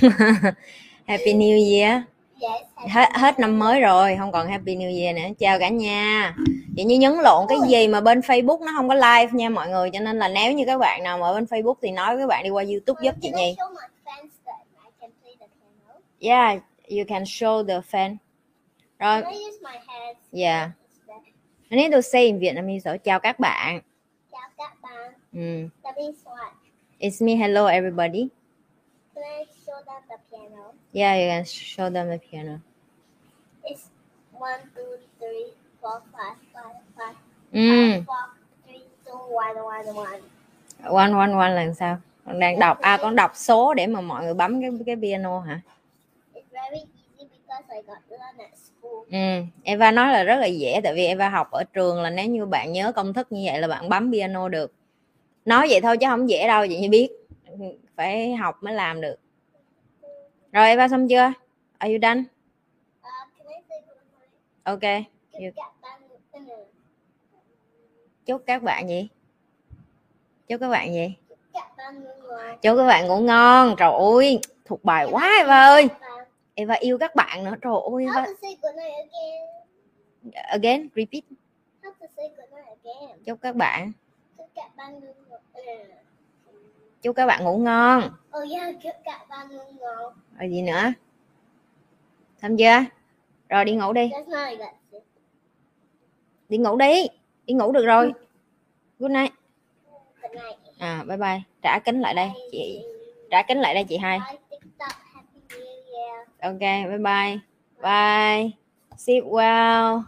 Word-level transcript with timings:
Happy 1.06 1.32
New 1.32 1.72
Year. 1.72 2.02
Yes. 2.40 2.90
Hết 2.90 3.08
hết 3.14 3.38
năm 3.38 3.58
mới 3.58 3.80
rồi, 3.80 4.16
không 4.18 4.32
còn 4.32 4.48
Happy 4.48 4.76
New 4.76 5.02
Year 5.02 5.16
nữa. 5.16 5.34
Chào 5.38 5.58
cả 5.58 5.68
nhà. 5.68 6.34
Vậy 6.76 6.84
như 6.84 6.98
nhấn 6.98 7.12
lộn 7.22 7.46
cái 7.48 7.58
gì 7.68 7.88
mà 7.88 8.00
bên 8.00 8.20
Facebook 8.20 8.64
nó 8.64 8.72
không 8.76 8.88
có 8.88 8.94
live 8.94 9.28
nha 9.32 9.48
mọi 9.48 9.68
người, 9.68 9.90
cho 9.92 10.00
nên 10.00 10.18
là 10.18 10.28
nếu 10.28 10.52
như 10.52 10.64
các 10.66 10.78
bạn 10.78 11.02
nào 11.02 11.18
mà 11.18 11.26
ở 11.26 11.34
bên 11.34 11.44
Facebook 11.44 11.74
thì 11.82 11.90
nói 11.90 12.14
với 12.14 12.22
các 12.22 12.26
bạn 12.26 12.44
đi 12.44 12.50
qua 12.50 12.64
YouTube 12.64 13.00
giúp 13.04 13.14
chị 13.22 13.30
Nhi. 13.36 13.54
piano? 13.58 13.74
Yeah, 16.20 16.62
you 16.88 17.04
can 17.08 17.24
show 17.24 17.66
the 17.66 17.80
fan. 17.80 18.16
Rồi? 18.98 19.22
Yeah. 20.32 20.70
I 21.70 21.76
need 21.76 21.92
to 21.92 22.00
say 22.00 22.26
in 22.26 22.38
Vietnamese. 22.38 22.84
So, 22.84 22.96
chào 22.96 23.20
các 23.20 23.38
bạn. 23.38 23.80
Chào 24.32 24.50
các 24.56 24.76
bạn. 24.82 25.12
Mm. 25.32 25.68
That 25.84 25.96
means 25.96 26.16
what? 26.24 26.50
It's 26.98 27.26
me. 27.26 27.34
Hello 27.34 27.66
everybody. 27.66 28.28
Can 29.14 29.24
I 29.38 29.44
show 29.66 29.82
them 29.86 30.02
the 30.08 30.16
piano? 30.38 30.72
Yeah, 30.92 31.14
you 31.20 31.28
can 31.28 31.44
show 31.44 31.90
them 31.90 32.08
the 32.10 32.18
piano. 32.30 32.58
It's 33.64 33.88
one, 34.32 34.60
two, 34.74 34.96
three, 35.18 35.52
four, 35.80 36.00
five, 36.12 36.36
five, 36.54 36.76
five, 36.96 37.16
Mm. 37.52 37.92
five, 37.92 38.04
four, 38.06 38.16
three, 38.66 38.82
two, 39.06 39.18
one, 39.34 39.56
one, 39.56 39.94
one. 39.94 40.20
One 40.84 41.12
one 41.14 41.32
one 41.32 41.50
là 41.54 41.72
sao? 41.72 41.96
Con 42.24 42.40
đang 42.40 42.58
đọc 42.58 42.78
à 42.80 42.98
con 43.02 43.16
đọc 43.16 43.32
số 43.36 43.74
để 43.74 43.86
mà 43.86 44.00
mọi 44.00 44.24
người 44.24 44.34
bấm 44.34 44.60
cái 44.60 44.70
cái 44.86 44.96
piano 45.02 45.40
hả? 45.40 45.60
It's 46.34 46.42
very 46.52 46.78
easy 46.78 47.28
because 47.30 47.64
I 47.76 47.82
got 47.86 47.98
learned 48.10 48.40
at 48.40 48.50
school. 48.58 49.04
Ừ, 49.10 49.44
Eva 49.64 49.90
nói 49.90 50.12
là 50.12 50.22
rất 50.24 50.36
là 50.36 50.46
dễ 50.46 50.80
tại 50.84 50.94
vì 50.94 51.06
Eva 51.06 51.28
học 51.28 51.50
ở 51.50 51.64
trường 51.64 52.02
là 52.02 52.10
nếu 52.10 52.26
như 52.26 52.46
bạn 52.46 52.72
nhớ 52.72 52.92
công 52.92 53.12
thức 53.14 53.32
như 53.32 53.42
vậy 53.46 53.60
là 53.60 53.68
bạn 53.68 53.88
bấm 53.88 54.12
piano 54.12 54.48
được. 54.48 54.72
Nói 55.44 55.66
vậy 55.70 55.80
thôi 55.80 55.96
chứ 55.96 56.06
không 56.10 56.28
dễ 56.30 56.46
đâu 56.46 56.66
chị 56.66 56.78
như 56.80 56.88
biết. 56.90 57.08
Phải 57.96 58.34
học 58.34 58.62
mới 58.62 58.74
làm 58.74 59.00
được. 59.00 59.16
Rồi 60.58 60.68
Eva 60.68 60.88
xong 60.88 61.08
chưa? 61.08 61.32
Are 61.78 61.92
you 61.92 61.98
done? 62.02 62.22
Morning? 63.02 63.62
Ok. 64.62 64.80
Chúc 65.32 65.40
You- 65.40 65.52
các 65.56 65.72
bạn 65.82 66.00
Chúc 68.26 68.42
các 68.46 68.62
bạn 68.62 68.88
gì? 68.88 69.08
Chúc 70.48 70.60
các 70.60 70.68
bạn 70.68 70.92
gì? 70.92 71.16
chúc 71.32 71.38
các 71.52 71.66
bạn 71.76 72.02
ngủ 72.04 72.10
ngon. 72.28 72.58
Chúc 72.62 72.76
các 72.76 72.86
bạn 72.86 73.06
ngủ 73.06 73.18
ngon. 73.18 73.74
Trời 73.78 73.92
ơi, 73.92 74.40
thuộc 74.64 74.84
bài 74.84 75.06
quá 75.10 75.30
Eva 75.38 75.60
ơi. 75.68 75.88
Eva 76.54 76.74
yêu 76.74 76.98
các 76.98 77.14
bạn 77.14 77.44
nữa. 77.44 77.54
Trời 77.62 77.72
ơi 77.92 78.04
Eva. 78.04 78.26
again? 80.48 80.88
Repeat. 80.96 81.24
Chúc 83.26 83.38
các 83.42 83.56
bạn, 83.56 83.92
Chúc 84.32 84.54
các 84.54 84.76
bạn 84.76 85.00
ngủ 85.00 85.12
ngon. 85.18 85.40
Ừ. 85.54 85.62
chúc 87.02 87.16
các 87.16 87.26
bạn 87.26 87.44
ngủ 87.44 87.58
ngon. 87.58 88.02
Oh 88.38 88.50
yeah, 88.52 88.74
chúc 88.82 88.94
các 89.04 89.28
bạn 89.28 89.48
ngủ 89.50 89.64
ngon. 89.80 90.12
Rồi 90.38 90.50
gì 90.50 90.62
nữa? 90.62 90.92
Xong 92.42 92.56
chưa? 92.56 92.84
Rồi 93.48 93.64
đi 93.64 93.74
ngủ 93.74 93.92
đi. 93.92 94.02
Like 94.02 94.56
that. 94.58 94.74
Đi 96.48 96.58
ngủ 96.58 96.76
đi. 96.76 97.06
Đi 97.46 97.54
ngủ 97.54 97.72
được 97.72 97.84
rồi. 97.86 98.12
Good 98.98 99.10
night. 99.10 99.32
Good 100.22 100.32
night. 100.32 100.58
À 100.78 101.04
bye 101.08 101.16
bye. 101.16 101.40
Trả 101.62 101.78
kính 101.78 102.00
lại 102.00 102.14
đây 102.14 102.30
chị. 102.52 102.84
Trả 103.30 103.42
kính 103.42 103.58
lại 103.58 103.74
đây 103.74 103.84
chị 103.84 103.96
hai. 103.96 104.20
Ok, 106.40 106.60
bye 106.60 106.98
bye. 106.98 107.38
Bye. 107.82 108.50
Sleep 108.96 109.24
well. 109.24 110.02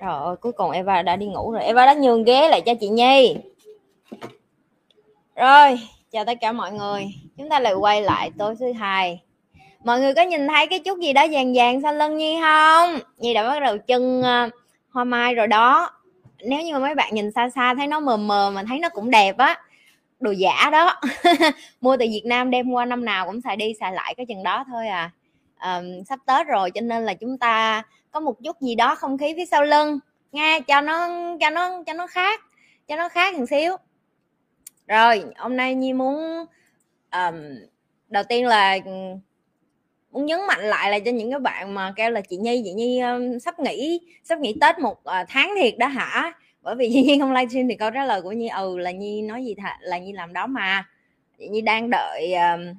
Trời 0.00 0.14
ơi, 0.22 0.36
cuối 0.36 0.52
cùng 0.52 0.70
Eva 0.70 1.02
đã 1.02 1.16
đi 1.16 1.26
ngủ 1.26 1.52
rồi. 1.52 1.62
Eva 1.62 1.86
đã 1.86 1.94
nhường 1.94 2.24
ghế 2.24 2.48
lại 2.48 2.62
cho 2.66 2.72
chị 2.80 2.88
Nhi. 2.88 3.36
Rồi, 5.36 5.78
chào 6.10 6.24
tất 6.24 6.38
cả 6.40 6.52
mọi 6.52 6.72
người. 6.72 7.14
Chúng 7.36 7.48
ta 7.48 7.60
lại 7.60 7.74
quay 7.74 8.02
lại 8.02 8.30
tối 8.38 8.54
thứ 8.60 8.72
hai. 8.72 9.22
Mọi 9.84 10.00
người 10.00 10.14
có 10.14 10.22
nhìn 10.22 10.48
thấy 10.48 10.66
cái 10.66 10.78
chút 10.78 10.98
gì 10.98 11.12
đó 11.12 11.26
vàng 11.32 11.52
vàng 11.54 11.82
sau 11.82 11.94
lưng 11.94 12.16
Nhi 12.16 12.38
không? 12.40 12.98
Nhi 13.18 13.34
đã 13.34 13.48
bắt 13.48 13.60
đầu 13.60 13.78
chân 13.78 14.22
ờ, 14.22 14.50
hoa 14.90 15.04
mai 15.04 15.34
rồi 15.34 15.46
đó. 15.46 15.90
Nếu 16.44 16.62
như 16.62 16.72
mà 16.72 16.78
mấy 16.78 16.94
bạn 16.94 17.14
nhìn 17.14 17.32
xa 17.32 17.48
xa 17.54 17.74
thấy 17.74 17.86
nó 17.86 18.00
mờ 18.00 18.16
mờ 18.16 18.50
mà 18.54 18.62
thấy 18.68 18.78
nó 18.78 18.88
cũng 18.88 19.10
đẹp 19.10 19.38
á. 19.38 19.60
Đồ 20.20 20.30
giả 20.30 20.70
đó. 20.72 21.00
Mua 21.80 21.96
từ 21.96 22.04
Việt 22.04 22.22
Nam 22.24 22.50
đem 22.50 22.70
qua 22.70 22.84
năm 22.84 23.04
nào 23.04 23.26
cũng 23.26 23.40
xài 23.40 23.56
đi 23.56 23.74
xài 23.80 23.92
lại 23.92 24.14
cái 24.16 24.26
chừng 24.26 24.42
đó 24.42 24.64
thôi 24.68 24.88
à. 24.88 25.10
um, 25.62 26.04
sắp 26.08 26.18
Tết 26.26 26.46
rồi 26.46 26.70
cho 26.70 26.80
nên 26.80 27.04
là 27.04 27.14
chúng 27.14 27.38
ta 27.38 27.82
có 28.10 28.20
một 28.20 28.34
chút 28.44 28.60
gì 28.60 28.74
đó 28.74 28.94
không 28.94 29.18
khí 29.18 29.34
phía 29.36 29.46
sau 29.46 29.64
lưng 29.64 29.98
nghe 30.32 30.60
cho 30.60 30.80
nó 30.80 31.08
cho 31.40 31.50
nó 31.50 31.82
cho 31.86 31.92
nó 31.92 32.06
khác 32.06 32.40
cho 32.88 32.96
nó 32.96 33.08
khác 33.08 33.34
một 33.34 33.44
xíu 33.50 33.76
rồi 34.88 35.24
hôm 35.36 35.56
nay 35.56 35.74
nhi 35.74 35.92
muốn 35.92 36.46
um, 37.14 37.34
đầu 38.08 38.22
tiên 38.28 38.46
là 38.46 38.78
ừ, 38.84 38.90
muốn 40.10 40.26
nhấn 40.26 40.40
mạnh 40.46 40.60
lại 40.60 40.90
là 40.90 40.98
cho 40.98 41.10
những 41.10 41.30
cái 41.30 41.40
bạn 41.40 41.74
mà 41.74 41.92
kêu 41.96 42.10
là 42.10 42.20
chị 42.20 42.36
nhi 42.36 42.62
chị 42.64 42.72
nhi 42.72 43.00
um, 43.00 43.38
sắp 43.38 43.60
nghỉ 43.60 44.00
sắp 44.24 44.38
nghỉ 44.38 44.56
tết 44.60 44.78
một 44.78 44.98
uh, 44.98 45.28
tháng 45.28 45.50
thiệt 45.60 45.78
đó 45.78 45.86
hả? 45.86 46.32
Bởi 46.62 46.74
vì 46.74 46.90
chị 46.92 47.02
nhi 47.02 47.18
không 47.18 47.32
livestream 47.32 47.68
thì 47.68 47.74
câu 47.74 47.90
trả 47.90 48.04
lời 48.04 48.22
của 48.22 48.32
nhi 48.32 48.48
ừ 48.48 48.78
là 48.78 48.90
nhi 48.90 49.22
nói 49.22 49.44
gì 49.44 49.54
thà, 49.54 49.78
là 49.80 49.98
nhi 49.98 50.12
làm 50.12 50.32
đó 50.32 50.46
mà. 50.46 50.88
Chị 51.38 51.48
nhi 51.48 51.60
đang 51.60 51.90
đợi 51.90 52.34
um, 52.34 52.74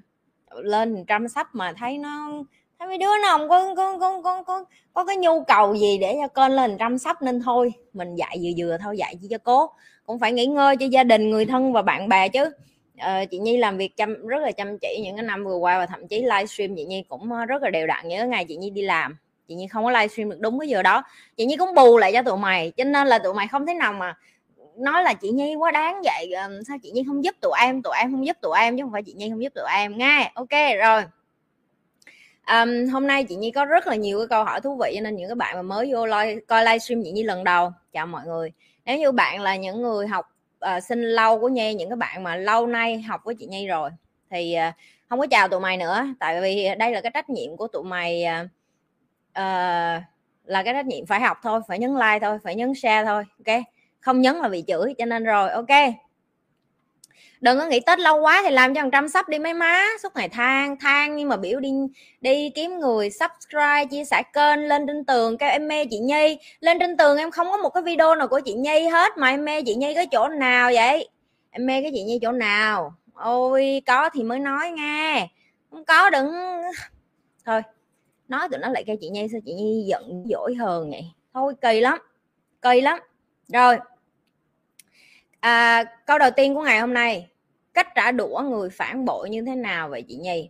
lên 0.63 1.05
trăm 1.07 1.27
sắp 1.27 1.47
mà 1.53 1.73
thấy 1.77 1.97
nó 1.97 2.31
thấy 2.79 2.87
mấy 2.87 2.97
đứa 2.97 3.11
nó 3.21 3.37
không 3.37 3.49
có 3.49 3.75
có 3.75 3.97
có 3.97 4.21
có 4.21 4.43
có, 4.43 4.65
có 4.93 5.05
cái 5.05 5.17
nhu 5.17 5.43
cầu 5.43 5.75
gì 5.75 5.97
để 5.97 6.17
cho 6.21 6.27
kênh 6.27 6.55
lên 6.55 6.77
trăm 6.79 6.97
sắp 6.97 7.21
nên 7.21 7.41
thôi. 7.41 7.73
Mình 7.93 8.15
dạy 8.15 8.37
vừa 8.43 8.51
vừa 8.57 8.77
thôi 8.83 8.97
dạy 8.97 9.15
chỉ 9.21 9.27
cho 9.29 9.37
cố. 9.37 9.69
Cũng 10.05 10.19
phải 10.19 10.31
nghỉ 10.31 10.45
ngơi 10.45 10.77
cho 10.77 10.85
gia 10.85 11.03
đình 11.03 11.29
người 11.29 11.45
thân 11.45 11.73
và 11.73 11.81
bạn 11.81 12.09
bè 12.09 12.29
chứ 12.29 12.51
uh, 12.97 13.29
chị 13.31 13.37
Nhi 13.37 13.57
làm 13.57 13.77
việc 13.77 13.97
chăm 13.97 14.27
rất 14.27 14.41
là 14.41 14.51
chăm 14.51 14.77
chỉ 14.81 14.99
những 15.03 15.15
cái 15.15 15.23
năm 15.23 15.45
vừa 15.45 15.55
qua 15.55 15.79
và 15.79 15.85
thậm 15.85 16.07
chí 16.07 16.21
livestream 16.21 16.75
chị 16.75 16.85
Nhi 16.85 17.03
cũng 17.09 17.31
ờ, 17.31 17.45
rất 17.45 17.63
là 17.63 17.69
đều 17.69 17.87
đặn 17.87 18.07
những 18.07 18.19
cái 18.19 18.27
ngày 18.27 18.45
chị 18.45 18.55
Nhi 18.55 18.69
đi 18.69 18.81
làm. 18.81 19.17
Chị 19.47 19.55
Nhi 19.55 19.67
không 19.67 19.83
có 19.83 19.91
livestream 19.91 20.29
được 20.29 20.39
đúng 20.39 20.59
cái 20.59 20.69
giờ 20.69 20.81
đó. 20.81 21.03
Chị 21.37 21.45
Nhi 21.45 21.57
cũng 21.57 21.73
bù 21.73 21.97
lại 21.97 22.13
cho 22.13 22.21
tụi 22.23 22.37
mày 22.37 22.71
cho 22.77 22.83
nên 22.83 23.07
là 23.07 23.19
tụi 23.19 23.33
mày 23.33 23.47
không 23.47 23.65
thể 23.65 23.73
nào 23.73 23.93
mà 23.93 24.17
nói 24.77 25.03
là 25.03 25.13
chị 25.13 25.29
Nhi 25.29 25.55
quá 25.55 25.71
đáng 25.71 26.01
vậy 26.03 26.31
ờ, 26.31 26.49
sao 26.67 26.77
chị 26.83 26.91
Nhi 26.91 27.03
không 27.07 27.23
giúp 27.23 27.35
tụi 27.41 27.53
em 27.59 27.81
tụi 27.81 27.93
em 27.97 28.11
không 28.11 28.25
giúp 28.25 28.37
tụi 28.41 28.59
em 28.59 28.77
chứ 28.77 28.83
không 28.83 28.91
phải 28.91 29.03
chị 29.03 29.13
Nhi 29.13 29.29
không 29.29 29.43
giúp 29.43 29.53
tụi 29.55 29.65
em 29.77 29.97
nghe 29.97 30.31
ok 30.35 30.51
rồi. 30.79 31.03
Um, 32.47 32.87
hôm 32.93 33.07
nay 33.07 33.23
chị 33.23 33.35
Nhi 33.35 33.51
có 33.51 33.65
rất 33.65 33.87
là 33.87 33.95
nhiều 33.95 34.19
cái 34.19 34.27
câu 34.27 34.43
hỏi 34.43 34.61
thú 34.61 34.77
vị 34.81 34.91
cho 34.95 35.01
nên 35.01 35.15
những 35.15 35.29
cái 35.29 35.35
bạn 35.35 35.55
mà 35.55 35.61
mới 35.61 35.93
vô 35.93 36.05
li- 36.05 36.39
coi 36.47 36.63
livestream 36.65 37.03
chị 37.03 37.11
Nhi 37.11 37.23
lần 37.23 37.43
đầu. 37.43 37.71
Chào 37.93 38.07
mọi 38.07 38.25
người. 38.25 38.51
Nếu 38.85 38.97
như 38.97 39.11
bạn 39.11 39.41
là 39.41 39.55
những 39.55 39.81
người 39.81 40.07
học 40.07 40.25
Ờ, 40.65 40.75
uh, 40.77 40.83
sinh 40.83 41.01
lâu 41.01 41.39
của 41.39 41.49
Nhi 41.49 41.73
những 41.73 41.89
cái 41.89 41.95
bạn 41.95 42.23
mà 42.23 42.35
lâu 42.35 42.67
nay 42.67 43.01
học 43.01 43.21
với 43.23 43.35
chị 43.35 43.45
Nhi 43.45 43.67
rồi. 43.67 43.89
Thì 44.29 44.55
uh, 44.69 44.73
không 45.09 45.19
có 45.19 45.27
chào 45.27 45.47
tụi 45.47 45.59
mày 45.59 45.77
nữa 45.77 46.05
tại 46.19 46.41
vì 46.41 46.69
đây 46.79 46.91
là 46.91 47.01
cái 47.01 47.11
trách 47.13 47.29
nhiệm 47.29 47.57
của 47.57 47.67
tụi 47.67 47.83
mày 47.83 48.25
uh, 48.41 48.45
uh, 49.29 50.03
là 50.45 50.63
cái 50.63 50.73
trách 50.73 50.85
nhiệm 50.85 51.05
phải 51.05 51.21
học 51.21 51.37
thôi 51.43 51.61
phải 51.67 51.79
nhấn 51.79 51.93
like 51.93 52.19
thôi 52.21 52.37
phải 52.43 52.55
nhấn 52.55 52.73
share 52.75 53.05
thôi 53.05 53.23
ok? 53.45 53.63
Không 53.99 54.21
nhấn 54.21 54.35
là 54.35 54.49
bị 54.49 54.63
chửi 54.67 54.93
cho 54.97 55.05
nên 55.05 55.23
rồi 55.23 55.49
ok? 55.49 55.69
Đừng 57.41 57.59
có 57.59 57.65
nghĩ 57.65 57.79
tết 57.79 57.99
lâu 57.99 58.21
quá 58.21 58.41
thì 58.45 58.51
làm 58.51 58.75
cho 58.75 58.81
thằng 58.81 58.91
trăm 58.91 59.09
sắp 59.09 59.29
đi 59.29 59.39
mấy 59.39 59.53
má, 59.53 59.85
suốt 60.03 60.15
ngày 60.15 60.29
than 60.29 60.79
than. 60.79 61.15
Nhưng 61.15 61.29
mà 61.29 61.37
biểu 61.37 61.59
đi 61.59 61.71
đi 62.21 62.51
kiếm 62.55 62.79
người 62.79 63.09
subscribe, 63.09 63.85
chia 63.85 64.05
sẻ 64.05 64.23
kênh, 64.33 64.67
lên 64.67 64.87
trên 64.87 65.05
tường 65.05 65.37
kêu 65.37 65.49
em 65.49 65.67
mê 65.67 65.85
chị 65.85 65.97
nhi. 65.97 66.37
Lên 66.59 66.79
trên 66.79 66.97
tường 66.97 67.17
em 67.17 67.31
không 67.31 67.47
có 67.51 67.57
một 67.57 67.69
cái 67.69 67.83
video 67.83 68.15
nào 68.15 68.27
của 68.27 68.39
chị 68.45 68.53
nhi 68.53 68.87
hết, 68.87 69.17
mà 69.17 69.29
em 69.29 69.45
mê 69.45 69.61
chị 69.61 69.75
nhi 69.75 69.93
cái 69.93 70.07
chỗ 70.11 70.27
nào 70.27 70.71
vậy? 70.73 71.09
Em 71.51 71.65
mê 71.65 71.81
cái 71.81 71.91
chị 71.93 72.03
nhi 72.03 72.19
chỗ 72.21 72.31
nào? 72.31 72.93
Ôi, 73.13 73.81
có 73.85 74.09
thì 74.09 74.23
mới 74.23 74.39
nói 74.39 74.71
nghe. 74.71 75.27
Không 75.71 75.85
có 75.85 76.09
đừng. 76.09 76.31
Thôi, 77.45 77.61
nói 78.27 78.49
tụi 78.49 78.59
nó 78.59 78.69
lại 78.69 78.83
kêu 78.87 78.95
chị 79.01 79.09
nhi, 79.09 79.27
sao 79.31 79.41
chị 79.45 79.53
nhi 79.53 79.83
giận 79.87 80.23
dỗi 80.29 80.55
hờn 80.55 80.91
vậy? 80.91 81.03
Thôi, 81.33 81.53
kỳ 81.61 81.79
lắm 81.79 81.99
kỳ 82.61 82.81
lắm. 82.81 82.99
Rồi 83.47 83.77
à, 85.45 85.83
câu 86.05 86.19
đầu 86.19 86.31
tiên 86.31 86.55
của 86.55 86.61
ngày 86.61 86.79
hôm 86.79 86.93
nay 86.93 87.27
cách 87.73 87.87
trả 87.95 88.11
đũa 88.11 88.41
người 88.49 88.69
phản 88.69 89.05
bội 89.05 89.29
như 89.29 89.41
thế 89.41 89.55
nào 89.55 89.89
vậy 89.89 90.01
chị 90.07 90.15
nhi? 90.15 90.49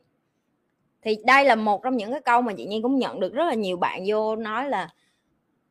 Thì 1.02 1.18
đây 1.26 1.46
là 1.46 1.56
một 1.56 1.84
trong 1.84 1.98
những 1.98 2.12
cái 2.12 2.22
câu 2.22 2.42
mà 2.42 2.54
chị 2.54 2.66
nhi 2.66 2.80
cũng 2.84 3.00
nhận 3.00 3.20
được 3.20 3.34
rất 3.34 3.46
là 3.46 3.54
nhiều 3.54 3.78
bạn 3.78 4.04
vô 4.08 4.36
nói 4.36 4.70
là 4.70 4.90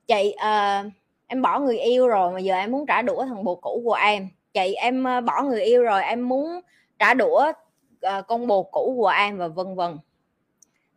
chị 0.07 0.33
à, 0.33 0.85
em 1.27 1.43
bỏ 1.43 1.59
người 1.59 1.79
yêu 1.79 2.09
rồi 2.09 2.33
mà 2.33 2.39
giờ 2.39 2.55
em 2.55 2.73
muốn 2.73 2.87
trả 2.87 3.03
đũa 3.03 3.25
thằng 3.25 3.45
bồ 3.45 3.55
cũ 3.55 3.83
của 3.85 3.95
em. 3.95 4.29
Chị 4.53 4.75
em 4.75 5.05
ờ, 5.05 5.21
bỏ 5.21 5.43
người 5.43 5.63
yêu 5.63 5.83
rồi 5.83 6.03
em 6.03 6.29
muốn 6.29 6.61
trả 6.99 7.15
đũa 7.15 7.53
à, 8.01 8.21
con 8.21 8.47
bồ 8.47 8.63
cũ 8.63 8.95
của 8.97 9.09
em 9.09 9.39
và 9.39 9.49
vân 9.49 9.75
vân. 9.75 9.99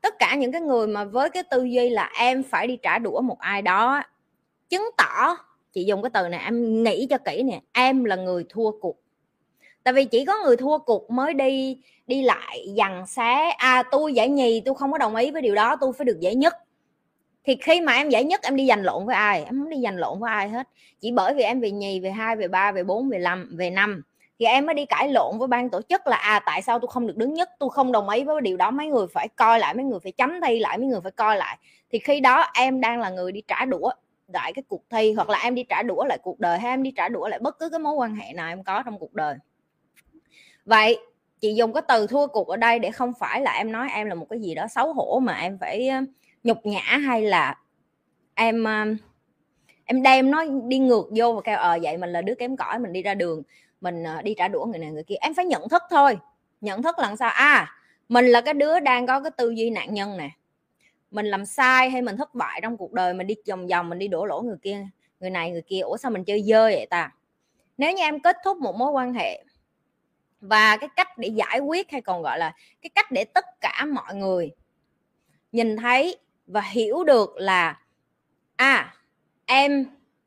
Tất 0.01 0.19
cả 0.19 0.35
những 0.35 0.51
cái 0.51 0.61
người 0.61 0.87
mà 0.87 1.03
với 1.03 1.29
cái 1.29 1.43
tư 1.43 1.63
duy 1.63 1.89
là 1.89 2.11
em 2.19 2.43
phải 2.43 2.67
đi 2.67 2.77
trả 2.83 2.99
đũa 2.99 3.21
một 3.21 3.39
ai 3.39 3.61
đó 3.61 4.01
chứng 4.69 4.89
tỏ 4.97 5.37
chị 5.77 5.83
dùng 5.83 6.01
cái 6.01 6.09
từ 6.13 6.27
này, 6.27 6.41
em 6.45 6.83
nghĩ 6.83 7.07
cho 7.09 7.17
kỹ 7.17 7.43
nè, 7.43 7.61
em 7.73 8.03
là 8.03 8.15
người 8.15 8.45
thua 8.49 8.71
cuộc. 8.71 8.97
Tại 9.83 9.93
vì 9.93 10.05
chỉ 10.05 10.25
có 10.25 10.33
người 10.45 10.57
thua 10.57 10.77
cuộc 10.77 11.11
mới 11.11 11.33
đi 11.33 11.77
đi 12.07 12.21
lại, 12.21 12.67
dằn 12.75 13.07
xé 13.07 13.49
à 13.57 13.83
tôi 13.91 14.13
giải 14.13 14.29
nhì, 14.29 14.61
tôi 14.65 14.75
không 14.75 14.91
có 14.91 14.97
đồng 14.97 15.15
ý 15.15 15.31
với 15.31 15.41
điều 15.41 15.55
đó, 15.55 15.75
tôi 15.81 15.93
phải 15.93 16.05
được 16.05 16.19
giải 16.19 16.35
nhất. 16.35 16.55
Thì 17.43 17.57
khi 17.61 17.81
mà 17.81 17.93
em 17.93 18.09
giải 18.09 18.23
nhất, 18.23 18.41
em 18.43 18.55
đi 18.55 18.67
giành 18.67 18.83
lộn 18.83 19.05
với 19.05 19.15
ai? 19.15 19.43
Em 19.43 19.59
không 19.59 19.69
đi 19.69 19.77
giành 19.83 19.97
lộn 19.97 20.19
với 20.19 20.31
ai 20.31 20.49
hết. 20.49 20.67
Chỉ 21.01 21.11
bởi 21.11 21.33
vì 21.33 21.43
em 21.43 21.59
về 21.59 21.71
nhì, 21.71 21.99
về 21.99 22.11
hai, 22.11 22.35
về 22.35 22.47
ba, 22.47 22.71
về 22.71 22.83
bốn, 22.83 23.09
về 23.09 23.17
năm 23.17 23.49
về 23.57 23.69
năm. 23.69 24.01
Thì 24.39 24.45
em 24.45 24.65
mới 24.65 24.75
đi 24.75 24.85
cãi 24.85 25.09
lộn 25.09 25.37
với 25.37 25.47
ban 25.47 25.69
tổ 25.69 25.81
chức 25.89 26.07
là 26.07 26.17
à 26.17 26.39
tại 26.45 26.61
sao 26.61 26.79
tôi 26.79 26.87
không 26.91 27.07
được 27.07 27.17
đứng 27.17 27.33
nhất? 27.33 27.49
Tôi 27.59 27.69
không 27.69 27.91
đồng 27.91 28.09
ý 28.09 28.23
với 28.23 28.41
điều 28.41 28.57
đó. 28.57 28.71
Mấy 28.71 28.87
người 28.87 29.07
phải 29.13 29.27
coi 29.27 29.59
lại, 29.59 29.73
mấy 29.73 29.85
người 29.85 29.99
phải 30.03 30.11
chấm 30.11 30.41
thi 30.45 30.59
lại, 30.59 30.77
mấy 30.77 30.87
người 30.87 31.01
phải 31.01 31.11
coi 31.11 31.37
lại. 31.37 31.57
Thì 31.91 31.99
khi 31.99 32.19
đó 32.19 32.45
em 32.53 32.81
đang 32.81 32.99
là 32.99 33.09
người 33.09 33.31
đi 33.31 33.41
trả 33.47 33.65
đũa 33.65 33.91
lại 34.27 34.53
cái 34.53 34.63
cuộc 34.67 34.83
thi, 34.89 35.13
hoặc 35.13 35.29
là 35.29 35.39
em 35.43 35.55
đi 35.55 35.63
trả 35.69 35.83
đũa 35.83 36.03
lại 36.03 36.17
cuộc 36.23 36.39
đời, 36.39 36.59
hay 36.59 36.71
em 36.71 36.83
đi 36.83 36.91
trả 36.91 37.09
đũa 37.09 37.27
lại 37.27 37.39
bất 37.39 37.59
cứ 37.59 37.69
cái 37.69 37.79
mối 37.79 37.93
quan 37.93 38.15
hệ 38.15 38.33
nào 38.33 38.49
em 38.49 38.63
có 38.63 38.83
trong 38.83 38.99
cuộc 38.99 39.13
đời. 39.13 39.35
Vậy, 40.65 40.97
chị 41.39 41.53
dùng 41.53 41.73
cái 41.73 41.83
từ 41.87 42.07
thua 42.07 42.27
cuộc 42.27 42.47
ở 42.47 42.57
đây 42.57 42.79
để 42.79 42.91
không 42.91 43.13
phải 43.19 43.41
là 43.41 43.51
em 43.51 43.71
nói 43.71 43.89
em 43.93 44.07
là 44.07 44.15
một 44.15 44.25
cái 44.29 44.39
gì 44.39 44.55
đó 44.55 44.67
xấu 44.67 44.93
hổ 44.93 45.19
mà 45.19 45.33
em 45.33 45.57
phải 45.61 45.89
nhục 46.43 46.65
nhã 46.65 46.81
hay 46.81 47.21
là 47.21 47.55
em 48.35 48.65
em 49.85 50.03
đem 50.03 50.31
nó 50.31 50.43
đi 50.67 50.77
ngược 50.77 51.09
vô 51.15 51.33
và 51.33 51.41
kêu 51.43 51.57
ờ 51.57 51.79
vậy 51.81 51.97
mình 51.97 52.09
là 52.09 52.21
đứa 52.21 52.35
kém 52.35 52.57
cỏi, 52.57 52.79
mình 52.79 52.93
đi 52.93 53.01
ra 53.01 53.13
đường, 53.13 53.43
mình 53.81 54.03
ờ, 54.03 54.21
đi 54.21 54.33
trả 54.37 54.47
đũa 54.47 54.65
người 54.65 54.79
này 54.79 54.91
người 54.91 55.03
kia. 55.03 55.15
Em 55.15 55.33
phải 55.33 55.45
nhận 55.45 55.69
thức 55.69 55.83
thôi. 55.89 56.17
Nhận 56.61 56.83
thức 56.83 56.99
là 56.99 57.15
sao? 57.15 57.29
À 57.29 57.73
mình 58.09 58.25
là 58.25 58.41
cái 58.41 58.53
đứa 58.53 58.79
đang 58.79 59.07
có 59.07 59.19
cái 59.19 59.31
tư 59.31 59.49
duy 59.49 59.69
nạn 59.69 59.93
nhân 59.93 60.17
nè 60.17 60.29
mình 61.11 61.25
làm 61.25 61.45
sai 61.45 61.89
hay 61.89 62.01
mình 62.01 62.17
thất 62.17 62.35
bại 62.35 62.59
trong 62.63 62.77
cuộc 62.77 62.93
đời, 62.93 63.13
mình 63.13 63.27
đi 63.27 63.35
vòng 63.49 63.67
vòng, 63.67 63.89
mình 63.89 63.99
đi 63.99 64.07
đổ 64.07 64.25
lỗi 64.25 64.43
người 64.43 64.57
kia, 64.61 64.87
người 65.19 65.29
này, 65.29 65.51
người 65.51 65.61
kia, 65.61 65.79
ủa 65.79 65.97
sao 65.97 66.11
mình 66.11 66.23
chơi 66.23 66.43
dơ 66.43 66.63
vậy 66.63 66.87
ta? 66.89 67.11
Nếu 67.77 67.93
như 67.93 68.03
em 68.03 68.19
kết 68.19 68.37
thúc 68.43 68.57
một 68.57 68.75
mối 68.75 68.91
quan 68.91 69.13
hệ 69.13 69.43
và 70.41 70.77
cái 70.77 70.89
cách 70.95 71.17
để 71.17 71.27
giải 71.27 71.59
quyết 71.59 71.91
hay 71.91 72.01
còn 72.01 72.21
gọi 72.21 72.39
là 72.39 72.53
cái 72.81 72.89
cách 72.95 73.11
để 73.11 73.23
tất 73.23 73.45
cả 73.61 73.85
mọi 73.93 74.15
người 74.15 74.51
nhìn 75.51 75.77
thấy 75.77 76.17
và 76.47 76.61
hiểu 76.61 77.03
được 77.03 77.35
là 77.37 77.79
à 78.55 78.93
em 79.45 79.85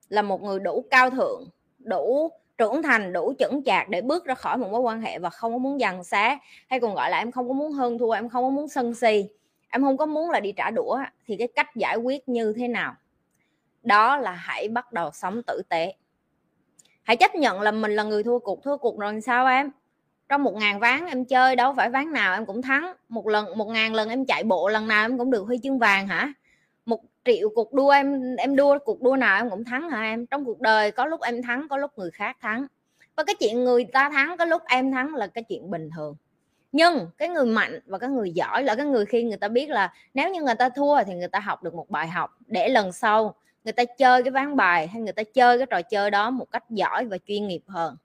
là 0.08 0.22
một 0.22 0.42
người 0.42 0.60
đủ 0.60 0.84
cao 0.90 1.10
thượng, 1.10 1.48
đủ 1.78 2.30
trưởng 2.58 2.82
thành, 2.82 3.12
đủ 3.12 3.32
chững 3.38 3.64
chạc 3.64 3.88
để 3.88 4.00
bước 4.00 4.24
ra 4.24 4.34
khỏi 4.34 4.56
một 4.58 4.70
mối 4.70 4.80
quan 4.80 5.00
hệ 5.00 5.18
và 5.18 5.30
không 5.30 5.52
có 5.52 5.58
muốn 5.58 5.80
dằn 5.80 6.04
xá 6.04 6.38
hay 6.68 6.80
còn 6.80 6.94
gọi 6.94 7.10
là 7.10 7.18
em 7.18 7.32
không 7.32 7.48
có 7.48 7.54
muốn 7.54 7.72
hơn 7.72 7.98
thua, 7.98 8.10
em 8.10 8.28
không 8.28 8.44
có 8.44 8.50
muốn 8.50 8.68
sân 8.68 8.94
si 8.94 9.28
em 9.70 9.82
không 9.82 9.96
có 9.96 10.06
muốn 10.06 10.30
là 10.30 10.40
đi 10.40 10.52
trả 10.52 10.70
đũa, 10.70 10.98
thì 11.26 11.36
cái 11.36 11.48
cách 11.54 11.76
giải 11.76 11.96
quyết 11.96 12.28
như 12.28 12.52
thế 12.56 12.68
nào? 12.68 12.94
Đó 13.82 14.16
là 14.16 14.32
hãy 14.32 14.68
bắt 14.68 14.92
đầu 14.92 15.10
sống 15.12 15.42
tử 15.46 15.62
tế. 15.68 15.94
Hãy 17.02 17.16
chấp 17.16 17.34
nhận 17.34 17.60
là 17.60 17.70
mình 17.70 17.96
là 17.96 18.02
người 18.02 18.22
thua 18.22 18.38
cuộc 18.38 18.62
thua 18.62 18.76
cuộc 18.76 18.98
rồi 18.98 19.20
sao 19.20 19.46
em? 19.46 19.70
Trong 20.28 20.42
một 20.42 20.54
ngàn 20.54 20.80
ván 20.80 21.06
em 21.06 21.24
chơi 21.24 21.56
đâu 21.56 21.74
phải 21.76 21.90
ván 21.90 22.12
nào 22.12 22.34
em 22.34 22.46
cũng 22.46 22.62
thắng. 22.62 22.92
Một 23.08 23.28
lần, 23.28 23.58
một 23.58 23.68
ngàn 23.68 23.94
lần 23.94 24.08
em 24.08 24.24
chạy 24.24 24.44
bộ, 24.44 24.68
lần 24.68 24.88
nào 24.88 25.04
em 25.04 25.18
cũng 25.18 25.30
được 25.30 25.42
huy 25.42 25.58
chương 25.62 25.78
vàng 25.78 26.06
hả? 26.06 26.32
Một 26.86 27.00
triệu 27.24 27.48
cuộc 27.54 27.72
đua 27.72 27.90
em 27.90 28.36
em 28.36 28.56
đua 28.56 28.78
cuộc 28.78 29.02
đua 29.02 29.16
nào 29.16 29.36
em 29.36 29.50
cũng 29.50 29.64
thắng 29.64 29.90
hả 29.90 30.02
em? 30.02 30.26
Trong 30.26 30.44
cuộc 30.44 30.60
đời 30.60 30.90
có 30.90 31.06
lúc 31.06 31.20
em 31.20 31.42
thắng, 31.42 31.66
có 31.70 31.76
lúc 31.76 31.90
người 31.98 32.10
khác 32.10 32.36
thắng. 32.40 32.66
Và 33.16 33.24
cái 33.24 33.34
chuyện 33.40 33.64
người 33.64 33.84
ta 33.84 34.10
thắng, 34.10 34.36
có 34.36 34.44
lúc 34.44 34.62
em 34.68 34.92
thắng 34.92 35.14
là 35.14 35.26
cái 35.26 35.44
chuyện 35.44 35.70
bình 35.70 35.90
thường 35.96 36.16
nhưng 36.72 37.10
cái 37.18 37.28
người 37.28 37.46
mạnh 37.46 37.80
và 37.86 37.98
cái 37.98 38.10
người 38.10 38.30
giỏi 38.30 38.64
là 38.64 38.74
cái 38.74 38.86
người 38.86 39.06
khi 39.06 39.22
người 39.22 39.36
ta 39.36 39.48
biết 39.48 39.70
là 39.70 39.92
nếu 40.14 40.30
như 40.30 40.42
người 40.42 40.54
ta 40.54 40.68
thua 40.68 41.04
thì 41.04 41.14
người 41.14 41.28
ta 41.28 41.40
học 41.40 41.62
được 41.62 41.74
một 41.74 41.90
bài 41.90 42.08
học 42.08 42.38
để 42.46 42.68
lần 42.68 42.92
sau 42.92 43.34
người 43.64 43.72
ta 43.72 43.84
chơi 43.84 44.22
cái 44.22 44.30
ván 44.30 44.56
bài 44.56 44.86
hay 44.86 45.02
người 45.02 45.12
ta 45.12 45.22
chơi 45.22 45.58
cái 45.58 45.66
trò 45.70 45.82
chơi 45.82 46.10
đó 46.10 46.30
một 46.30 46.50
cách 46.50 46.70
giỏi 46.70 47.04
và 47.04 47.18
chuyên 47.26 47.46
nghiệp 47.46 47.62
hơn. 47.66 47.96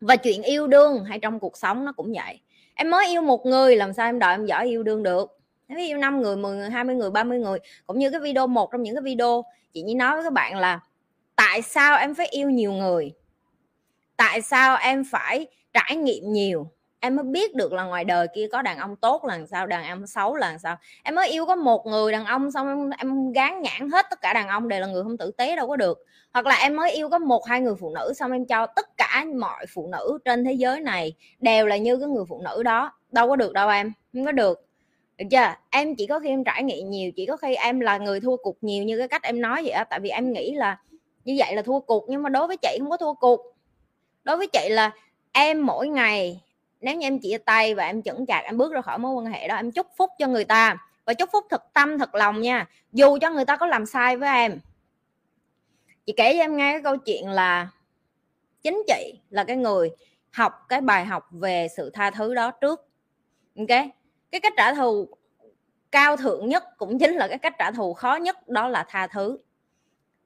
Và 0.00 0.16
chuyện 0.16 0.42
yêu 0.42 0.66
đương 0.66 1.04
hay 1.04 1.18
trong 1.18 1.40
cuộc 1.40 1.56
sống 1.56 1.84
nó 1.84 1.92
cũng 1.92 2.12
vậy. 2.12 2.40
Em 2.74 2.90
mới 2.90 3.06
yêu 3.06 3.22
một 3.22 3.46
người, 3.46 3.76
làm 3.76 3.92
sao 3.92 4.08
em 4.08 4.18
đợi 4.18 4.34
em 4.34 4.46
giỏi 4.46 4.66
yêu 4.66 4.82
đương 4.82 5.02
được? 5.02 5.38
Em 5.66 5.78
yêu 5.78 5.98
năm 5.98 6.22
người 6.22 6.36
10 6.36 6.56
người 6.56 6.70
20 6.70 6.94
người 6.94 7.10
30 7.10 7.38
người, 7.38 7.58
cũng 7.86 7.98
như 7.98 8.10
cái 8.10 8.20
video, 8.20 8.46
một 8.46 8.70
trong 8.72 8.82
những 8.82 8.94
cái 8.94 9.02
video 9.02 9.44
chị 9.72 9.82
như 9.82 9.94
nói 9.94 10.16
với 10.16 10.24
các 10.24 10.32
bạn 10.32 10.58
là 10.58 10.80
tại 11.36 11.62
sao 11.62 11.98
em 11.98 12.14
phải 12.14 12.26
yêu 12.26 12.50
nhiều 12.50 12.72
người? 12.72 13.12
Tại 14.16 14.42
sao 14.42 14.76
em 14.76 15.04
phải 15.10 15.46
trải 15.72 15.96
nghiệm 15.96 16.32
nhiều? 16.32 16.70
Em 17.04 17.16
mới 17.16 17.24
biết 17.24 17.54
được 17.54 17.72
là 17.72 17.84
ngoài 17.84 18.04
đời 18.04 18.26
kia 18.34 18.48
có 18.52 18.62
đàn 18.62 18.78
ông 18.78 18.96
tốt 18.96 19.24
là 19.24 19.38
sao 19.50 19.66
đàn 19.66 19.88
ông 19.88 20.06
xấu 20.06 20.36
là 20.36 20.58
sao. 20.58 20.76
Em 21.02 21.14
mới 21.14 21.28
yêu 21.28 21.46
có 21.46 21.56
một 21.56 21.86
người 21.86 22.12
đàn 22.12 22.24
ông 22.24 22.50
xong 22.50 22.68
em, 22.68 22.90
em 22.98 23.32
gán 23.32 23.62
nhãn 23.62 23.90
hết 23.90 24.06
tất 24.10 24.20
cả 24.20 24.32
đàn 24.32 24.48
ông 24.48 24.68
đều 24.68 24.80
là 24.80 24.86
người 24.86 25.02
không 25.02 25.16
tử 25.18 25.30
tế 25.30 25.56
đâu 25.56 25.68
có 25.68 25.76
được. 25.76 25.98
Hoặc 26.32 26.46
là 26.46 26.54
em 26.54 26.76
mới 26.76 26.92
yêu 26.92 27.08
có 27.08 27.18
một 27.18 27.46
hai 27.46 27.60
người 27.60 27.74
phụ 27.80 27.94
nữ 27.94 28.12
xong 28.16 28.32
em 28.32 28.44
cho 28.44 28.66
tất 28.66 28.96
cả 28.96 29.24
mọi 29.40 29.66
phụ 29.74 29.88
nữ 29.92 30.18
trên 30.24 30.44
thế 30.44 30.52
giới 30.52 30.80
này 30.80 31.14
đều 31.40 31.66
là 31.66 31.76
như 31.76 31.96
cái 31.96 32.08
người 32.08 32.24
phụ 32.28 32.42
nữ 32.44 32.62
đó. 32.62 32.92
Đâu 33.10 33.28
có 33.28 33.36
được 33.36 33.52
đâu 33.52 33.68
em 33.68 33.92
không 34.12 34.24
có 34.24 34.32
được. 34.32 34.66
Được 35.18 35.24
chưa? 35.30 35.54
Em 35.70 35.94
chỉ 35.94 36.06
có 36.06 36.20
khi 36.20 36.28
em 36.28 36.44
trải 36.44 36.62
nghiệm 36.62 36.90
nhiều 36.90 37.12
chỉ 37.16 37.26
có 37.26 37.36
khi 37.36 37.54
em 37.54 37.80
là 37.80 37.98
người 37.98 38.20
thua 38.20 38.36
cuộc 38.36 38.56
nhiều 38.60 38.84
như 38.84 38.98
cái 38.98 39.08
cách 39.08 39.22
em 39.22 39.40
nói 39.40 39.62
vậy 39.62 39.72
á. 39.72 39.84
Tại 39.84 40.00
vì 40.00 40.10
em 40.10 40.32
nghĩ 40.32 40.54
là 40.54 40.78
như 41.24 41.36
vậy 41.38 41.56
là 41.56 41.62
thua 41.62 41.80
cuộc 41.80 42.04
nhưng 42.08 42.22
mà 42.22 42.28
đối 42.28 42.46
với 42.46 42.56
chị 42.56 42.76
không 42.80 42.90
có 42.90 42.96
thua 42.96 43.14
cuộc. 43.14 43.40
Đối 44.24 44.36
với 44.36 44.46
chị 44.46 44.68
là 44.68 44.90
em 45.32 45.66
mỗi 45.66 45.88
ngày 45.88 46.40
nếu 46.82 46.96
như 46.96 47.06
em 47.06 47.18
chia 47.18 47.38
tay 47.38 47.74
và 47.74 47.84
em 47.84 48.02
chững 48.02 48.26
chạc, 48.26 48.44
em 48.44 48.56
bước 48.56 48.72
ra 48.72 48.80
khỏi 48.80 48.98
mối 48.98 49.12
quan 49.12 49.26
hệ 49.26 49.48
đó, 49.48 49.56
em 49.56 49.70
chúc 49.70 49.86
phúc 49.96 50.10
cho 50.18 50.26
người 50.26 50.44
ta. 50.44 50.76
Và 51.04 51.14
chúc 51.14 51.28
phúc 51.32 51.46
thật 51.50 51.62
tâm, 51.72 51.98
thật 51.98 52.14
lòng 52.14 52.40
nha. 52.40 52.68
Dù 52.92 53.18
cho 53.20 53.30
người 53.30 53.44
ta 53.44 53.56
có 53.56 53.66
làm 53.66 53.86
sai 53.86 54.16
với 54.16 54.28
em. 54.28 54.60
Chị 56.06 56.12
kể 56.16 56.34
cho 56.34 56.40
em 56.40 56.56
nghe 56.56 56.72
cái 56.72 56.82
câu 56.82 56.96
chuyện 56.96 57.28
là 57.28 57.68
chính 58.62 58.82
chị 58.86 59.20
là 59.30 59.44
cái 59.44 59.56
người 59.56 59.90
học 60.30 60.52
cái 60.68 60.80
bài 60.80 61.04
học 61.04 61.28
về 61.30 61.68
sự 61.76 61.90
tha 61.90 62.10
thứ 62.10 62.34
đó 62.34 62.50
trước. 62.50 62.88
Ok? 63.58 63.68
Cái 64.30 64.40
cách 64.40 64.52
trả 64.56 64.74
thù 64.74 65.08
cao 65.90 66.16
thượng 66.16 66.48
nhất 66.48 66.64
cũng 66.76 66.98
chính 66.98 67.14
là 67.14 67.28
cái 67.28 67.38
cách 67.38 67.54
trả 67.58 67.70
thù 67.70 67.94
khó 67.94 68.14
nhất, 68.14 68.48
đó 68.48 68.68
là 68.68 68.84
tha 68.88 69.06
thứ. 69.06 69.38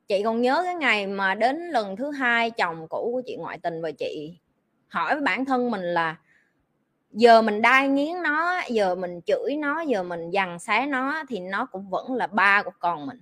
Chị 0.08 0.22
còn 0.22 0.40
nhớ 0.40 0.62
cái 0.64 0.74
ngày 0.74 1.06
mà 1.06 1.34
đến 1.34 1.70
lần 1.70 1.96
thứ 1.96 2.10
hai 2.10 2.50
chồng 2.50 2.86
cũ 2.88 3.10
của 3.12 3.22
chị 3.26 3.36
ngoại 3.36 3.58
tình 3.58 3.82
và 3.82 3.90
chị 3.90 4.36
hỏi 4.88 5.14
với 5.14 5.22
bản 5.22 5.44
thân 5.44 5.70
mình 5.70 5.82
là 5.82 6.16
giờ 7.16 7.42
mình 7.42 7.62
đai 7.62 7.88
nghiến 7.88 8.22
nó, 8.22 8.60
giờ 8.68 8.94
mình 8.94 9.20
chửi 9.26 9.56
nó, 9.58 9.80
giờ 9.80 10.02
mình 10.02 10.30
dằn 10.30 10.58
xé 10.58 10.86
nó 10.86 11.24
thì 11.28 11.40
nó 11.40 11.66
cũng 11.66 11.90
vẫn 11.90 12.14
là 12.14 12.26
ba 12.26 12.62
của 12.62 12.70
con 12.78 13.06
mình. 13.06 13.20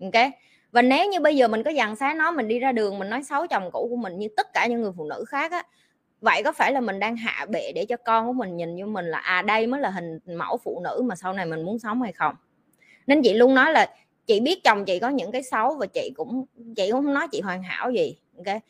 Ok? 0.00 0.24
Và 0.72 0.82
nếu 0.82 1.10
như 1.10 1.20
bây 1.20 1.36
giờ 1.36 1.48
mình 1.48 1.62
có 1.62 1.70
dằn 1.70 1.96
xé 1.96 2.14
nó, 2.14 2.30
mình 2.30 2.48
đi 2.48 2.58
ra 2.58 2.72
đường 2.72 2.98
mình 2.98 3.10
nói 3.10 3.22
xấu 3.22 3.46
chồng 3.46 3.70
cũ 3.72 3.86
của 3.90 3.96
mình 3.96 4.18
như 4.18 4.28
tất 4.36 4.46
cả 4.54 4.66
những 4.66 4.82
người 4.82 4.92
phụ 4.96 5.04
nữ 5.04 5.24
khác 5.28 5.52
á, 5.52 5.62
vậy 6.20 6.42
có 6.42 6.52
phải 6.52 6.72
là 6.72 6.80
mình 6.80 6.98
đang 6.98 7.16
hạ 7.16 7.46
bệ 7.48 7.72
để 7.74 7.84
cho 7.88 7.96
con 7.96 8.26
của 8.26 8.32
mình 8.32 8.56
nhìn 8.56 8.76
như 8.76 8.86
mình 8.86 9.06
là 9.06 9.18
à 9.18 9.42
đây 9.42 9.66
mới 9.66 9.80
là 9.80 9.90
hình 9.90 10.18
mẫu 10.26 10.58
phụ 10.64 10.80
nữ 10.84 11.02
mà 11.04 11.16
sau 11.16 11.32
này 11.32 11.46
mình 11.46 11.62
muốn 11.62 11.78
sống 11.78 12.02
hay 12.02 12.12
không? 12.12 12.34
Nên 13.06 13.22
chị 13.22 13.34
luôn 13.34 13.54
nói 13.54 13.72
là 13.72 13.86
chị 14.26 14.40
biết 14.40 14.64
chồng 14.64 14.84
chị 14.84 14.98
có 14.98 15.08
những 15.08 15.32
cái 15.32 15.42
xấu 15.42 15.76
và 15.76 15.86
chị 15.86 16.12
cũng 16.16 16.46
chị 16.76 16.90
cũng 16.90 17.04
không 17.04 17.14
nói 17.14 17.28
chị 17.32 17.40
hoàn 17.40 17.62
hảo 17.62 17.90
gì, 17.90 18.16
ok? 18.36 18.62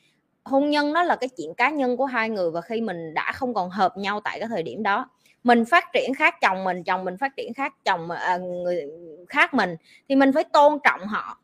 Hôn 0.44 0.70
nhân 0.70 0.92
nó 0.92 1.02
là 1.02 1.16
cái 1.16 1.28
chuyện 1.36 1.54
cá 1.54 1.70
nhân 1.70 1.96
của 1.96 2.06
hai 2.06 2.30
người 2.30 2.50
và 2.50 2.60
khi 2.60 2.80
mình 2.80 3.14
đã 3.14 3.32
không 3.32 3.54
còn 3.54 3.70
hợp 3.70 3.96
nhau 3.96 4.20
tại 4.24 4.38
cái 4.38 4.48
thời 4.48 4.62
điểm 4.62 4.82
đó. 4.82 5.10
Mình 5.44 5.64
phát 5.64 5.84
triển 5.92 6.14
khác 6.14 6.34
chồng 6.40 6.64
mình 6.64 6.84
chồng 6.84 7.04
mình 7.04 7.16
phát 7.16 7.36
triển 7.36 7.54
khác 7.54 7.74
chồng 7.84 8.10
à, 8.10 8.36
người 8.36 8.82
khác 9.28 9.54
mình 9.54 9.76
thì 10.08 10.16
mình 10.16 10.32
phải 10.32 10.44
tôn 10.44 10.78
trọng 10.84 11.00
họ 11.06 11.40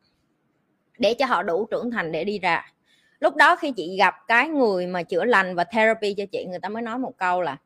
để 0.98 1.14
cho 1.14 1.26
họ 1.26 1.42
đủ 1.42 1.66
trưởng 1.70 1.90
thành 1.90 2.12
để 2.12 2.24
đi 2.24 2.38
ra. 2.38 2.72
Lúc 3.20 3.36
đó 3.36 3.56
khi 3.56 3.72
chị 3.76 3.96
gặp 3.98 4.14
cái 4.26 4.48
người 4.48 4.86
mà 4.86 5.02
chữa 5.02 5.24
lành 5.24 5.54
và 5.54 5.64
therapy 5.64 6.14
cho 6.14 6.24
chị 6.32 6.44
người 6.44 6.58
ta 6.58 6.68
mới 6.68 6.82
nói 6.82 6.98
một 6.98 7.12
câu 7.18 7.42
là 7.42 7.56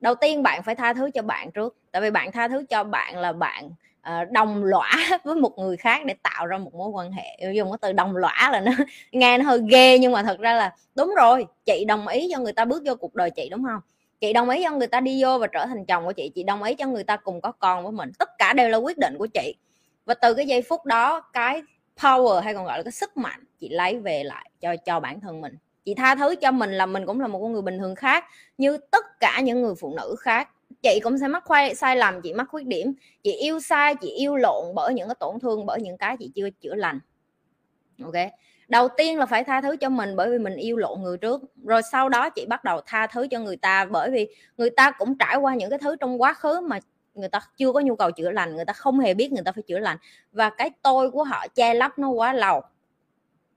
đầu 0.00 0.14
tiên 0.14 0.42
bạn 0.42 0.62
phải 0.62 0.74
tha 0.74 0.94
thứ 0.94 1.10
cho 1.14 1.22
bạn 1.22 1.50
trước 1.50 1.76
tại 1.92 2.02
vì 2.02 2.10
bạn 2.10 2.32
tha 2.32 2.48
thứ 2.48 2.64
cho 2.68 2.84
bạn 2.84 3.18
là 3.18 3.32
bạn 3.32 3.70
uh, 4.08 4.30
đồng 4.30 4.64
lõa 4.64 4.90
với 5.24 5.34
một 5.34 5.58
người 5.58 5.76
khác 5.76 6.02
để 6.06 6.14
tạo 6.22 6.46
ra 6.46 6.58
một 6.58 6.74
mối 6.74 6.88
quan 6.88 7.12
hệ. 7.12 7.52
Dùng 7.54 7.70
cái 7.70 7.78
từ 7.80 7.92
đồng 7.92 8.16
lõa 8.16 8.48
là 8.52 8.60
nó 8.60 8.72
nghe 9.12 9.38
nó 9.38 9.44
hơi 9.44 9.60
ghê 9.70 9.98
nhưng 9.98 10.12
mà 10.12 10.22
thật 10.22 10.38
ra 10.38 10.54
là 10.54 10.74
đúng 10.94 11.14
rồi 11.16 11.46
chị 11.64 11.84
đồng 11.84 12.08
ý 12.08 12.28
cho 12.32 12.38
người 12.38 12.52
ta 12.52 12.64
bước 12.64 12.82
vô 12.86 12.94
cuộc 12.94 13.14
đời 13.14 13.30
chị 13.30 13.48
đúng 13.48 13.64
không? 13.64 13.80
Chị 14.20 14.32
đồng 14.32 14.50
ý 14.50 14.62
cho 14.64 14.70
người 14.70 14.86
ta 14.86 15.00
đi 15.00 15.22
vô 15.22 15.38
và 15.38 15.46
trở 15.46 15.66
thành 15.66 15.84
chồng 15.86 16.04
của 16.04 16.12
chị 16.12 16.30
chị 16.34 16.42
đồng 16.42 16.62
ý 16.62 16.74
cho 16.74 16.86
người 16.86 17.04
ta 17.04 17.16
cùng 17.16 17.40
có 17.40 17.52
con 17.52 17.82
với 17.82 17.92
mình. 17.92 18.10
Tất 18.18 18.38
cả 18.38 18.52
đều 18.52 18.68
là 18.68 18.76
quyết 18.76 18.98
định 18.98 19.18
của 19.18 19.26
chị. 19.26 19.54
Và 20.04 20.14
từ 20.14 20.34
cái 20.34 20.46
giây 20.46 20.62
phút 20.62 20.84
đó 20.84 21.20
cái 21.32 21.62
power 21.96 22.40
hay 22.40 22.54
còn 22.54 22.64
gọi 22.64 22.78
là 22.78 22.82
cái 22.82 22.92
sức 22.92 23.16
mạnh 23.16 23.44
chị 23.60 23.68
lấy 23.68 23.98
về 23.98 24.24
lại 24.24 24.50
cho 24.60 24.76
cho 24.76 25.00
bản 25.00 25.20
thân 25.20 25.40
mình. 25.40 25.56
Chị 25.84 25.94
tha 25.94 26.14
thứ 26.14 26.34
cho 26.40 26.50
mình 26.50 26.72
là 26.72 26.86
mình 26.86 27.06
cũng 27.06 27.20
là 27.20 27.26
một 27.26 27.38
con 27.42 27.52
người 27.52 27.62
bình 27.62 27.78
thường 27.78 27.94
khác 27.94 28.24
như 28.58 28.78
tất 28.90 29.20
cả 29.20 29.40
những 29.40 29.62
người 29.62 29.74
phụ 29.80 29.94
nữ 29.96 30.16
khác 30.20 30.48
chị 30.82 31.00
cũng 31.04 31.18
sẽ 31.18 31.28
mắc 31.28 31.44
khoai, 31.44 31.74
sai 31.74 31.96
lầm, 31.96 32.22
chị 32.22 32.32
mắc 32.32 32.46
khuyết 32.50 32.66
điểm. 32.66 32.94
Chị 33.22 33.32
yêu 33.32 33.60
sai, 33.60 33.94
chị 33.94 34.08
yêu 34.08 34.36
lộn 34.36 34.74
bởi 34.74 34.94
những 34.94 35.08
cái 35.08 35.14
tổn 35.20 35.40
thương, 35.40 35.66
bởi 35.66 35.80
những 35.80 35.98
cái 35.98 36.16
chị 36.18 36.30
chưa 36.34 36.50
chữa 36.50 36.74
lành. 36.74 37.00
Ok. 38.04 38.14
Đầu 38.68 38.88
tiên 38.96 39.18
là 39.18 39.26
phải 39.26 39.44
tha 39.44 39.60
thứ 39.60 39.76
cho 39.76 39.88
mình 39.88 40.16
bởi 40.16 40.30
vì 40.30 40.38
mình 40.38 40.56
yêu 40.56 40.76
lộn 40.76 41.02
người 41.02 41.16
trước. 41.16 41.42
Rồi 41.64 41.82
sau 41.92 42.08
đó 42.08 42.30
chị 42.30 42.46
bắt 42.46 42.64
đầu 42.64 42.80
tha 42.86 43.06
thứ 43.06 43.26
cho 43.30 43.38
người 43.38 43.56
ta 43.56 43.84
bởi 43.84 44.10
vì 44.10 44.28
người 44.56 44.70
ta 44.70 44.90
cũng 44.90 45.18
trải 45.18 45.36
qua 45.36 45.54
những 45.54 45.70
cái 45.70 45.78
thứ 45.78 45.96
trong 45.96 46.22
quá 46.22 46.34
khứ 46.34 46.60
mà 46.60 46.78
người 47.14 47.28
ta 47.28 47.40
chưa 47.56 47.72
có 47.72 47.80
nhu 47.80 47.96
cầu 47.96 48.10
chữa 48.10 48.30
lành, 48.30 48.56
người 48.56 48.64
ta 48.64 48.72
không 48.72 49.00
hề 49.00 49.14
biết 49.14 49.32
người 49.32 49.42
ta 49.44 49.52
phải 49.52 49.62
chữa 49.62 49.78
lành. 49.78 49.96
Và 50.32 50.50
cái 50.50 50.70
tôi 50.82 51.10
của 51.10 51.24
họ 51.24 51.46
che 51.54 51.74
lấp 51.74 51.98
nó 51.98 52.08
quá 52.08 52.32
lâu. 52.32 52.60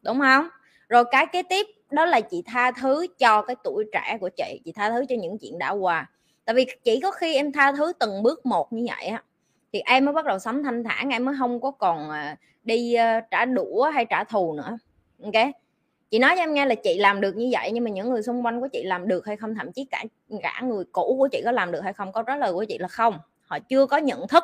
Đúng 0.01 0.19
không? 0.19 0.47
Rồi 0.89 1.03
cái 1.11 1.25
kế 1.25 1.43
tiếp 1.43 1.67
đó 1.91 2.05
là 2.05 2.21
chị 2.21 2.43
tha 2.45 2.71
thứ 2.71 3.07
cho 3.19 3.41
cái 3.41 3.55
tuổi 3.63 3.85
trẻ 3.93 4.17
của 4.21 4.29
chị. 4.37 4.61
Chị 4.65 4.71
tha 4.71 4.89
thứ 4.89 5.05
cho 5.09 5.15
những 5.19 5.37
chuyện 5.37 5.59
đã 5.59 5.69
qua 5.71 6.09
tại 6.45 6.55
vì 6.55 6.65
chỉ 6.83 6.99
có 6.99 7.11
khi 7.11 7.35
em 7.35 7.51
tha 7.51 7.71
thứ 7.71 7.93
từng 7.99 8.23
bước 8.23 8.45
một 8.45 8.73
như 8.73 8.85
vậy 8.87 9.05
á 9.05 9.23
thì 9.73 9.79
em 9.85 10.05
mới 10.05 10.13
bắt 10.13 10.25
đầu 10.25 10.39
sống 10.39 10.63
thanh 10.63 10.83
thản 10.83 11.09
em 11.09 11.25
mới 11.25 11.35
không 11.39 11.61
có 11.61 11.71
còn 11.71 12.09
ờ, 12.09 12.35
đi 12.63 12.93
ờ, 12.93 13.19
trả 13.31 13.45
đũa 13.45 13.83
hay 13.93 14.05
trả 14.05 14.23
thù 14.23 14.53
nữa. 14.53 14.77
Ok? 15.23 15.45
Chị 16.11 16.19
nói 16.19 16.33
cho 16.35 16.41
em 16.41 16.53
nghe 16.53 16.65
là 16.65 16.75
chị 16.75 16.97
làm 16.99 17.21
được 17.21 17.35
như 17.35 17.49
vậy 17.51 17.71
nhưng 17.73 17.83
mà 17.83 17.89
những 17.89 18.09
người 18.09 18.23
xung 18.23 18.45
quanh 18.45 18.61
của 18.61 18.67
chị 18.67 18.83
làm 18.83 19.07
được 19.07 19.25
hay 19.25 19.37
không 19.37 19.55
thậm 19.55 19.71
chí 19.71 19.85
cả 19.91 20.03
cả 20.43 20.61
người 20.63 20.85
cũ 20.91 21.15
của 21.19 21.27
chị 21.31 21.41
có 21.45 21.51
làm 21.51 21.71
được 21.71 21.81
hay 21.83 21.93
không 21.93 22.13
câu 22.13 22.23
trả 22.23 22.37
lời 22.37 22.53
của 22.53 22.65
chị 22.65 22.77
là 22.77 22.87
không. 22.87 23.19
Họ 23.45 23.59
chưa 23.59 23.85
có 23.85 23.97
nhận 23.97 24.27
thức 24.27 24.43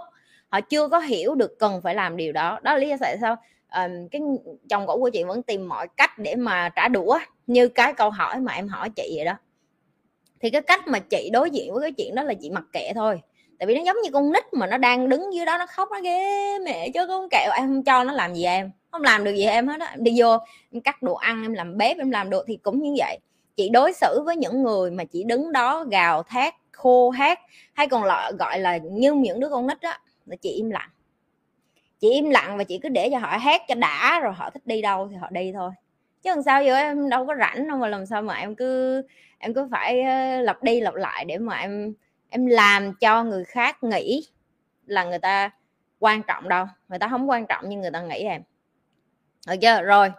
họ 0.50 0.62
chưa 0.62 0.88
có 0.88 1.00
hiểu 1.00 1.36
được 1.36 1.60
cần 1.60 1.82
phải 1.82 1.96
làm 1.96 2.18
điều 2.18 2.32
đó. 2.32 2.60
Đó 2.64 2.74
là 2.74 2.78
lý 2.78 2.90
do 2.90 2.96
tại 3.00 3.18
sao 3.22 3.36
um, 3.76 4.08
cái 4.12 4.22
chồng 4.70 4.88
cũ 4.88 4.98
của 5.00 5.10
chị 5.10 5.24
vẫn 5.24 5.44
tìm 5.44 5.70
mọi 5.70 5.88
cách 5.98 6.12
để 6.18 6.36
mà 6.36 6.70
trả 6.70 6.88
đũa 6.88 7.20
như 7.48 7.68
cái 7.68 7.94
câu 7.94 8.10
hỏi 8.10 8.40
mà 8.40 8.54
em 8.54 8.68
hỏi 8.68 8.90
chị 8.90 9.14
vậy 9.16 9.26
đó 9.26 9.34
thì 10.42 10.50
cái 10.50 10.62
cách 10.62 10.88
mà 10.88 11.00
chị 11.00 11.30
đối 11.34 11.50
diện 11.50 11.74
với 11.74 11.82
cái 11.82 11.92
chuyện 11.92 12.16
đó 12.16 12.24
là 12.24 12.34
chị 12.34 12.50
mặc 12.50 12.64
kệ 12.74 12.92
thôi. 12.96 13.22
Tại 13.60 13.68
vì 13.68 13.76
nó 13.76 13.82
giống 13.84 13.96
như 14.04 14.10
con 14.14 14.32
nít 14.32 14.54
mà 14.54 14.68
nó 14.68 14.78
đang 14.78 15.10
đứng 15.10 15.34
dưới 15.34 15.46
đó, 15.46 15.58
nó 15.58 15.66
khóc, 15.66 15.90
nó 15.92 16.02
ghê 16.02 16.60
mẹ, 16.60 16.90
chứ 16.94 17.08
con 17.08 17.30
kẹo, 17.32 17.52
em 17.56 17.68
không 17.68 17.84
cho 17.84 18.04
nó 18.04 18.14
làm 18.14 18.34
gì 18.34 18.44
em. 18.44 18.72
Không 18.92 19.02
làm 19.02 19.24
được 19.24 19.36
gì 19.36 19.46
em 19.46 19.68
hết 19.68 19.80
á. 19.80 19.96
Đi 19.98 20.14
vô, 20.18 20.38
em 20.72 20.82
cắt 20.82 21.02
đồ 21.04 21.14
ăn, 21.14 21.44
em 21.44 21.54
làm 21.54 21.78
bếp, 21.78 21.98
em 21.98 22.12
làm 22.12 22.30
được 22.30 22.44
thì 22.48 22.58
cũng 22.58 22.82
như 22.82 22.96
vậy. 22.98 23.20
Chị 23.56 23.70
đối 23.70 23.94
xử 23.94 24.22
với 24.26 24.36
những 24.36 24.64
người 24.64 24.92
mà 24.92 25.04
chị 25.04 25.24
đứng 25.24 25.52
đó 25.52 25.86
gào 25.92 26.24
thét, 26.24 26.54
khô 26.72 27.10
hát, 27.10 27.40
hay 27.74 27.88
còn 27.88 28.04
là 28.04 28.32
gọi 28.40 28.60
là 28.60 28.78
như 28.78 29.14
những 29.14 29.40
đứa 29.40 29.50
con 29.50 29.68
nít 29.68 29.82
á, 29.82 30.00
là 30.26 30.36
chị 30.36 30.50
im 30.50 30.70
lặng. 30.70 30.90
Chị 32.00 32.12
im 32.12 32.30
lặng 32.30 32.58
và 32.58 32.64
chị 32.64 32.80
cứ 32.84 32.90
để 32.90 33.10
cho 33.12 33.18
họ 33.18 33.38
hát 33.38 33.62
cho 33.68 33.76
đã, 33.76 34.20
rồi 34.20 34.34
họ 34.34 34.50
thích 34.50 34.66
đi 34.66 34.82
đâu 34.82 35.08
thì 35.12 35.16
họ 35.16 35.28
đi 35.32 35.52
thôi 35.54 35.72
chứ 36.22 36.30
làm 36.30 36.44
sao 36.44 36.64
giờ 36.64 36.76
em 36.76 37.10
đâu 37.10 37.26
có 37.26 37.36
rảnh 37.40 37.68
đâu 37.68 37.78
mà 37.78 37.88
làm 37.88 38.06
sao 38.06 38.22
mà 38.22 38.36
em 38.36 38.56
cứ 38.56 39.02
em 39.38 39.54
cứ 39.54 39.68
phải 39.72 40.02
ờ, 40.02 40.42
lặp 40.42 40.64
đi 40.64 40.82
lặp 40.82 40.94
lại 40.94 41.26
để 41.26 41.38
mà 41.38 41.58
em 41.58 41.94
em 42.30 42.46
làm 42.46 42.94
cho 42.94 43.24
người 43.24 43.44
khác 43.44 43.84
nghĩ 43.84 44.28
là 44.86 45.04
người 45.04 45.20
ta 45.20 45.50
quan 46.00 46.24
trọng 46.24 46.50
đâu. 46.50 46.66
Người 46.90 47.00
ta 47.00 47.08
không 47.08 47.30
quan 47.30 47.46
trọng 47.48 47.70
như 47.70 47.78
người 47.78 47.92
ta 47.92 48.02
nghĩ 48.02 48.20
em. 48.20 48.42
Được 49.48 49.56
chưa? 49.62 49.82
Rồi, 49.82 50.12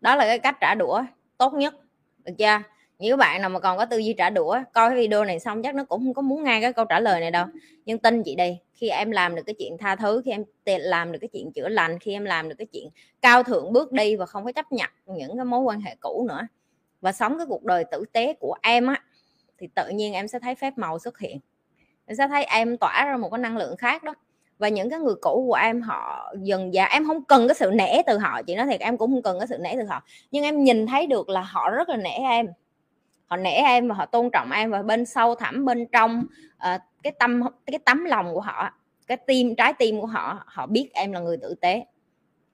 đó 0.00 0.16
là 0.16 0.24
cái 0.26 0.38
cách 0.38 0.56
trả 0.60 0.74
đũa 0.74 1.02
tốt 1.38 1.54
nhất. 1.54 1.74
Được 2.24 2.32
chưa? 2.38 2.58
Những 2.98 3.18
bạn 3.18 3.40
nào 3.40 3.50
mà 3.50 3.60
còn 3.60 3.78
có 3.78 3.84
tư 3.84 3.98
duy 3.98 4.14
trả 4.18 4.30
đũa 4.30 4.58
coi 4.72 4.90
cái 4.90 4.98
video 4.98 5.24
này 5.24 5.40
xong 5.40 5.62
chắc 5.62 5.74
nó 5.74 5.84
cũng 5.84 6.00
không 6.00 6.14
có 6.14 6.22
muốn 6.22 6.44
nghe 6.44 6.60
cái 6.60 6.72
câu 6.72 6.84
trả 6.84 7.00
lời 7.00 7.20
này 7.20 7.30
đâu. 7.30 7.46
Nhưng 7.84 7.98
tin 7.98 8.22
chị 8.22 8.34
đi, 8.34 8.58
khi 8.74 8.88
em 8.88 9.10
làm 9.10 9.34
được 9.34 9.42
cái 9.46 9.54
chuyện 9.58 9.78
tha 9.78 9.96
thứ 9.96 10.22
khi 10.24 10.30
em 10.30 10.44
làm 10.64 11.12
được 11.12 11.18
cái 11.18 11.28
chuyện 11.32 11.52
chữa 11.52 11.68
lành 11.68 11.98
khi 11.98 12.12
em 12.12 12.24
làm 12.24 12.48
được 12.48 12.54
cái 12.58 12.66
chuyện 12.66 12.88
cao 13.22 13.42
thượng 13.42 13.72
bước 13.72 13.92
đi 13.92 14.16
và 14.16 14.26
không 14.26 14.44
có 14.44 14.52
chấp 14.52 14.72
nhận 14.72 14.90
những 15.06 15.36
cái 15.36 15.44
mối 15.44 15.60
quan 15.60 15.80
hệ 15.80 15.96
cũ 16.00 16.26
nữa 16.28 16.40
và 17.00 17.12
sống 17.12 17.38
cái 17.38 17.46
cuộc 17.46 17.64
đời 17.64 17.84
tử 17.84 18.04
tế 18.12 18.34
của 18.40 18.54
em 18.62 18.86
á 18.86 19.02
thì 19.58 19.68
tự 19.74 19.88
nhiên 19.88 20.12
em 20.12 20.28
sẽ 20.28 20.38
thấy 20.38 20.54
phép 20.54 20.78
màu 20.78 20.98
xuất 20.98 21.18
hiện. 21.18 21.38
Em 22.06 22.16
sẽ 22.16 22.28
thấy 22.28 22.44
em 22.44 22.78
tỏa 22.78 23.04
ra 23.04 23.16
một 23.16 23.30
cái 23.30 23.38
năng 23.38 23.56
lượng 23.56 23.76
khác 23.76 24.04
đó. 24.04 24.14
Và 24.58 24.68
những 24.68 24.90
cái 24.90 24.98
người 24.98 25.14
cũ 25.20 25.44
của 25.48 25.54
em 25.54 25.82
họ 25.82 26.32
dần 26.42 26.72
dà 26.72 26.84
em 26.84 27.06
không 27.06 27.24
cần 27.24 27.48
cái 27.48 27.54
sự 27.54 27.70
nể 27.74 28.02
từ 28.06 28.18
họ 28.18 28.42
chị 28.42 28.54
nói 28.54 28.66
thiệt 28.66 28.80
em 28.80 28.96
cũng 28.98 29.10
không 29.10 29.22
cần 29.22 29.38
cái 29.38 29.46
sự 29.46 29.58
nể 29.58 29.74
từ 29.76 29.84
họ. 29.84 30.02
Nhưng 30.30 30.44
em 30.44 30.64
nhìn 30.64 30.86
thấy 30.86 31.06
được 31.06 31.28
là 31.28 31.40
họ 31.40 31.70
rất 31.70 31.88
là 31.88 31.96
nể 31.96 32.10
em 32.10 32.46
họ 33.28 33.36
nể 33.36 33.50
em 33.50 33.88
và 33.88 33.94
họ 33.94 34.06
tôn 34.06 34.30
trọng 34.32 34.50
em 34.50 34.70
và 34.70 34.82
bên 34.82 35.06
sâu 35.06 35.34
thẳm 35.34 35.64
bên 35.64 35.86
trong 35.92 36.24
uh, 36.74 36.80
cái 37.02 37.12
tâm 37.18 37.42
cái 37.66 37.78
tấm 37.78 38.04
lòng 38.04 38.34
của 38.34 38.40
họ 38.40 38.70
cái 39.08 39.16
tim 39.16 39.54
trái 39.56 39.72
tim 39.72 40.00
của 40.00 40.06
họ 40.06 40.42
họ 40.46 40.66
biết 40.66 40.90
em 40.94 41.12
là 41.12 41.20
người 41.20 41.36
tử 41.36 41.54
tế. 41.60 41.84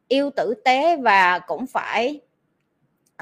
Yêu 0.08 0.30
tử 0.36 0.54
tế 0.64 0.96
và 0.96 1.38
cũng 1.38 1.66
phải 1.66 2.20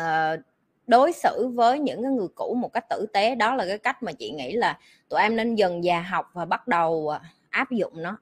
uh, 0.00 0.40
đối 0.86 1.12
xử 1.12 1.48
với 1.54 1.78
những 1.78 2.02
cái 2.02 2.12
người 2.12 2.28
cũ 2.34 2.54
một 2.54 2.72
cách 2.72 2.84
tử 2.90 3.06
tế. 3.12 3.34
Đó 3.34 3.54
là 3.54 3.64
cái 3.66 3.78
cách 3.78 4.02
mà 4.02 4.12
chị 4.12 4.30
nghĩ 4.30 4.52
là 4.52 4.78
tụi 5.08 5.20
em 5.20 5.36
nên 5.36 5.54
dần 5.54 5.84
già 5.84 6.00
học 6.00 6.30
và 6.32 6.44
bắt 6.44 6.68
đầu 6.68 7.08
ờ, 7.08 7.20
áp 7.50 7.70
dụng 7.70 8.02
nó. 8.02 8.16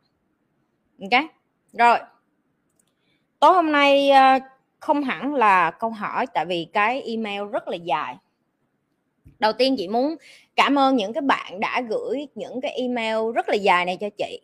Ok? 1.00 1.24
Rồi. 1.72 1.98
Tối 3.40 3.52
hôm 3.52 3.72
nay 3.72 4.10
không 4.80 5.02
hẳn 5.02 5.34
là 5.34 5.70
câu 5.70 5.90
hỏi 5.90 6.26
tại 6.26 6.46
vì 6.46 6.64
cái 6.72 7.02
email 7.02 7.42
rất 7.52 7.68
là 7.68 7.76
dài 7.76 8.16
đầu 9.40 9.52
tiên 9.52 9.74
chị 9.78 9.88
muốn 9.88 10.16
cảm 10.56 10.78
ơn 10.78 10.96
những 10.96 11.12
cái 11.12 11.22
bạn 11.22 11.60
đã 11.60 11.82
gửi 11.88 12.26
những 12.34 12.60
cái 12.60 12.72
email 12.72 13.16
rất 13.34 13.48
là 13.48 13.54
dài 13.54 13.84
này 13.84 13.96
cho 14.00 14.08
chị. 14.18 14.40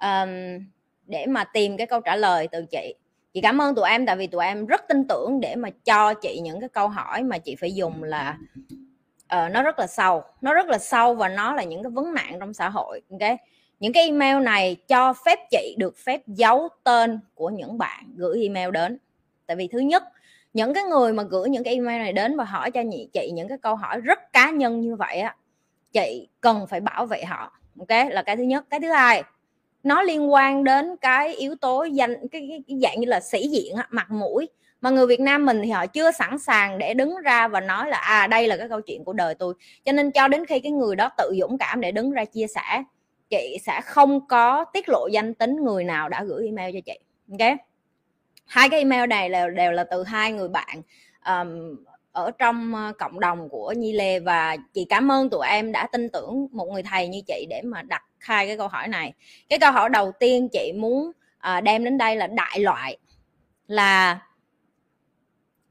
Um, 0.00 0.64
để 1.06 1.26
mà 1.26 1.44
tìm 1.44 1.76
cái 1.76 1.86
câu 1.86 2.00
trả 2.00 2.16
lời 2.16 2.48
từ 2.52 2.66
chị. 2.70 2.94
Chị 3.34 3.40
cảm 3.40 3.62
ơn 3.62 3.74
tụi 3.74 3.88
em 3.88 4.06
tại 4.06 4.16
vì 4.16 4.26
tụi 4.26 4.44
em 4.44 4.66
rất 4.66 4.88
tin 4.88 5.08
tưởng 5.08 5.40
để 5.40 5.56
mà 5.56 5.70
cho 5.84 6.14
chị 6.14 6.40
những 6.42 6.60
cái 6.60 6.68
câu 6.68 6.88
hỏi 6.88 7.22
mà 7.22 7.38
chị 7.38 7.56
phải 7.56 7.74
dùng 7.74 8.02
là 8.02 8.38
uh, 9.24 9.52
nó 9.52 9.62
rất 9.62 9.78
là 9.78 9.86
sâu. 9.86 10.22
Nó 10.40 10.54
rất 10.54 10.66
là 10.66 10.78
sâu 10.78 11.14
và 11.14 11.28
nó 11.28 11.54
là 11.54 11.62
những 11.62 11.82
cái 11.82 11.90
vấn 11.90 12.14
nạn 12.14 12.36
trong 12.40 12.54
xã 12.54 12.68
hội 12.68 13.00
ok? 13.10 13.38
Những 13.80 13.92
cái 13.92 14.04
email 14.04 14.42
này 14.42 14.76
cho 14.88 15.12
phép 15.12 15.38
chị 15.50 15.74
được 15.78 15.98
phép 15.98 16.20
giấu 16.26 16.68
tên 16.84 17.20
của 17.34 17.50
những 17.50 17.78
bạn 17.78 18.04
gửi 18.16 18.42
email 18.42 18.70
đến. 18.70 18.98
Tại 19.46 19.56
vì 19.56 19.68
thứ 19.68 19.78
nhất 19.78 20.02
những 20.52 20.74
cái 20.74 20.84
người 20.84 21.12
mà 21.12 21.22
gửi 21.22 21.48
những 21.48 21.64
cái 21.64 21.74
email 21.74 21.98
này 21.98 22.12
đến 22.12 22.36
và 22.36 22.44
hỏi 22.44 22.70
cho 22.70 22.80
nhị 22.80 23.08
chị 23.12 23.30
những 23.34 23.48
cái 23.48 23.58
câu 23.58 23.76
hỏi 23.76 24.00
rất 24.00 24.32
cá 24.32 24.50
nhân 24.50 24.80
như 24.80 24.96
vậy 24.96 25.18
á 25.18 25.36
chị 25.92 26.28
cần 26.40 26.66
phải 26.66 26.80
bảo 26.80 27.06
vệ 27.06 27.24
họ 27.24 27.52
ok? 27.78 28.10
Là 28.10 28.22
cái 28.22 28.36
thứ 28.36 28.42
nhất. 28.42 28.64
Cái 28.70 28.80
thứ 28.80 28.88
hai 28.90 29.22
nó 29.82 30.02
liên 30.02 30.32
quan 30.32 30.64
đến 30.64 30.96
cái 30.96 31.34
yếu 31.34 31.54
tố 31.56 31.84
danh 31.84 32.28
cái, 32.28 32.46
cái, 32.48 32.62
cái 32.68 32.78
dạng 32.82 33.00
như 33.00 33.06
là 33.06 33.20
sĩ 33.20 33.48
diện 33.48 33.76
mặt 33.90 34.10
mũi. 34.10 34.48
Mà 34.80 34.90
người 34.90 35.06
Việt 35.06 35.20
Nam 35.20 35.46
mình 35.46 35.62
thì 35.64 35.70
họ 35.70 35.86
chưa 35.86 36.10
sẵn 36.10 36.38
sàng 36.38 36.78
để 36.78 36.94
đứng 36.94 37.16
ra 37.24 37.48
và 37.48 37.60
nói 37.60 37.88
là 37.88 37.96
à 37.96 38.26
đây 38.26 38.48
là 38.48 38.56
cái 38.56 38.68
câu 38.68 38.80
chuyện 38.80 39.04
của 39.04 39.12
đời 39.12 39.34
tôi. 39.34 39.54
Cho 39.84 39.92
nên 39.92 40.10
cho 40.10 40.28
đến 40.28 40.46
khi 40.46 40.60
cái 40.60 40.72
người 40.72 40.96
đó 40.96 41.10
tự 41.18 41.34
dũng 41.40 41.58
cảm 41.58 41.80
để 41.80 41.92
đứng 41.92 42.10
ra 42.10 42.24
chia 42.24 42.46
sẻ 42.46 42.82
chị 43.30 43.58
sẽ 43.66 43.80
không 43.84 44.26
có 44.26 44.64
tiết 44.64 44.88
lộ 44.88 45.06
danh 45.06 45.34
tính 45.34 45.56
người 45.64 45.84
nào 45.84 46.08
đã 46.08 46.24
gửi 46.24 46.46
email 46.46 46.74
cho 46.74 46.80
chị 46.86 46.98
ok? 47.38 47.58
Hai 48.52 48.68
cái 48.68 48.78
email 48.78 49.06
này 49.06 49.30
là 49.30 49.48
đều 49.48 49.72
là 49.72 49.84
từ 49.84 50.04
hai 50.04 50.32
người 50.32 50.48
bạn 50.48 50.82
um, 51.26 51.76
ở 52.12 52.30
trong 52.30 52.74
ờ, 52.74 52.92
cộng 52.98 53.20
đồng 53.20 53.48
của 53.48 53.72
Nhi 53.76 53.92
Lê 53.92 54.20
và 54.20 54.56
chị 54.74 54.86
cảm 54.88 55.12
ơn 55.12 55.30
tụi 55.30 55.46
em 55.46 55.72
đã 55.72 55.86
tin 55.86 56.08
tưởng 56.08 56.46
một 56.52 56.68
người 56.72 56.82
thầy 56.82 57.08
như 57.08 57.20
chị 57.26 57.46
để 57.50 57.62
mà 57.64 57.82
đặt 57.82 58.02
hai 58.18 58.46
cái 58.46 58.56
câu 58.56 58.68
hỏi 58.68 58.88
này. 58.88 59.12
Cái 59.48 59.58
câu 59.58 59.72
hỏi 59.72 59.88
đầu 59.88 60.12
tiên 60.20 60.48
chị 60.52 60.72
muốn 60.76 61.12
uh, 61.56 61.62
đem 61.62 61.84
đến 61.84 61.98
đây 61.98 62.16
là 62.16 62.26
đại 62.26 62.60
loại 62.60 62.96
là 63.66 64.18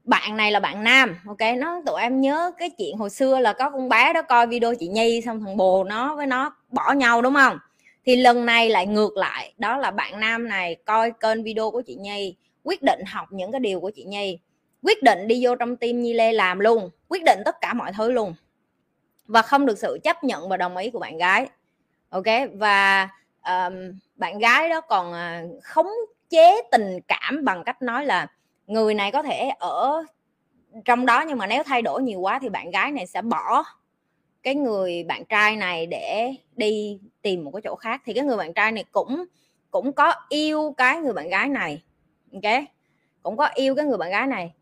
bạn 0.04 0.36
này 0.36 0.50
là 0.50 0.60
bạn 0.60 0.84
nam 0.84 1.16
ok? 1.26 1.56
Nó 1.56 1.82
tụi 1.86 2.00
em 2.00 2.20
nhớ 2.20 2.52
cái 2.58 2.70
chuyện 2.70 2.96
hồi 2.96 3.10
xưa 3.10 3.38
là 3.38 3.52
có 3.52 3.70
con 3.70 3.88
bé 3.88 4.12
đó 4.12 4.22
coi 4.22 4.46
video 4.46 4.74
chị 4.74 4.88
nhi 4.88 5.20
xong 5.24 5.40
thằng 5.40 5.56
bồ 5.56 5.84
nó 5.84 6.16
với 6.16 6.26
nó 6.26 6.56
bỏ 6.70 6.92
nhau 6.92 7.22
đúng 7.22 7.34
không? 7.34 7.58
Thì 8.04 8.16
lần 8.16 8.46
này 8.46 8.68
lại 8.68 8.86
ngược 8.86 9.16
lại 9.16 9.54
đó 9.58 9.76
là 9.76 9.90
bạn 9.90 10.20
nam 10.20 10.48
này 10.48 10.76
coi 10.84 11.10
kênh 11.20 11.44
video 11.44 11.70
của 11.70 11.82
chị 11.86 11.94
nhi 11.94 12.36
quyết 12.64 12.82
định 12.82 13.00
học 13.06 13.28
những 13.30 13.52
cái 13.52 13.60
điều 13.60 13.80
của 13.80 13.90
chị 13.90 14.04
nhi. 14.04 14.38
Quyết 14.82 15.02
định 15.02 15.28
đi 15.28 15.46
vô 15.46 15.54
trong 15.54 15.76
tim 15.76 16.02
nhi 16.02 16.14
lê 16.14 16.32
làm 16.32 16.58
luôn. 16.58 16.90
Quyết 17.08 17.22
định 17.26 17.38
tất 17.44 17.60
cả 17.60 17.74
mọi 17.74 17.92
thứ 17.96 18.10
luôn. 18.10 18.34
Và 19.26 19.42
không 19.42 19.66
được 19.66 19.78
sự 19.78 19.98
chấp 20.04 20.24
nhận 20.24 20.48
và 20.48 20.56
đồng 20.56 20.76
ý 20.76 20.90
của 20.90 20.98
bạn 20.98 21.18
gái. 21.18 21.48
Ok? 22.10 22.26
Và 22.54 23.08
um, 23.46 23.74
bạn 24.16 24.38
gái 24.38 24.68
đó 24.68 24.80
còn 24.80 25.12
à, 25.12 25.44
khống 25.62 25.90
chế 26.30 26.62
tình 26.70 26.98
cảm 27.08 27.44
bằng 27.44 27.64
cách 27.64 27.82
nói 27.82 28.06
là 28.06 28.26
người 28.66 28.94
này 28.94 29.12
có 29.12 29.22
thể 29.22 29.50
ở 29.58 30.02
trong 30.84 31.06
đó 31.06 31.24
nhưng 31.28 31.38
mà 31.38 31.46
nếu 31.46 31.62
thay 31.62 31.82
đổi 31.82 32.02
nhiều 32.02 32.20
quá 32.20 32.38
thì 32.42 32.48
bạn 32.48 32.70
gái 32.70 32.90
này 32.90 33.06
sẽ 33.06 33.22
bỏ 33.22 33.64
cái 34.42 34.54
người 34.54 35.04
bạn 35.04 35.24
trai 35.24 35.56
này 35.56 35.86
để 35.86 36.34
đi 36.56 37.00
tìm 37.22 37.44
một 37.44 37.50
cái 37.50 37.62
chỗ 37.64 37.76
khác. 37.76 38.02
Thì 38.04 38.12
cái 38.12 38.24
người 38.24 38.36
bạn 38.36 38.52
trai 38.52 38.72
này 38.72 38.84
cũng 38.92 39.24
cũng 39.70 39.92
có 39.92 40.14
yêu 40.28 40.74
cái 40.76 40.98
người 40.98 41.12
bạn 41.12 41.28
gái 41.28 41.48
này 41.48 41.82
ok 42.32 42.64
cũng 43.22 43.36
có 43.36 43.48
yêu 43.54 43.74
cái 43.74 43.84
người 43.84 43.98
bạn 43.98 44.10
gái 44.10 44.26
này. 44.26 44.54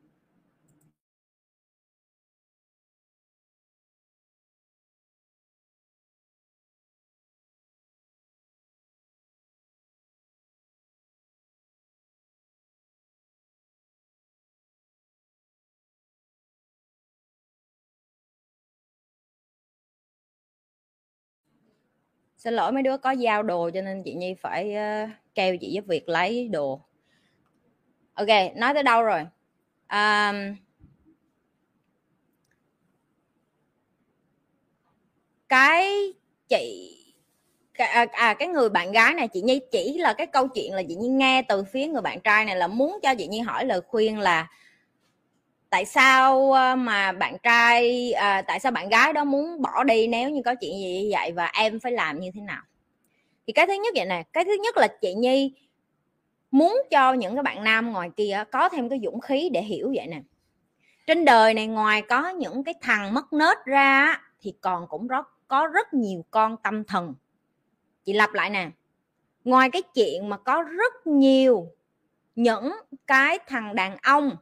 Xin 22.36 22.54
lỗi 22.54 22.72
mấy 22.72 22.82
đứa 22.82 22.96
có 22.96 23.10
giao 23.10 23.42
đồ 23.42 23.70
cho 23.74 23.82
nên 23.82 24.02
chị 24.02 24.14
nhi 24.14 24.34
phải 24.34 24.74
uh, 25.04 25.10
kêu 25.34 25.56
chị 25.60 25.72
giúp 25.72 25.84
việc 25.88 26.08
lấy 26.08 26.48
đồ 26.48 26.80
ok 28.20 28.56
nói 28.56 28.74
tới 28.74 28.82
đâu 28.82 29.02
rồi? 29.02 29.20
Um, 29.90 30.56
cái 35.48 36.12
chị 36.48 36.96
à, 37.72 38.06
à 38.12 38.34
cái 38.34 38.48
người 38.48 38.68
bạn 38.68 38.92
gái 38.92 39.14
này 39.14 39.28
chị 39.28 39.42
nhi 39.42 39.60
chỉ 39.70 39.98
là 39.98 40.12
cái 40.12 40.26
câu 40.26 40.48
chuyện 40.48 40.74
là 40.74 40.82
chị 40.88 40.94
nhi 40.94 41.08
nghe 41.08 41.42
từ 41.42 41.64
phía 41.64 41.86
người 41.86 42.02
bạn 42.02 42.20
trai 42.20 42.44
này 42.44 42.56
là 42.56 42.66
muốn 42.66 42.98
cho 43.02 43.14
chị 43.14 43.26
nhi 43.26 43.40
hỏi 43.40 43.64
lời 43.64 43.80
khuyên 43.80 44.18
là 44.18 44.46
tại 45.70 45.84
sao 45.84 46.52
ờ, 46.52 46.76
mà 46.76 47.12
bạn 47.12 47.36
trai 47.42 48.12
à, 48.12 48.42
tại 48.42 48.60
sao 48.60 48.72
bạn 48.72 48.88
gái 48.88 49.12
đó 49.12 49.24
muốn 49.24 49.62
bỏ 49.62 49.84
đi 49.84 50.06
nếu 50.06 50.30
như 50.30 50.42
có 50.44 50.54
chuyện 50.54 50.78
gì 50.78 51.10
vậy 51.12 51.32
và 51.32 51.46
em 51.46 51.80
phải 51.80 51.92
làm 51.92 52.20
như 52.20 52.30
thế 52.34 52.40
nào? 52.40 52.62
Thì 53.46 53.52
cái 53.52 53.66
thứ 53.66 53.72
nhất 53.72 53.94
vậy 53.96 54.06
nè 54.06 54.22
cái 54.32 54.44
thứ 54.44 54.56
nhất 54.62 54.76
là 54.76 54.88
chị 55.00 55.14
nhi 55.14 55.52
muốn 56.50 56.82
cho 56.90 57.12
những 57.12 57.34
cái 57.34 57.42
bạn 57.42 57.64
nam 57.64 57.92
ngoài 57.92 58.10
kia 58.16 58.44
có 58.52 58.68
thêm 58.68 58.88
cái 58.88 59.00
dũng 59.04 59.20
khí 59.20 59.48
để 59.52 59.62
hiểu 59.62 59.92
vậy 59.96 60.06
nè. 60.06 60.22
Trên 61.06 61.24
đời 61.24 61.54
này 61.54 61.66
ngoài 61.66 62.02
có 62.02 62.28
những 62.28 62.64
cái 62.64 62.74
thằng 62.80 63.14
mất 63.14 63.32
nết 63.32 63.64
ra 63.64 64.20
thì 64.40 64.54
còn 64.60 64.86
cũng 64.88 65.06
rất, 65.06 65.26
có 65.48 65.66
rất 65.66 65.94
nhiều 65.94 66.24
con 66.30 66.56
tâm 66.56 66.84
thần. 66.84 67.14
Chị 68.04 68.12
lặp 68.12 68.32
lại 68.32 68.50
nè. 68.50 68.70
Ngoài 69.44 69.70
cái 69.70 69.82
chuyện 69.82 70.28
mà 70.28 70.36
có 70.36 70.62
rất 70.62 71.06
nhiều 71.06 71.66
những 72.34 72.72
cái 73.06 73.38
thằng 73.46 73.74
đàn 73.74 73.96
ông 74.02 74.36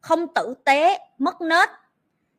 không 0.00 0.26
tử 0.34 0.54
tế, 0.64 0.98
mất 1.18 1.40
nết, 1.40 1.68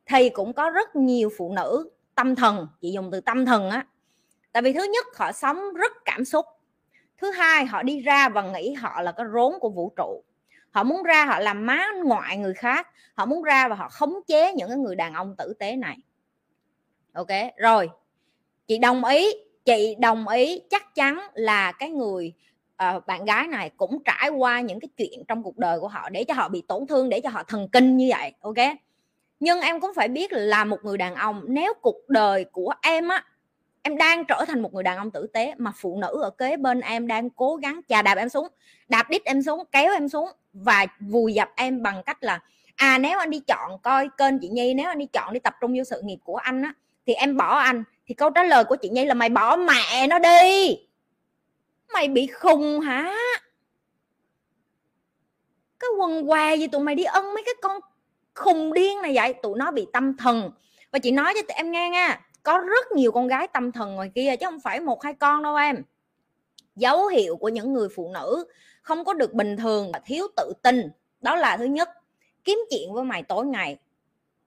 thì 0.05 0.29
cũng 0.29 0.53
có 0.53 0.69
rất 0.69 0.95
nhiều 0.95 1.29
phụ 1.37 1.53
nữ 1.53 1.89
tâm 2.15 2.35
thần, 2.35 2.67
chị 2.81 2.91
dùng 2.91 3.11
từ 3.11 3.21
tâm 3.21 3.45
thần 3.45 3.69
á. 3.69 3.85
Tại 4.51 4.63
vì 4.63 4.73
thứ 4.73 4.83
nhất, 4.83 5.05
họ 5.15 5.31
sống 5.31 5.73
rất 5.73 5.91
cảm 6.05 6.25
xúc 6.25 6.45
thứ 7.17 7.31
hai 7.31 7.65
họ 7.65 7.83
đi 7.83 7.99
ra 7.99 8.29
và 8.29 8.41
nghĩ 8.41 8.73
họ 8.73 9.01
là 9.01 9.11
cái 9.11 9.25
rốn 9.33 9.53
của 9.59 9.69
vũ 9.69 9.93
trụ. 9.97 10.23
Họ 10.71 10.83
muốn 10.83 11.03
ra 11.03 11.25
họ 11.25 11.39
làm 11.39 11.65
má 11.65 11.87
ngoại 12.03 12.37
người 12.37 12.53
khác. 12.53 12.87
Họ 13.13 13.25
muốn 13.25 13.43
ra 13.43 13.67
và 13.67 13.75
họ 13.75 13.89
khống 13.89 14.19
chế 14.27 14.53
những 14.53 14.69
cái 14.69 14.77
người 14.77 14.95
đàn 14.95 15.13
ông 15.13 15.35
tử 15.37 15.53
tế 15.59 15.75
này. 15.75 15.97
Ok 17.13 17.27
rồi. 17.57 17.89
Chị 18.67 18.77
đồng 18.77 19.05
ý 19.05 19.31
chị 19.65 19.95
đồng 19.99 20.27
ý 20.27 20.61
chắc 20.69 20.95
chắn 20.95 21.27
là 21.33 21.71
cái 21.71 21.89
người 21.89 22.33
uh, 22.83 23.07
bạn 23.07 23.25
gái 23.25 23.47
này 23.47 23.71
cũng 23.77 24.03
trải 24.03 24.29
qua 24.29 24.61
những 24.61 24.79
cái 24.79 24.89
chuyện 24.97 25.23
trong 25.27 25.43
cuộc 25.43 25.57
đời 25.57 25.79
của 25.79 25.87
họ 25.87 26.09
để 26.09 26.23
cho 26.23 26.33
họ 26.33 26.49
bị 26.49 26.63
tổn 26.67 26.87
thương 26.87 27.09
để 27.09 27.19
cho 27.19 27.29
họ 27.29 27.43
thần 27.43 27.69
kinh 27.71 27.97
như 27.97 28.07
vậy 28.09 28.31
ok? 28.41 28.77
Nhưng 29.39 29.61
em 29.61 29.79
cũng 29.79 29.91
phải 29.95 30.07
biết 30.07 30.33
là 30.33 30.63
một 30.63 30.77
người 30.83 30.97
đàn 30.97 31.15
ông 31.15 31.41
nếu 31.47 31.73
cuộc 31.81 32.09
đời 32.09 32.45
của 32.45 32.73
em 32.81 33.07
á 33.07 33.23
em 33.85 33.97
đang 33.97 34.25
trở 34.25 34.45
thành 34.47 34.61
một 34.61 34.73
người 34.73 34.83
đàn 34.83 34.97
ông 34.97 35.11
tử 35.11 35.27
tế 35.33 35.53
mà 35.57 35.71
phụ 35.75 35.97
nữ 36.01 36.21
ở 36.21 36.29
kế 36.29 36.57
bên 36.57 36.81
em 36.81 37.07
đang 37.07 37.29
cố 37.29 37.55
gắng 37.55 37.81
chà 37.87 38.01
đạp 38.01 38.17
em 38.17 38.29
xuống, 38.29 38.47
đạp 38.87 39.09
đít 39.09 39.23
em 39.25 39.41
xuống, 39.41 39.63
kéo 39.71 39.93
em 39.93 40.09
xuống 40.09 40.29
và 40.53 40.85
vùi 40.99 41.33
dập 41.33 41.49
em 41.55 41.83
bằng 41.83 42.03
cách 42.05 42.17
là 42.23 42.39
à 42.75 42.97
nếu 42.97 43.19
anh 43.19 43.29
đi 43.29 43.39
chọn 43.39 43.79
coi 43.83 44.09
kênh 44.17 44.39
chị 44.39 44.49
nhi, 44.49 44.73
nếu 44.73 44.87
anh 44.87 44.99
đi 44.99 45.05
chọn 45.05 45.33
đi 45.33 45.39
tập 45.39 45.55
trung 45.61 45.73
vô 45.77 45.83
sự 45.83 46.01
nghiệp 46.03 46.17
của 46.23 46.35
anh 46.35 46.61
á, 46.61 46.73
thì 47.07 47.13
em 47.13 47.37
bỏ 47.37 47.57
anh. 47.57 47.83
Thì 48.05 48.15
câu 48.15 48.29
trả 48.29 48.43
lời 48.43 48.63
của 48.63 48.75
chị 48.75 48.89
nhi 48.89 49.05
là, 49.05 49.13
mày 49.13 49.29
bỏ 49.29 49.55
mẹ 49.55 50.07
nó 50.07 50.19
đi. 50.19 50.77
Mày 51.93 52.07
bị 52.07 52.27
khùng 52.27 52.79
hả? 52.79 53.15
Cái 55.79 55.89
quần 55.99 56.27
què 56.27 56.55
gì 56.55 56.67
tụi 56.67 56.81
mày 56.81 56.95
đi 56.95 57.03
ân 57.03 57.33
mấy 57.33 57.43
cái 57.45 57.55
con 57.61 57.79
khùng 58.33 58.73
điên 58.73 59.01
này 59.01 59.11
vậy? 59.15 59.33
Tụi 59.33 59.57
nó 59.57 59.71
bị 59.71 59.87
tâm 59.93 60.17
thần. 60.17 60.51
Và 60.91 60.99
chị 60.99 61.11
nói 61.11 61.33
cho 61.35 61.41
tụi 61.41 61.55
em 61.55 61.71
nghe 61.71 61.89
nha 61.89 62.21
có 62.45 62.57
rất 62.57 62.91
nhiều 62.91 63.11
con 63.11 63.27
gái 63.27 63.47
tâm 63.47 63.71
thần 63.71 63.95
ngoài 63.95 64.11
kia 64.15 64.35
chứ 64.39 64.45
không 64.45 64.59
phải 64.59 64.79
một 64.79 65.03
hai 65.03 65.13
con 65.13 65.43
đâu 65.43 65.55
em. 65.55 65.83
Dấu 66.75 67.07
hiệu 67.07 67.37
của 67.37 67.49
những 67.49 67.73
người 67.73 67.87
phụ 67.95 68.11
nữ 68.13 68.45
không 68.81 69.05
có 69.05 69.13
được 69.13 69.33
bình 69.33 69.57
thường 69.57 69.91
và 69.93 69.99
thiếu 70.05 70.27
tự 70.37 70.53
tin, 70.61 70.91
đó 71.21 71.35
là 71.35 71.57
thứ 71.57 71.63
nhất, 71.63 71.89
kiếm 72.43 72.59
chuyện 72.69 72.93
với 72.93 73.03
mày 73.03 73.23
tối 73.23 73.45
ngày. 73.45 73.77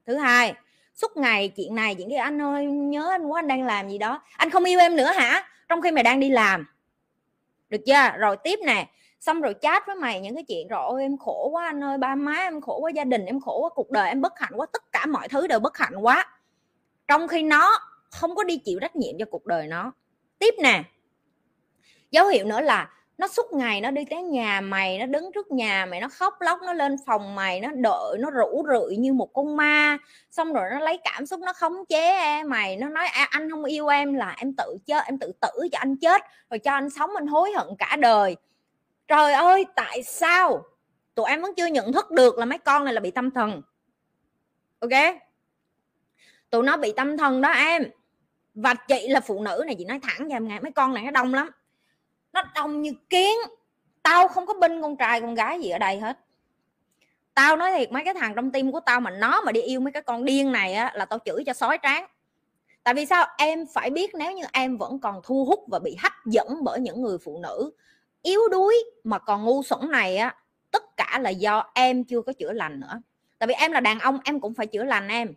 Thứ 0.07 0.17
hai, 0.17 0.55
suốt 0.95 1.17
ngày 1.17 1.49
chuyện 1.49 1.75
này, 1.75 1.95
chuyện 1.95 2.11
kia, 2.11 2.17
anh 2.17 2.43
ơi, 2.43 2.67
nhớ 2.67 3.09
anh 3.11 3.27
quá, 3.27 3.39
anh 3.39 3.49
đang 3.49 3.63
làm 3.63 3.89
gì 3.89 3.99
đó. 3.99 4.23
Anh 4.37 4.51
không 4.51 4.65
yêu 4.65 4.81
em 4.81 4.97
nữa 4.97 5.13
hả? 5.13 5.49
Trong 5.69 5.83
khi 5.83 5.91
mày 5.91 6.03
đang 6.03 6.21
đi 6.21 6.31
làm. 6.31 6.67
Được 7.69 7.81
chưa? 7.87 8.19
Rồi 8.19 8.37
tiếp 8.45 8.59
nè, 8.67 8.89
xong 9.21 9.41
rồi 9.41 9.55
chat 9.61 9.87
với 9.87 9.97
mày 9.97 10.21
những 10.21 10.35
cái 10.35 10.45
chuyện, 10.49 10.69
rồi 10.69 10.83
ôi, 10.85 11.03
em 11.03 11.19
khổ 11.19 11.49
quá 11.53 11.67
anh 11.67 11.85
ơi, 11.85 11.99
ba 11.99 12.15
má 12.15 12.35
em 12.35 12.61
khổ 12.61 12.79
quá, 12.81 12.91
gia 12.91 13.05
đình 13.05 13.27
em 13.27 13.41
khổ 13.41 13.61
quá, 13.61 13.69
cuộc 13.75 13.91
đời 13.91 14.09
em 14.09 14.21
bất 14.21 14.39
hạnh 14.39 14.53
quá, 14.57 14.67
tất 14.73 14.93
cả 14.93 15.07
mọi 15.07 15.29
thứ 15.29 15.47
đều 15.47 15.61
bất 15.61 15.77
hạnh 15.77 15.97
quá 15.97 16.38
trong 17.09 17.29
khi 17.29 17.43
nó 17.43 17.79
không 18.11 18.35
có 18.35 18.45
đi 18.45 18.57
chịu 18.57 18.79
trách 18.81 18.97
nhiệm 18.97 19.15
cho 19.19 19.25
cuộc 19.31 19.47
đời 19.47 19.67
nó. 19.67 19.93
Tiếp 20.39 20.55
nè. 20.63 20.83
Dấu 22.11 22.29
hiệu 22.29 22.47
nữa 22.47 22.61
là 22.61 22.91
nó 23.19 23.29
suốt 23.29 23.53
ngày 23.53 23.81
nó 23.81 23.91
đi 23.91 24.05
tới 24.11 24.23
nhà 24.23 24.61
mày 24.61 24.99
nó 24.99 25.07
đứng 25.07 25.33
trước 25.35 25.51
nhà 25.51 25.87
mày 25.87 26.01
nó 26.01 26.09
khóc 26.09 26.35
lóc 26.41 26.59
nó 26.63 26.73
lên 26.73 26.97
phòng 27.07 27.35
mày 27.35 27.61
nó 27.61 27.69
đợi 27.75 28.19
nó 28.19 28.31
rủ 28.31 28.65
rượi 28.69 28.97
như 28.97 29.13
một 29.13 29.33
con 29.33 29.57
ma. 29.57 29.99
Xong 30.31 30.53
rồi 30.53 30.65
nó 30.71 30.81
lấy 30.81 30.99
cảm 31.05 31.27
xúc 31.27 31.41
nó 31.41 31.53
khống 31.53 31.87
chế 31.89 32.17
em 32.17 32.49
mày 32.49 32.77
nó 32.77 32.89
nói 32.89 33.07
à, 33.07 33.27
anh 33.31 33.51
không 33.51 33.65
yêu 33.65 33.89
em 33.89 34.15
là 34.15 34.35
em 34.39 34.55
tự 34.57 34.77
chết 34.87 35.05
em 35.07 35.19
tự 35.19 35.33
tử 35.41 35.69
cho 35.73 35.79
anh 35.79 35.97
chết 35.97 36.23
rồi 36.51 36.59
cho 36.59 36.73
anh 36.73 36.91
sống 36.91 37.11
anh 37.17 37.27
hối 37.27 37.53
hận 37.57 37.69
cả 37.79 37.97
đời. 38.01 38.37
Trời 39.09 39.33
ơi 39.33 39.67
tại 39.77 40.03
sao 40.03 40.65
tụi 41.15 41.27
em 41.29 41.43
vẫn 41.43 41.55
chưa 41.57 41.67
nhận 41.67 41.93
thức 41.93 42.11
được 42.11 42.39
là 42.39 42.45
mấy 42.45 42.59
con 42.59 42.85
này 42.85 42.95
là 42.95 43.01
bị 43.01 43.11
tâm 43.11 43.31
thần? 43.31 43.63
Ok? 44.81 44.91
Tụi 46.51 46.63
nó 46.63 46.77
bị 46.77 46.93
tâm 46.97 47.17
thần 47.19 47.41
đó 47.41 47.49
em. 47.51 47.91
Và 48.55 48.75
chị 48.75 49.09
là 49.09 49.21
phụ 49.21 49.43
nữ 49.43 49.63
này, 49.67 49.75
chị 49.79 49.85
nói 49.85 50.01
thẳng 50.03 50.29
cho 50.29 50.37
em 50.37 50.49
nghe, 50.49 50.61
mấy 50.61 50.73
con 50.73 50.95
này 50.95 51.05
nó 51.05 51.11
đông 51.11 51.35
lắm. 51.35 51.51
Nó 52.33 52.43
đông 52.55 52.83
như 52.83 52.93
kiến. 53.11 53.39
Tao 54.03 54.29
không 54.29 54.47
có 54.47 54.55
binh 54.55 54.83
con 54.83 54.97
trai, 54.97 55.21
con 55.21 55.35
gái 55.35 55.61
gì 55.61 55.71
ở 55.71 55.79
đây 55.79 55.99
hết. 56.01 56.19
Tao 57.35 57.57
nói 57.57 57.73
thiệt, 57.79 57.93
mấy 57.93 58.05
cái 58.05 58.15
thằng 58.15 58.35
trong 58.35 58.51
tim 58.51 58.73
của 58.73 58.81
tao 58.81 59.01
mà 59.01 59.11
nó 59.11 59.41
mà 59.41 59.53
đi 59.53 59.61
yêu 59.61 59.81
mấy 59.81 59.93
cái 59.93 60.03
con 60.03 60.25
điên 60.25 60.53
này 60.53 60.75
á, 60.75 60.93
là 60.95 61.05
tao 61.05 61.19
chửi 61.25 61.45
cho 61.47 61.53
sói 61.53 61.79
tráng. 61.83 62.07
Tại 62.83 62.95
vì 62.95 63.07
sao? 63.07 63.27
Em 63.39 63.67
phải 63.75 63.91
biết 63.91 64.15
nếu 64.15 64.33
như 64.33 64.45
em 64.53 64.77
vẫn 64.77 65.01
còn 65.01 65.21
thu 65.25 65.45
hút 65.45 65.65
và 65.69 65.79
bị 65.79 65.97
hấp 66.03 66.13
dẫn 66.27 66.65
bởi 66.65 66.81
những 66.81 67.03
người 67.03 67.19
phụ 67.19 67.41
nữ 67.43 67.71
yếu 68.23 68.41
đuối 68.51 68.85
mà 69.05 69.19
còn 69.19 69.45
ngu 69.45 69.63
xuẩn 69.63 69.91
này 69.91 70.17
á, 70.17 70.37
tất 70.71 70.97
cả 70.97 71.19
là 71.23 71.31
do 71.31 71.71
em 71.75 72.05
chưa 72.05 72.23
có 72.23 72.33
chữa 72.33 72.53
lành 72.53 72.81
nữa. 72.81 73.03
Tại 73.39 73.47
vì 73.47 73.55
em 73.55 73.73
là 73.73 73.81
đàn 73.81 73.99
ông, 73.99 74.19
em 74.25 74.41
cũng 74.41 74.55
phải 74.55 74.67
chữa 74.67 74.85
lành 74.85 75.09
em 75.09 75.35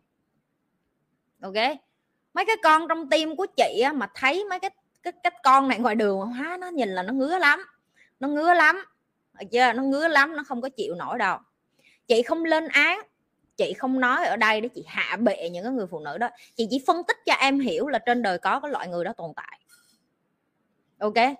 ok. 1.41 1.77
Mấy 2.33 2.45
cái 2.45 2.55
con 2.63 2.87
trong 2.87 3.09
tim 3.09 3.35
của 3.35 3.45
chị 3.45 3.81
á, 3.85 3.93
mà 3.93 4.07
thấy 4.15 4.45
mấy 4.49 4.59
cái 4.59 4.71
cái 5.03 5.13
cái 5.23 5.31
con 5.43 5.67
này 5.67 5.79
ngoài 5.79 5.95
đường 5.95 6.19
hóa 6.19 6.57
nó 6.61 6.67
nhìn 6.67 6.89
là 6.89 7.03
nó 7.03 7.13
ngứa 7.13 7.37
lắm. 7.37 7.65
Nó 8.19 8.27
ngứa 8.27 8.53
lắm. 8.53 8.85
Được 9.39 9.45
chưa? 9.51 9.73
Nó 9.73 9.83
ngứa 9.83 10.07
lắm 10.07 10.35
nó 10.35 10.43
không 10.43 10.61
có 10.61 10.69
chịu 10.69 10.95
nổi 10.95 11.17
đâu. 11.17 11.37
Chị 12.07 12.21
không 12.21 12.45
lên 12.45 12.67
án. 12.67 13.01
Chị 13.57 13.73
không 13.73 13.99
nói 13.99 14.25
ở 14.25 14.37
đây 14.37 14.61
để 14.61 14.69
chị 14.75 14.83
hạ 14.87 15.17
bệ 15.17 15.49
những 15.49 15.63
cái 15.63 15.73
người 15.73 15.87
phụ 15.91 15.99
nữ 15.99 16.17
đó. 16.17 16.29
Chị 16.55 16.67
chỉ 16.69 16.83
phân 16.87 17.03
tích 17.07 17.17
cho 17.25 17.33
em 17.33 17.59
hiểu 17.59 17.87
là 17.87 17.99
trên 17.99 18.21
đời 18.21 18.37
có 18.37 18.59
cái 18.59 18.71
loại 18.71 18.87
người 18.87 19.05
đó 19.05 19.13
tồn 19.17 19.31
tại. 19.35 19.59
Ok. 20.99 21.35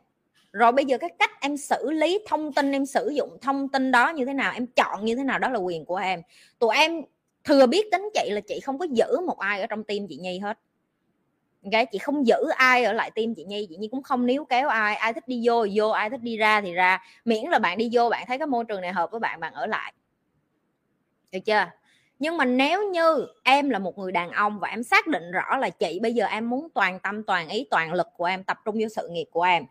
Rồi 0.52 0.72
bây 0.72 0.86
giờ 0.86 0.98
cái 0.98 1.10
cách 1.20 1.32
em 1.42 1.58
xử 1.58 1.92
lý 1.92 2.20
thông 2.28 2.54
tin 2.54 2.72
em 2.72 2.86
sử 2.86 3.10
dụng 3.10 3.38
thông 3.42 3.70
tin 3.70 3.92
đó 3.92 4.10
như 4.10 4.26
thế 4.26 4.34
nào 4.34 4.52
em 4.54 4.68
chọn 4.68 5.06
như 5.06 5.16
thế 5.16 5.24
nào 5.24 5.40
đó 5.40 5.50
là 5.50 5.60
quyền 5.60 5.86
của 5.86 5.96
em. 5.96 6.22
Tụi 6.60 6.76
em 6.76 7.02
thừa 7.44 7.66
biết 7.66 7.92
tính 7.92 8.10
chị 8.14 8.30
là 8.30 8.42
chị 8.42 8.60
không 8.60 8.80
có 8.80 8.86
giữ 8.92 9.20
một 9.28 9.40
ai 9.40 9.62
ở 9.62 9.68
trong 9.68 9.84
tim 9.84 10.08
chị 10.10 10.18
nhi 10.18 10.40
hết. 10.40 10.58
Ok 11.64 11.86
chị 11.92 11.98
không 11.98 12.28
giữ 12.28 12.50
ai 12.56 12.84
ở 12.84 12.94
lại 12.94 13.12
tim 13.16 13.36
chị 13.36 13.44
nhi 13.44 13.68
chị 13.70 13.76
nhi 13.78 13.88
cũng 13.92 14.04
không 14.04 14.26
níu 14.26 14.46
kéo 14.46 14.70
ai 14.70 14.96
ai 14.96 15.14
thích 15.14 15.28
đi 15.28 15.42
vô 15.44 15.66
thì 15.66 15.80
vô 15.80 15.90
ai 15.90 16.10
thích 16.10 16.22
đi 16.22 16.38
ra 16.38 16.62
thì 16.62 16.74
ra. 16.74 17.04
Miễn 17.26 17.44
là 17.50 17.60
bạn 17.60 17.78
đi 17.78 17.90
vô 17.94 18.10
bạn 18.10 18.26
thấy 18.28 18.38
cái 18.38 18.48
môi 18.48 18.66
trường 18.66 18.82
này 18.82 18.94
hợp 18.94 19.12
với 19.12 19.20
bạn 19.20 19.40
bạn 19.40 19.54
ở 19.54 19.66
lại. 19.66 19.94
Được 21.32 21.40
chưa? 21.46 21.66
Nhưng 22.20 22.38
mà 22.38 22.46
nếu 22.46 22.90
như 22.90 23.28
em 23.44 23.70
là 23.70 23.80
một 23.80 23.98
người 23.98 24.12
đàn 24.12 24.32
ông 24.32 24.60
và 24.60 24.70
em 24.70 24.84
xác 24.84 25.08
định 25.08 25.32
rõ 25.32 25.58
là 25.58 25.70
chị 25.70 26.00
bây 26.02 26.14
giờ 26.14 26.26
em 26.26 26.50
muốn 26.50 26.68
toàn 26.74 27.00
tâm 27.00 27.24
toàn 27.24 27.50
ý 27.50 27.68
toàn 27.72 27.94
lực 27.94 28.08
của 28.18 28.26
em 28.26 28.44
tập 28.44 28.58
trung 28.66 28.76
vô 28.82 28.88
sự 28.96 29.08
nghiệp 29.12 29.28
của 29.32 29.44
em 29.44 29.66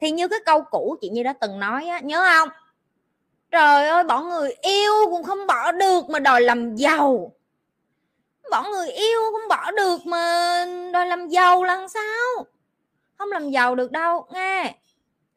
thì 0.00 0.10
như 0.10 0.28
cái 0.28 0.38
câu 0.46 0.62
cũ 0.70 0.96
chị 1.00 1.08
như 1.08 1.22
đã 1.22 1.32
từng 1.32 1.58
nói 1.58 1.86
á, 1.86 2.00
nhớ 2.00 2.24
không? 2.32 2.48
Trời 3.50 3.88
ơi 3.88 4.04
bỏ 4.04 4.20
người 4.20 4.52
yêu 4.62 4.92
cũng 5.10 5.22
không 5.22 5.46
bỏ 5.46 5.72
được 5.72 6.10
mà 6.10 6.18
đòi 6.18 6.40
làm 6.40 6.76
giàu. 6.76 7.32
Bỏ 8.50 8.62
người 8.70 8.90
yêu 8.90 9.20
cũng 9.32 9.48
bỏ 9.48 9.70
được 9.70 10.06
mà 10.06 10.20
đòi 10.92 11.06
làm 11.06 11.28
giàu 11.28 11.64
làm 11.64 11.88
sao? 11.88 12.46
Không 13.18 13.32
làm 13.32 13.50
giàu 13.50 13.74
được 13.74 13.92
đâu 13.92 14.26
nghe 14.32 14.74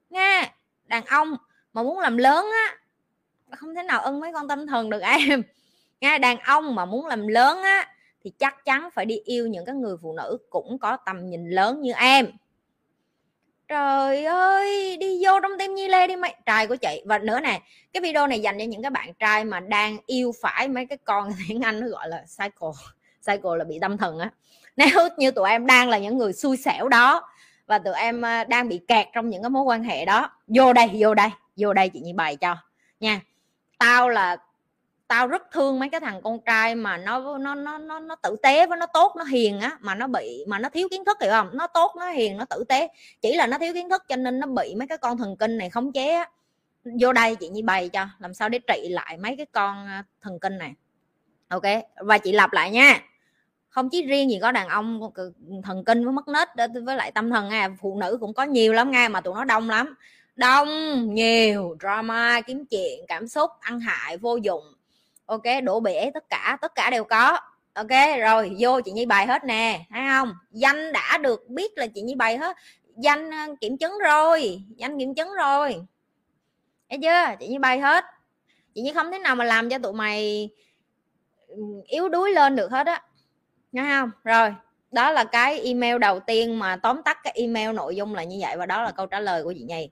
nghe 0.10 0.52
đàn 0.86 1.06
ông 1.06 1.36
mà 1.74 1.84
muốn 1.84 2.00
làm 2.00 2.18
lớn 2.18 2.46
á, 2.52 2.78
không 3.58 3.76
thể 3.76 3.84
nào 3.84 4.02
ưng 4.02 4.20
mấy 4.20 4.34
con 4.34 4.48
tâm 4.48 4.68
thần 4.68 4.90
được 4.90 5.02
em. 5.02 5.44
Nghe 6.02 6.20
đàn 6.20 6.40
ông 6.40 6.76
mà 6.76 6.86
muốn 6.86 7.06
làm 7.06 7.28
lớn 7.28 7.62
á, 7.62 7.94
thì 8.24 8.32
chắc 8.40 8.66
chắn 8.66 8.90
phải 8.94 9.06
đi 9.06 9.20
yêu 9.26 9.48
những 9.48 9.66
cái 9.66 9.76
người 9.76 9.96
phụ 10.02 10.14
nữ 10.14 10.38
cũng 10.50 10.80
có 10.80 10.98
tầm 11.06 11.30
nhìn 11.30 11.50
lớn 11.50 11.82
như 11.82 11.92
em 11.94 12.32
trời 13.70 14.26
ơi, 14.26 14.98
đi 14.98 15.26
vô 15.26 15.40
trong 15.42 15.52
tim 15.60 15.76
nhi 15.76 15.88
lê 15.88 16.08
đi 16.08 16.16
mấy 16.16 16.36
trai 16.46 16.68
của 16.68 16.76
chị. 16.76 17.02
Và 17.06 17.18
nữa 17.18 17.40
nè, 17.40 17.62
cái 17.94 18.02
video 18.02 18.28
này 18.28 18.40
dành 18.40 18.60
cho 18.60 18.66
những 18.66 18.82
cái 18.82 18.92
bạn 18.92 19.14
trai 19.14 19.46
mà 19.46 19.60
đang 19.60 19.98
yêu 20.06 20.32
phải 20.42 20.68
mấy 20.68 20.86
cái 20.86 20.98
con 21.04 21.32
tiếng 21.48 21.62
anh 21.62 21.80
nó 21.80 21.88
gọi 21.88 22.10
là 22.10 22.24
cycle 22.38 22.70
cycle 23.28 23.52
là 23.58 23.64
bị 23.64 23.80
tâm 23.80 23.98
thần 23.98 24.20
á. 24.20 24.32
Nếu 24.78 25.10
như 25.18 25.32
tụi 25.32 25.50
em 25.50 25.66
đang 25.66 25.90
là 25.90 25.98
những 25.98 26.18
người 26.18 26.34
xui 26.34 26.58
xẻo 26.58 26.88
đó, 26.88 27.30
và 27.68 27.80
tụi 27.80 27.94
em 27.94 28.26
à, 28.26 28.44
đang 28.44 28.70
bị 28.70 28.80
kẹt 28.88 29.08
trong 29.14 29.30
những 29.30 29.44
cái 29.44 29.50
mối 29.50 29.64
quan 29.64 29.84
hệ 29.84 30.06
đó, 30.06 30.30
vô 30.48 30.74
đây 30.74 30.90
vô 30.94 31.14
đây 31.14 31.30
vô 31.56 31.74
đây 31.74 31.90
chị 31.90 32.00
nhi 32.00 32.14
bày 32.14 32.36
cho 32.36 32.58
nha. 33.00 33.22
Tao 33.80 34.10
là 34.10 34.38
tao 35.10 35.28
rất 35.28 35.52
thương 35.52 35.80
mấy 35.80 35.90
cái 35.90 36.00
thằng 36.00 36.22
con 36.22 36.40
trai 36.46 36.76
mà 36.76 36.98
nó 36.98 37.38
nó 37.38 37.56
nó 37.56 37.78
nó 37.78 38.00
nó 38.00 38.16
tử 38.16 38.36
tế 38.44 38.68
với 38.68 38.78
nó 38.78 38.86
tốt, 38.86 39.14
nó 39.18 39.24
hiền 39.24 39.60
á, 39.60 39.78
mà 39.80 39.96
nó 39.96 40.08
bị, 40.08 40.46
mà 40.48 40.60
nó 40.60 40.70
thiếu 40.70 40.88
kiến 40.92 41.06
thức, 41.06 41.18
hiểu 41.22 41.32
không? 41.32 41.50
Nó 41.54 41.68
tốt, 41.68 41.92
nó 41.98 42.10
hiền, 42.10 42.38
nó 42.38 42.46
tử 42.46 42.64
tế. 42.70 42.88
Chỉ 43.22 43.36
là 43.36 43.48
nó 43.48 43.58
thiếu 43.58 43.74
kiến 43.74 43.90
thức 43.90 44.04
cho 44.08 44.16
nên 44.16 44.40
nó 44.40 44.48
bị 44.48 44.76
mấy 44.76 44.88
cái 44.88 44.98
con 44.98 45.18
thần 45.18 45.38
kinh 45.38 45.58
này 45.58 45.70
khống 45.70 45.92
chế 45.92 46.14
á. 46.14 46.30
Vô 47.00 47.14
đây 47.14 47.36
chị 47.36 47.50
nhi 47.50 47.62
bày 47.62 47.90
cho, 47.90 48.08
làm 48.20 48.34
sao 48.34 48.50
để 48.50 48.60
trị 48.68 48.90
lại 48.90 49.18
mấy 49.18 49.36
cái 49.38 49.46
con 49.52 49.88
à, 49.88 50.04
thần 50.22 50.40
kinh 50.40 50.58
này. 50.58 50.74
Ok, 51.48 51.64
và 51.96 52.18
chị 52.18 52.32
lặp 52.32 52.54
lại 52.54 52.72
nha. 52.72 53.02
Không 53.70 53.90
chỉ 53.90 54.06
riêng 54.06 54.30
gì 54.30 54.40
có 54.42 54.52
đàn 54.52 54.68
ông 54.68 55.12
thần 55.64 55.84
kinh 55.86 56.04
với 56.04 56.14
mất 56.14 56.28
nết 56.28 56.48
với 56.86 56.96
lại 56.96 57.12
tâm 57.12 57.30
thần 57.30 57.50
à 57.50 57.70
phụ 57.82 57.98
nữ 58.00 58.18
cũng 58.20 58.34
có 58.34 58.44
nhiều 58.44 58.74
lắm 58.74 58.92
nghe 58.92 59.08
mà 59.08 59.22
tụi 59.22 59.34
nó 59.34 59.44
đông 59.44 59.70
lắm. 59.70 59.96
Đông, 60.36 60.70
nhiều, 61.14 61.78
drama, 61.80 62.42
kiếm 62.42 62.66
chuyện, 62.66 63.00
cảm 63.08 63.28
xúc, 63.28 63.52
ăn 63.60 63.80
hại, 63.80 64.18
vô 64.18 64.36
dụng 64.36 64.64
ok, 65.30 65.44
đổ 65.64 65.80
bể, 65.80 66.12
tất 66.14 66.30
cả 66.30 66.58
tất 66.62 66.76
cả 66.76 66.90
đều 66.90 67.04
có. 67.04 67.40
Ok, 67.74 68.20
rồi, 68.20 68.56
vô 68.60 68.82
chị 68.82 68.92
nhi 68.92 69.06
bài 69.06 69.28
hết 69.28 69.44
nè, 69.44 69.86
thấy 69.90 70.02
không? 70.10 70.34
Danh 70.52 70.94
đã 70.94 71.18
được 71.18 71.50
biết 71.50 71.78
là 71.78 71.88
chị 71.88 72.02
nhi 72.02 72.16
bài 72.16 72.38
hết. 72.38 72.58
Danh 72.96 73.32
ờ, 73.32 73.56
kiểm 73.62 73.78
chứng 73.78 73.98
rồi, 74.04 74.64
danh 74.76 75.00
kiểm 75.00 75.16
chứng 75.16 75.34
rồi. 75.34 75.76
Thấy 76.90 77.00
chưa? 77.02 77.36
Chị 77.40 77.48
nhi 77.48 77.58
bài 77.58 77.80
hết. 77.80 78.06
Chị 78.76 78.82
nhi 78.82 78.92
không 78.94 79.12
thế 79.12 79.20
nào 79.20 79.36
mà 79.36 79.46
làm 79.46 79.70
cho 79.70 79.80
tụi 79.80 79.94
mày 79.94 80.50
yếu 81.86 82.10
đuối 82.10 82.32
lên 82.32 82.56
được 82.56 82.72
hết 82.72 82.88
á. 82.88 83.04
Nghe 83.72 83.82
không? 83.82 84.12
Rồi, 84.24 84.54
đó 84.92 85.12
là 85.12 85.24
cái 85.24 85.60
email 85.60 85.98
đầu 85.98 86.20
tiên 86.20 86.60
mà 86.60 86.76
tóm 86.76 87.04
tắt 87.04 87.18
cái 87.24 87.34
email 87.36 87.76
nội 87.76 87.96
dung 87.96 88.16
là 88.16 88.24
như 88.24 88.38
vậy 88.42 88.58
và 88.58 88.66
đó 88.66 88.84
là 88.84 88.92
câu 88.92 89.06
trả 89.06 89.20
lời 89.20 89.44
của 89.44 89.54
chị 89.58 89.64
nhi. 89.64 89.90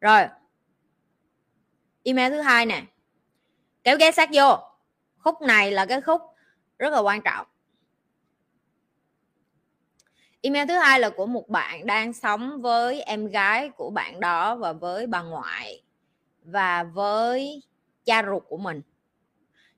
Rồi, 0.00 0.22
email 2.04 2.32
thứ 2.32 2.40
hai 2.40 2.66
nè 2.66 2.82
kéo 3.84 3.96
ghé 3.96 4.10
sát 4.10 4.28
vô. 4.32 4.56
Khúc 5.18 5.42
này 5.42 5.70
là 5.70 5.86
cái 5.86 6.00
khúc 6.00 6.22
rất 6.78 6.92
là 6.92 6.98
quan 6.98 7.20
trọng. 7.22 7.46
Email 10.40 10.68
thứ 10.68 10.74
hai 10.74 11.00
là 11.00 11.10
của 11.10 11.26
một 11.26 11.48
bạn 11.48 11.86
đang 11.86 12.12
sống 12.12 12.62
với 12.62 13.02
em 13.02 13.26
gái 13.26 13.68
của 13.68 13.90
bạn 13.90 14.20
đó 14.20 14.56
và 14.56 14.72
với 14.72 15.06
bà 15.06 15.22
ngoại 15.22 15.82
và 16.44 16.82
với 16.82 17.62
cha 18.04 18.22
ruột 18.22 18.42
của 18.48 18.56
mình. 18.56 18.82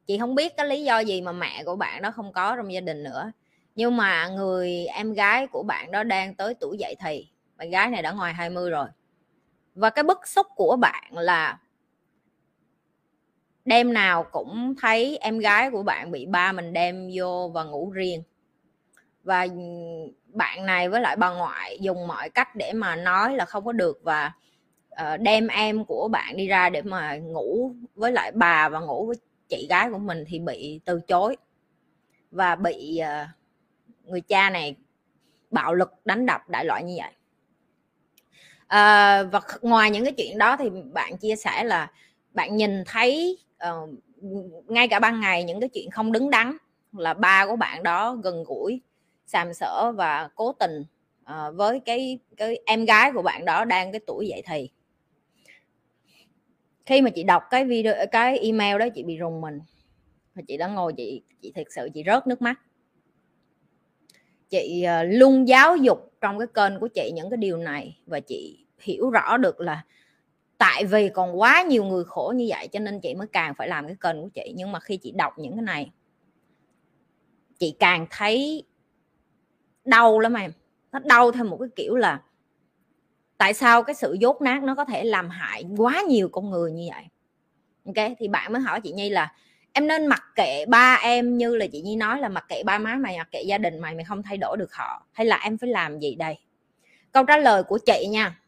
Chị 0.06 0.18
không 0.18 0.34
biết 0.34 0.56
cái 0.56 0.66
lý 0.66 0.84
do 0.84 0.98
gì 0.98 1.20
mà 1.20 1.32
mẹ 1.32 1.64
của 1.64 1.76
bạn 1.76 2.02
đó 2.02 2.10
không 2.10 2.32
có 2.32 2.56
trong 2.56 2.72
gia 2.72 2.80
đình 2.80 3.02
nữa. 3.02 3.32
Nhưng 3.74 3.96
mà 3.96 4.28
người 4.28 4.86
em 4.86 5.12
gái 5.12 5.46
của 5.46 5.62
bạn 5.62 5.90
đó 5.90 6.02
đang 6.02 6.34
tới 6.34 6.54
tuổi 6.60 6.78
dậy 6.78 6.96
thì. 7.00 7.28
Bạn 7.56 7.70
gái 7.70 7.88
này 7.88 8.02
đã 8.02 8.12
ngoài 8.12 8.34
20 8.34 8.70
rồi. 8.70 8.86
Và 9.74 9.90
cái 9.90 10.02
bức 10.02 10.28
xúc 10.28 10.46
của 10.56 10.76
bạn 10.76 11.18
là 11.18 11.58
đêm 13.64 13.92
nào 13.92 14.24
cũng 14.24 14.74
thấy 14.80 15.18
em 15.20 15.38
gái 15.38 15.70
của 15.70 15.82
bạn 15.82 16.10
bị 16.10 16.26
ba 16.26 16.52
mình 16.52 16.72
đem 16.72 17.10
vô 17.14 17.50
và 17.54 17.64
ngủ 17.64 17.90
riêng. 17.90 18.22
Và 19.22 19.42
ừ, 19.42 19.50
bạn 20.26 20.66
này 20.66 20.88
với 20.88 21.00
lại 21.00 21.16
bà 21.16 21.30
ngoại 21.30 21.78
dùng 21.80 22.06
mọi 22.06 22.30
cách 22.30 22.56
để 22.56 22.72
mà 22.72 22.96
nói 22.96 23.36
là 23.36 23.44
không 23.44 23.64
có 23.64 23.72
được 23.72 24.00
và 24.02 24.32
uh, 24.92 25.20
đem 25.20 25.48
em 25.48 25.84
của 25.84 26.08
bạn 26.08 26.36
đi 26.36 26.48
ra 26.48 26.70
để 26.70 26.82
mà 26.82 27.16
ngủ 27.16 27.74
với 27.94 28.12
lại 28.12 28.32
bà 28.34 28.68
và 28.68 28.80
ngủ 28.80 29.06
với 29.06 29.16
chị 29.48 29.66
gái 29.70 29.90
của 29.90 29.98
mình 29.98 30.24
thì 30.28 30.38
bị 30.38 30.80
từ 30.84 31.00
chối. 31.00 31.36
Và 32.30 32.54
bị 32.54 33.00
uh, 33.02 33.28
người 34.04 34.20
cha 34.20 34.50
này 34.50 34.76
bạo 35.50 35.74
lực 35.74 35.92
đánh 36.04 36.26
đập 36.26 36.48
đại 36.48 36.64
loại 36.64 36.84
như 36.84 36.94
vậy. 36.98 37.12
À, 38.66 39.22
và 39.22 39.40
ngoài 39.62 39.90
những 39.90 40.04
cái 40.04 40.12
chuyện 40.16 40.38
đó 40.38 40.56
thì 40.56 40.70
bạn 40.92 41.16
chia 41.16 41.36
sẻ 41.36 41.64
là 41.64 41.90
bạn 42.32 42.56
nhìn 42.56 42.84
thấy 42.86 43.38
uh, 43.70 43.90
ngay 44.70 44.88
cả 44.88 45.00
ban 45.00 45.20
ngày 45.20 45.44
những 45.44 45.60
cái 45.60 45.68
chuyện 45.68 45.90
không 45.90 46.12
đứng 46.12 46.30
đắn 46.30 46.56
là 46.92 47.14
ba 47.14 47.46
của 47.46 47.56
bạn 47.56 47.82
đó 47.82 48.14
gần 48.14 48.44
gũi 48.44 48.80
sàm 49.26 49.54
sỡ 49.54 49.92
và 49.92 50.28
cố 50.34 50.52
tình 50.52 50.84
uh, 51.22 51.54
với 51.54 51.80
cái 51.80 52.18
cái 52.36 52.58
em 52.66 52.84
gái 52.84 53.12
của 53.12 53.22
bạn 53.22 53.44
đó 53.44 53.64
đang 53.64 53.92
cái 53.92 54.00
tuổi 54.06 54.26
dậy 54.28 54.42
thì. 54.46 54.70
Khi 56.86 57.02
mà 57.02 57.10
chị 57.10 57.22
đọc 57.22 57.42
cái 57.50 57.64
video 57.64 57.94
cái 58.12 58.38
email 58.38 58.78
đó 58.78 58.86
chị 58.94 59.02
bị 59.02 59.16
rùng 59.16 59.40
mình. 59.40 59.60
Và 60.34 60.42
chị 60.48 60.56
đã 60.56 60.68
ngồi 60.68 60.92
chị 60.92 61.22
chị 61.42 61.52
thật 61.54 61.66
sự 61.70 61.88
chị 61.94 62.02
rớt 62.06 62.26
nước 62.26 62.42
mắt. 62.42 62.60
Chị 64.50 64.86
uh, 64.86 65.06
luôn 65.08 65.48
giáo 65.48 65.76
dục 65.76 66.12
trong 66.20 66.38
cái 66.38 66.48
kênh 66.54 66.80
của 66.80 66.88
chị 66.88 67.10
những 67.14 67.30
cái 67.30 67.36
điều 67.36 67.56
này 67.56 67.98
và 68.06 68.20
chị 68.20 68.66
hiểu 68.78 69.10
rõ 69.10 69.36
được 69.36 69.60
là 69.60 69.84
tại 70.58 70.84
vì 70.84 71.08
còn 71.08 71.40
quá 71.40 71.62
nhiều 71.62 71.84
người 71.84 72.04
khổ 72.04 72.32
như 72.36 72.46
vậy 72.48 72.68
cho 72.68 72.80
nên 72.80 73.00
chị 73.00 73.14
mới 73.14 73.26
càng 73.26 73.54
phải 73.54 73.68
làm 73.68 73.86
cái 73.86 73.96
kênh 74.00 74.22
của 74.22 74.28
chị. 74.34 74.52
Nhưng 74.56 74.72
mà 74.72 74.80
khi 74.80 74.96
chị 74.96 75.12
đọc 75.12 75.38
những 75.38 75.52
cái 75.52 75.62
này, 75.62 75.90
chị 77.58 77.76
càng 77.78 78.06
thấy 78.10 78.64
đau 79.84 80.18
lắm 80.18 80.34
em. 80.34 80.52
Nó 80.92 80.98
đau 80.98 81.32
theo 81.32 81.44
một 81.44 81.56
cái 81.60 81.68
kiểu 81.76 81.96
là 81.96 82.22
tại 83.38 83.54
sao 83.54 83.82
cái 83.82 83.94
sự 83.94 84.16
dốt 84.20 84.42
nát 84.42 84.62
nó 84.62 84.74
có 84.74 84.84
thể 84.84 85.04
làm 85.04 85.30
hại 85.30 85.64
quá 85.76 86.02
nhiều 86.08 86.28
con 86.28 86.50
người 86.50 86.72
như 86.72 86.88
vậy? 86.94 87.04
Ok, 87.86 88.16
thì 88.18 88.28
bạn 88.28 88.52
mới 88.52 88.62
hỏi 88.62 88.80
chị 88.80 88.92
nhi 88.92 89.10
là 89.10 89.32
em 89.72 89.86
nên 89.86 90.06
mặc 90.06 90.22
kệ 90.34 90.66
ba 90.66 90.98
em 91.02 91.36
như 91.38 91.56
là 91.56 91.66
chị 91.72 91.82
nhi 91.82 91.96
nói 91.96 92.20
là 92.20 92.28
mặc 92.28 92.44
kệ 92.48 92.62
ba 92.62 92.78
má 92.78 92.96
mày, 92.96 93.18
mặc 93.18 93.28
kệ 93.30 93.42
gia 93.42 93.58
đình 93.58 93.78
mày 93.78 93.94
mày 93.94 94.04
không 94.04 94.22
thay 94.22 94.36
đổi 94.36 94.56
được 94.56 94.72
họ, 94.72 95.06
hay 95.12 95.26
là 95.26 95.36
em 95.36 95.58
phải 95.58 95.70
làm 95.70 95.98
gì 95.98 96.14
đây? 96.14 96.38
Câu 97.12 97.24
trả 97.24 97.36
lời 97.36 97.62
của 97.62 97.78
chị 97.86 98.06
nha 98.10 98.40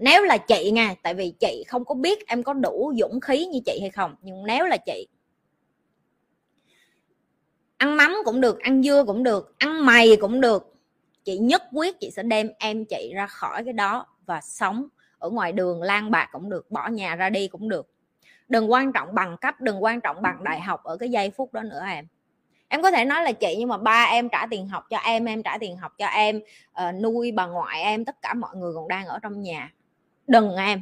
nếu 0.00 0.22
là 0.24 0.38
chị 0.38 0.70
nha 0.70 0.94
tại 1.02 1.14
vì 1.14 1.32
chị 1.40 1.64
không 1.68 1.84
có 1.84 1.94
biết 1.94 2.26
em 2.26 2.42
có 2.42 2.52
đủ 2.52 2.92
dũng 3.00 3.20
khí 3.20 3.46
như 3.46 3.60
chị 3.66 3.78
hay 3.80 3.90
không 3.90 4.14
nhưng 4.22 4.46
nếu 4.46 4.66
là 4.66 4.76
chị 4.76 5.06
ăn 7.76 7.96
mắm 7.96 8.16
cũng 8.24 8.40
được 8.40 8.60
ăn 8.60 8.82
dưa 8.82 9.04
cũng 9.06 9.22
được 9.22 9.54
ăn 9.58 9.86
mày 9.86 10.16
cũng 10.20 10.40
được 10.40 10.74
chị 11.24 11.38
nhất 11.38 11.62
quyết 11.72 12.00
chị 12.00 12.10
sẽ 12.10 12.22
đem 12.22 12.50
em 12.58 12.84
chị 12.84 13.12
ra 13.14 13.26
khỏi 13.26 13.64
cái 13.64 13.72
đó 13.72 14.06
và 14.26 14.40
sống 14.40 14.88
ở 15.18 15.30
ngoài 15.30 15.52
đường 15.52 15.82
lang 15.82 16.10
bạc 16.10 16.28
cũng 16.32 16.50
được 16.50 16.70
bỏ 16.70 16.88
nhà 16.88 17.16
ra 17.16 17.30
đi 17.30 17.48
cũng 17.48 17.68
được. 17.68 17.90
Đừng 18.48 18.72
quan 18.72 18.92
trọng 18.92 19.14
bằng 19.14 19.36
cấp 19.36 19.60
đừng 19.60 19.84
quan 19.84 20.00
trọng 20.00 20.22
bằng 20.22 20.44
đại 20.44 20.60
học 20.60 20.84
ở 20.84 20.96
cái 20.96 21.10
giây 21.10 21.30
phút 21.30 21.52
đó 21.52 21.62
nữa 21.62 21.82
em. 21.88 22.06
Em 22.68 22.82
có 22.82 22.90
thể 22.90 23.04
nói 23.04 23.22
là 23.22 23.32
chị 23.32 23.56
nhưng 23.58 23.68
mà 23.68 23.78
ba 23.78 24.06
em 24.10 24.28
trả 24.28 24.46
tiền 24.50 24.68
học 24.68 24.84
cho 24.90 24.96
em 24.96 25.24
em 25.24 25.42
trả 25.42 25.58
tiền 25.58 25.76
học 25.76 25.92
cho 25.98 26.06
em 26.06 26.40
uh, 26.88 27.02
nuôi 27.02 27.32
bà 27.32 27.46
ngoại 27.46 27.82
em 27.82 28.04
tất 28.04 28.22
cả 28.22 28.34
mọi 28.34 28.56
người 28.56 28.72
còn 28.74 28.88
đang 28.88 29.06
ở 29.06 29.18
trong 29.22 29.40
nhà 29.40 29.72
đừng 30.30 30.56
em. 30.56 30.80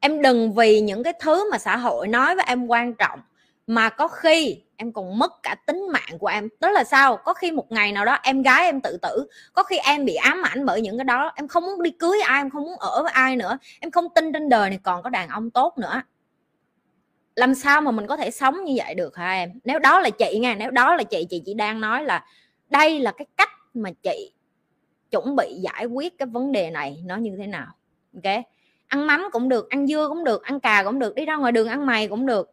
Em 0.00 0.22
đừng 0.22 0.54
vì 0.54 0.80
những 0.80 1.02
cái 1.02 1.12
thứ 1.20 1.50
mà 1.50 1.58
xã 1.58 1.76
hội 1.76 2.08
nói 2.08 2.34
với 2.34 2.44
em 2.48 2.66
quan 2.66 2.94
trọng, 2.94 3.20
mà 3.66 3.88
có 3.88 4.08
khi 4.08 4.62
em 4.76 4.92
còn 4.92 5.18
mất 5.18 5.32
cả 5.42 5.56
tính 5.66 5.88
mạng 5.92 6.18
của 6.18 6.26
em. 6.26 6.48
Đó 6.60 6.70
là 6.70 6.84
sao? 6.84 7.16
Có 7.16 7.34
khi 7.34 7.50
một 7.50 7.72
ngày 7.72 7.92
nào 7.92 8.04
đó 8.04 8.18
em 8.22 8.42
gái 8.42 8.64
em 8.64 8.80
tự 8.80 8.98
tử, 9.02 9.26
có 9.52 9.62
khi 9.62 9.76
em 9.78 10.04
bị 10.04 10.14
ám 10.14 10.42
ảnh 10.42 10.66
bởi 10.66 10.80
những 10.80 10.98
cái 10.98 11.04
đó, 11.04 11.32
em 11.36 11.48
không 11.48 11.62
muốn 11.64 11.82
đi 11.82 11.90
cưới 11.90 12.20
ai, 12.20 12.40
em 12.40 12.50
không 12.50 12.64
muốn 12.64 12.76
ở 12.78 13.02
với 13.02 13.12
ai 13.12 13.36
nữa, 13.36 13.58
em 13.80 13.90
không 13.90 14.04
tin 14.14 14.32
trên 14.32 14.48
đời 14.48 14.70
này 14.70 14.78
còn 14.82 15.02
có 15.02 15.10
đàn 15.10 15.28
ông 15.28 15.50
tốt 15.50 15.78
nữa. 15.78 16.02
Làm 17.36 17.54
sao 17.54 17.80
mà 17.80 17.90
mình 17.90 18.06
có 18.06 18.16
thể 18.16 18.30
sống 18.30 18.64
như 18.64 18.72
vậy 18.76 18.94
được 18.94 19.16
hả 19.16 19.32
em? 19.32 19.52
Nếu 19.64 19.78
đó 19.78 20.00
là 20.00 20.10
chị 20.10 20.38
nha, 20.42 20.54
nếu 20.54 20.70
đó 20.70 20.96
là 20.96 21.02
chị 21.02 21.26
chị 21.30 21.42
chỉ 21.46 21.54
đang 21.54 21.80
nói 21.80 22.04
là 22.04 22.24
đây 22.70 23.00
là 23.00 23.12
cái 23.12 23.26
cách 23.36 23.50
mà 23.74 23.90
chị 24.02 24.32
chuẩn 25.10 25.36
bị 25.36 25.54
giải 25.60 25.86
quyết 25.86 26.18
cái 26.18 26.26
vấn 26.26 26.52
đề 26.52 26.70
này 26.70 27.02
nó 27.04 27.16
như 27.16 27.36
thế 27.38 27.46
nào 27.46 27.66
ok, 28.14 28.44
ăn 28.86 29.06
mắm 29.06 29.28
cũng 29.32 29.48
được, 29.48 29.70
ăn 29.70 29.86
dưa 29.86 30.08
cũng 30.08 30.24
được, 30.24 30.42
ăn 30.42 30.60
cà 30.60 30.82
cũng 30.84 30.98
được, 30.98 31.14
đi 31.14 31.24
ra 31.24 31.36
ngoài 31.36 31.52
đường 31.52 31.68
ăn 31.68 31.86
mày 31.86 32.08
cũng 32.08 32.26
được. 32.26 32.50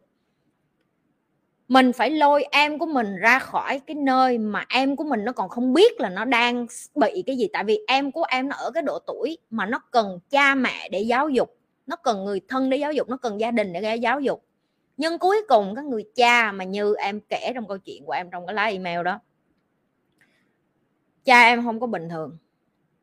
Mình 1.68 1.92
phải 1.92 2.10
lôi 2.10 2.44
em 2.50 2.78
của 2.78 2.86
mình 2.86 3.16
ra 3.16 3.38
khỏi 3.38 3.80
cái 3.86 3.94
nơi 3.94 4.38
mà 4.38 4.64
em 4.68 4.96
của 4.96 5.04
mình 5.04 5.24
nó 5.24 5.32
còn 5.32 5.48
không 5.48 5.72
biết 5.72 6.00
là 6.00 6.08
nó 6.08 6.24
đang 6.24 6.66
bị 6.94 7.22
cái 7.26 7.36
gì. 7.36 7.48
Tại 7.52 7.64
vì 7.64 7.80
em 7.86 8.12
của 8.12 8.24
em 8.28 8.48
nó 8.48 8.56
ở 8.56 8.70
cái 8.70 8.82
độ 8.82 8.98
tuổi 8.98 9.38
mà 9.50 9.66
nó 9.66 9.78
cần 9.90 10.18
cha 10.30 10.54
mẹ 10.54 10.88
để 10.88 11.00
giáo 11.00 11.28
dục, 11.28 11.56
nó 11.86 11.96
cần 11.96 12.24
người 12.24 12.40
thân 12.48 12.70
để 12.70 12.76
giáo 12.76 12.92
dục, 12.92 13.08
nó 13.08 13.16
cần 13.16 13.40
gia 13.40 13.50
đình 13.50 13.72
để 13.72 13.96
giáo 13.96 14.20
dục. 14.20 14.44
Nhưng 14.96 15.18
cuối 15.18 15.36
cùng 15.48 15.74
cái 15.74 15.84
người 15.84 16.04
cha 16.14 16.52
mà 16.52 16.64
như 16.64 16.94
em 16.94 17.20
kể 17.20 17.52
trong 17.54 17.68
câu 17.68 17.78
chuyện 17.78 18.04
của 18.04 18.12
em 18.12 18.30
trong 18.30 18.46
cái 18.46 18.54
lá 18.54 18.64
email 18.64 19.02
đó, 19.02 19.20
cha 21.24 21.42
em 21.42 21.64
không 21.64 21.80
có 21.80 21.86
bình 21.86 22.08
thường. 22.08 22.36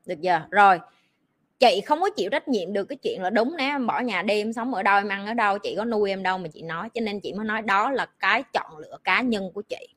Được 0.06 0.22
giờ 0.22 0.42
rồi 0.50 0.80
chị 1.60 1.82
không 1.86 2.02
có 2.02 2.10
chịu 2.10 2.30
trách 2.30 2.48
nhiệm 2.48 2.74
được 2.74 2.86
cái 2.86 2.98
chuyện 2.98 3.22
là 3.22 3.30
đúng 3.30 3.56
nếu 3.58 3.68
em 3.68 3.88
bỏ 3.88 4.00
nhà 4.00 4.22
đi 4.22 4.42
em 4.42 4.54
sống 4.54 4.74
ở 4.74 4.84
đâu 4.84 4.98
em 4.98 5.10
ăn 5.10 5.28
ở 5.28 5.34
đâu 5.34 5.60
chị 5.60 5.76
có 5.78 5.86
nuôi 5.86 6.10
em 6.10 6.24
đâu 6.24 6.38
mà 6.38 6.48
chị 6.54 6.62
nói. 6.62 6.90
Cho 6.94 7.02
nên 7.02 7.20
chị 7.20 7.34
mới 7.34 7.46
nói 7.46 7.62
đó 7.62 7.92
là 7.92 8.06
cái 8.20 8.44
chọn 8.54 8.78
lựa 8.78 8.98
cá 9.04 9.22
nhân 9.22 9.52
của 9.54 9.62
chị. 9.62 9.88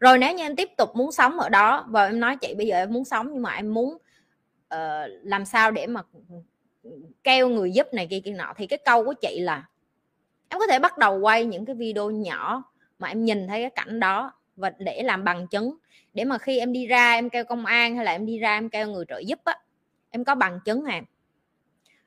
Rồi 0.00 0.18
nếu 0.18 0.34
như 0.34 0.44
em 0.44 0.56
tiếp 0.56 0.68
tục 0.76 0.96
muốn 0.96 1.12
sống 1.12 1.40
ở 1.40 1.48
đó 1.48 1.84
và 1.88 2.06
em 2.06 2.20
nói 2.20 2.36
chị 2.36 2.54
bây 2.54 2.66
giờ 2.66 2.76
em 2.76 2.92
muốn 2.92 3.04
sống 3.04 3.28
nhưng 3.32 3.42
mà 3.42 3.52
em 3.52 3.74
muốn 3.74 3.94
uh, 4.74 5.10
làm 5.22 5.44
sao 5.44 5.70
để 5.70 5.86
mà 5.86 6.02
kêu 7.24 7.48
người 7.48 7.72
giúp 7.72 7.86
này 7.94 8.06
kia 8.06 8.20
kia 8.24 8.32
nọ 8.32 8.52
thì 8.56 8.66
cái 8.66 8.78
câu 8.84 9.04
của 9.04 9.14
chị 9.14 9.40
là 9.40 9.66
em 10.48 10.58
có 10.58 10.66
thể 10.66 10.78
bắt 10.78 10.98
đầu 10.98 11.18
quay 11.18 11.44
những 11.44 11.64
cái 11.64 11.76
video 11.76 12.10
nhỏ 12.10 12.62
mà 12.98 13.08
em 13.08 13.24
nhìn 13.24 13.48
thấy 13.48 13.60
cái 13.60 13.70
cảnh 13.70 14.00
đó 14.00 14.32
và 14.56 14.70
để 14.78 15.02
làm 15.02 15.24
bằng 15.24 15.46
chứng. 15.46 15.76
Để 16.14 16.24
mà 16.24 16.38
khi 16.38 16.58
em 16.58 16.72
đi 16.72 16.86
ra 16.86 17.12
em 17.12 17.30
kêu 17.30 17.44
công 17.44 17.66
an 17.66 17.96
hay 17.96 18.04
là 18.04 18.12
em 18.12 18.26
đi 18.26 18.38
ra 18.38 18.58
em 18.58 18.68
kêu 18.68 18.88
người 18.88 19.04
trợ 19.08 19.18
giúp 19.18 19.38
á 19.44 19.56
em 20.10 20.24
có 20.24 20.34
bằng 20.34 20.60
chứng 20.64 20.84
à? 20.84 21.02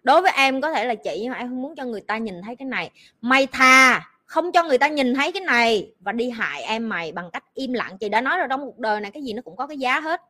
Đối 0.03 0.21
với 0.21 0.31
em 0.35 0.61
có 0.61 0.73
thể 0.73 0.85
là 0.85 0.95
chị 0.95 1.19
nhưng 1.21 1.31
mà 1.31 1.37
em 1.37 1.47
không 1.47 1.61
muốn 1.61 1.75
cho 1.75 1.85
người 1.85 2.01
ta 2.01 2.17
nhìn 2.17 2.41
thấy 2.45 2.55
cái 2.55 2.65
này. 2.65 2.91
May 3.21 3.47
tha 3.47 4.09
không 4.25 4.51
cho 4.51 4.63
người 4.63 4.77
ta 4.77 4.87
nhìn 4.87 5.13
thấy 5.15 5.31
cái 5.31 5.41
này 5.41 5.93
và 5.99 6.11
đi 6.11 6.29
hại 6.29 6.61
em 6.61 6.89
mày 6.89 7.11
bằng 7.11 7.31
cách 7.31 7.43
im 7.53 7.73
lặng. 7.73 7.97
Chị 7.97 8.09
đã 8.09 8.21
nói 8.21 8.37
rồi 8.37 8.47
trong 8.49 8.61
cuộc 8.61 8.79
đời 8.79 9.01
này 9.01 9.11
cái 9.11 9.23
gì 9.23 9.33
nó 9.33 9.41
cũng 9.41 9.55
có 9.55 9.67
cái 9.67 9.77
giá 9.77 9.99
hết. 9.99 10.21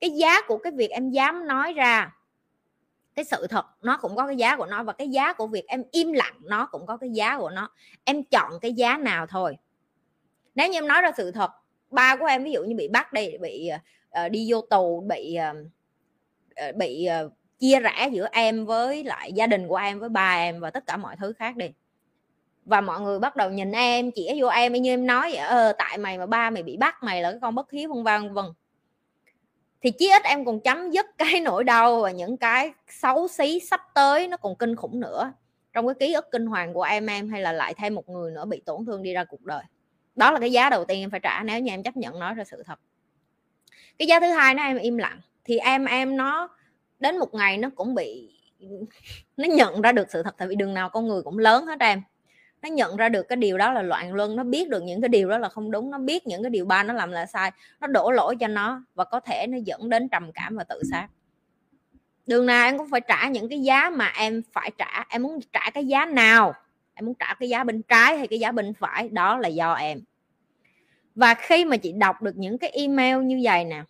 Cái 0.00 0.10
giá 0.10 0.42
của 0.48 0.58
cái 0.58 0.72
việc 0.72 0.90
em 0.90 1.10
dám 1.10 1.46
nói 1.46 1.72
ra 1.72 2.12
cái 3.14 3.24
sự 3.24 3.46
thật 3.46 3.66
nó 3.82 3.96
cũng 3.96 4.16
có 4.16 4.26
cái 4.26 4.36
giá 4.36 4.56
của 4.56 4.66
nó 4.66 4.82
và 4.82 4.92
cái 4.92 5.08
giá 5.08 5.32
của 5.32 5.46
việc 5.46 5.66
em 5.66 5.82
im 5.92 6.12
lặng 6.12 6.34
nó 6.42 6.66
cũng 6.66 6.86
có 6.86 6.96
cái 6.96 7.10
giá 7.10 7.38
của 7.38 7.50
nó. 7.50 7.70
Em 8.04 8.24
chọn 8.24 8.52
cái 8.60 8.72
giá 8.72 8.96
nào 8.96 9.26
thôi. 9.26 9.56
Nếu 10.54 10.68
như 10.68 10.78
em 10.78 10.88
nói 10.88 11.02
ra 11.02 11.12
sự 11.16 11.30
thật 11.30 11.50
ba 11.90 12.16
của 12.16 12.26
em 12.26 12.44
ví 12.44 12.52
dụ 12.52 12.62
như 12.62 12.76
bị 12.76 12.88
bắt 12.88 13.12
đi 13.12 13.38
bị 13.40 13.70
uh, 14.24 14.30
đi 14.30 14.52
vô 14.52 14.60
tù 14.60 15.04
bị 15.08 15.38
uh, 15.50 15.66
Ờ, 16.56 16.72
bị 16.72 17.08
uh, 17.24 17.32
chia 17.58 17.80
rẽ 17.80 18.08
giữa 18.12 18.28
em 18.32 18.66
với 18.66 19.04
lại 19.04 19.32
gia 19.32 19.46
đình 19.46 19.68
của 19.68 19.76
em 19.76 19.98
với 19.98 20.08
ba 20.08 20.36
em 20.36 20.60
và 20.60 20.70
tất 20.70 20.86
cả 20.86 20.96
mọi 20.96 21.16
thứ 21.16 21.32
khác 21.32 21.56
đi. 21.56 21.66
Và 22.64 22.80
mọi 22.80 23.00
người 23.00 23.18
bắt 23.18 23.36
đầu 23.36 23.50
nhìn 23.50 23.72
em 23.72 24.10
chỉ 24.10 24.40
vô 24.40 24.48
em 24.48 24.72
như 24.72 24.92
em 24.92 25.06
nói 25.06 25.30
vậy 25.32 25.38
ờ, 25.38 25.72
tại 25.78 25.98
mày 25.98 26.18
mà 26.18 26.26
ba 26.26 26.50
mày 26.50 26.62
bị 26.62 26.76
bắt 26.76 27.02
mày 27.02 27.22
là 27.22 27.30
cái 27.30 27.40
con 27.42 27.54
bất 27.54 27.70
hiếu 27.70 27.94
vân 27.94 28.04
vân 28.04 28.34
vân 28.34 28.44
thì 29.82 29.90
chí 29.90 30.10
ít 30.10 30.22
em 30.24 30.44
còn 30.44 30.60
chấm 30.60 30.90
dứt 30.90 31.06
cái 31.18 31.40
nỗi 31.40 31.64
đau 31.64 32.00
và 32.00 32.10
những 32.10 32.36
cái 32.36 32.72
xấu 32.88 33.28
xí 33.28 33.60
sắp 33.60 33.80
tới 33.94 34.28
nó 34.28 34.36
còn 34.36 34.56
kinh 34.56 34.76
khủng 34.76 35.00
nữa 35.00 35.32
trong 35.72 35.86
cái 35.86 35.94
ký 36.00 36.12
ức 36.12 36.28
kinh 36.32 36.46
hoàng 36.46 36.74
của 36.74 36.82
em 36.82 37.06
em 37.06 37.28
hay 37.28 37.42
là 37.42 37.52
lại 37.52 37.74
thêm 37.74 37.94
một 37.94 38.08
người 38.08 38.30
nữa 38.30 38.44
bị 38.44 38.62
tổn 38.66 38.84
thương 38.86 39.02
đi 39.02 39.12
ra 39.12 39.24
cuộc 39.24 39.42
đời. 39.42 39.62
Đó 40.16 40.30
là 40.30 40.40
cái 40.40 40.52
giá 40.52 40.70
đầu 40.70 40.84
tiên 40.84 41.00
em 41.00 41.10
phải 41.10 41.20
trả 41.20 41.42
nếu 41.42 41.60
như 41.60 41.72
em 41.72 41.82
chấp 41.82 41.96
nhận 41.96 42.18
nói 42.18 42.34
ra 42.34 42.44
sự 42.44 42.62
thật. 42.66 42.78
Cái 43.98 44.08
giá 44.08 44.20
thứ 44.20 44.26
hai 44.26 44.54
nó 44.54 44.62
em 44.62 44.78
im 44.78 44.96
lặng 44.96 45.20
thì 45.44 45.58
em 45.58 45.84
em 45.84 46.16
nó 46.16 46.48
đến 47.00 47.18
một 47.18 47.34
ngày 47.34 47.58
nó 47.58 47.70
cũng 47.74 47.94
bị, 47.94 48.30
nó 49.36 49.48
nhận 49.48 49.82
ra 49.82 49.92
được 49.92 50.10
sự 50.10 50.22
thật, 50.22 50.34
tại 50.38 50.48
vì 50.48 50.56
đường 50.56 50.74
nào 50.74 50.88
con 50.88 51.08
người 51.08 51.22
cũng 51.22 51.38
lớn 51.38 51.66
hết 51.66 51.80
em. 51.80 52.02
Nó 52.62 52.68
nhận 52.68 52.96
ra 52.96 53.08
được 53.08 53.22
cái 53.28 53.36
điều 53.36 53.58
đó 53.58 53.72
là 53.72 53.82
loạn 53.82 54.14
luân, 54.14 54.36
nó 54.36 54.44
biết 54.44 54.68
được 54.68 54.82
những 54.82 55.00
cái 55.00 55.08
điều 55.08 55.28
đó 55.28 55.38
là 55.38 55.48
không 55.48 55.70
đúng, 55.70 55.90
nó 55.90 55.98
biết 55.98 56.26
những 56.26 56.42
cái 56.42 56.50
điều 56.50 56.64
ba 56.64 56.82
nó 56.82 56.94
làm 56.94 57.10
là 57.10 57.26
sai, 57.26 57.50
nó 57.80 57.86
đổ 57.86 58.10
lỗi 58.10 58.36
cho 58.40 58.48
nó 58.48 58.84
và 58.94 59.04
có 59.04 59.20
thể 59.20 59.46
nó 59.46 59.58
dẫn 59.64 59.88
đến 59.88 60.08
trầm 60.08 60.32
cảm 60.32 60.56
và 60.56 60.64
tự 60.64 60.82
sát. 60.90 61.08
Đường 62.26 62.46
nào 62.46 62.64
em 62.64 62.78
cũng 62.78 62.90
phải 62.90 63.00
trả 63.00 63.28
những 63.28 63.48
cái 63.48 63.60
giá 63.60 63.90
mà 63.90 64.12
em 64.16 64.42
phải 64.52 64.70
trả. 64.78 65.04
Em 65.08 65.22
muốn 65.22 65.40
trả 65.52 65.70
cái 65.74 65.86
giá 65.86 66.06
nào? 66.06 66.54
Em 66.94 67.06
muốn 67.06 67.14
trả 67.14 67.34
cái 67.34 67.48
giá 67.48 67.64
bên 67.64 67.82
trái 67.82 68.18
hay 68.18 68.26
cái 68.26 68.38
giá 68.38 68.52
bên 68.52 68.74
phải? 68.74 69.08
Đó 69.08 69.38
là 69.38 69.48
do 69.48 69.74
em. 69.74 70.00
Và 71.14 71.34
khi 71.34 71.64
mà 71.64 71.76
chị 71.76 71.92
đọc 71.92 72.22
được 72.22 72.36
những 72.36 72.58
cái 72.58 72.70
email 72.70 73.18
như 73.18 73.40
vậy 73.42 73.64
nè 73.64 73.82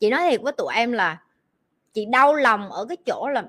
chị 0.00 0.10
nói 0.10 0.30
thiệt 0.30 0.40
với 0.42 0.52
tụi 0.52 0.74
em 0.74 0.92
là 0.92 1.22
chị 1.92 2.04
đau 2.04 2.34
lòng 2.34 2.70
ở 2.70 2.84
cái 2.84 2.96
chỗ 3.06 3.28
là 3.28 3.44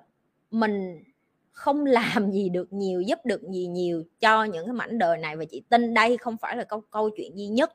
mình 0.51 1.03
không 1.51 1.85
làm 1.85 2.31
gì 2.31 2.49
được 2.49 2.73
nhiều, 2.73 3.01
giúp 3.01 3.19
được 3.25 3.41
gì 3.41 3.67
nhiều 3.67 4.03
cho 4.19 4.43
những 4.43 4.65
cái 4.65 4.73
mảnh 4.73 4.97
đời 4.97 5.17
này. 5.17 5.37
Và 5.37 5.45
chị 5.51 5.63
tin 5.69 5.93
đây 5.93 6.17
không 6.17 6.37
phải 6.37 6.57
là 6.57 6.63
câu 6.63 6.81
câu 6.81 7.09
chuyện 7.17 7.37
duy 7.37 7.47
nhất. 7.47 7.73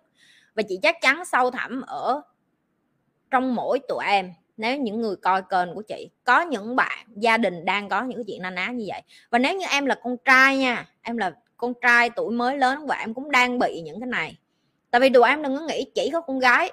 Và 0.54 0.62
chị 0.62 0.78
chắc 0.82 0.96
chắn 1.00 1.24
sâu 1.24 1.50
thẳm 1.50 1.80
ở 1.80 2.22
trong 3.30 3.54
mỗi 3.54 3.78
tụi 3.88 4.04
em, 4.06 4.32
nếu 4.56 4.76
những 4.76 5.00
người 5.00 5.16
coi 5.16 5.42
kênh 5.42 5.74
của 5.74 5.82
chị. 5.82 6.10
Có 6.24 6.40
những 6.40 6.76
bạn, 6.76 7.06
gia 7.16 7.36
đình 7.36 7.64
đang 7.64 7.88
có 7.88 8.02
những 8.02 8.18
cái 8.18 8.24
chuyện 8.26 8.42
na 8.42 8.50
ná 8.50 8.70
như 8.70 8.84
vậy. 8.88 9.02
Và 9.30 9.38
nếu 9.38 9.58
như 9.58 9.66
em 9.70 9.86
là 9.86 9.94
con 10.02 10.16
trai 10.24 10.58
nha, 10.58 10.88
em 11.02 11.16
là 11.16 11.34
con 11.56 11.72
trai 11.82 12.10
tuổi 12.10 12.32
mới 12.32 12.58
lớn 12.58 12.86
và 12.86 12.96
em 12.96 13.14
cũng 13.14 13.30
đang 13.30 13.58
bị 13.58 13.80
những 13.84 14.00
cái 14.00 14.06
này. 14.06 14.38
Tại 14.90 15.00
vì 15.00 15.08
tụi 15.10 15.28
em 15.28 15.42
đừng 15.42 15.56
có 15.56 15.62
nghĩ 15.62 15.84
chỉ 15.94 16.10
có 16.12 16.20
con 16.20 16.38
gái 16.38 16.72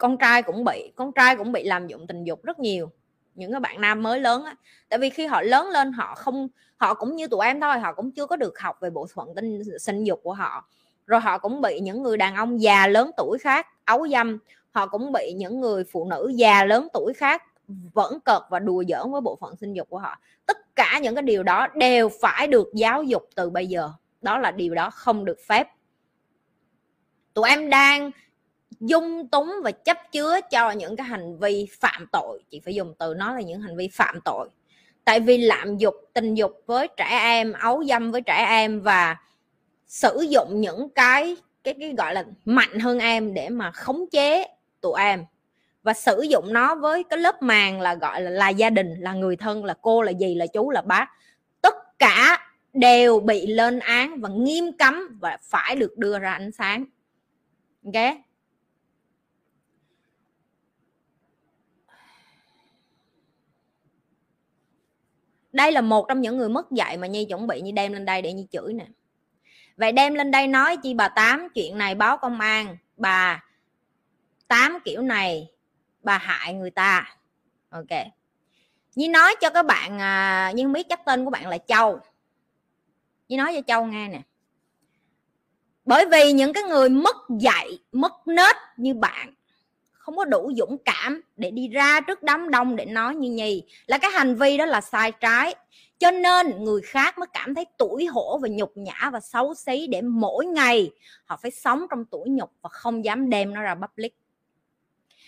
con 0.00 0.18
trai 0.18 0.42
cũng 0.42 0.64
bị, 0.64 0.92
con 0.96 1.12
trai 1.12 1.36
cũng 1.36 1.52
bị 1.52 1.64
làm 1.64 1.86
dụng 1.86 2.06
tình 2.06 2.24
dục 2.24 2.44
rất 2.44 2.58
nhiều. 2.58 2.90
Những 3.34 3.50
cái 3.50 3.60
bạn 3.60 3.80
nam 3.80 4.02
mới 4.02 4.20
lớn 4.20 4.44
á, 4.44 4.54
tại 4.88 4.98
vì 4.98 5.10
khi 5.10 5.26
họ 5.26 5.42
lớn 5.42 5.68
lên 5.68 5.92
họ 5.92 6.14
không, 6.14 6.48
họ 6.76 6.94
cũng 6.94 7.16
như 7.16 7.26
tụi 7.26 7.46
em 7.46 7.60
thôi, 7.60 7.78
họ 7.78 7.92
cũng 7.92 8.10
chưa 8.10 8.26
có 8.26 8.36
được 8.36 8.58
học 8.58 8.76
về 8.80 8.90
bộ 8.90 9.06
phận 9.14 9.28
tinh, 9.36 9.62
sinh 9.80 10.04
dục 10.04 10.20
của 10.22 10.32
họ. 10.32 10.68
Rồi 11.06 11.20
họ 11.20 11.38
cũng 11.38 11.60
bị 11.60 11.80
những 11.80 12.02
người 12.02 12.16
đàn 12.16 12.34
ông 12.34 12.62
già 12.62 12.86
lớn 12.86 13.10
tuổi 13.16 13.38
khác 13.38 13.66
ấu 13.84 14.08
dâm, 14.08 14.38
họ 14.70 14.86
cũng 14.86 15.12
bị 15.12 15.32
những 15.36 15.60
người 15.60 15.84
phụ 15.84 16.04
nữ 16.04 16.32
già 16.34 16.64
lớn 16.64 16.88
tuổi 16.92 17.12
khác 17.14 17.42
vẫn 17.92 18.20
cợt 18.20 18.42
và 18.50 18.58
đùa 18.58 18.84
giỡn 18.88 19.12
với 19.12 19.20
bộ 19.20 19.36
phận 19.40 19.56
sinh 19.56 19.72
dục 19.72 19.88
của 19.90 19.98
họ. 19.98 20.18
Tất 20.46 20.76
cả 20.76 21.00
những 21.02 21.14
cái 21.14 21.22
điều 21.22 21.42
đó 21.42 21.66
đều 21.74 22.08
phải 22.20 22.46
được 22.46 22.68
giáo 22.74 23.02
dục 23.02 23.28
từ 23.34 23.50
bây 23.50 23.66
giờ. 23.66 23.90
Đó 24.22 24.38
là 24.38 24.50
điều 24.50 24.74
đó 24.74 24.90
không 24.90 25.24
được 25.24 25.38
phép. 25.48 25.68
Tụi 27.34 27.48
em 27.48 27.70
đang 27.70 28.10
dung 28.80 29.28
túng 29.28 29.54
và 29.64 29.70
chấp 29.70 29.96
chứa 30.12 30.40
cho 30.50 30.70
những 30.70 30.96
cái 30.96 31.06
hành 31.06 31.38
vi 31.38 31.68
phạm 31.80 32.06
tội. 32.12 32.42
Chị 32.50 32.60
phải 32.64 32.74
dùng 32.74 32.94
từ 32.98 33.14
nó 33.14 33.34
là 33.34 33.40
những 33.40 33.60
hành 33.60 33.76
vi 33.76 33.88
phạm 33.92 34.20
tội. 34.24 34.48
Tại 35.04 35.20
vì 35.20 35.38
lạm 35.38 35.76
dục, 35.76 35.94
tình 36.12 36.34
dục 36.34 36.62
với 36.66 36.88
trẻ 36.96 37.18
em, 37.22 37.52
ấu 37.52 37.84
dâm 37.84 38.12
với 38.12 38.20
trẻ 38.20 38.46
em 38.48 38.80
và 38.80 39.16
sử 39.86 40.26
dụng 40.30 40.60
những 40.60 40.88
cái 40.88 41.36
cái 41.64 41.74
cái 41.80 41.94
gọi 41.98 42.14
là 42.14 42.24
mạnh 42.44 42.80
hơn 42.80 42.98
em 42.98 43.34
để 43.34 43.48
mà 43.48 43.70
khống 43.70 44.04
chế 44.10 44.46
tụi 44.80 45.00
em. 45.00 45.24
Và 45.82 45.92
sử 45.92 46.22
dụng 46.22 46.52
nó 46.52 46.74
với 46.74 47.04
cái 47.04 47.18
lớp 47.18 47.42
màng 47.42 47.80
là 47.80 47.94
gọi 47.94 48.20
là 48.20 48.30
là 48.30 48.48
gia 48.48 48.70
đình, 48.70 48.94
là 48.98 49.12
người 49.12 49.36
thân, 49.36 49.64
là 49.64 49.74
cô, 49.82 50.02
là 50.02 50.10
gì 50.10 50.34
là 50.34 50.46
chú, 50.46 50.70
là 50.70 50.82
bác. 50.82 51.08
Tất 51.62 51.74
cả 51.98 52.38
đều 52.72 53.20
bị 53.20 53.46
lên 53.46 53.78
án 53.78 54.20
và 54.20 54.28
nghiêm 54.28 54.72
cấm 54.78 55.18
và 55.20 55.38
phải 55.42 55.76
được 55.76 55.98
đưa 55.98 56.18
ra 56.18 56.32
ánh 56.32 56.52
sáng. 56.52 56.84
Ok? 57.84 58.16
Đây 65.52 65.72
là 65.72 65.80
một 65.80 66.06
trong 66.08 66.20
những 66.20 66.38
người 66.38 66.48
mất 66.48 66.70
dạy 66.70 66.96
mà 66.96 67.06
nhi 67.06 67.24
chuẩn 67.24 67.46
bị 67.46 67.60
như 67.60 67.72
đem 67.72 67.92
lên 67.92 68.04
đây 68.04 68.22
để 68.22 68.32
nhi 68.32 68.46
chửi 68.50 68.72
nè. 68.72 68.86
Vậy 69.76 69.92
đem 69.92 70.14
lên 70.14 70.30
đây 70.30 70.46
nói 70.46 70.76
chi 70.76 70.94
bà 70.94 71.08
tám 71.08 71.48
chuyện 71.54 71.78
này 71.78 71.94
báo 71.94 72.16
công 72.16 72.40
an 72.40 72.76
bà 72.96 73.44
tám 74.48 74.78
kiểu 74.84 75.02
này 75.02 75.50
bà 76.02 76.18
hại 76.18 76.54
người 76.54 76.70
ta. 76.70 77.16
Ok. 77.70 78.06
Nhi 78.94 79.08
nói 79.08 79.34
cho 79.40 79.50
các 79.50 79.66
bạn 79.66 79.98
à, 79.98 80.52
nhưng 80.54 80.72
biết 80.72 80.86
chắc 80.88 81.04
tên 81.04 81.24
của 81.24 81.30
bạn 81.30 81.48
là 81.48 81.58
châu. 81.58 82.00
Nhi 83.28 83.36
nói 83.36 83.52
cho 83.54 83.60
châu 83.66 83.86
nghe 83.86 84.08
nè. 84.08 84.20
Bởi 85.84 86.06
vì 86.06 86.32
những 86.32 86.52
cái 86.52 86.62
người 86.62 86.88
mất 86.88 87.16
dạy 87.40 87.78
mất 87.92 88.12
nết 88.26 88.56
như 88.76 88.94
bạn 88.94 89.34
không 90.10 90.16
có 90.16 90.24
đủ 90.24 90.52
dũng 90.56 90.78
cảm 90.84 91.22
để 91.36 91.50
đi 91.50 91.68
ra 91.68 92.00
trước 92.00 92.22
đám 92.22 92.50
đông 92.50 92.76
để 92.76 92.84
nói 92.84 93.14
như 93.14 93.30
nhì. 93.30 93.62
Là 93.86 93.98
cái 93.98 94.10
hành 94.10 94.34
vi 94.34 94.56
đó 94.56 94.66
là 94.66 94.80
sai 94.80 95.12
trái. 95.12 95.54
Cho 95.98 96.10
nên 96.10 96.64
người 96.64 96.80
khác 96.82 97.18
mới 97.18 97.26
cảm 97.32 97.54
thấy 97.54 97.66
tủi 97.78 98.06
hổ 98.06 98.38
và 98.42 98.48
nhục 98.48 98.76
nhã 98.76 99.10
và 99.12 99.20
xấu 99.20 99.54
xí 99.54 99.86
để 99.86 100.02
mỗi 100.02 100.46
ngày 100.46 100.90
họ 101.24 101.38
phải 101.42 101.50
sống 101.50 101.86
trong 101.90 102.04
tủi 102.04 102.28
nhục 102.28 102.50
và 102.62 102.68
không 102.68 103.04
dám 103.04 103.30
đem 103.30 103.54
nó 103.54 103.62
ra 103.62 103.74
public. 103.74 104.14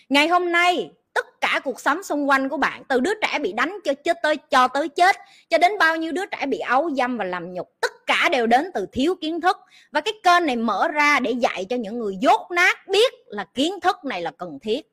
Ngày 0.09 0.27
hôm 0.27 0.51
nay, 0.51 0.91
tất 1.13 1.41
cả 1.41 1.59
cuộc 1.63 1.79
sống 1.79 2.03
xung 2.03 2.29
quanh 2.29 2.49
của 2.49 2.57
bạn, 2.57 2.83
từ 2.87 2.99
đứa 2.99 3.13
trẻ 3.21 3.39
bị 3.39 3.53
đánh 3.53 3.77
cho 3.83 3.93
chết 3.93 4.17
tới, 4.23 4.37
cho 4.37 4.67
tới 4.67 4.89
chết, 4.89 5.15
cho 5.49 5.57
đến 5.57 5.71
bao 5.79 5.97
nhiêu 5.97 6.11
đứa 6.11 6.25
trẻ 6.25 6.45
bị 6.45 6.59
ấu 6.59 6.91
dâm 6.95 7.17
và 7.17 7.25
làm 7.25 7.53
nhục, 7.53 7.81
tất 7.81 7.91
cả 8.05 8.29
đều 8.31 8.47
đến 8.47 8.65
từ 8.73 8.85
thiếu 8.91 9.15
kiến 9.21 9.41
thức. 9.41 9.57
Và 9.91 10.01
cái 10.01 10.13
kênh 10.23 10.45
này 10.45 10.55
mở 10.55 10.87
ra 10.87 11.19
để 11.19 11.31
dạy 11.31 11.65
cho 11.65 11.75
những 11.75 11.99
người 11.99 12.17
dốt 12.21 12.51
nát 12.51 12.87
biết 12.87 13.13
là 13.27 13.45
kiến 13.53 13.79
thức 13.79 14.05
này 14.05 14.21
là 14.21 14.31
cần 14.31 14.59
thiết. 14.61 14.91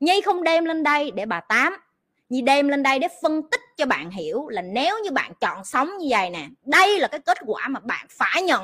Nhi 0.00 0.20
không 0.20 0.44
đem 0.44 0.64
lên 0.64 0.82
đây 0.82 1.10
để 1.10 1.26
bà 1.26 1.40
tám. 1.40 1.76
Nhi 2.28 2.42
đem 2.42 2.68
lên 2.68 2.82
đây 2.82 2.98
để 2.98 3.08
phân 3.22 3.42
tích 3.50 3.60
cho 3.76 3.86
bạn 3.86 4.10
hiểu 4.10 4.48
là 4.48 4.62
nếu 4.62 4.98
như 5.04 5.10
bạn 5.10 5.32
chọn 5.40 5.64
sống 5.64 5.98
như 5.98 6.06
vậy 6.10 6.30
nè, 6.30 6.46
đây 6.64 6.98
là 6.98 7.08
cái 7.08 7.20
kết 7.20 7.38
quả 7.46 7.68
mà 7.68 7.80
bạn 7.80 8.06
phải 8.10 8.42
nhận. 8.42 8.62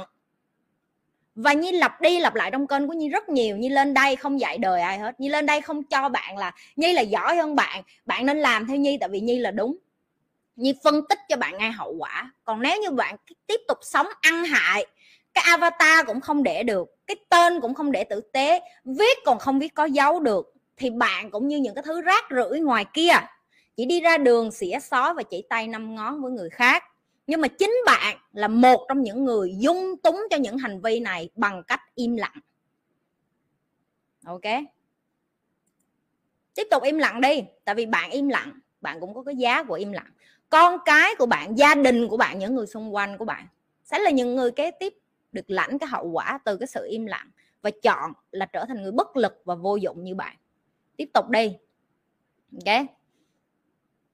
Và 1.34 1.52
Nhi 1.52 1.72
lặp 1.72 2.00
đi 2.00 2.20
lặp 2.20 2.34
lại 2.34 2.50
trong 2.50 2.66
kênh 2.66 2.86
của 2.86 2.92
Nhi 2.92 3.08
rất 3.08 3.28
nhiều. 3.28 3.56
Nhi 3.56 3.68
lên 3.68 3.94
đây 3.94 4.16
không 4.16 4.40
dạy 4.40 4.58
đời 4.58 4.80
ai 4.80 4.98
hết. 4.98 5.20
Nhi 5.20 5.28
lên 5.28 5.46
đây 5.46 5.60
không 5.60 5.84
cho 5.84 6.08
bạn 6.08 6.36
là 6.36 6.52
Nhi 6.76 6.92
là 6.92 7.02
giỏi 7.02 7.36
hơn 7.36 7.56
bạn. 7.56 7.82
Bạn 8.06 8.26
nên 8.26 8.38
làm 8.38 8.66
theo 8.66 8.76
Nhi 8.76 8.98
tại 9.00 9.08
vì 9.08 9.20
Nhi 9.20 9.38
là 9.38 9.50
đúng. 9.50 9.76
Nhi 10.58 10.74
phân 10.84 11.00
tích 11.08 11.18
cho 11.28 11.36
bạn 11.36 11.58
ngay 11.58 11.72
hậu 11.72 11.94
quả. 11.98 12.32
Còn 12.44 12.62
nếu 12.62 12.82
như 12.82 12.90
bạn 12.90 13.16
tiếp 13.46 13.60
tục 13.68 13.78
sống 13.82 14.06
ăn 14.20 14.44
hại, 14.44 14.86
cái 15.34 15.44
avatar 15.46 16.06
cũng 16.06 16.20
không 16.20 16.42
để 16.42 16.62
được, 16.62 16.88
cái 17.06 17.16
tên 17.28 17.60
cũng 17.60 17.74
không 17.74 17.92
để 17.92 18.04
tử 18.04 18.20
tế, 18.20 18.60
viết 18.84 19.18
còn 19.24 19.38
không 19.38 19.58
biết 19.58 19.74
có 19.74 19.84
dấu 19.84 20.20
được, 20.20 20.54
thì 20.76 20.90
bạn 20.90 21.30
cũng 21.30 21.48
như 21.48 21.56
những 21.56 21.74
cái 21.74 21.82
thứ 21.86 22.00
rác 22.00 22.24
rưởi 22.30 22.60
ngoài 22.60 22.84
kia. 22.94 23.12
Chỉ 23.76 23.84
đi 23.84 24.00
ra 24.00 24.18
đường 24.18 24.50
xỉa 24.52 24.78
xó 24.82 25.14
và 25.14 25.22
chỉ 25.22 25.44
tay 25.48 25.66
năm 25.66 25.94
ngón 25.94 26.22
với 26.22 26.32
người 26.32 26.50
khác. 26.50 26.84
Nhưng 27.26 27.40
mà 27.40 27.48
chính 27.48 27.74
bạn 27.86 28.16
là 28.32 28.48
một 28.48 28.86
trong 28.88 29.02
những 29.02 29.24
người 29.24 29.54
dung 29.58 29.96
túng 30.02 30.22
cho 30.30 30.36
những 30.36 30.58
hành 30.58 30.80
vi 30.80 31.00
này 31.00 31.30
bằng 31.34 31.62
cách 31.62 31.80
im 31.94 32.16
lặng. 32.16 32.36
Ok? 34.26 34.42
Tiếp 36.54 36.66
tục 36.70 36.82
im 36.82 36.98
lặng 36.98 37.20
đi, 37.20 37.44
tại 37.64 37.74
vì 37.74 37.86
bạn 37.86 38.10
im 38.10 38.28
lặng, 38.28 38.60
bạn 38.80 39.00
cũng 39.00 39.14
có 39.14 39.22
cái 39.22 39.36
giá 39.36 39.62
của 39.62 39.74
im 39.74 39.92
lặng 39.92 40.10
con 40.48 40.78
cái 40.84 41.14
của 41.18 41.26
bạn 41.26 41.58
gia 41.58 41.74
đình 41.74 42.08
của 42.08 42.16
bạn 42.16 42.38
những 42.38 42.54
người 42.54 42.66
xung 42.66 42.94
quanh 42.94 43.18
của 43.18 43.24
bạn 43.24 43.46
sẽ 43.84 43.98
là 43.98 44.10
những 44.10 44.36
người 44.36 44.50
kế 44.50 44.70
tiếp 44.70 44.94
được 45.32 45.50
lãnh 45.50 45.78
cái 45.78 45.88
hậu 45.88 46.06
quả 46.06 46.38
từ 46.44 46.56
cái 46.56 46.66
sự 46.66 46.86
im 46.90 47.06
lặng 47.06 47.30
và 47.62 47.70
chọn 47.82 48.12
là 48.30 48.46
trở 48.46 48.64
thành 48.68 48.82
người 48.82 48.92
bất 48.92 49.16
lực 49.16 49.42
và 49.44 49.54
vô 49.54 49.76
dụng 49.76 50.04
như 50.04 50.14
bạn. 50.14 50.36
Tiếp 50.96 51.10
tục 51.14 51.28
đi. 51.28 51.56
Ok. 52.52 52.86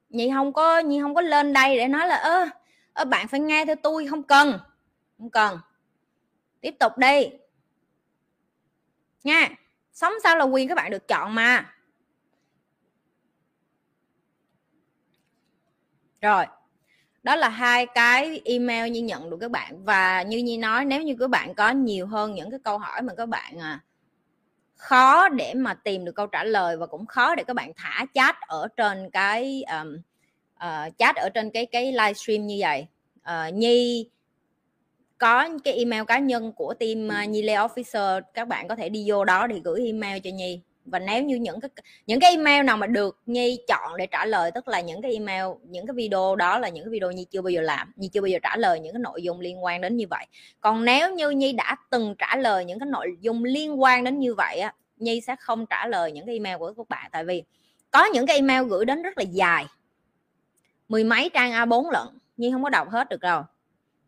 Nhi 0.08 0.30
không 0.34 0.52
có 0.52 0.78
nhi 0.78 1.00
không 1.00 1.14
có 1.14 1.20
lên 1.20 1.52
đây 1.52 1.76
để 1.76 1.88
nói 1.88 2.06
là 2.08 2.16
ơ, 2.16 2.46
ơ 2.92 3.04
bạn 3.04 3.28
phải 3.28 3.40
nghe 3.40 3.64
theo 3.64 3.76
tôi 3.76 4.06
không 4.06 4.22
cần 4.22 4.58
không 5.18 5.30
cần. 5.30 5.58
Tiếp 6.60 6.74
tục 6.80 6.98
đi. 6.98 7.30
Nha 9.24 9.48
sống 9.92 10.12
sao 10.22 10.36
là 10.36 10.44
quyền 10.44 10.68
các 10.68 10.74
bạn 10.74 10.90
được 10.90 11.08
chọn 11.08 11.34
mà. 11.34 11.74
Rồi 16.24 16.44
đó 17.22 17.36
là 17.36 17.48
hai 17.48 17.86
cái 17.86 18.40
email 18.44 18.90
như 18.90 19.02
nhận 19.02 19.30
được 19.30 19.36
các 19.40 19.50
bạn. 19.50 19.84
Và 19.84 20.22
như 20.22 20.38
nhi 20.38 20.56
nói 20.56 20.84
nếu 20.84 21.02
như 21.02 21.16
các 21.20 21.30
bạn 21.30 21.54
có 21.54 21.70
nhiều 21.70 22.06
hơn 22.06 22.34
những 22.34 22.50
cái 22.50 22.60
câu 22.64 22.78
hỏi 22.78 23.02
mà 23.02 23.14
các 23.14 23.28
bạn 23.28 23.58
à, 23.58 23.80
khó 24.76 25.28
để 25.28 25.54
mà 25.54 25.74
tìm 25.74 26.04
được 26.04 26.12
câu 26.12 26.26
trả 26.26 26.44
lời 26.44 26.76
và 26.76 26.86
cũng 26.86 27.06
khó 27.06 27.34
để 27.34 27.44
các 27.44 27.56
bạn 27.56 27.72
thả 27.76 28.06
chat 28.14 28.36
ở 28.40 28.68
trên 28.76 29.10
cái 29.10 29.64
um, 29.80 29.96
uh, 30.54 30.98
chat 30.98 31.16
ở 31.16 31.28
trên 31.34 31.50
cái 31.50 31.66
cái 31.66 31.92
livestream 31.92 32.46
như 32.46 32.56
vậy. 32.60 32.86
Uh, 33.20 33.54
nhi 33.54 34.08
có 35.18 35.48
cái 35.64 35.74
email 35.74 36.04
cá 36.04 36.18
nhân 36.18 36.52
của 36.52 36.74
team 36.74 37.08
uh, 37.08 37.28
nhi 37.28 37.42
lê 37.42 37.54
officer. 37.54 38.20
Các 38.34 38.48
bạn 38.48 38.68
có 38.68 38.76
thể 38.76 38.88
đi 38.88 39.04
vô 39.10 39.24
đó 39.24 39.46
để 39.46 39.60
gửi 39.64 39.86
email 39.86 40.18
cho 40.24 40.30
nhi 40.30 40.60
và 40.84 40.98
nếu 40.98 41.22
như 41.22 41.36
những 41.36 41.60
cái 41.60 41.70
những 42.06 42.20
cái 42.20 42.30
email 42.30 42.64
nào 42.64 42.76
mà 42.76 42.86
được 42.86 43.18
nhi 43.26 43.58
chọn 43.68 43.96
để 43.96 44.06
trả 44.06 44.24
lời, 44.24 44.50
tức 44.50 44.68
là 44.68 44.80
những 44.80 45.02
cái 45.02 45.12
email, 45.12 45.44
những 45.62 45.86
cái 45.86 45.94
video 45.94 46.36
đó 46.36 46.58
là 46.58 46.68
những 46.68 46.84
cái 46.84 46.90
video 46.90 47.10
nhi 47.10 47.26
chưa 47.30 47.42
bao 47.42 47.50
giờ 47.50 47.60
làm, 47.60 47.92
nhi 47.96 48.08
chưa 48.08 48.20
bao 48.20 48.26
giờ 48.26 48.38
trả 48.42 48.56
lời 48.56 48.80
những 48.80 48.92
cái 48.92 49.00
nội 49.00 49.22
dung 49.22 49.40
liên 49.40 49.64
quan 49.64 49.80
đến 49.80 49.96
như 49.96 50.06
vậy. 50.10 50.26
Còn 50.60 50.84
nếu 50.84 51.14
như 51.14 51.30
nhi 51.30 51.52
đã 51.52 51.76
từng 51.90 52.14
trả 52.18 52.36
lời 52.36 52.64
những 52.64 52.78
cái 52.78 52.86
nội 52.86 53.16
dung 53.20 53.44
liên 53.44 53.82
quan 53.82 54.04
đến 54.04 54.18
như 54.18 54.34
vậy 54.34 54.58
á, 54.58 54.74
nhi 54.96 55.20
sẽ 55.20 55.36
không 55.40 55.66
trả 55.66 55.86
lời 55.86 56.12
những 56.12 56.26
cái 56.26 56.34
email 56.34 56.56
của 56.58 56.74
các 56.76 56.88
bạn. 56.88 57.10
Tại 57.12 57.24
vì 57.24 57.42
có 57.90 58.04
những 58.04 58.26
cái 58.26 58.36
email 58.36 58.68
gửi 58.68 58.84
đến 58.84 59.02
rất 59.02 59.18
là 59.18 59.24
dài, 59.24 59.66
mười 60.88 61.04
mấy 61.04 61.30
trang 61.34 61.52
A4 61.52 61.90
lận, 61.90 62.06
nhi 62.36 62.50
không 62.52 62.62
có 62.62 62.70
đọc 62.70 62.90
hết 62.90 63.08
được 63.08 63.20
đâu. 63.20 63.42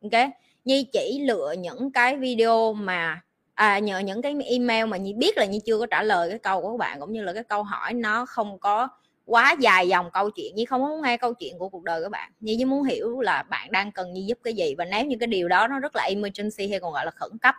Ok? 0.03 0.31
Nhi 0.65 0.87
chỉ 0.93 1.25
lựa 1.27 1.55
những 1.59 1.93
cái 1.93 2.17
video 2.17 2.73
mà 2.73 3.21
à, 3.57 3.79
nhờ 3.79 3.99
những 3.99 4.23
cái 4.23 4.35
email 4.45 4.87
mà 4.87 4.97
nhi 4.97 5.13
biết 5.13 5.39
là 5.39 5.45
nhi 5.45 5.61
chưa 5.65 5.79
có 5.79 5.87
trả 5.87 6.03
lời 6.03 6.31
cái 6.31 6.39
câu 6.39 6.63
của 6.63 6.71
các 6.71 6.79
bạn 6.79 7.01
cũng 7.01 7.13
như 7.13 7.23
là 7.23 7.33
cái 7.33 7.45
câu 7.45 7.63
hỏi 7.63 7.95
nó 7.95 8.27
không 8.27 8.59
có 8.59 8.89
quá 9.25 9.57
dài 9.61 9.89
dòng 9.89 10.11
câu 10.13 10.31
chuyện. 10.31 10.55
Nhi 10.55 10.65
không 10.65 10.81
muốn 10.81 11.03
nghe 11.03 11.17
câu 11.17 11.35
chuyện 11.35 11.59
của 11.59 11.69
cuộc 11.69 11.85
đời 11.85 12.03
các 12.03 12.09
bạn. 12.09 12.33
Như 12.41 12.55
chỉ 12.59 12.65
muốn 12.65 12.83
hiểu 12.83 13.21
là 13.21 13.43
bạn 13.43 13.73
đang 13.73 13.93
cần 13.93 14.13
nhi 14.13 14.23
giúp 14.23 14.39
cái 14.43 14.55
gì 14.55 14.75
và 14.79 14.85
nếu 14.85 15.05
như 15.05 15.17
cái 15.21 15.27
điều 15.27 15.49
đó 15.49 15.69
nó 15.69 15.79
rất 15.79 15.97
là 15.97 16.03
emergency 16.03 16.69
hay 16.71 16.81
còn 16.81 16.93
gọi 16.93 17.05
là 17.05 17.11
khẩn 17.11 17.39
cấp 17.43 17.55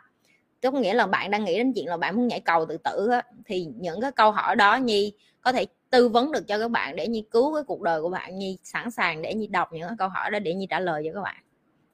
tức 0.62 0.74
nghĩa 0.74 0.94
là 0.94 1.08
bạn 1.08 1.32
đang 1.32 1.46
nghĩ 1.46 1.58
đến 1.58 1.74
chuyện 1.74 1.88
là 1.88 1.98
bạn 1.98 2.16
muốn 2.16 2.28
nhảy 2.28 2.40
cầu 2.40 2.66
tự 2.66 2.78
tử 2.78 3.10
á, 3.12 3.24
thì 3.46 3.68
những 3.76 4.02
cái 4.02 4.12
câu 4.12 4.32
hỏi 4.32 4.56
đó 4.56 4.76
nhi 4.76 5.14
có 5.42 5.52
thể 5.52 5.66
tư 5.90 6.10
vấn 6.10 6.32
được 6.32 6.48
cho 6.48 6.60
các 6.60 6.72
bạn 6.72 6.96
để 6.96 7.08
nhi 7.08 7.24
cứu 7.32 7.56
cái 7.56 7.64
cuộc 7.64 7.82
đời 7.82 8.02
của 8.02 8.10
bạn. 8.10 8.38
Nhi 8.38 8.58
sẵn 8.64 8.92
sàng 8.92 9.22
để 9.22 9.34
nhi 9.34 9.48
đọc 9.48 9.74
những 9.74 9.88
cái 9.88 9.96
câu 10.00 10.10
hỏi 10.10 10.32
đó 10.32 10.40
để 10.40 10.54
nhi 10.54 10.68
trả 10.70 10.80
lời 10.80 11.04
cho 11.06 11.14
các 11.14 11.22
bạn. 11.22 11.44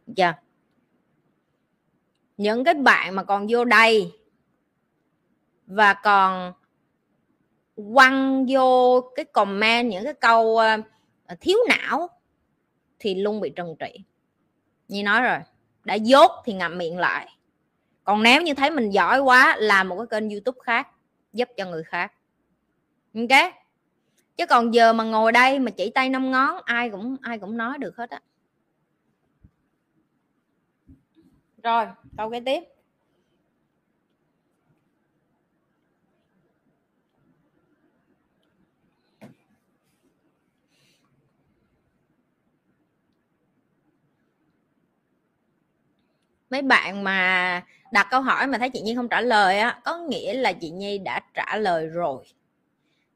Được 0.05 0.13
chưa? 0.17 0.33
Những 2.43 2.63
cái 2.63 2.73
bạn 2.73 3.15
mà 3.15 3.23
còn 3.23 3.47
vô 3.49 3.65
đây 3.65 4.11
và 5.67 5.93
còn 5.93 6.53
quăng 7.93 8.45
vô 8.49 9.01
cái 9.15 9.25
comment, 9.25 9.91
những 9.91 10.03
cái 10.03 10.13
câu 10.13 10.57
ờ, 10.57 10.77
thiếu 11.41 11.57
não 11.69 12.09
thì 12.99 13.15
luôn 13.15 13.41
bị 13.41 13.49
trừng 13.49 13.75
trị. 13.79 13.99
Như 14.87 15.03
nói 15.03 15.21
rồi, 15.21 15.37
đã 15.83 15.93
dốt 15.93 16.31
thì 16.45 16.53
ngậm 16.53 16.77
miệng 16.77 16.97
lại. 16.97 17.27
Còn 18.03 18.23
nếu 18.23 18.41
như 18.41 18.53
thấy 18.53 18.71
mình 18.71 18.89
giỏi 18.89 19.19
quá, 19.19 19.55
làm 19.59 19.89
một 19.89 19.97
cái 19.97 20.07
kênh 20.19 20.29
youtube 20.29 20.59
khác, 20.63 20.87
giúp 21.33 21.49
cho 21.57 21.65
người 21.65 21.83
khác. 21.83 22.13
Ok? 23.15 23.53
Chứ 24.37 24.45
còn 24.45 24.73
giờ 24.73 24.93
mà 24.93 25.03
ngồi 25.03 25.31
đây 25.31 25.59
mà 25.59 25.71
chỉ 25.71 25.89
tay 25.89 26.09
năm 26.09 26.31
ngón, 26.31 26.57
ai 26.65 26.89
cũng 26.89 27.17
ai 27.21 27.39
cũng 27.39 27.57
nói 27.57 27.77
được 27.77 27.97
hết 27.97 28.09
á. 28.09 28.21
Rồi, 31.63 31.85
câu 32.17 32.29
kế 32.29 32.39
tiếp. 32.39 32.63
Mấy 46.49 46.61
bạn 46.61 47.03
mà 47.03 47.61
đặt 47.91 48.07
câu 48.11 48.21
hỏi 48.21 48.47
mà 48.47 48.57
thấy 48.57 48.69
chị 48.69 48.81
nhi 48.81 48.95
không 48.95 49.09
trả 49.09 49.21
lời 49.21 49.59
á, 49.59 49.79
có 49.85 49.97
nghĩa 49.97 50.33
là 50.33 50.53
chị 50.53 50.69
nhi 50.69 50.97
đã 50.97 51.19
trả 51.33 51.57
lời 51.57 51.87
rồi. 51.87 52.23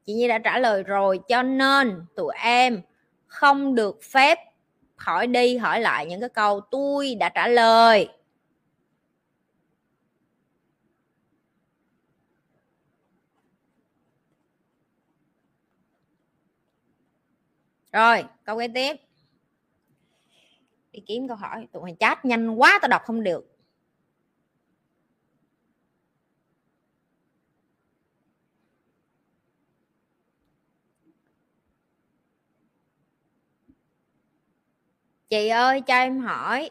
Chị 0.06 0.14
nhi 0.14 0.28
đã 0.28 0.40
trả 0.40 0.60
lời 0.60 0.84
rồi, 0.84 1.20
cho 1.28 1.44
nên 1.44 2.06
tụi 2.16 2.34
em 2.44 2.82
không 3.28 3.76
được 3.76 4.04
phép 4.04 4.40
hỏi 4.96 5.28
đi 5.28 5.58
hỏi 5.58 5.80
lại 5.82 6.06
những 6.06 6.20
cái 6.20 6.30
câu 6.30 6.62
tôi 6.62 7.16
đã 7.16 7.30
trả 7.30 7.48
lời 7.48 8.10
rồi, 17.98 18.26
câu 18.44 18.60
kế 18.60 18.68
tiếp. 18.68 18.96
Đi 20.92 21.04
kiếm 21.08 21.28
câu 21.28 21.38
hỏi. 21.38 21.68
Tụi 21.72 21.84
mày 21.84 21.96
chat 22.00 22.26
nhanh 22.26 22.50
quá, 22.50 22.80
tao 22.82 22.90
đọc 22.90 23.02
không 23.06 23.24
được. 23.24 23.54
Chị 35.30 35.48
ơi, 35.48 35.82
cho 35.82 35.94
em 35.94 36.20
hỏi, 36.20 36.70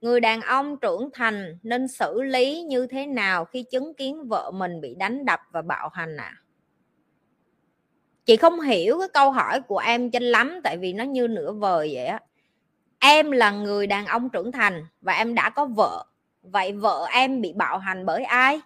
người 0.00 0.20
đàn 0.20 0.40
ông 0.40 0.76
trưởng 0.80 1.08
thành 1.12 1.58
nên 1.62 1.88
xử 1.88 2.22
lý 2.22 2.62
như 2.62 2.86
thế 2.86 3.06
nào 3.06 3.44
khi 3.44 3.62
chứng 3.70 3.94
kiến 3.94 4.28
vợ 4.28 4.50
mình 4.54 4.80
bị 4.80 4.94
đánh 4.94 5.24
đập 5.24 5.40
và 5.52 5.62
bạo 5.62 5.88
hành 5.92 6.16
à 6.16 6.41
chị 8.24 8.36
không 8.36 8.60
hiểu 8.60 8.98
cái 8.98 9.08
câu 9.08 9.30
hỏi 9.30 9.60
của 9.60 9.78
em 9.78 10.10
cho 10.10 10.18
lắm, 10.22 10.60
tại 10.64 10.76
vì 10.76 10.92
nó 10.92 11.04
như 11.04 11.28
nửa 11.28 11.52
vời 11.52 11.90
vậy 11.94 12.06
á. 12.06 12.20
Em 12.98 13.30
là 13.30 13.50
người 13.50 13.86
đàn 13.86 14.06
ông 14.06 14.30
trưởng 14.30 14.52
thành 14.52 14.86
và 15.00 15.12
em 15.12 15.34
đã 15.34 15.50
có 15.50 15.66
vợ. 15.66 16.04
Vậy 16.42 16.72
vợ 16.72 17.06
em 17.12 17.40
bị 17.40 17.52
bạo 17.52 17.78
hành 17.78 18.06
bởi 18.06 18.24
ai? 18.24 18.60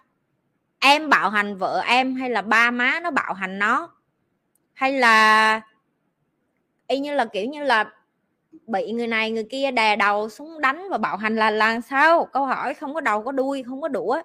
Em 0.79 1.09
bạo 1.09 1.29
hành 1.29 1.57
vợ 1.57 1.83
em 1.87 2.15
hay 2.15 2.29
là 2.29 2.41
ba 2.41 2.71
má 2.71 2.99
nó 2.99 3.11
bạo 3.11 3.33
hành 3.33 3.59
nó? 3.59 3.89
Hay 4.73 4.93
là 4.93 5.61
y 6.87 6.99
như 6.99 7.13
là, 7.13 7.25
kiểu 7.25 7.45
như 7.45 7.63
là, 7.63 7.91
bị 8.67 8.91
người 8.91 9.07
này 9.07 9.31
người 9.31 9.47
kia 9.49 9.71
đè 9.71 9.95
đầu 9.95 10.29
xuống 10.29 10.61
đánh 10.61 10.89
và 10.89 10.97
bạo 10.97 11.17
hành 11.17 11.35
là 11.35 11.51
làm 11.51 11.81
sao? 11.81 12.25
Câu 12.25 12.45
hỏi 12.45 12.73
không 12.73 12.93
có 12.93 13.01
đầu 13.01 13.23
có 13.23 13.31
đuôi, 13.31 13.63
không 13.63 13.81
có 13.81 13.87
đũa 13.87 14.21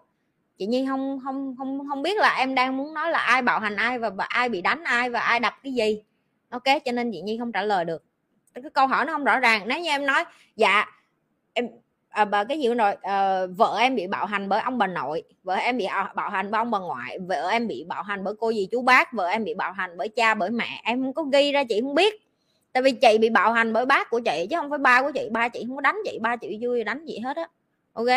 chị 0.63 0.67
nhi 0.67 0.87
không 0.89 1.21
không 1.25 1.55
không 1.59 1.89
không 1.89 2.03
biết 2.03 2.19
là 2.19 2.37
em 2.39 2.55
đang 2.55 2.77
muốn 2.77 2.95
nói 2.95 3.11
là 3.11 3.19
ai 3.19 3.43
bạo 3.43 3.61
hành 3.61 3.77
ai 3.77 3.99
và, 3.99 4.11
và 4.11 4.25
ai 4.25 4.49
bị 4.49 4.61
đánh 4.61 4.85
ai 4.85 5.11
và 5.11 5.21
ai 5.21 5.41
đập 5.41 5.55
cái 5.63 5.73
gì. 5.75 6.03
Ok 6.51 6.63
cho 6.85 6.93
nên 6.93 7.13
chị 7.13 7.21
nhi 7.21 7.39
không 7.39 7.53
trả 7.53 7.63
lời 7.63 7.85
được. 7.85 8.03
Cái 8.55 8.71
câu 8.75 8.87
hỏi 8.87 9.05
nó 9.05 9.13
không 9.13 9.25
rõ 9.25 9.39
ràng. 9.39 9.63
Nếu 9.67 9.81
như 9.81 9.91
em 9.91 10.07
nói 10.07 10.25
dạ 10.57 10.85
em 11.53 11.69
à, 12.09 12.25
bà 12.25 12.45
cái 12.45 12.61
gì 12.61 12.75
rồi? 12.75 12.95
À, 13.03 13.47
vợ 13.47 13.77
em 13.81 13.97
bị 13.97 14.07
bạo 14.07 14.27
hành 14.27 14.49
bởi 14.49 14.61
ông 14.61 14.79
bà 14.79 14.87
nội 14.87 15.23
vợ 15.43 15.55
em 15.55 15.79
bị 15.79 15.85
ờ, 15.85 16.07
bạo 16.15 16.31
hành 16.31 16.51
bởi 16.51 16.59
ông 16.59 16.71
bà 16.71 16.79
ngoại 16.79 17.19
vợ 17.19 17.49
em 17.49 17.69
bị 17.69 17.85
bạo 17.89 18.03
hành 18.03 18.25
bởi 18.25 18.35
cô 18.39 18.53
dì 18.53 18.69
chú 18.71 18.83
bác 18.83 19.13
vợ 19.13 19.27
em 19.27 19.45
bị 19.45 19.55
bạo 19.55 19.73
hành 19.73 19.91
bởi 19.97 20.09
cha 20.09 20.35
bởi 20.35 20.51
mẹ. 20.51 20.83
Em 20.85 21.03
không 21.03 21.13
có 21.13 21.23
ghi 21.23 21.53
ra 21.53 21.65
chị 21.65 21.81
không 21.81 21.95
biết. 21.95 22.15
Tại 22.73 22.83
vì 22.83 22.93
chị 22.93 23.19
bị 23.19 23.31
bạo 23.31 23.53
hành 23.53 23.73
bởi 23.73 23.87
bác 23.87 24.11
của 24.11 24.21
chị 24.21 24.47
chứ 24.51 24.57
không 24.57 24.71
phải 24.71 24.79
ba 24.79 25.03
của 25.03 25.11
chị. 25.15 25.29
Ba 25.31 25.49
chị 25.49 25.65
không 25.67 25.77
có 25.77 25.81
đánh 25.81 25.97
chị 26.05 26.19
ba 26.21 26.37
chị 26.37 26.59
vui 26.61 26.85
đánh 26.85 27.05
chị 27.07 27.19
hết 27.19 27.37
á. 27.37 27.49
Ok? 27.93 28.09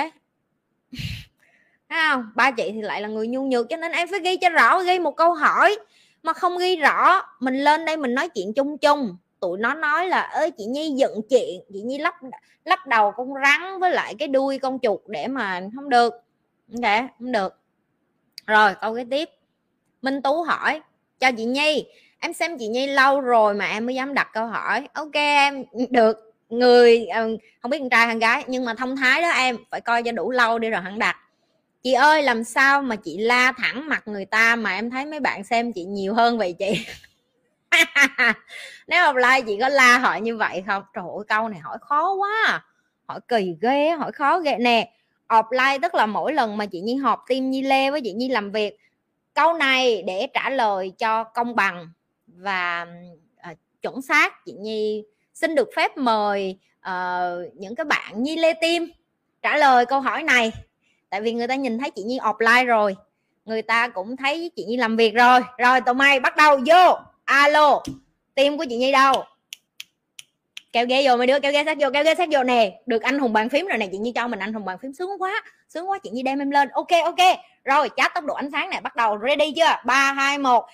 Không? 2.10 2.32
Ba 2.36 2.52
chị 2.52 2.72
thì 2.74 2.82
lại 2.82 3.02
là 3.02 3.08
người 3.08 3.28
nhu 3.28 3.44
nhược 3.44 3.70
cho 3.70 3.78
nên 3.78 3.92
em 3.92 4.08
phải 4.08 4.20
ghi 4.20 4.38
cho 4.38 4.50
rõ, 4.50 4.80
ghi 4.80 5.00
một 5.00 5.16
câu 5.16 5.34
hỏi. 5.34 5.78
Mà 6.24 6.34
không 6.34 6.58
ghi 6.58 6.76
rõ, 6.76 7.22
mình 7.40 7.64
lên 7.64 7.86
đây 7.86 7.98
mình 7.98 8.14
nói 8.14 8.30
chuyện 8.30 8.54
chung 8.54 8.78
chung. 8.78 9.18
Tụi 9.40 9.58
nó 9.60 9.74
nói 9.74 10.08
là 10.08 10.22
ơi 10.22 10.52
chị 10.52 10.66
nhi 10.66 10.94
dựng 10.96 11.22
chuyện. 11.30 11.62
Chị 11.74 11.82
nhi 11.82 11.98
lắp 11.98 12.16
lắp 12.66 12.88
đầu 12.88 13.12
con 13.12 13.34
rắn 13.44 13.80
với 13.80 13.92
lại 13.92 14.16
cái 14.20 14.28
đuôi 14.28 14.60
con 14.60 14.80
chuột 14.80 15.00
để 15.08 15.28
mà 15.28 15.62
không 15.76 15.90
được. 15.90 16.14
Ok, 16.74 17.02
không 17.20 17.32
được. 17.32 17.60
Rồi, 18.48 18.72
câu 18.82 18.96
kế 18.96 19.06
tiếp. 19.12 19.30
Minh 20.02 20.22
tú 20.22 20.44
hỏi 20.44 20.82
cho 21.20 21.32
chị 21.38 21.46
nhi, 21.46 21.86
em 22.20 22.34
xem 22.34 22.58
chị 22.58 22.68
nhi 22.68 22.88
lâu 22.88 23.22
rồi 23.22 23.54
mà 23.54 23.66
em 23.66 23.86
mới 23.86 23.96
dám 23.96 24.14
đặt 24.14 24.30
câu 24.34 24.48
hỏi. 24.48 24.88
Ok, 24.94 25.14
em 25.14 25.64
được. 25.90 26.34
Người 26.50 27.06
ờ, 27.06 27.28
không 27.62 27.72
biết 27.72 27.80
con 27.80 27.90
trai 27.90 28.08
hay 28.08 28.20
gái, 28.20 28.44
nhưng 28.48 28.66
mà 28.66 28.74
thông 28.74 28.96
thái 28.96 29.22
đó 29.22 29.30
em, 29.30 29.58
phải 29.72 29.82
coi 29.82 30.04
cho 30.04 30.12
đủ 30.12 30.32
lâu 30.32 30.60
đi 30.60 30.70
rồi 30.70 30.82
hẳn 30.82 31.00
đặt 31.00 31.18
chị 31.86 31.94
ơi 31.94 32.24
làm 32.24 32.44
sao 32.44 32.82
mà 32.82 32.96
chị 32.96 33.18
la 33.18 33.52
thẳng 33.58 33.90
mặt 33.90 34.08
người 34.08 34.26
ta 34.26 34.56
mà 34.56 34.74
em 34.74 34.90
thấy 34.90 35.06
mấy 35.06 35.20
bạn 35.20 35.44
xem 35.44 35.74
chị 35.74 35.84
nhiều 35.84 36.14
hơn 36.14 36.38
vậy 36.38 36.56
chị? 36.60 36.86
Nếu 38.88 39.14
offline 39.14 39.44
chị 39.48 39.58
có 39.62 39.70
la 39.70 39.98
hỏi 39.98 40.22
như 40.22 40.38
vậy 40.38 40.64
không? 40.68 40.84
Trời 40.94 41.04
ơi 41.16 41.26
câu 41.28 41.50
này 41.50 41.60
hỏi 41.60 41.78
khó 41.82 42.14
quá 42.14 42.30
à. 42.46 42.64
hỏi 43.08 43.20
kỳ 43.28 43.56
ghê 43.62 43.90
hỏi 43.90 44.12
khó 44.12 44.40
ghê. 44.40 44.58
Nè 44.58 44.92
offline 45.28 45.80
tức 45.82 45.96
là 45.96 46.06
mỗi 46.06 46.34
lần 46.34 46.58
mà 46.58 46.66
chị 46.66 46.82
nhi 46.82 46.96
họp 46.96 47.24
team 47.30 47.50
nhi 47.50 47.62
lê 47.62 47.92
với 47.92 48.02
chị 48.02 48.14
nhi 48.14 48.30
làm 48.30 48.52
việc 48.52 48.78
câu 49.34 49.54
này 49.54 50.04
để 50.08 50.28
trả 50.34 50.50
lời 50.50 50.92
cho 50.98 51.24
công 51.24 51.56
bằng 51.56 51.90
và 52.28 52.88
uh, 53.52 53.58
chuẩn 53.82 54.02
xác 54.02 54.46
chị 54.46 54.54
nhi 54.54 55.04
xin 55.34 55.56
được 55.56 55.70
phép 55.76 55.98
mời 55.98 56.60
uh, 56.90 57.56
những 57.56 57.76
cái 57.76 57.86
bạn 57.86 58.24
nhi 58.24 58.38
lê 58.38 58.54
tim 58.54 58.92
trả 59.42 59.58
lời 59.58 59.86
câu 59.86 60.02
hỏi 60.02 60.24
này 60.24 60.52
tại 61.16 61.22
vì 61.22 61.34
người 61.34 61.48
ta 61.48 61.56
nhìn 61.56 61.80
thấy 61.80 61.92
chị 61.92 62.04
nhi 62.04 62.20
offline 62.20 62.66
rồi 62.66 62.96
người 63.46 63.62
ta 63.62 63.88
cũng 63.88 64.18
thấy 64.18 64.52
chị 64.56 64.64
nhi 64.66 64.78
làm 64.78 64.96
việc 64.96 65.14
rồi. 65.14 65.42
Rồi 65.58 65.82
tụi 65.82 65.96
mày 65.96 66.20
bắt 66.20 66.36
đầu 66.36 66.60
vô. 66.66 66.98
Alo 67.26 67.84
tim 68.36 68.58
của 68.58 68.66
chị 68.70 68.78
nhi 68.78 68.92
đâu? 68.92 69.24
Kéo 70.72 70.86
ghế 70.86 71.08
vô 71.08 71.18
mấy 71.18 71.28
đứa 71.28 71.40
kéo 71.40 71.52
ghế 71.52 71.64
sát 71.66 71.78
vô 71.80 71.90
kéo 71.94 72.04
ghế 72.04 72.16
sát 72.16 72.30
vô 72.32 72.44
nè. 72.44 72.82
Được 72.86 73.02
anh 73.02 73.20
hùng 73.20 73.34
bàn 73.34 73.50
phím 73.50 73.68
rồi 73.68 73.78
nè 73.78 73.88
chị 73.92 73.98
nhi 73.98 74.12
cho 74.16 74.28
mình 74.28 74.40
anh 74.40 74.54
hùng 74.54 74.66
bàn 74.66 74.78
phím. 74.82 74.94
Sướng 74.94 75.22
quá 75.22 75.44
sướng 75.70 75.90
quá 75.90 76.00
chị 76.04 76.10
nhi 76.10 76.24
đem 76.24 76.40
em 76.40 76.50
lên. 76.50 76.70
Ok 76.70 76.92
ok. 77.04 77.38
Rồi 77.64 77.90
chát 77.98 78.14
tốc 78.14 78.24
độ 78.24 78.34
ánh 78.34 78.52
sáng 78.52 78.70
này 78.70 78.82
bắt 78.82 78.96
đầu 78.96 79.20
ready 79.28 79.54
chưa? 79.56 79.82
Ba 79.86 80.14
hai 80.14 80.38
một. 80.38 80.66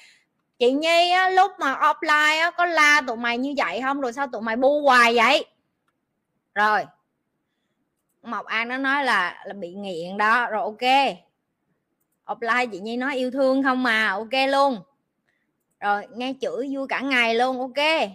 Chị 0.59 0.71
nhi 0.71 1.11
á, 1.11 1.29
lúc 1.29 1.51
mà 1.59 1.73
offline 1.73 2.41
á, 2.41 2.51
có 2.51 2.65
la 2.65 3.01
tụi 3.07 3.17
mày 3.17 3.37
như 3.37 3.53
vậy 3.57 3.81
không? 3.81 4.01
Rồi 4.01 4.13
sao 4.13 4.27
tụi 4.31 4.41
mày 4.41 4.55
bu 4.55 4.81
hoài 4.81 5.15
vậy? 5.15 5.45
Rồi. 6.55 6.85
Mộc 8.23 8.45
An 8.45 8.67
nó 8.67 8.77
nói 8.77 9.03
là 9.03 9.43
là 9.45 9.53
bị 9.53 9.73
nghiện 9.73 10.17
đó. 10.17 10.49
Rồi 10.49 10.61
ok. 10.61 11.17
Offline 12.25 12.67
chị 12.71 12.79
Nhi 12.79 12.97
nói 12.97 13.15
yêu 13.15 13.31
thương 13.31 13.63
không 13.63 13.83
mà. 13.83 14.07
Ok 14.07 14.49
luôn. 14.49 14.81
Rồi 15.79 16.07
nghe 16.15 16.33
chửi 16.41 16.75
vui 16.75 16.87
cả 16.89 16.99
ngày 16.99 17.35
luôn. 17.35 17.59
Ok. 17.59 18.09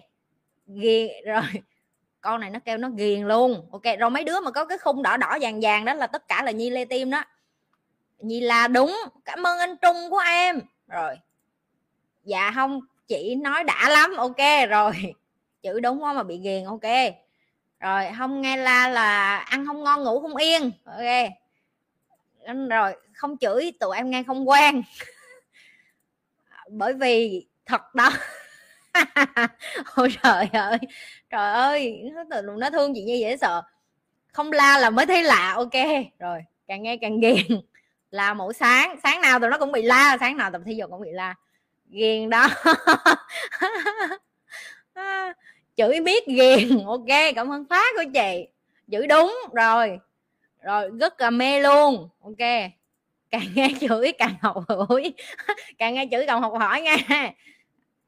Ghiền 0.66 1.10
rồi 1.26 1.42
con 2.26 2.40
này 2.40 2.50
nó 2.50 2.58
kêu 2.64 2.78
nó 2.78 2.88
ghiền 2.88 3.22
luôn. 3.22 3.68
Ok, 3.72 3.82
rồi 3.98 4.10
mấy 4.10 4.24
đứa 4.24 4.40
mà 4.40 4.50
có 4.50 4.64
cái 4.64 4.78
khung 4.78 5.02
đỏ 5.02 5.16
đỏ 5.16 5.38
vàng 5.40 5.60
vàng 5.62 5.84
đó 5.84 5.94
là 5.94 6.06
tất 6.06 6.28
cả 6.28 6.42
là 6.42 6.50
Nhi 6.50 6.70
lê 6.70 6.84
tim 6.84 7.10
đó. 7.10 7.24
Nhi 8.18 8.40
là 8.40 8.68
đúng, 8.68 8.96
cảm 9.24 9.46
ơn 9.46 9.58
anh 9.58 9.76
Trung 9.82 9.96
của 10.10 10.22
em. 10.26 10.60
Rồi. 10.88 11.16
Dạ 12.24 12.52
không, 12.54 12.80
chị 13.08 13.34
nói 13.34 13.64
đã 13.64 13.88
lắm. 13.88 14.14
Ok, 14.16 14.68
rồi. 14.68 14.92
Chữ 15.62 15.80
đúng 15.80 16.02
quá 16.02 16.12
mà 16.12 16.22
bị 16.22 16.38
ghiền. 16.38 16.64
Ok 16.64 17.14
rồi, 17.80 18.04
không 18.18 18.40
nghe 18.40 18.56
la 18.56 18.88
là 18.88 19.36
ăn 19.38 19.66
không 19.66 19.84
ngon, 19.84 20.04
ngủ 20.04 20.20
không 20.20 20.36
yên. 20.36 20.70
Ok. 20.84 21.30
Rồi, 22.70 22.96
không 23.14 23.38
chửi, 23.38 23.72
tụi 23.80 23.96
em 23.96 24.10
nghe 24.10 24.22
không 24.26 24.48
quen. 24.48 24.82
Bởi 26.68 26.94
vì 26.94 27.46
thật 27.66 27.94
đó. 27.94 28.10
Ôi 29.94 30.08
trời 30.22 30.48
ơi. 30.52 30.78
Trời 31.30 31.52
ơi, 31.52 32.02
nó 32.58 32.70
thương 32.70 32.94
chị 32.94 33.02
như 33.02 33.14
dễ 33.14 33.36
sợ. 33.36 33.62
Không 34.32 34.52
la 34.52 34.78
là 34.78 34.90
mới 34.90 35.06
thấy 35.06 35.22
lạ, 35.22 35.52
ok. 35.56 35.74
Rồi, 36.18 36.44
càng 36.66 36.82
nghe 36.82 36.96
càng 36.96 37.20
ghiền. 37.20 37.60
Là 38.10 38.34
mỗi 38.34 38.54
sáng. 38.54 38.96
Sáng 39.02 39.20
nào 39.20 39.40
tụi 39.40 39.50
nó 39.50 39.58
cũng 39.58 39.72
bị 39.72 39.82
la, 39.82 40.16
sáng 40.20 40.36
nào 40.36 40.50
tập 40.50 40.60
thi 40.66 40.74
dục 40.74 40.90
cũng 40.90 41.00
bị 41.00 41.10
la. 41.12 41.34
Ghiền 41.90 42.30
đó. 42.30 42.48
À, 44.94 45.34
chửi 45.76 46.00
biết 46.00 46.26
ghiền. 46.26 46.84
Ok, 46.86 47.34
cảm 47.34 47.52
ơn 47.52 47.64
phát 47.70 47.94
của 47.96 48.10
chị. 48.14 48.46
Chửi 48.92 49.06
đúng, 49.06 49.38
rồi. 49.52 49.98
Rồi, 50.62 50.90
rất 51.00 51.20
là 51.20 51.30
mê 51.30 51.60
luôn. 51.60 52.08
Ok. 52.22 52.70
Càng 53.30 53.42
nghe 53.54 53.68
chửi 53.80 54.12
càng 54.12 54.34
học 54.40 54.56
hỏi. 54.68 55.12
Càng 55.78 55.94
nghe 55.94 56.06
chửi 56.10 56.26
càng 56.26 56.42
học 56.42 56.52
hỏi 56.58 56.80
nha. 56.80 56.96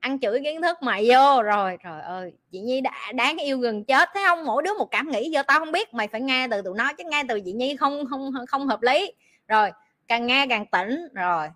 Ăn 0.00 0.20
chửi 0.20 0.40
kiến 0.44 0.62
thức 0.62 0.82
mày 0.82 1.08
vô. 1.08 1.42
Rồi, 1.42 1.76
trời 1.84 2.02
ơi. 2.02 2.32
Chị 2.52 2.60
nhi 2.60 2.80
đã, 2.80 3.12
đáng 3.14 3.36
yêu 3.36 3.58
gần 3.58 3.84
chết. 3.84 4.08
Thấy 4.14 4.24
không? 4.26 4.44
Mỗi 4.44 4.62
đứa 4.62 4.74
một 4.78 4.88
cảm 4.90 5.10
nghĩ 5.10 5.30
giờ 5.30 5.42
tao 5.42 5.58
không 5.58 5.72
biết, 5.72 5.94
mày 5.94 6.08
phải 6.08 6.20
nghe 6.20 6.48
từ 6.50 6.62
tụi 6.62 6.74
nó 6.76 6.92
chứ 6.92 7.04
nghe 7.06 7.22
từ 7.28 7.40
chị 7.40 7.52
nhi 7.52 7.76
không 7.76 8.04
không 8.10 8.32
không 8.48 8.66
hợp 8.66 8.82
lý. 8.82 9.12
Rồi, 9.48 9.70
càng 10.08 10.26
nghe 10.26 10.46
càng 10.48 10.66
tỉnh. 10.66 11.08
Rồi. 11.14 11.48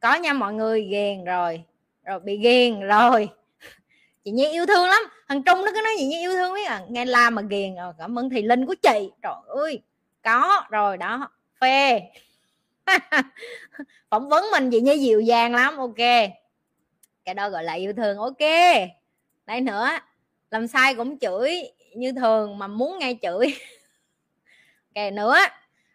Có 0.00 0.14
nha 0.14 0.32
mọi 0.32 0.52
người, 0.52 0.82
ghiền 0.90 1.24
rồi. 1.24 1.62
Rồi, 2.04 2.20
bị 2.20 2.36
ghiền 2.36 2.80
rồi 2.80 3.28
chị 4.28 4.32
nhi 4.32 4.48
yêu 4.48 4.66
thương 4.66 4.88
lắm. 4.88 5.02
Thằng 5.28 5.42
trung 5.42 5.64
nó 5.64 5.70
cứ 5.74 5.80
nói 5.84 5.92
chị 5.98 6.04
nhi 6.04 6.18
yêu 6.18 6.32
thương 6.32 6.54
biết 6.54 6.64
à 6.66 6.82
nghe 6.88 7.04
la 7.04 7.30
mà 7.30 7.42
ghiền 7.42 7.74
rồi, 7.74 7.92
cảm 7.98 8.18
ơn 8.18 8.30
thầy 8.30 8.42
linh 8.42 8.66
của 8.66 8.74
chị. 8.82 9.10
Trời 9.22 9.32
ơi, 9.46 9.82
có, 10.22 10.64
rồi 10.70 10.96
đó, 10.96 11.30
phê. 11.60 12.00
Phỏng 14.10 14.28
vấn 14.28 14.44
mình 14.50 14.70
chị 14.70 14.80
nhi 14.80 14.98
dịu 14.98 15.20
dàng 15.20 15.54
lắm, 15.54 15.76
ok. 15.76 16.30
Cái 17.24 17.34
đó 17.34 17.48
gọi 17.50 17.64
là 17.64 17.72
yêu 17.72 17.92
thương, 17.92 18.18
ok. 18.18 18.38
Đây 19.46 19.60
nữa, 19.60 19.88
làm 20.50 20.68
sai 20.68 20.94
cũng 20.94 21.18
chửi 21.18 21.62
như 21.94 22.12
thường 22.12 22.58
mà 22.58 22.66
muốn 22.66 22.98
nghe 22.98 23.14
chửi. 23.22 23.46
Kè 24.94 25.10
nữa. 25.10 25.36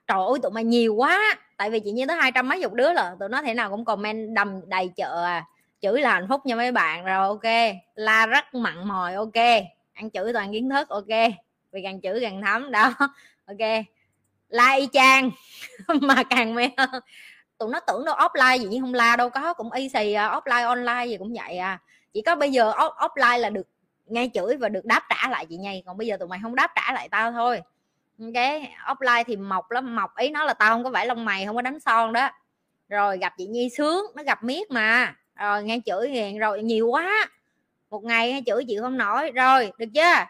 Trời 0.08 0.20
ơi, 0.28 0.40
tụi 0.44 0.52
mày 0.52 0.64
nhiều 0.64 0.96
quá. 0.96 1.36
Tại 1.58 1.70
vì 1.70 1.80
chị 1.80 1.92
như 1.92 2.06
tới 2.06 2.18
hai 2.18 2.32
trăm 2.32 2.50
mấy 2.50 2.62
chục 2.62 2.74
đứa 2.74 2.94
là 2.94 3.16
tụi 3.20 3.30
nó 3.30 3.42
thể 3.42 3.54
nào 3.54 3.70
cũng 3.70 3.86
comment 3.86 4.36
đầm 4.36 4.62
đầy 4.70 4.92
chợ 4.96 5.24
à 5.24 5.46
chửi 5.84 6.02
là 6.02 6.14
hạnh 6.14 6.26
phúc 6.30 6.46
nha 6.46 6.56
mấy 6.56 6.72
bạn. 6.72 7.06
Rồi, 7.06 7.28
ok. 7.28 7.76
La 7.96 8.26
rất 8.26 8.54
mặn 8.54 8.88
mòi, 8.88 9.14
ok. 9.14 9.64
Ăn 9.94 10.10
chửi 10.14 10.34
toàn 10.34 10.52
kiến 10.52 10.70
thức, 10.70 10.90
ok. 10.90 11.32
Vì 11.72 11.82
càng 11.84 12.02
chửi 12.02 12.20
càng 12.22 12.42
thấm, 12.42 12.72
đó. 12.72 12.94
Ok. 13.46 13.86
La 14.50 14.72
y 14.72 14.88
chang. 14.94 15.32
Mà 16.02 16.24
càng 16.30 16.56
mê 16.56 16.70
hơn. 16.78 17.04
Tụi 17.58 17.70
nó 17.70 17.80
tưởng 17.80 18.06
đâu 18.06 18.16
offline 18.16 18.58
gì, 18.58 18.68
nhưng 18.70 18.82
không 18.82 18.94
la 18.94 19.16
đâu. 19.16 19.30
Có 19.30 19.54
cũng 19.54 19.72
y 19.72 19.90
xì 19.90 20.14
à, 20.14 20.40
offline, 20.40 20.68
online 20.68 21.06
gì 21.06 21.18
cũng 21.18 21.34
vậy 21.34 21.58
à. 21.58 21.80
Chỉ 22.14 22.22
có 22.22 22.36
bây 22.36 22.52
giờ 22.52 22.74
offline 22.98 23.38
là 23.38 23.50
được 23.50 23.68
nghe 24.06 24.30
chửi 24.34 24.58
và 24.58 24.70
được 24.70 24.86
đáp 24.86 25.04
trả 25.10 25.30
lại 25.30 25.46
chị 25.46 25.58
nhây 25.58 25.84
còn 25.86 25.98
bây 25.98 26.08
giờ 26.08 26.18
tụi 26.18 26.28
mày 26.28 26.40
không 26.44 26.56
đáp 26.56 26.72
trả 26.76 26.94
lại 26.94 27.10
tao 27.10 27.32
thôi. 27.32 27.62
Cái 28.34 28.76
offline 28.86 29.24
thì 29.24 29.36
mọc 29.36 29.72
lắm. 29.72 29.96
Mọc 29.96 30.18
ý 30.18 30.30
nó 30.30 30.44
là 30.44 30.54
tao 30.54 30.70
không 30.76 30.84
có 30.84 30.90
vải 30.90 31.08
lông 31.08 31.26
mày, 31.26 31.46
không 31.46 31.56
có 31.56 31.62
đánh 31.62 31.80
son 31.80 32.14
đó. 32.14 32.30
Rồi, 32.90 33.18
gặp 33.18 33.34
chị 33.38 33.46
nhi 33.46 33.70
sướng. 33.78 34.06
Nó 34.16 34.24
gặp 34.24 34.44
miết 34.44 34.72
mà 34.72 35.16
rồi 35.36 35.64
nghe 35.64 35.80
chửi 35.86 36.10
nghiền 36.10 36.38
rồi 36.38 36.64
nhiều 36.64 36.88
quá. 36.88 37.30
Một 37.90 38.04
ngày 38.04 38.30
nghe 38.30 38.42
chửi 38.46 38.66
chịu 38.68 38.82
không 38.82 38.98
nổi. 38.98 39.32
Rồi 39.32 39.72
được 39.78 39.86
chưa? 39.94 40.26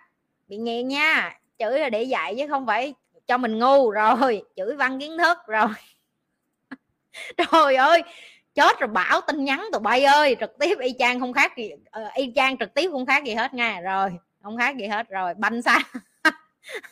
Bị 0.48 0.58
nghiền 0.58 0.88
nha. 0.88 1.40
Chửi 1.60 1.80
là 1.80 1.90
để 1.90 2.04
dạy 2.04 2.36
chứ 2.38 2.48
không 2.50 2.66
phải 2.66 2.94
cho 3.28 3.38
mình 3.38 3.60
ngu. 3.60 3.92
Rồi 3.92 4.44
chửi 4.56 4.76
văn 4.76 5.00
kiến 5.00 5.18
thức 5.18 5.38
rồi. 5.48 5.70
Trời 7.38 7.76
ơi 7.76 8.04
chết 8.56 8.80
rồi 8.80 8.88
bảo 8.88 9.22
tin 9.22 9.44
nhắn 9.44 9.66
tụi 9.72 9.82
bay 9.82 10.04
ơi. 10.04 10.36
Trực 10.40 10.60
tiếp 10.60 10.80
y 10.80 10.94
chang 11.00 11.20
không 11.20 11.34
khác 11.34 11.58
gì 11.58 11.72
uh, 11.74 12.14
y 12.14 12.32
chang 12.36 12.58
trực 12.58 12.74
tiếp 12.74 12.90
không 12.92 13.06
khác 13.06 13.24
gì 13.24 13.34
hết 13.34 13.54
nha. 13.54 13.82
Rồi 13.82 14.10
không 14.44 14.58
khác 14.58 14.78
gì 14.78 14.88
hết 14.88 15.10
rồi. 15.10 15.34
Banh 15.34 15.62
xa. 15.62 15.80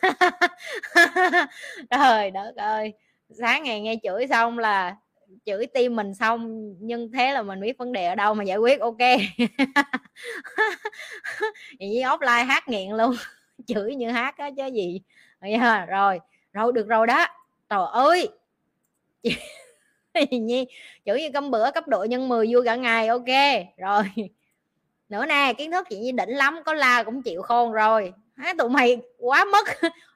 Trời 1.89 2.31
đất 2.31 2.53
ơi. 2.55 2.93
Sáng 3.29 3.63
ngày 3.63 3.81
nghe 3.81 3.95
chửi 4.03 4.27
xong 4.27 4.57
là 4.59 4.95
chửi 5.45 5.65
tim 5.65 5.95
mình 5.95 6.13
xong, 6.13 6.73
nhưng 6.79 7.11
thế 7.11 7.33
là 7.33 7.41
mình 7.41 7.59
biết 7.61 7.77
vấn 7.77 7.91
đề 7.91 8.05
ở 8.05 8.15
đâu 8.15 8.33
mà 8.33 8.43
giải 8.43 8.57
quyết, 8.57 8.79
ok. 8.79 8.97
Vậy 11.79 11.89
offline 12.03 12.45
hát 12.45 12.67
nghiện 12.67 12.91
luôn, 12.91 13.15
chửi 13.67 13.95
như 13.95 14.09
hát 14.09 14.37
á, 14.37 14.49
chứ 14.57 14.65
gì. 14.65 15.01
Rồi 15.87 16.19
rồi 16.53 16.71
được 16.73 16.87
rồi 16.87 17.07
đó. 17.07 17.27
Trời 17.69 17.87
ơi! 17.91 18.29
Nhi 20.31 20.67
chửi 21.05 21.21
như 21.21 21.29
cơm 21.33 21.51
bữa, 21.51 21.71
cấp 21.71 21.87
độ 21.87 22.03
nhân 22.03 22.29
10 22.29 22.47
vui 22.53 22.65
cả 22.65 22.75
ngày, 22.75 23.07
ok. 23.07 23.25
Rồi. 23.77 24.03
Nữa 25.09 25.25
nè, 25.25 25.53
kiến 25.57 25.71
thức 25.71 25.87
chị 25.89 25.99
nhi 25.99 26.11
đỉnh 26.11 26.29
lắm, 26.29 26.59
có 26.65 26.73
la 26.73 27.03
cũng 27.03 27.21
chịu 27.21 27.41
khôn 27.41 27.71
rồi. 27.71 28.13
Há 28.35 28.53
tụi 28.57 28.69
mày 28.69 28.97
quá 29.17 29.45
mất. 29.45 29.67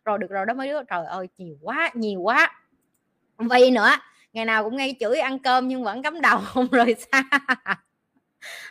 Rồi, 0.05 0.17
được 0.17 0.29
rồi 0.29 0.45
đó 0.45 0.53
mấy 0.53 0.67
đứa, 0.67 0.83
trời 0.83 1.05
ơi, 1.05 1.27
nhiều 1.37 1.57
quá 1.61 1.91
nhiều 1.93 2.21
quá. 2.21 2.61
Vì 3.37 3.71
nữa 3.71 3.91
ngày 4.35 4.45
nào 4.45 4.63
cũng 4.63 4.77
nghe 4.77 4.91
chửi 4.99 5.17
ăn 5.17 5.39
cơm 5.39 5.67
nhưng 5.67 5.83
vẫn 5.83 6.03
cắm 6.03 6.21
đầu 6.21 6.39
không 6.45 6.67
rời 6.71 6.95
xa. 6.95 7.23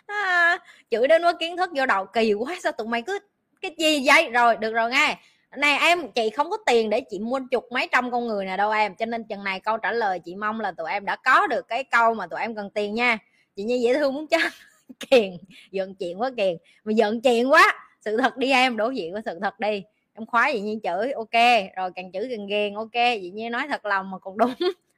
À, 0.07 0.59
chửi 0.91 1.09
đến 1.09 1.25
quá 1.25 1.33
kiến 1.41 1.57
thức 1.57 1.71
vô 1.77 1.87
đầu 1.87 2.07
kỳ 2.07 2.33
quá 2.33 2.57
sao 2.63 2.73
tụi 2.73 2.87
mày 2.87 3.03
cứ 3.03 3.19
cái 3.61 3.75
gì 3.79 4.03
vậy? 4.07 4.31
Rồi 4.31 4.57
được 4.57 4.73
rồi 4.73 4.91
nghe. 4.91 5.19
Này 5.57 5.79
em 5.79 6.13
chị 6.13 6.31
không 6.31 6.51
có 6.51 6.57
tiền 6.67 6.91
để 6.91 7.01
chị 7.11 7.19
mua 7.19 7.41
chục 7.51 7.67
mấy 7.73 7.89
trăm 7.93 8.11
con 8.11 8.27
người 8.27 8.45
nào 8.45 8.57
đâu 8.57 8.71
em. 8.71 8.95
Cho 8.95 9.07
nên 9.07 9.25
chừng 9.25 9.45
này 9.45 9.61
câu 9.61 9.79
trả 9.79 9.93
lời 9.93 10.19
chị 10.25 10.35
mong 10.35 10.61
là 10.61 10.73
tụi 10.73 10.91
em 10.91 11.05
đã 11.05 11.17
có 11.17 11.47
được 11.47 11.69
cái 11.69 11.85
câu 11.85 12.15
mà 12.15 12.27
tụi 12.27 12.41
em 12.41 12.55
cần 12.55 12.71
tiền 12.71 12.95
nha. 12.95 13.19
Chị 13.57 13.63
như 13.63 13.79
dễ 13.83 13.95
thương 13.95 14.15
muốn 14.15 14.27
chết. 14.27 14.53
Kiền 15.11 15.37
giận 15.71 15.95
chuyện 15.95 16.21
quá 16.21 16.31
kiền. 16.37 16.57
Mà 16.85 16.93
giận 16.93 17.21
chuyện 17.21 17.53
quá 17.53 17.73
sự 18.01 18.17
thật 18.17 18.37
đi 18.37 18.51
em 18.51 18.77
đối 18.77 18.97
diện 18.97 19.13
với 19.13 19.23
sự 19.25 19.39
thật 19.43 19.61
đi. 19.61 19.83
Em 20.15 20.27
khoái 20.27 20.53
gì 20.53 20.61
như 20.61 20.79
chửi 20.83 21.13
ok. 21.13 21.65
Rồi 21.77 21.91
càng 21.95 22.13
chửi 22.13 22.29
càng 22.31 22.47
ghen 22.47 22.75
ok. 22.75 22.95
Vậy 22.95 23.31
như 23.35 23.51
nói 23.51 23.67
thật 23.69 23.85
lòng 23.85 24.11
mà 24.11 24.19
còn 24.19 24.39
đúng 24.39 24.55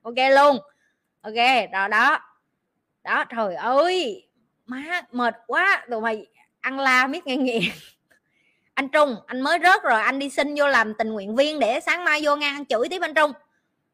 ok 0.07 0.31
luôn. 0.31 0.59
Ok 1.21 1.35
rồi 1.73 1.89
đó. 1.89 2.21
Đó, 3.05 3.25
trời 3.25 3.55
ơi. 3.55 4.29
Má, 4.67 5.03
mệt 5.13 5.35
quá. 5.47 5.87
Tụi 5.91 6.01
mày 6.01 6.27
ăn 6.61 6.79
la 6.79 7.07
biết 7.07 7.27
nghe 7.27 7.37
nghiện 7.37 7.63
anh 8.75 8.89
trung, 8.89 9.17
anh 9.27 9.41
mới 9.41 9.59
rớt 9.63 9.83
rồi. 9.83 10.01
Anh 10.01 10.19
đi 10.19 10.31
xin 10.31 10.55
vô 10.57 10.69
làm 10.69 10.95
tình 10.95 11.13
nguyện 11.13 11.37
viên 11.37 11.59
để 11.59 11.81
sáng 11.81 12.05
mai 12.05 12.21
vô 12.25 12.37
ngang 12.37 12.67
chửi 12.67 12.89
tiếp 12.91 13.03
anh 13.03 13.15
trung. 13.15 13.33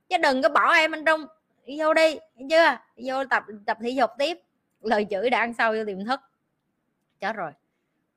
Chứ 0.09 0.17
đừng 0.19 0.43
có 0.43 0.49
bỏ 0.49 0.73
em 0.75 0.93
anh 0.95 1.05
trung. 1.05 1.27
Đi 1.67 1.81
vô 1.81 1.95
đi 1.95 2.19
chưa? 2.51 2.77
Vô 2.97 3.25
tập 3.25 3.45
tập 3.67 3.79
thể 3.83 3.91
dục 3.91 4.11
tiếp. 4.19 4.39
Lời 4.81 5.07
chửi 5.11 5.31
đã 5.31 5.39
ăn 5.39 5.55
sâu 5.55 5.73
vô 5.73 5.85
tiềm 5.87 6.05
thức. 6.05 6.21
Chết 7.21 7.37
rồi. 7.37 7.53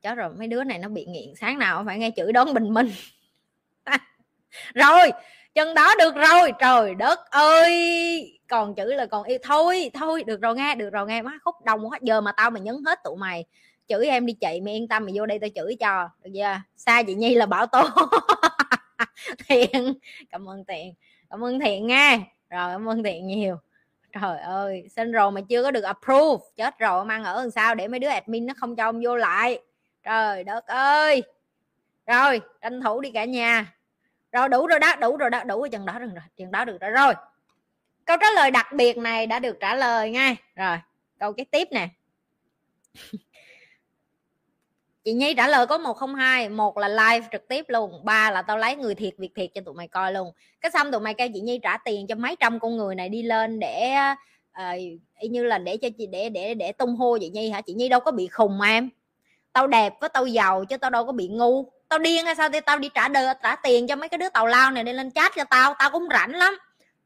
Chết 0.02 0.14
rồi, 0.14 0.30
mấy 0.38 0.46
đứa 0.46 0.64
này 0.64 0.78
nó 0.78 0.88
bị 0.88 1.04
nghiện. 1.04 1.34
Sáng 1.40 1.58
nào 1.58 1.82
phải 1.86 1.98
nghe 1.98 2.10
chửi 2.16 2.32
đón 2.32 2.54
bình 2.54 2.74
minh. 2.74 2.90
Rồi 4.74 5.10
chân 5.56 5.74
đó 5.74 5.94
được 5.98 6.14
rồi, 6.14 6.52
trời 6.60 6.94
đất 6.94 7.30
ơi! 7.30 8.40
Còn 8.48 8.74
chữ 8.74 8.84
là 8.84 9.06
còn 9.06 9.24
yêu 9.24 9.38
thôi 9.42 9.90
thôi, 9.94 10.24
được 10.26 10.40
rồi 10.40 10.54
nghe, 10.54 10.74
được 10.74 10.90
rồi 10.90 11.06
nghe. 11.06 11.22
Má 11.22 11.38
khúc 11.44 11.54
đông 11.64 11.90
hết 11.90 12.02
giờ 12.02 12.20
mà 12.20 12.32
tao 12.32 12.50
mà 12.50 12.60
nhấn 12.60 12.76
hết 12.86 12.98
tụi 13.04 13.16
mày 13.16 13.44
chửi 13.88 14.06
em 14.06 14.26
đi 14.26 14.32
chị 14.32 14.60
mày 14.64 14.74
yên 14.74 14.88
tâm, 14.88 15.04
mày 15.04 15.14
vô 15.16 15.26
đây 15.26 15.38
tao 15.38 15.50
chửi 15.54 15.76
cho, 15.80 16.08
được 16.24 16.30
chưa? 16.34 16.60
Xa 16.76 17.02
chị 17.02 17.14
nhi 17.14 17.34
là 17.34 17.46
bảo 17.46 17.66
tố. 17.66 17.82
Thiện, 19.48 19.94
cảm 20.30 20.48
ơn 20.48 20.64
thiện, 20.68 20.94
cảm 21.30 21.44
ơn 21.44 21.60
thiện 21.60 21.86
nghe. 21.86 22.16
Rồi, 22.50 22.72
cảm 22.72 22.88
ơn 22.88 23.02
thiện 23.02 23.26
nhiều. 23.26 23.56
Trời 24.20 24.38
ơi, 24.38 24.88
xin 24.96 25.12
rồi 25.12 25.30
mà 25.30 25.40
chưa 25.48 25.62
có 25.62 25.70
được 25.70 25.84
approve, 25.84 26.44
chết 26.56 26.78
rồi, 26.78 27.04
mang 27.04 27.24
ở 27.24 27.40
làm 27.40 27.50
sao 27.50 27.74
để 27.74 27.88
mấy 27.88 28.00
đứa 28.00 28.08
admin 28.08 28.46
nó 28.46 28.54
không 28.56 28.76
cho 28.76 28.84
ông 28.84 29.00
vô 29.04 29.16
lại? 29.16 29.58
Trời 30.02 30.44
đất 30.44 30.66
ơi! 30.66 31.22
Rồi, 32.06 32.40
tranh 32.60 32.80
thủ 32.80 33.00
đi 33.00 33.10
cả 33.10 33.24
nhà 33.24 33.75
rồi 34.36 34.48
đủ 34.48 34.66
rồi 34.66 34.78
đó 34.78 34.96
đủ 34.96 35.16
rồi 35.16 35.30
đó 35.30 35.44
đủ 35.44 35.60
rồi 35.60 35.68
chừng 35.68 35.86
đó 35.86 35.98
được 35.98 36.10
rồi 36.14 36.24
chừng 36.36 36.50
đó 36.50 36.64
được 36.64 36.78
rồi. 36.80 36.90
Rồi 36.90 37.14
câu 38.04 38.16
trả 38.20 38.30
lời 38.30 38.50
đặc 38.50 38.66
biệt 38.72 38.96
này 38.98 39.26
đã 39.26 39.38
được 39.38 39.56
trả 39.60 39.74
lời 39.74 40.10
ngay 40.10 40.36
rồi 40.54 40.76
câu 41.18 41.32
cái 41.32 41.46
tiếp 41.50 41.68
nè. 41.70 41.88
Chị 45.04 45.12
nhi 45.12 45.34
trả 45.34 45.48
lời 45.48 45.66
có 45.66 45.78
102 45.78 46.48
một 46.48 46.78
là 46.78 46.88
live 46.88 47.26
trực 47.32 47.48
tiếp 47.48 47.64
luôn 47.68 48.04
ba 48.04 48.30
là 48.30 48.42
tao 48.42 48.58
lấy 48.58 48.76
người 48.76 48.94
thiệt 48.94 49.14
việc 49.18 49.32
thiệt 49.34 49.50
cho 49.54 49.60
tụi 49.60 49.74
mày 49.74 49.88
coi 49.88 50.12
luôn. 50.12 50.32
Cái 50.60 50.70
xong 50.70 50.92
tụi 50.92 51.00
mày 51.00 51.14
kêu 51.14 51.28
chị 51.34 51.40
nhi 51.40 51.58
trả 51.62 51.76
tiền 51.76 52.06
cho 52.06 52.14
mấy 52.14 52.36
trăm 52.40 52.60
con 52.60 52.76
người 52.76 52.94
này 52.94 53.08
đi 53.08 53.22
lên 53.22 53.58
để 53.58 53.94
uh, 54.60 54.78
y 55.20 55.28
như 55.28 55.44
là 55.44 55.58
để 55.58 55.76
cho 55.76 55.88
chị 55.98 56.06
để 56.06 56.28
để 56.28 56.54
để 56.54 56.72
tung 56.72 56.96
hô 56.96 57.18
chị 57.20 57.28
nhi 57.28 57.50
hả? 57.50 57.60
Chị 57.60 57.74
nhi 57.74 57.88
đâu 57.88 58.00
có 58.00 58.10
bị 58.10 58.26
khùng 58.26 58.58
mà 58.58 58.66
em. 58.66 58.90
Tao 59.52 59.66
đẹp 59.66 59.94
với 60.00 60.08
tao 60.08 60.26
giàu 60.26 60.64
chứ 60.64 60.76
tao 60.76 60.90
đâu 60.90 61.06
có 61.06 61.12
bị 61.12 61.28
ngu 61.28 61.75
tao 61.96 62.02
điên 62.02 62.26
hay 62.26 62.34
sao? 62.34 62.48
Thì 62.48 62.60
tao 62.60 62.78
đi 62.78 62.90
trả 62.94 63.08
đời 63.08 63.34
trả 63.42 63.56
tiền 63.56 63.86
cho 63.86 63.96
mấy 63.96 64.08
cái 64.08 64.18
đứa 64.18 64.28
tàu 64.28 64.46
lao 64.46 64.70
này 64.70 64.84
đi 64.84 64.92
lên 64.92 65.10
chat 65.10 65.32
cho 65.36 65.44
tao. 65.44 65.74
Tao 65.78 65.90
cũng 65.90 66.08
rảnh 66.12 66.30
lắm. 66.30 66.58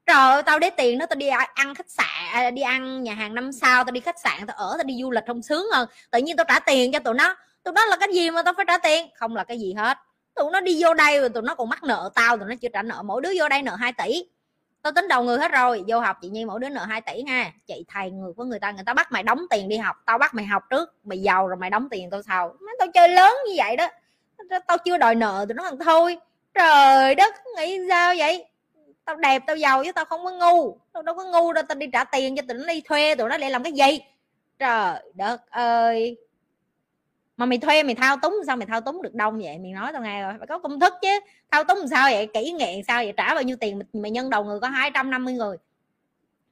Trời 0.07 0.17
ơi, 0.17 0.43
tao 0.43 0.59
để 0.59 0.71
tiền 0.71 0.99
đó, 0.99 1.07
tao 1.07 1.17
đi 1.17 1.29
ăn 1.55 1.75
khách 1.75 1.91
sạn 1.91 2.07
à, 2.33 2.51
đi 2.51 2.63
ăn 2.63 3.03
nhà 3.03 3.15
hàng 3.15 3.35
năm 3.35 3.53
sao, 3.53 3.85
tao 3.85 3.93
đi 3.93 4.01
khách 4.01 4.21
sạn, 4.21 4.47
tao 4.47 4.57
ở, 4.57 4.75
tao 4.79 4.85
đi 4.85 4.97
du 5.01 5.11
lịch 5.11 5.25
không 5.27 5.43
sướng 5.43 5.67
hơn. 5.73 5.89
Tự 6.11 6.19
nhiên 6.19 6.37
tao 6.37 6.45
trả 6.49 6.59
tiền 6.59 6.93
cho 6.93 6.99
tụi 6.99 7.15
nó. 7.15 7.37
Tụi 7.65 7.75
nó 7.75 7.87
là 7.87 7.97
cái 7.97 8.09
gì 8.13 8.31
mà 8.31 8.43
tao 8.43 8.55
phải 8.57 8.65
trả 8.69 8.79
tiền? 8.79 9.09
Không 9.15 9.37
là 9.37 9.45
cái 9.45 9.61
gì 9.61 9.75
hết. 9.75 9.99
Tụi 10.35 10.51
nó 10.53 10.61
đi 10.61 10.83
vô 10.83 10.95
đây 10.95 11.21
rồi 11.21 11.29
tụi 11.29 11.43
nó 11.43 11.55
còn 11.55 11.69
mắc 11.69 11.83
nợ 11.83 12.11
tao, 12.15 12.37
tụi 12.37 12.49
nó 12.49 12.55
chưa 12.63 12.69
trả 12.73 12.83
nợ. 12.83 13.03
Mỗi 13.03 13.23
đứa 13.23 13.31
vô 13.37 13.49
đây 13.49 13.63
nợ 13.63 13.75
2 13.75 13.93
tỷ. 13.93 14.25
Tao 14.83 14.93
tính 14.93 15.09
đầu 15.09 15.23
người 15.23 15.39
hết 15.39 15.53
rồi. 15.53 15.85
Vô 15.89 16.01
học 16.01 16.17
chị 16.23 16.29
nhi, 16.29 16.45
mỗi 16.45 16.61
đứa 16.61 16.69
nợ 16.69 16.85
2 16.85 17.01
tỷ 17.01 17.23
nha 17.23 17.53
chị 17.67 17.85
thầy 17.89 18.11
người 18.11 18.33
của 18.37 18.45
người 18.45 18.59
ta 18.59 18.71
người 18.71 18.85
ta 18.87 18.95
bắt 18.95 19.13
mày 19.13 19.23
đóng 19.23 19.47
tiền 19.51 19.69
đi 19.69 19.77
học. 19.77 19.97
Tao 20.07 20.19
bắt 20.19 20.35
mày 20.35 20.45
học 20.45 20.63
trước. 20.71 20.95
Mày 21.05 21.19
giàu 21.19 21.49
rồi 21.49 21.57
mày 21.57 21.71
đóng 21.71 21.89
tiền 21.91 22.11
tao 22.11 22.23
sau. 22.23 22.55
Tao 22.79 22.89
chơi 22.95 23.09
lớn 23.09 23.35
như 23.47 23.55
vậy 23.57 23.77
đó 23.77 23.89
tao 24.67 24.79
chưa 24.79 24.99
đòi 24.99 25.15
nợ 25.15 25.45
tụi 25.49 25.55
nó 25.55 25.63
thằng 25.63 25.79
thôi. 25.79 26.19
Trời 26.55 27.15
đất, 27.15 27.35
nghĩ 27.57 27.79
sao 27.89 28.15
vậy? 28.19 28.45
Tao 29.05 29.17
đẹp, 29.17 29.43
tao 29.47 29.57
giàu 29.57 29.85
chứ 29.85 29.93
tao 29.93 30.05
không 30.05 30.25
có 30.25 30.31
ngu. 30.31 30.79
Tao 30.93 31.03
đâu 31.03 31.15
có 31.15 31.25
ngu 31.25 31.53
đâu, 31.53 31.65
tao 31.69 31.77
đi 31.77 31.87
trả 31.93 32.05
tiền 32.05 32.37
cho 32.37 32.43
tụi 32.49 32.59
nó 32.59 32.67
đi 32.67 32.81
thuê 32.81 33.15
tụi 33.15 33.29
nó 33.29 33.39
để 33.39 33.51
làm 33.51 33.63
cái 33.63 33.73
gì? 33.73 34.01
Trời 34.59 35.03
đất 35.15 35.51
ơi. 35.51 36.17
Mà 37.37 37.47
mày 37.47 37.59
thuê, 37.59 37.83
mày 37.83 37.95
thao 37.95 38.17
túng, 38.23 38.37
sao 38.47 38.57
mày 38.57 38.67
thao 38.67 38.81
túng 38.81 39.03
được 39.03 39.15
đông 39.15 39.39
vậy? 39.39 39.59
Mày 39.59 39.73
nói 39.73 39.93
tao 39.93 40.03
nghe 40.03 40.23
rồi, 40.23 40.35
phải 40.39 40.47
có 40.47 40.59
công 40.59 40.81
thức 40.81 40.95
chứ. 41.03 41.21
Thao 41.51 41.65
túng 41.65 41.89
sao 41.91 42.11
vậy? 42.11 42.29
Kỹ 42.35 42.51
nghệ 42.51 42.83
sao 42.89 43.03
vậy? 43.03 43.13
Trả 43.17 43.35
bao 43.35 43.43
nhiêu 43.43 43.57
tiền 43.57 43.83
mày 43.93 44.11
nhân 44.11 44.31
đầu 44.31 44.45
người 44.45 44.61
có 44.61 44.69
250 44.69 45.35
người? 45.35 45.57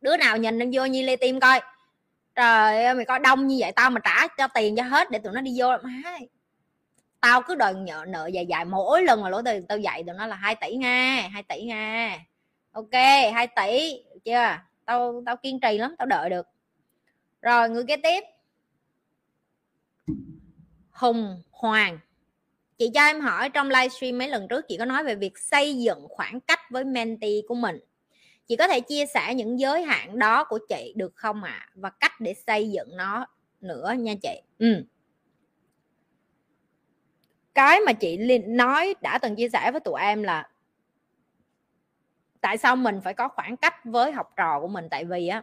Đứa 0.00 0.16
nào 0.16 0.36
nhìn 0.36 0.58
lên 0.58 0.70
vô 0.74 0.84
như 0.84 1.02
lê 1.02 1.16
tim 1.16 1.40
coi. 1.40 1.60
Trời 2.34 2.84
ơi, 2.84 2.94
mày 2.94 3.04
coi 3.04 3.18
đông 3.18 3.46
như 3.46 3.56
vậy, 3.58 3.72
tao 3.72 3.90
mà 3.90 4.00
trả 4.04 4.28
cho 4.28 4.48
tiền 4.54 4.76
cho 4.76 4.82
hết 4.82 5.10
để 5.10 5.18
tụi 5.18 5.32
nó 5.32 5.40
đi 5.40 5.54
vô. 5.56 5.68
Má 5.82 6.18
tao 7.20 7.42
cứ 7.42 7.54
đòi 7.54 7.74
nợ 7.74 8.04
nợ 8.08 8.26
dài 8.26 8.46
dài 8.46 8.64
mỗi 8.64 9.02
lần 9.02 9.22
mà 9.22 9.28
lỗi 9.28 9.42
tiền 9.44 9.66
tao 9.66 9.78
dạy 9.78 10.04
tụi 10.04 10.14
nó 10.14 10.26
là 10.26 10.36
2 10.36 10.54
tỷ 10.54 10.76
nha 10.76 11.28
2 11.32 11.42
tỷ 11.42 11.62
nha. 11.62 12.18
Ok 12.72 12.92
2 13.34 13.46
tỷ, 13.46 14.02
chưa? 14.24 14.56
Tao 14.84 15.22
tao 15.26 15.36
kiên 15.36 15.60
trì 15.60 15.78
lắm, 15.78 15.94
tao 15.98 16.06
đợi 16.06 16.30
được. 16.30 16.46
Rồi, 17.42 17.70
người 17.70 17.84
kế 17.84 17.96
tiếp. 17.96 18.24
Hùng 20.90 21.42
hoàng. 21.50 21.98
Chị 22.78 22.90
cho 22.94 23.00
em 23.00 23.20
hỏi 23.20 23.50
trong 23.50 23.68
livestream 23.68 24.18
mấy 24.18 24.28
lần 24.28 24.48
trước 24.48 24.68
chị 24.68 24.76
có 24.78 24.84
nói 24.84 25.04
về 25.04 25.14
việc 25.14 25.38
xây 25.38 25.78
dựng 25.78 26.06
khoảng 26.08 26.40
cách 26.40 26.60
với 26.70 26.84
mentee 26.84 27.40
của 27.48 27.54
mình. 27.54 27.78
Chị 28.48 28.56
có 28.56 28.68
thể 28.68 28.80
chia 28.80 29.06
sẻ 29.06 29.34
những 29.34 29.60
giới 29.60 29.82
hạn 29.82 30.18
đó 30.18 30.44
của 30.44 30.58
chị 30.68 30.92
được 30.96 31.12
không 31.14 31.42
ạ? 31.42 31.50
À? 31.50 31.68
và 31.74 31.90
cách 31.90 32.20
để 32.20 32.34
xây 32.46 32.70
dựng 32.70 32.96
nó 32.96 33.26
nữa 33.60 33.94
nha 33.98 34.14
chị. 34.22 34.40
Ừ 34.58 34.84
cái 37.58 37.80
mà 37.80 37.92
chị 37.92 38.38
nói 38.38 38.94
đã 39.00 39.18
từng 39.18 39.36
chia 39.36 39.48
sẻ 39.48 39.70
với 39.70 39.80
tụi 39.80 40.00
em 40.00 40.22
là 40.22 40.48
tại 42.40 42.58
sao 42.58 42.76
mình 42.76 43.00
phải 43.00 43.14
có 43.14 43.28
khoảng 43.28 43.56
cách 43.56 43.84
với 43.84 44.12
học 44.12 44.32
trò 44.36 44.60
của 44.60 44.68
mình? 44.68 44.88
Tại 44.90 45.04
vì 45.04 45.28
á, 45.28 45.42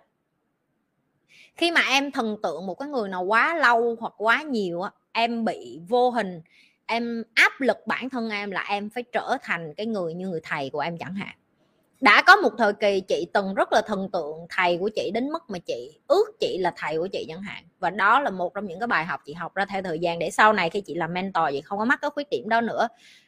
khi 1.56 1.72
mà 1.72 1.82
em 1.82 2.12
thần 2.12 2.38
tượng 2.44 2.68
một 2.68 2.76
cái 2.76 2.90
người 2.90 3.10
nào 3.10 3.24
quá 3.24 3.56
lâu 3.56 3.96
hoặc 4.00 4.14
quá 4.18 4.42
nhiều 4.42 4.82
á, 4.82 4.92
em 5.12 5.46
bị 5.46 5.80
vô 5.88 6.10
hình, 6.10 6.42
em 6.86 7.24
áp 7.34 7.62
lực 7.62 7.78
bản 7.88 8.10
thân 8.10 8.30
em 8.30 8.52
là 8.52 8.66
em 8.70 8.90
phải 8.90 9.04
trở 9.04 9.38
thành 9.42 9.74
cái 9.74 9.86
người 9.86 10.14
như 10.14 10.28
người 10.28 10.42
thầy 10.44 10.70
của 10.70 10.80
em 10.80 10.98
chẳng 10.98 11.16
hạn 11.16 11.36
đã 12.02 12.24
có 12.28 12.36
một 12.36 12.50
thời 12.58 12.74
kỳ 12.74 13.02
chị 13.02 13.28
từng 13.34 13.54
rất 13.54 13.74
là 13.74 13.82
thần 13.86 14.10
tượng 14.14 14.38
thầy 14.50 14.78
của 14.78 14.90
chị 14.96 15.12
đến 15.14 15.30
mức 15.30 15.44
mà 15.50 15.60
chị 15.60 16.00
ước 16.08 16.26
chị 16.40 16.58
là 16.58 16.74
thầy 16.78 16.98
của 16.98 17.08
chị 17.08 17.26
chẳng 17.30 17.42
hạn. 17.42 17.64
Và 17.80 17.90
đó 17.90 18.20
là 18.20 18.30
một 18.30 18.54
trong 18.54 18.66
những 18.66 18.80
cái 18.80 18.88
bài 18.88 19.06
học 19.06 19.22
chị 19.26 19.34
học 19.34 19.56
ra 19.56 19.66
theo 19.66 19.82
thời 19.82 20.00
gian 20.00 20.20
để 20.20 20.32
sau 20.32 20.54
này 20.54 20.70
khi 20.70 20.82
chị 20.82 20.96
làm 20.96 21.14
mentor 21.14 21.46
chị 21.52 21.62
không 21.62 21.80
có 21.80 21.86
mắc 21.86 22.00
cái 22.02 22.12
khuyết 22.12 22.28
điểm 22.30 22.50
đó 22.50 22.62
nữa. 22.62 22.88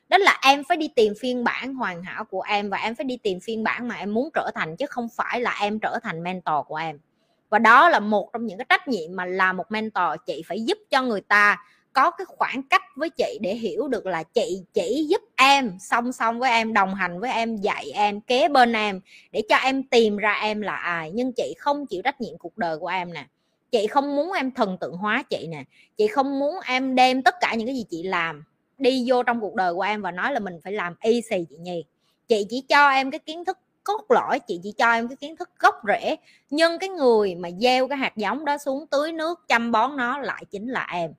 Đó 0.09 0.17
là 0.17 0.39
em 0.43 0.63
phải 0.63 0.77
đi 0.77 0.87
tìm 0.87 1.13
phiên 1.19 1.43
bản 1.43 1.73
hoàn 1.73 2.03
hảo 2.03 2.25
của 2.25 2.41
em 2.41 2.69
và 2.69 2.77
em 2.77 2.95
phải 2.95 3.03
đi 3.03 3.17
tìm 3.17 3.39
phiên 3.39 3.63
bản 3.63 3.87
mà 3.87 3.95
em 3.95 4.13
muốn 4.13 4.29
trở 4.33 4.51
thành 4.55 4.75
chứ 4.75 4.85
không 4.89 5.07
phải 5.15 5.41
là 5.41 5.57
em 5.61 5.79
trở 5.79 5.99
thành 6.03 6.23
mentor 6.23 6.65
của 6.67 6.75
em. 6.75 6.99
Và 7.49 7.59
đó 7.59 7.89
là 7.89 7.99
một 7.99 8.29
trong 8.33 8.45
những 8.45 8.57
cái 8.57 8.65
trách 8.69 8.87
nhiệm 8.87 9.15
mà 9.15 9.25
là 9.25 9.53
một 9.53 9.71
mentor 9.71 10.19
chị 10.25 10.43
phải 10.47 10.61
giúp 10.61 10.77
cho 10.89 11.01
người 11.01 11.21
ta 11.21 11.57
có 11.97 12.11
cái 12.11 12.25
khoảng 12.25 12.63
cách 12.63 12.81
với 12.95 13.09
chị 13.09 13.37
để 13.41 13.55
hiểu 13.55 13.87
được 13.87 14.05
là 14.05 14.23
chị 14.23 14.63
chỉ 14.73 15.05
giúp 15.09 15.21
em 15.35 15.77
song 15.79 16.11
song 16.11 16.39
với 16.39 16.51
em, 16.51 16.73
đồng 16.73 16.95
hành 16.95 17.19
với 17.19 17.31
em, 17.31 17.55
dạy 17.55 17.91
em, 17.93 18.21
kế 18.21 18.47
bên 18.47 18.73
em 18.73 19.01
để 19.31 19.41
cho 19.49 19.55
em 19.55 19.83
tìm 19.83 20.17
ra 20.17 20.33
em 20.33 20.61
là 20.61 20.75
ai. 20.75 21.11
Nhưng 21.13 21.33
chị 21.33 21.53
không 21.57 21.85
chịu 21.85 22.01
trách 22.01 22.21
nhiệm 22.21 22.37
cuộc 22.37 22.57
đời 22.57 22.77
của 22.77 22.87
em 22.87 23.13
nè. 23.13 23.25
Chị 23.71 23.87
không 23.87 24.15
muốn 24.15 24.31
em 24.31 24.51
thần 24.51 24.77
tượng 24.77 24.97
hóa 24.97 25.23
chị 25.29 25.47
nè. 25.47 25.63
Chị 25.97 26.07
không 26.07 26.39
muốn 26.39 26.55
em 26.67 26.95
đem 26.95 27.21
tất 27.21 27.35
cả 27.41 27.53
những 27.55 27.67
cái 27.67 27.75
gì 27.75 27.85
chị 27.89 28.03
làm 28.03 28.43
đi 28.77 29.03
vô 29.07 29.23
trong 29.23 29.41
cuộc 29.41 29.55
đời 29.55 29.73
của 29.73 29.81
em 29.81 30.01
và 30.01 30.11
nói 30.11 30.33
là 30.33 30.39
mình 30.39 30.59
phải 30.63 30.73
làm 30.73 30.95
y 31.01 31.21
xì 31.21 31.45
chị 31.49 31.55
nhi 31.59 31.83
chị 32.27 32.45
chỉ 32.49 32.61
cho 32.69 32.89
em 32.89 33.11
cái 33.11 33.19
kiến 33.19 33.45
thức 33.45 33.57
cốt 33.83 34.01
lõi, 34.09 34.39
chị 34.39 34.59
chỉ 34.63 34.71
cho 34.77 34.91
em 34.91 35.07
cái 35.07 35.15
kiến 35.15 35.35
thức 35.35 35.49
gốc 35.59 35.75
rễ. 35.87 36.15
Nhưng 36.49 36.79
cái 36.79 36.89
người 36.89 37.35
mà 37.35 37.49
gieo 37.59 37.87
cái 37.87 37.97
hạt 37.97 38.17
giống 38.17 38.45
đó 38.45 38.57
xuống 38.57 38.87
tưới 38.87 39.11
nước, 39.11 39.47
chăm 39.47 39.71
bón 39.71 39.97
nó 39.97 40.19
lại 40.19 40.43
chính 40.51 40.67
là 40.67 40.87
em 40.93 41.11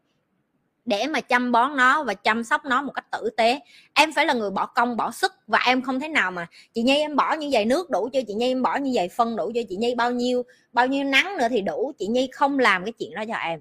để 0.88 1.06
mà 1.06 1.20
chăm 1.20 1.52
bón 1.52 1.76
nó 1.76 2.02
và 2.02 2.14
chăm 2.14 2.44
sóc 2.44 2.64
nó 2.64 2.82
một 2.82 2.92
cách 2.92 3.10
tử 3.10 3.30
tế. 3.36 3.60
Em 3.94 4.12
phải 4.12 4.26
là 4.26 4.34
người 4.34 4.50
bỏ 4.50 4.66
công, 4.66 4.96
bỏ 4.96 5.10
sức 5.10 5.32
và 5.46 5.58
em 5.66 5.82
không 5.82 6.00
thể 6.00 6.08
nào 6.08 6.30
mà, 6.30 6.46
chị 6.74 6.82
nhi 6.82 6.96
em 6.96 7.16
bỏ 7.16 7.34
như 7.34 7.48
vậy 7.52 7.64
nước 7.64 7.90
đủ 7.90 8.08
cho 8.12 8.20
chị 8.28 8.34
nhi, 8.34 8.50
em 8.50 8.62
bỏ 8.62 8.76
như 8.76 8.90
vậy 8.94 9.08
phân 9.08 9.36
đủ 9.36 9.52
cho 9.54 9.60
chị 9.68 9.76
nhi, 9.76 9.94
bao 9.94 10.10
nhiêu 10.12 10.42
bao 10.72 10.86
nhiêu 10.86 11.04
nắng 11.04 11.36
nữa 11.38 11.46
thì 11.50 11.60
đủ. 11.60 11.92
Chị 11.98 12.06
nhi 12.06 12.28
không 12.32 12.58
làm 12.58 12.84
cái 12.84 12.92
chuyện 12.92 13.14
đó 13.14 13.24
cho 13.28 13.34
em. 13.34 13.60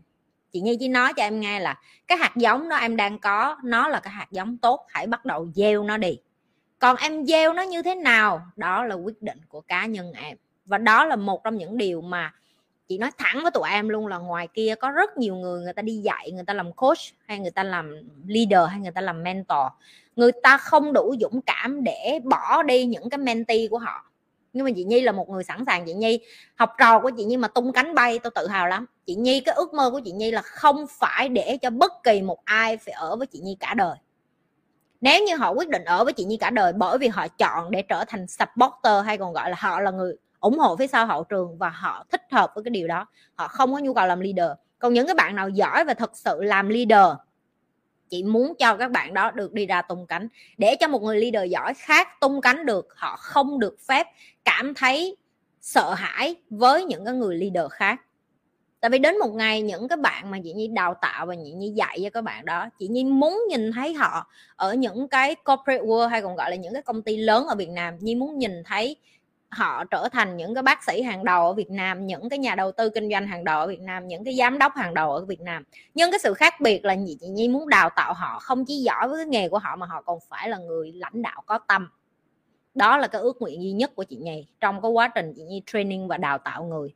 Chị 0.51 0.61
nhi 0.61 0.77
chỉ 0.79 0.87
nói 0.87 1.13
cho 1.13 1.23
em 1.23 1.39
nghe 1.39 1.59
là 1.59 1.75
cái 2.07 2.17
hạt 2.17 2.35
giống 2.35 2.69
đó 2.69 2.75
em 2.75 2.95
đang 2.95 3.19
có, 3.19 3.57
nó 3.63 3.87
là 3.87 3.99
cái 3.99 4.13
hạt 4.13 4.27
giống 4.31 4.57
tốt, 4.57 4.85
hãy 4.89 5.07
bắt 5.07 5.25
đầu 5.25 5.47
gieo 5.55 5.83
nó 5.83 5.97
đi. 5.97 6.17
Còn 6.79 6.95
em 6.95 7.25
gieo 7.25 7.53
nó 7.53 7.61
như 7.61 7.81
thế 7.81 7.95
nào? 7.95 8.41
Đó 8.55 8.83
là 8.83 8.95
quyết 8.95 9.21
định 9.21 9.39
của 9.49 9.61
cá 9.61 9.85
nhân 9.85 10.11
em. 10.13 10.37
Và 10.65 10.77
đó 10.77 11.05
là 11.05 11.15
một 11.15 11.43
trong 11.43 11.57
những 11.57 11.77
điều 11.77 12.01
mà 12.01 12.33
chị 12.87 12.97
nói 12.97 13.11
thẳng 13.17 13.39
với 13.41 13.51
tụi 13.51 13.69
em 13.69 13.89
luôn 13.89 14.07
là 14.07 14.17
ngoài 14.17 14.47
kia 14.53 14.75
có 14.79 14.91
rất 14.91 15.17
nhiều 15.17 15.35
người 15.35 15.61
người 15.61 15.73
ta 15.73 15.81
đi 15.81 15.97
dạy, 15.97 16.31
người 16.31 16.43
ta 16.47 16.53
làm 16.53 16.73
coach 16.73 16.97
hay 17.25 17.39
người 17.39 17.51
ta 17.51 17.63
làm 17.63 17.95
leader 18.27 18.69
hay 18.69 18.79
người 18.79 18.91
ta 18.91 19.01
làm 19.01 19.23
mentor. 19.23 19.67
Người 20.15 20.31
ta 20.43 20.57
không 20.57 20.93
đủ 20.93 21.15
dũng 21.19 21.41
cảm 21.41 21.83
để 21.83 22.19
bỏ 22.23 22.63
đi 22.63 22.85
những 22.85 23.09
cái 23.09 23.17
mentee 23.17 23.67
của 23.67 23.77
họ. 23.77 24.11
Nhưng 24.53 24.65
mà 24.65 24.71
chị 24.75 24.83
nhi 24.83 25.01
là 25.01 25.11
một 25.11 25.29
người 25.29 25.43
sẵn 25.43 25.63
sàng, 25.67 25.85
chị 25.85 25.93
nhi, 25.93 26.19
học 26.55 26.71
trò 26.79 26.99
của 26.99 27.11
chị 27.17 27.23
nhi 27.23 27.37
mà 27.37 27.47
tung 27.47 27.73
cánh 27.73 27.95
bay 27.95 28.19
tôi 28.19 28.31
tự 28.35 28.47
hào 28.47 28.67
lắm. 28.67 28.85
Chị 29.05 29.15
nhi, 29.15 29.39
cái 29.39 29.55
ước 29.55 29.73
mơ 29.73 29.91
của 29.91 29.99
chị 30.05 30.11
nhi 30.11 30.31
là 30.31 30.41
không 30.41 30.85
phải 30.89 31.29
để 31.29 31.57
cho 31.61 31.69
bất 31.69 31.91
kỳ 32.03 32.21
một 32.21 32.45
ai 32.45 32.77
phải 32.77 32.93
ở 32.93 33.15
với 33.15 33.27
chị 33.27 33.39
nhi 33.39 33.57
cả 33.59 33.73
đời. 33.73 33.97
Nếu 35.01 35.23
như 35.25 35.35
họ 35.35 35.51
quyết 35.51 35.69
định 35.69 35.83
ở 35.85 36.03
với 36.03 36.13
chị 36.13 36.23
nhi 36.23 36.37
cả 36.37 36.49
đời 36.49 36.73
bởi 36.73 36.97
vì 36.97 37.07
họ 37.07 37.27
chọn 37.27 37.71
để 37.71 37.81
trở 37.81 38.03
thành 38.07 38.27
supporter 38.27 39.05
hay 39.05 39.17
còn 39.17 39.33
gọi 39.33 39.49
là 39.49 39.55
họ 39.59 39.79
là 39.79 39.91
người 39.91 40.15
ủng 40.39 40.59
hộ 40.59 40.75
phía 40.75 40.87
sau 40.87 41.05
hậu 41.05 41.23
trường 41.23 41.57
và 41.57 41.69
họ 41.69 42.05
thích 42.11 42.21
hợp 42.31 42.51
với 42.55 42.63
cái 42.63 42.71
điều 42.71 42.87
đó. 42.87 43.05
Họ 43.35 43.47
không 43.47 43.73
có 43.73 43.79
nhu 43.79 43.93
cầu 43.93 44.07
làm 44.07 44.19
leader. 44.19 44.51
Còn 44.79 44.93
những 44.93 45.05
cái 45.05 45.15
bạn 45.15 45.35
nào 45.35 45.49
giỏi 45.49 45.83
và 45.83 45.93
thật 45.93 46.11
sự 46.17 46.43
làm 46.43 46.69
leader 46.69 47.17
chị 48.09 48.23
muốn 48.23 48.53
cho 48.59 48.77
các 48.77 48.91
bạn 48.91 49.13
đó 49.13 49.31
được 49.31 49.53
đi 49.53 49.65
ra 49.65 49.81
tung 49.81 50.05
cánh. 50.07 50.27
Để 50.57 50.75
cho 50.79 50.87
một 50.87 51.01
người 51.01 51.21
leader 51.21 51.51
giỏi 51.51 51.73
khác 51.73 52.07
tung 52.21 52.41
cánh 52.41 52.65
được, 52.65 52.87
họ 52.95 53.15
không 53.15 53.59
được 53.59 53.77
phép 53.87 54.07
cảm 54.45 54.73
thấy 54.73 55.17
sợ 55.61 55.93
hãi 55.93 56.35
với 56.49 56.85
những 56.85 57.05
cái 57.05 57.13
người 57.13 57.35
leader 57.35 57.71
khác. 57.71 58.01
Tại 58.79 58.89
vì 58.89 58.99
đến 58.99 59.19
một 59.19 59.29
ngày 59.33 59.61
những 59.61 59.87
cái 59.87 59.97
bạn 59.97 60.31
mà 60.31 60.37
chị 60.43 60.53
nhi 60.53 60.67
đào 60.67 60.93
tạo 61.01 61.25
và 61.25 61.35
chị 61.43 61.51
nhi 61.51 61.69
dạy 61.69 61.99
cho 62.03 62.09
các 62.09 62.23
bạn 62.23 62.45
đó 62.45 62.69
chị 62.79 62.87
nhi 62.87 63.03
muốn 63.03 63.43
nhìn 63.49 63.71
thấy 63.71 63.93
họ 63.93 64.27
ở 64.55 64.73
những 64.73 65.07
cái 65.07 65.35
corporate 65.35 65.83
world 65.83 66.07
hay 66.07 66.21
còn 66.21 66.35
gọi 66.35 66.49
là 66.49 66.55
những 66.55 66.73
cái 66.73 66.81
công 66.81 67.01
ty 67.01 67.17
lớn 67.17 67.47
ở 67.47 67.55
việt 67.55 67.69
nam 67.69 67.93
nhi 67.99 68.15
muốn 68.15 68.37
nhìn 68.37 68.51
thấy 68.65 68.95
họ 69.49 69.83
trở 69.83 70.09
thành 70.11 70.37
những 70.37 70.53
cái 70.53 70.63
bác 70.63 70.83
sĩ 70.83 71.01
hàng 71.01 71.23
đầu 71.23 71.45
ở 71.45 71.53
Việt 71.53 71.69
Nam, 71.69 72.07
những 72.07 72.29
cái 72.29 72.39
nhà 72.39 72.55
đầu 72.55 72.71
tư 72.71 72.89
kinh 72.89 73.09
doanh 73.11 73.27
hàng 73.27 73.43
đầu 73.43 73.59
ở 73.59 73.67
Việt 73.67 73.81
Nam, 73.81 74.07
những 74.07 74.23
cái 74.23 74.35
giám 74.35 74.59
đốc 74.59 74.75
hàng 74.75 74.93
đầu 74.93 75.11
ở 75.11 75.25
Việt 75.25 75.41
Nam. 75.41 75.63
Nhưng 75.93 76.11
cái 76.11 76.19
sự 76.19 76.33
khác 76.33 76.61
biệt 76.61 76.85
là 76.85 76.95
chị 77.19 77.27
Nhi 77.27 77.47
muốn 77.47 77.69
đào 77.69 77.89
tạo 77.95 78.13
họ 78.13 78.39
không 78.39 78.65
chỉ 78.65 78.75
giỏi 78.75 79.07
với 79.07 79.17
cái 79.17 79.25
nghề 79.25 79.49
của 79.49 79.59
họ 79.59 79.75
mà 79.75 79.85
họ 79.85 80.01
còn 80.01 80.19
phải 80.29 80.49
là 80.49 80.57
người 80.57 80.91
lãnh 80.91 81.21
đạo 81.21 81.43
có 81.45 81.57
tâm. 81.57 81.89
Đó 82.75 82.97
là 82.97 83.07
cái 83.07 83.21
ước 83.21 83.41
nguyện 83.41 83.63
duy 83.63 83.71
nhất 83.71 83.91
của 83.95 84.03
chị 84.03 84.15
Nhi 84.15 84.47
trong 84.59 84.81
cái 84.81 84.91
quá 84.91 85.07
trình 85.07 85.33
chị 85.35 85.43
Nhi 85.43 85.61
training 85.65 86.07
và 86.07 86.17
đào 86.17 86.37
tạo 86.37 86.63
người 86.63 86.93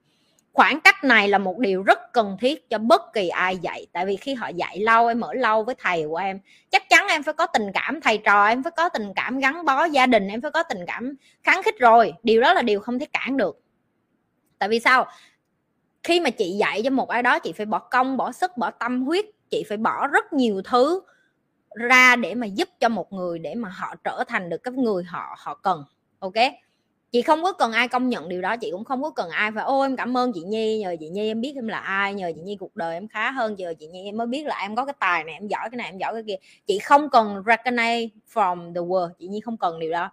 khoảng 0.53 0.81
cách 0.81 1.03
này 1.03 1.27
là 1.27 1.37
một 1.37 1.57
điều 1.57 1.83
rất 1.83 1.99
cần 2.13 2.37
thiết 2.41 2.69
cho 2.69 2.77
bất 2.77 3.01
kỳ 3.13 3.29
ai 3.29 3.57
dạy. 3.57 3.87
Tại 3.93 4.05
vì 4.05 4.17
khi 4.17 4.33
họ 4.33 4.47
dạy 4.47 4.79
lâu, 4.79 5.07
em 5.07 5.21
ở 5.21 5.33
lâu 5.33 5.63
với 5.63 5.75
thầy 5.79 6.03
của 6.07 6.17
em, 6.17 6.39
chắc 6.71 6.89
chắn 6.89 7.07
em 7.07 7.23
phải 7.23 7.33
có 7.33 7.47
tình 7.47 7.71
cảm 7.73 8.01
thầy 8.01 8.17
trò, 8.17 8.47
em 8.47 8.63
phải 8.63 8.71
có 8.77 8.89
tình 8.89 9.13
cảm 9.15 9.39
gắn 9.39 9.65
bó 9.65 9.83
gia 9.85 10.05
đình, 10.05 10.27
em 10.27 10.41
phải 10.41 10.51
có 10.51 10.63
tình 10.63 10.79
cảm 10.87 11.15
kháng 11.43 11.63
khích 11.63 11.79
rồi. 11.79 12.13
Điều 12.23 12.41
đó 12.41 12.53
là 12.53 12.61
điều 12.61 12.79
không 12.79 12.99
thể 12.99 13.05
cản 13.13 13.37
được. 13.37 13.59
Tại 14.59 14.69
vì 14.69 14.79
sao? 14.79 15.05
Khi 16.03 16.19
mà 16.19 16.29
chị 16.29 16.51
dạy 16.51 16.81
cho 16.83 16.89
một 16.89 17.09
ai 17.09 17.23
đó, 17.23 17.39
chị 17.39 17.51
phải 17.51 17.65
bỏ 17.65 17.79
công, 17.79 18.17
bỏ 18.17 18.31
sức, 18.31 18.57
bỏ 18.57 18.71
tâm 18.71 19.03
huyết, 19.03 19.25
chị 19.49 19.63
phải 19.69 19.77
bỏ 19.77 20.07
rất 20.07 20.33
nhiều 20.33 20.61
thứ 20.65 21.01
ra 21.75 22.15
để 22.15 22.35
mà 22.35 22.47
giúp 22.47 22.69
cho 22.79 22.89
một 22.89 23.13
người, 23.13 23.39
để 23.39 23.55
mà 23.55 23.69
họ 23.69 23.95
trở 24.03 24.23
thành 24.27 24.49
được 24.49 24.63
cái 24.63 24.73
người 24.73 25.03
họ 25.03 25.35
họ 25.37 25.55
cần, 25.63 25.83
ok? 26.19 26.33
Chị 27.11 27.21
không 27.21 27.43
có 27.43 27.53
cần 27.53 27.71
ai 27.71 27.87
công 27.87 28.09
nhận 28.09 28.29
điều 28.29 28.41
đó, 28.41 28.57
chị 28.57 28.71
cũng 28.71 28.83
không 28.83 29.03
có 29.03 29.09
cần 29.09 29.29
ai 29.29 29.51
phải, 29.55 29.63
ô, 29.63 29.81
em 29.81 29.95
cảm 29.95 30.17
ơn 30.17 30.33
chị 30.33 30.41
nhi, 30.41 30.79
nhờ 30.79 30.95
chị 30.99 31.09
nhi 31.09 31.27
em 31.27 31.41
biết 31.41 31.53
em 31.55 31.67
là 31.67 31.79
ai, 31.79 32.13
nhờ 32.13 32.31
chị 32.35 32.41
nhi 32.41 32.55
cuộc 32.59 32.75
đời 32.75 32.93
em 32.93 33.07
khá 33.07 33.31
hơn 33.31 33.59
giờ 33.59 33.73
chị 33.79 33.87
nhi 33.87 34.05
em 34.05 34.17
mới 34.17 34.27
biết 34.27 34.45
là 34.45 34.59
em 34.61 34.75
có 34.75 34.85
cái 34.85 34.95
tài 34.99 35.23
này, 35.23 35.33
em 35.33 35.47
giỏi 35.47 35.69
cái 35.71 35.77
này, 35.77 35.89
em 35.89 35.97
giỏi 35.97 36.13
cái 36.13 36.23
kia. 36.27 36.35
Chị 36.67 36.79
không 36.79 37.09
cần 37.09 37.43
recognize 37.45 38.09
from 38.33 38.73
the 38.73 38.81
world, 38.81 39.09
chị 39.19 39.27
nhi 39.27 39.39
không 39.39 39.57
cần 39.57 39.79
điều 39.79 39.91
đó. 39.91 40.11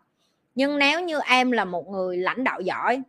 Nhưng 0.55 0.79
nếu 0.79 1.01
như 1.01 1.21
em 1.27 1.51
là 1.51 1.65
một 1.65 1.89
người 1.89 2.17
lãnh 2.17 2.45
đạo 2.45 2.61
giỏi 2.61 3.03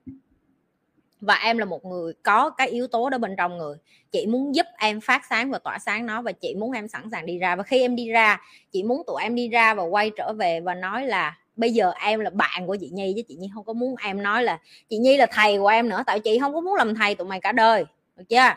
và 1.22 1.36
em 1.36 1.58
là 1.58 1.66
một 1.66 1.86
người 1.86 2.14
có 2.24 2.50
cái 2.50 2.68
yếu 2.68 2.88
tố 2.88 3.10
đó 3.10 3.18
bên 3.18 3.36
trong 3.38 3.58
người, 3.58 3.78
chị 4.12 4.26
muốn 4.26 4.56
giúp 4.56 4.66
em 4.78 5.02
phát 5.02 5.22
sáng 5.30 5.52
và 5.52 5.60
tỏa 5.60 5.80
sáng 5.80 6.06
nó 6.06 6.22
và 6.22 6.32
chị 6.32 6.56
muốn 6.56 6.72
em 6.72 6.88
sẵn 6.88 7.10
sàng 7.12 7.26
đi 7.26 7.38
ra. 7.38 7.56
Và 7.56 7.64
khi 7.64 7.82
em 7.82 7.96
đi 7.96 8.10
ra, 8.10 8.42
chị 8.72 8.84
muốn 8.84 9.04
tụi 9.08 9.24
em 9.24 9.36
đi 9.36 9.50
ra 9.50 9.74
và 9.74 9.84
quay 9.84 10.12
trở 10.18 10.34
về 10.34 10.62
và 10.62 10.74
nói 10.74 11.06
là 11.06 11.38
bây 11.60 11.74
giờ 11.74 11.92
em 12.02 12.20
là 12.20 12.30
bạn 12.30 12.68
của 12.68 12.78
chị 12.80 12.90
nhi 12.90 13.14
chứ 13.16 13.22
chị 13.28 13.36
nhi 13.36 13.50
không 13.54 13.66
có 13.66 13.74
muốn 13.74 13.96
em 14.04 14.24
nói 14.24 14.44
là, 14.44 14.60
chị 14.90 14.98
nhi 14.98 15.18
là 15.18 15.26
thầy 15.32 15.58
của 15.58 15.68
em 15.68 15.90
nữa, 15.90 16.04
tại 16.06 16.20
chị 16.20 16.40
không 16.40 16.54
có 16.54 16.62
muốn 16.62 16.76
làm 16.76 16.96
thầy 16.96 17.16
tụi 17.16 17.28
mày 17.28 17.40
cả 17.40 17.52
đời, 17.52 17.86
được 18.16 18.24
chưa? 18.30 18.50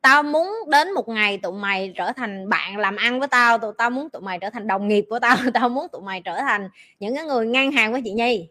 Tao 0.00 0.22
muốn 0.22 0.54
đến 0.70 0.92
một 0.92 1.08
ngày 1.08 1.38
tụi 1.38 1.52
mày 1.52 1.92
trở 1.96 2.12
thành 2.12 2.48
bạn 2.48 2.78
làm 2.78 2.96
ăn 2.96 3.18
với 3.18 3.28
tao, 3.28 3.58
tụi 3.58 3.72
tao 3.78 3.90
muốn 3.90 4.10
tụi 4.10 4.22
mày 4.22 4.38
trở 4.38 4.50
thành 4.50 4.66
đồng 4.66 4.88
nghiệp 4.88 5.06
của 5.10 5.18
tao 5.18 5.36
tao 5.54 5.68
muốn 5.68 5.86
tụi 5.92 6.02
mày 6.02 6.20
trở 6.20 6.38
thành 6.38 6.68
những 7.00 7.14
cái 7.14 7.24
người 7.24 7.46
ngang 7.46 7.72
hàng 7.72 7.92
với 7.92 8.02
chị 8.04 8.12
nhi. 8.12 8.48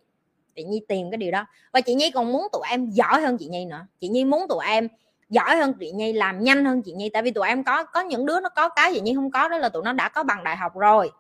Chị 0.56 0.64
nhi 0.64 0.82
tìm 0.88 1.12
cái 1.12 1.18
điều 1.18 1.32
đó. 1.32 1.46
Và 1.74 1.82
chị 1.82 1.96
nhi 1.96 2.12
còn 2.12 2.32
muốn 2.32 2.48
tụi 2.52 2.62
em 2.70 2.90
giỏi 2.90 3.22
hơn 3.22 3.38
chị 3.38 3.48
nhi 3.48 3.66
nữa. 3.66 3.88
Chị 4.00 4.08
nhi 4.08 4.26
muốn 4.26 4.48
tụi 4.50 4.66
em 4.66 4.88
giỏi 5.30 5.56
hơn 5.56 5.74
chị 5.80 5.92
nhi, 5.92 6.14
làm 6.14 6.44
nhanh 6.44 6.66
hơn 6.66 6.82
chị 6.82 6.92
nhi, 6.92 7.10
tại 7.10 7.22
vì 7.22 7.32
tụi 7.32 7.48
em 7.48 7.64
có 7.64 7.84
có 7.84 8.02
những 8.02 8.26
đứa 8.26 8.40
nó 8.40 8.50
có 8.50 8.70
cái 8.70 8.94
chị 8.94 9.02
nhi 9.02 9.14
không 9.16 9.32
có, 9.32 9.48
đó 9.48 9.58
là 9.58 9.70
tụi 9.70 9.84
nó 9.84 9.94
đã 9.94 10.10
có 10.10 10.24
bằng 10.24 10.44
đại 10.44 10.56
học 10.56 10.76
rồi, 10.76 11.12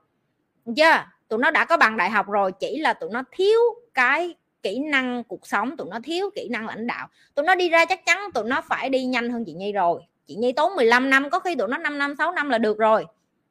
được 0.65 0.73
chưa? 0.75 1.05
Tụi 1.27 1.39
nó 1.39 1.51
đã 1.51 1.65
có 1.65 1.77
bằng 1.77 1.97
đại 1.97 2.09
học 2.09 2.29
rồi, 2.29 2.51
chỉ 2.51 2.79
là 2.79 2.93
tụi 2.93 3.09
nó 3.09 3.23
thiếu 3.31 3.59
cái 3.93 4.35
kỹ 4.63 4.79
năng 4.79 5.23
cuộc 5.23 5.47
sống, 5.47 5.77
tụi 5.77 5.87
nó 5.91 5.99
thiếu 6.03 6.29
kỹ 6.35 6.47
năng 6.51 6.67
lãnh 6.67 6.87
đạo. 6.87 7.07
Tụi 7.35 7.45
nó 7.45 7.55
đi 7.55 7.69
ra 7.69 7.85
chắc 7.85 8.05
chắn 8.05 8.31
tụi 8.33 8.43
nó 8.43 8.61
phải 8.61 8.89
đi 8.89 9.05
nhanh 9.05 9.29
hơn 9.29 9.45
chị 9.45 9.53
Nhi 9.53 9.71
rồi. 9.71 10.01
Chị 10.27 10.35
Nhi 10.35 10.51
tốn 10.51 10.75
15 10.75 11.09
năm, 11.09 11.29
có 11.29 11.39
khi 11.39 11.55
tụi 11.55 11.67
nó 11.67 11.77
5 11.77 11.97
năm 11.97 12.15
6 12.17 12.31
năm 12.31 12.49
là 12.49 12.57
được 12.57 12.77
rồi. 12.77 13.05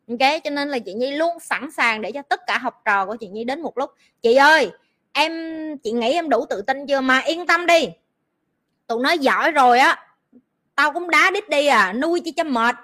Ok, 0.09 0.43
cho 0.45 0.51
nên 0.51 0.69
là 0.69 0.79
chị 0.79 0.95
Nhi 0.95 1.11
luôn 1.11 1.41
sẵn 1.41 1.71
sàng 1.71 2.03
để 2.03 2.13
cho 2.13 2.23
tất 2.23 2.41
cả 2.47 2.59
học 2.59 2.83
trò 2.85 3.07
của 3.07 3.17
chị 3.17 3.29
Nhi 3.29 3.45
đến 3.45 3.63
một 3.63 3.79
lúc. 3.79 3.91
Chị 4.23 4.35
ơi, 4.35 4.71
em, 5.13 5.33
chị 5.79 5.93
nghĩ 5.93 6.13
em 6.13 6.29
đủ 6.29 6.47
tự 6.51 6.63
tin 6.63 6.87
chưa? 6.87 7.01
Mà 7.01 7.19
yên 7.19 7.47
tâm 7.47 7.67
đi. 7.67 7.89
Tụi 8.87 9.03
nó 9.03 9.13
giỏi 9.13 9.51
rồi 9.51 9.79
á, 9.79 10.07
tao 10.75 10.93
cũng 10.93 11.11
đá 11.11 11.31
đít 11.35 11.49
đi 11.49 11.67
à 11.67 11.93
nuôi 11.93 12.21
chi 12.25 12.33
cho 12.33 12.45
mệt. 12.45 12.77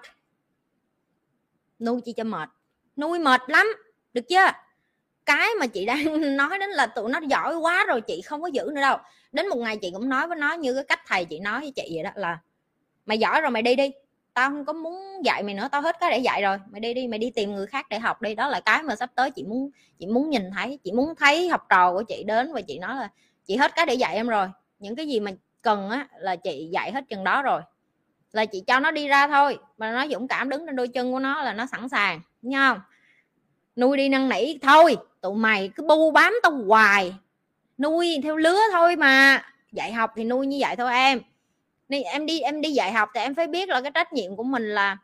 Nuôi 1.79 2.01
chi 2.05 2.13
cho 2.13 2.25
mệt. 2.25 2.49
Nuôi 2.97 3.19
mệt 3.19 3.41
lắm, 3.47 3.67
được 4.13 4.29
chưa? 4.29 4.47
Cái 5.29 5.49
mà 5.61 5.67
chị 5.67 5.87
đang 5.87 6.37
nói 6.37 6.59
đến 6.59 6.71
là 6.71 6.87
tụi 6.87 7.11
nó 7.11 7.21
giỏi 7.29 7.57
quá 7.57 7.85
rồi, 7.89 8.01
chị 8.01 8.23
không 8.23 8.43
có 8.43 8.49
giữ 8.49 8.71
nữa 8.75 8.81
đâu. 8.81 8.97
Đến 9.33 9.49
một 9.49 9.59
ngày 9.59 9.77
chị 9.77 9.91
cũng 9.95 10.09
nói 10.09 10.29
với 10.29 10.37
nó 10.37 10.53
như 10.53 10.75
cái 10.75 10.85
cách 10.85 11.01
thầy 11.07 11.25
chị 11.25 11.41
nói 11.41 11.61
với 11.61 11.73
chị 11.77 11.91
vậy 11.95 12.03
đó 12.05 12.11
là, 12.15 12.39
mày 13.07 13.19
giỏi 13.19 13.41
rồi 13.41 13.51
mày 13.51 13.63
đi 13.63 13.77
đi, 13.77 13.91
tao 14.35 14.51
không 14.51 14.65
có 14.65 14.73
muốn 14.73 15.25
dạy 15.25 15.43
mày 15.43 15.55
nữa, 15.55 15.69
tao 15.73 15.83
hết 15.83 15.97
cái 16.01 16.11
để 16.11 16.19
dạy 16.19 16.43
rồi. 16.43 16.59
Mày 16.71 16.81
đi 16.81 16.95
đi, 16.95 17.07
mày 17.07 17.19
đi 17.19 17.31
tìm 17.31 17.55
người 17.55 17.67
khác 17.67 17.87
để 17.91 17.99
học 17.99 18.23
đi. 18.23 18.35
Đó 18.35 18.49
là 18.49 18.61
cái 18.61 18.83
mà 18.83 18.97
sắp 18.97 19.11
tới 19.15 19.31
chị 19.31 19.43
muốn 19.43 19.71
chị 19.99 20.07
muốn 20.07 20.31
nhìn 20.31 20.51
thấy, 20.57 20.79
chị 20.85 20.93
muốn 20.93 21.15
thấy 21.15 21.49
học 21.49 21.67
trò 21.69 21.93
của 21.93 22.03
chị 22.03 22.25
đến 22.27 22.53
và 22.53 22.61
chị 22.61 22.79
nói 22.79 22.97
là, 22.97 23.09
chị 23.47 23.57
hết 23.57 23.75
cái 23.75 23.87
để 23.87 23.95
dạy 23.95 24.15
em 24.15 24.29
rồi. 24.29 24.47
Những 24.79 24.97
cái 24.97 25.07
gì 25.07 25.21
mà 25.21 25.31
cần 25.63 25.91
á 25.91 26.09
là 26.19 26.37
chị 26.37 26.69
dạy 26.73 26.93
hết 26.93 27.05
chừng 27.09 27.25
đó 27.25 27.43
rồi. 27.43 27.61
Là 28.33 28.45
chị 28.45 28.63
cho 28.67 28.81
nó 28.81 28.91
đi 28.91 29.09
ra 29.09 29.29
thôi. 29.29 29.59
Mà 29.79 29.93
nó 29.93 30.07
dũng 30.09 30.29
cảm 30.29 30.49
đứng 30.49 30.67
trên 30.67 30.77
đôi 30.77 30.89
chân 30.89 31.13
của 31.13 31.19
nó 31.19 31.43
là 31.43 31.53
nó 31.53 31.67
sẵn 31.67 31.89
sàng 31.89 32.21
nha 32.43 32.69
không? 32.69 32.81
Nuôi 33.77 33.97
đi 33.97 34.09
năn 34.09 34.29
nỉ, 34.29 34.59
thôi 34.59 34.97
tụi 35.21 35.35
mày 35.35 35.71
cứ 35.75 35.83
bu 35.83 36.11
bám 36.11 36.35
tao 36.43 36.53
hoài. 36.53 37.15
Nuôi 37.79 38.21
theo 38.23 38.37
lứa 38.37 38.59
thôi 38.73 38.97
mà. 38.97 39.45
Dạy 39.73 39.93
học 39.93 40.13
thì 40.17 40.25
nuôi 40.25 40.47
như 40.47 40.59
vậy 40.61 40.77
thôi 40.77 40.93
em. 40.93 41.21
Nên 41.89 42.03
em 42.03 42.27
đi 42.27 42.41
em 42.41 42.61
đi 42.61 42.71
dạy 42.71 42.93
học 42.93 43.09
thì 43.15 43.21
em 43.21 43.35
phải 43.35 43.47
biết 43.47 43.69
là 43.69 43.81
cái 43.81 43.91
trách 43.95 44.13
nhiệm 44.13 44.37
của 44.37 44.45
mình 44.45 44.69
là 44.69 44.97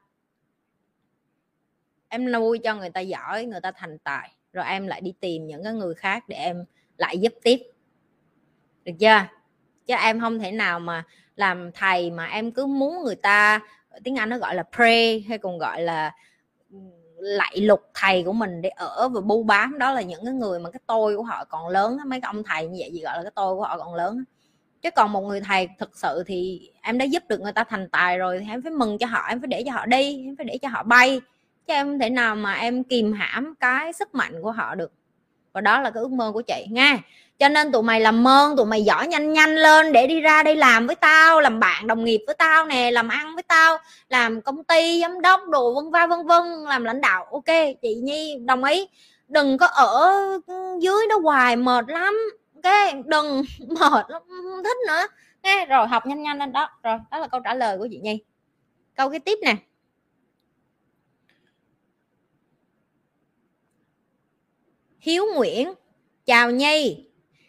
em 2.09 2.33
nuôi 2.33 2.59
cho 2.59 2.75
người 2.75 2.91
ta 2.91 3.01
giỏi, 3.01 3.45
người 3.45 3.61
ta 3.61 3.73
thành 3.73 3.99
tài. 3.99 4.31
Rồi 4.53 4.65
em 4.67 4.87
lại 4.87 5.01
đi 5.01 5.15
tìm 5.21 5.47
những 5.47 5.65
cái 5.65 5.73
người 5.73 5.95
khác 5.95 6.29
để 6.29 6.37
em 6.37 6.65
lại 6.97 7.19
giúp 7.19 7.33
tiếp. 7.43 7.61
Được 8.85 8.93
chưa? 9.01 9.21
Chứ 9.87 9.95
em 9.95 10.21
không 10.21 10.39
thể 10.39 10.53
nào 10.53 10.81
mà 10.81 11.05
làm 11.37 11.73
thầy 11.73 12.11
mà 12.11 12.27
em 12.27 12.53
cứ 12.53 12.67
muốn 12.67 13.05
người 13.05 13.17
ta, 13.17 13.61
tiếng 14.05 14.19
anh 14.19 14.29
nó 14.29 14.39
gọi 14.39 14.55
là 14.55 14.63
pray 14.63 15.25
hay 15.29 15.39
còn 15.39 15.59
gọi 15.59 15.83
là 15.83 16.13
lạy 17.25 17.57
lục 17.61 17.81
thầy 17.95 18.23
của 18.23 18.33
mình 18.33 18.63
để 18.63 18.69
ở 18.69 19.09
và 19.09 19.21
bu 19.21 19.43
bám. 19.43 19.79
Đó 19.79 19.93
là 19.93 20.03
những 20.03 20.25
cái 20.25 20.35
người 20.35 20.59
mà 20.59 20.71
cái 20.71 20.81
tôi 20.87 21.17
của 21.17 21.23
họ 21.23 21.45
còn 21.45 21.69
lớn 21.69 21.99
mấy 22.07 22.21
cái 22.21 22.29
ông 22.29 22.43
thầy 22.45 22.69
như 22.69 22.77
vậy 22.81 22.91
gì 22.93 23.01
gọi 23.01 23.17
là 23.17 23.23
cái 23.23 23.33
tôi 23.35 23.55
của 23.55 23.63
họ 23.63 23.79
còn 23.79 23.95
lớn 23.95 24.25
chứ 24.83 24.91
còn 24.91 25.13
một 25.13 25.21
người 25.21 25.41
thầy 25.41 25.69
thực 25.79 25.97
sự 25.97 26.23
thì 26.27 26.71
em 26.83 26.99
đã 26.99 27.05
giúp 27.05 27.23
được 27.29 27.41
người 27.41 27.53
ta 27.53 27.65
thành 27.65 27.89
tài 27.89 28.19
rồi 28.19 28.39
thì 28.39 28.47
em 28.51 28.63
phải 28.63 28.73
mừng 28.73 28.99
cho 28.99 29.07
họ, 29.07 29.27
em 29.29 29.41
phải 29.41 29.49
để 29.49 29.63
cho 29.67 29.73
họ 29.73 29.87
đi, 29.87 30.25
em 30.27 30.37
phải 30.37 30.45
để 30.45 30.59
cho 30.59 30.69
họ 30.69 30.83
bay. 30.83 31.21
Chứ 31.67 31.75
em 31.75 31.87
không 31.87 31.99
thể 31.99 32.11
nào 32.11 32.37
mà 32.37 32.55
em 32.55 32.85
kìm 32.85 33.13
hãm 33.13 33.55
cái 33.61 33.93
sức 33.93 34.15
mạnh 34.15 34.43
của 34.43 34.53
họ 34.53 34.75
được. 34.75 34.93
Và 35.53 35.61
đó 35.61 35.81
là 35.81 35.91
cái 35.91 36.01
ước 36.01 36.13
mơ 36.13 36.33
của 36.33 36.43
chị, 36.43 36.67
nha 36.71 36.99
cho 37.39 37.49
nên 37.49 37.73
tụi 37.73 37.83
mày 37.83 38.01
làm 38.01 38.29
ơn 38.29 38.57
tụi 38.57 38.67
mày 38.67 38.85
giỏi 38.85 39.07
nhanh 39.07 39.33
nhanh 39.33 39.57
lên 39.57 39.93
để 39.93 40.07
đi 40.07 40.21
ra 40.21 40.43
đây 40.43 40.57
làm 40.57 40.87
với 40.87 40.97
tao, 40.97 41.41
làm 41.41 41.61
bạn 41.61 41.87
đồng 41.87 42.05
nghiệp 42.05 42.21
với 42.27 42.35
tao 42.35 42.67
nè, 42.67 42.91
làm 42.91 43.09
ăn 43.09 43.35
với 43.35 43.43
tao, 43.43 43.79
làm 44.09 44.43
công 44.43 44.65
ty, 44.65 45.01
giám 45.01 45.21
đốc 45.21 45.41
đồ 45.49 45.75
vân 45.75 45.91
va 45.91 46.07
vân 46.07 46.27
vân, 46.27 46.45
làm 46.69 46.85
lãnh 46.85 47.01
đạo. 47.01 47.25
Ok, 47.25 47.79
chị 47.83 47.95
nhi, 47.95 48.37
đồng 48.45 48.65
ý. 48.65 48.89
Đừng 49.29 49.59
có 49.59 49.67
ở 49.67 50.13
dưới 50.81 51.07
đó 51.09 51.19
hoài, 51.23 51.57
mệt 51.57 51.85
lắm. 51.89 52.15
Ok, 52.55 52.95
đừng 53.07 53.43
mệt 53.69 54.07
lắm, 54.09 54.23
không 54.29 54.65
thích 54.65 54.77
nữa. 54.89 55.07
Nghe 55.43 55.67
rồi, 55.67 55.87
học 55.87 56.07
nhanh 56.07 56.23
nhanh 56.23 56.39
lên 56.39 56.53
đó. 56.53 56.69
Rồi, 56.83 56.99
đó 57.11 57.19
là 57.19 57.27
câu 57.27 57.41
trả 57.45 57.55
lời 57.55 57.79
của 57.79 57.89
chị 57.91 57.99
nhi. 58.03 58.23
Câu 58.95 59.11
cái 59.11 59.21
tiếp 59.21 59.39
nè. 59.43 59.57
Hiếu 64.99 65.27
Nguyễn, 65.35 65.75
Chào 66.27 66.51
Nhi. 66.51 67.05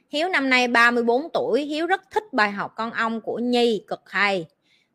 Hiếu 0.10 0.30
năm 0.30 0.50
nay 0.50 0.68
34 0.68 1.30
tuổi 1.34 1.62
Hiếu 1.62 1.88
rất 1.88 2.12
thích 2.12 2.34
bài 2.34 2.52
học 2.52 2.74
con 2.76 2.92
ong 2.92 3.22
của 3.22 3.40
Nhi 3.40 3.84
cực 3.88 4.10
hay. 4.10 4.46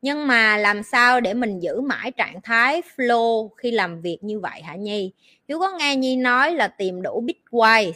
Nhưng 0.02 0.26
mà 0.26 0.56
làm 0.56 0.82
sao 0.82 1.20
để 1.20 1.34
mình 1.34 1.60
giữ 1.60 1.80
mãi 1.80 2.10
trạng 2.10 2.40
thái 2.42 2.82
flow 2.96 3.48
khi 3.56 3.70
làm 3.70 4.00
việc 4.00 4.18
như 4.20 4.40
vậy 4.40 4.62
hả 4.62 4.74
Nhi? 4.74 5.12
Hiếu 5.48 5.60
có 5.60 5.76
nghe 5.78 5.96
Nhi 5.96 6.16
nói 6.16 6.54
là 6.54 6.68
tìm 6.68 7.02
đủ 7.02 7.24
bitwise 7.26 7.92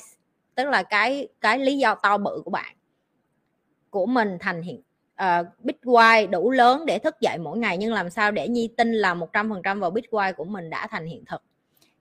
tức 0.54 0.68
là 0.68 0.82
cái 0.82 1.28
cái 1.40 1.58
lý 1.58 1.78
do 1.78 1.94
to 1.94 2.18
bự 2.18 2.42
của 2.44 2.50
bạn 2.50 2.76
của 3.90 4.06
mình 4.06 4.38
thành 4.40 4.62
hiện 4.62 4.82
uh, 5.14 5.46
bitwise 5.64 6.30
đủ 6.30 6.50
lớn 6.50 6.86
để 6.86 6.98
thức 6.98 7.20
dậy 7.20 7.38
mỗi 7.38 7.58
ngày 7.58 7.78
nhưng 7.78 7.92
làm 7.92 8.10
sao 8.10 8.30
để 8.30 8.48
Nhi 8.48 8.68
tin 8.76 8.92
là 8.92 9.14
100% 9.14 9.80
vào 9.80 9.90
bitwise 9.90 10.32
của 10.34 10.44
mình 10.44 10.70
đã 10.70 10.86
thành 10.86 11.06
hiện 11.06 11.24
thực? 11.24 11.42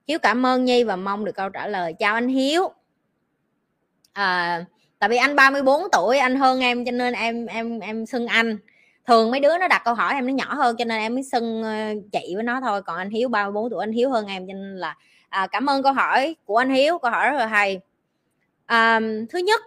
Hiếu 0.08 0.20
cảm 0.20 0.46
ơn 0.46 0.66
Nhi 0.66 0.84
và 0.84 0.96
mong 0.96 1.26
được 1.26 1.36
câu 1.36 1.50
trả 1.50 1.68
lời. 1.68 1.94
Chào 2.00 2.14
anh 2.14 2.28
Hiếu. 2.28 2.70
À, 4.14 4.66
tại 5.04 5.10
vì 5.10 5.18
anh 5.18 5.36
34 5.36 5.82
tuổi 5.92 6.18
anh 6.18 6.36
hơn 6.36 6.60
em 6.60 6.86
cho 6.86 6.92
nên 6.92 7.14
em 7.14 7.46
em 7.46 7.80
em 7.80 8.06
xưng 8.06 8.28
anh. 8.28 8.58
Thường 9.08 9.32
mấy 9.32 9.40
đứa 9.40 9.58
nó 9.58 9.68
đặt 9.68 9.82
câu 9.86 9.94
hỏi 9.94 10.14
em 10.14 10.28
nó 10.28 10.34
nhỏ 10.34 10.54
hơn 10.54 10.76
cho 10.78 10.86
nên 10.86 11.00
em 11.00 11.14
mới 11.14 11.24
xưng 11.24 11.64
ờ, 11.64 11.94
chị 12.12 12.36
với 12.36 12.44
nó 12.44 12.62
thôi. 12.62 12.82
Còn 12.82 12.98
anh 12.98 13.10
hiếu 13.10 13.30
34 13.30 13.70
tuổi 13.70 13.84
anh 13.84 13.92
hiếu 13.92 14.10
hơn 14.10 14.28
em 14.28 14.48
cho 14.48 14.54
nên 14.54 14.76
là 14.76 14.96
à, 15.30 15.48
cảm 15.48 15.70
ơn 15.70 15.84
câu 15.84 15.94
hỏi 15.94 16.36
của 16.46 16.58
anh 16.58 16.70
hiếu 16.70 16.98
câu 16.98 17.12
hỏi 17.12 17.32
rất 17.32 17.38
là 17.38 17.46
hay. 17.46 17.80
À, 18.66 19.00
thứ 19.30 19.40
nhất 19.40 19.62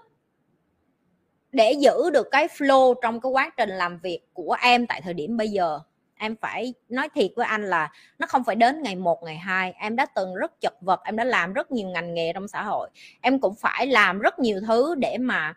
để 1.52 1.72
giữ 1.72 2.10
được 2.12 2.28
cái 2.30 2.48
flow 2.48 2.94
trong 3.02 3.20
cái 3.20 3.30
quá 3.30 3.50
trình 3.56 3.70
làm 3.70 3.98
việc 3.98 4.20
của 4.32 4.56
em 4.60 4.86
tại 4.86 5.00
thời 5.00 5.14
điểm 5.14 5.36
bây 5.36 5.48
giờ 5.48 5.80
em 6.18 6.36
phải 6.36 6.74
nói 6.88 7.08
thiệt 7.14 7.30
với 7.36 7.46
anh 7.46 7.64
là 7.64 7.92
nó 8.18 8.26
không 8.26 8.44
phải 8.44 8.56
đến 8.56 8.82
ngày 8.82 8.96
một, 8.96 9.22
ngày 9.22 9.36
hai. 9.36 9.74
Em 9.78 9.96
đã 9.96 10.06
từng 10.06 10.34
rất 10.34 10.60
chật 10.60 10.74
vật, 10.80 11.00
em 11.04 11.16
đã 11.16 11.24
làm 11.24 11.52
rất 11.52 11.70
nhiều 11.70 11.88
ngành 11.88 12.14
nghề 12.14 12.32
trong 12.32 12.48
xã 12.48 12.62
hội. 12.62 12.90
Em 13.20 13.40
cũng 13.40 13.54
phải 13.54 13.86
làm 13.86 14.18
rất 14.18 14.38
nhiều 14.38 14.60
thứ 14.66 14.94
để 14.94 15.18
mà 15.18 15.54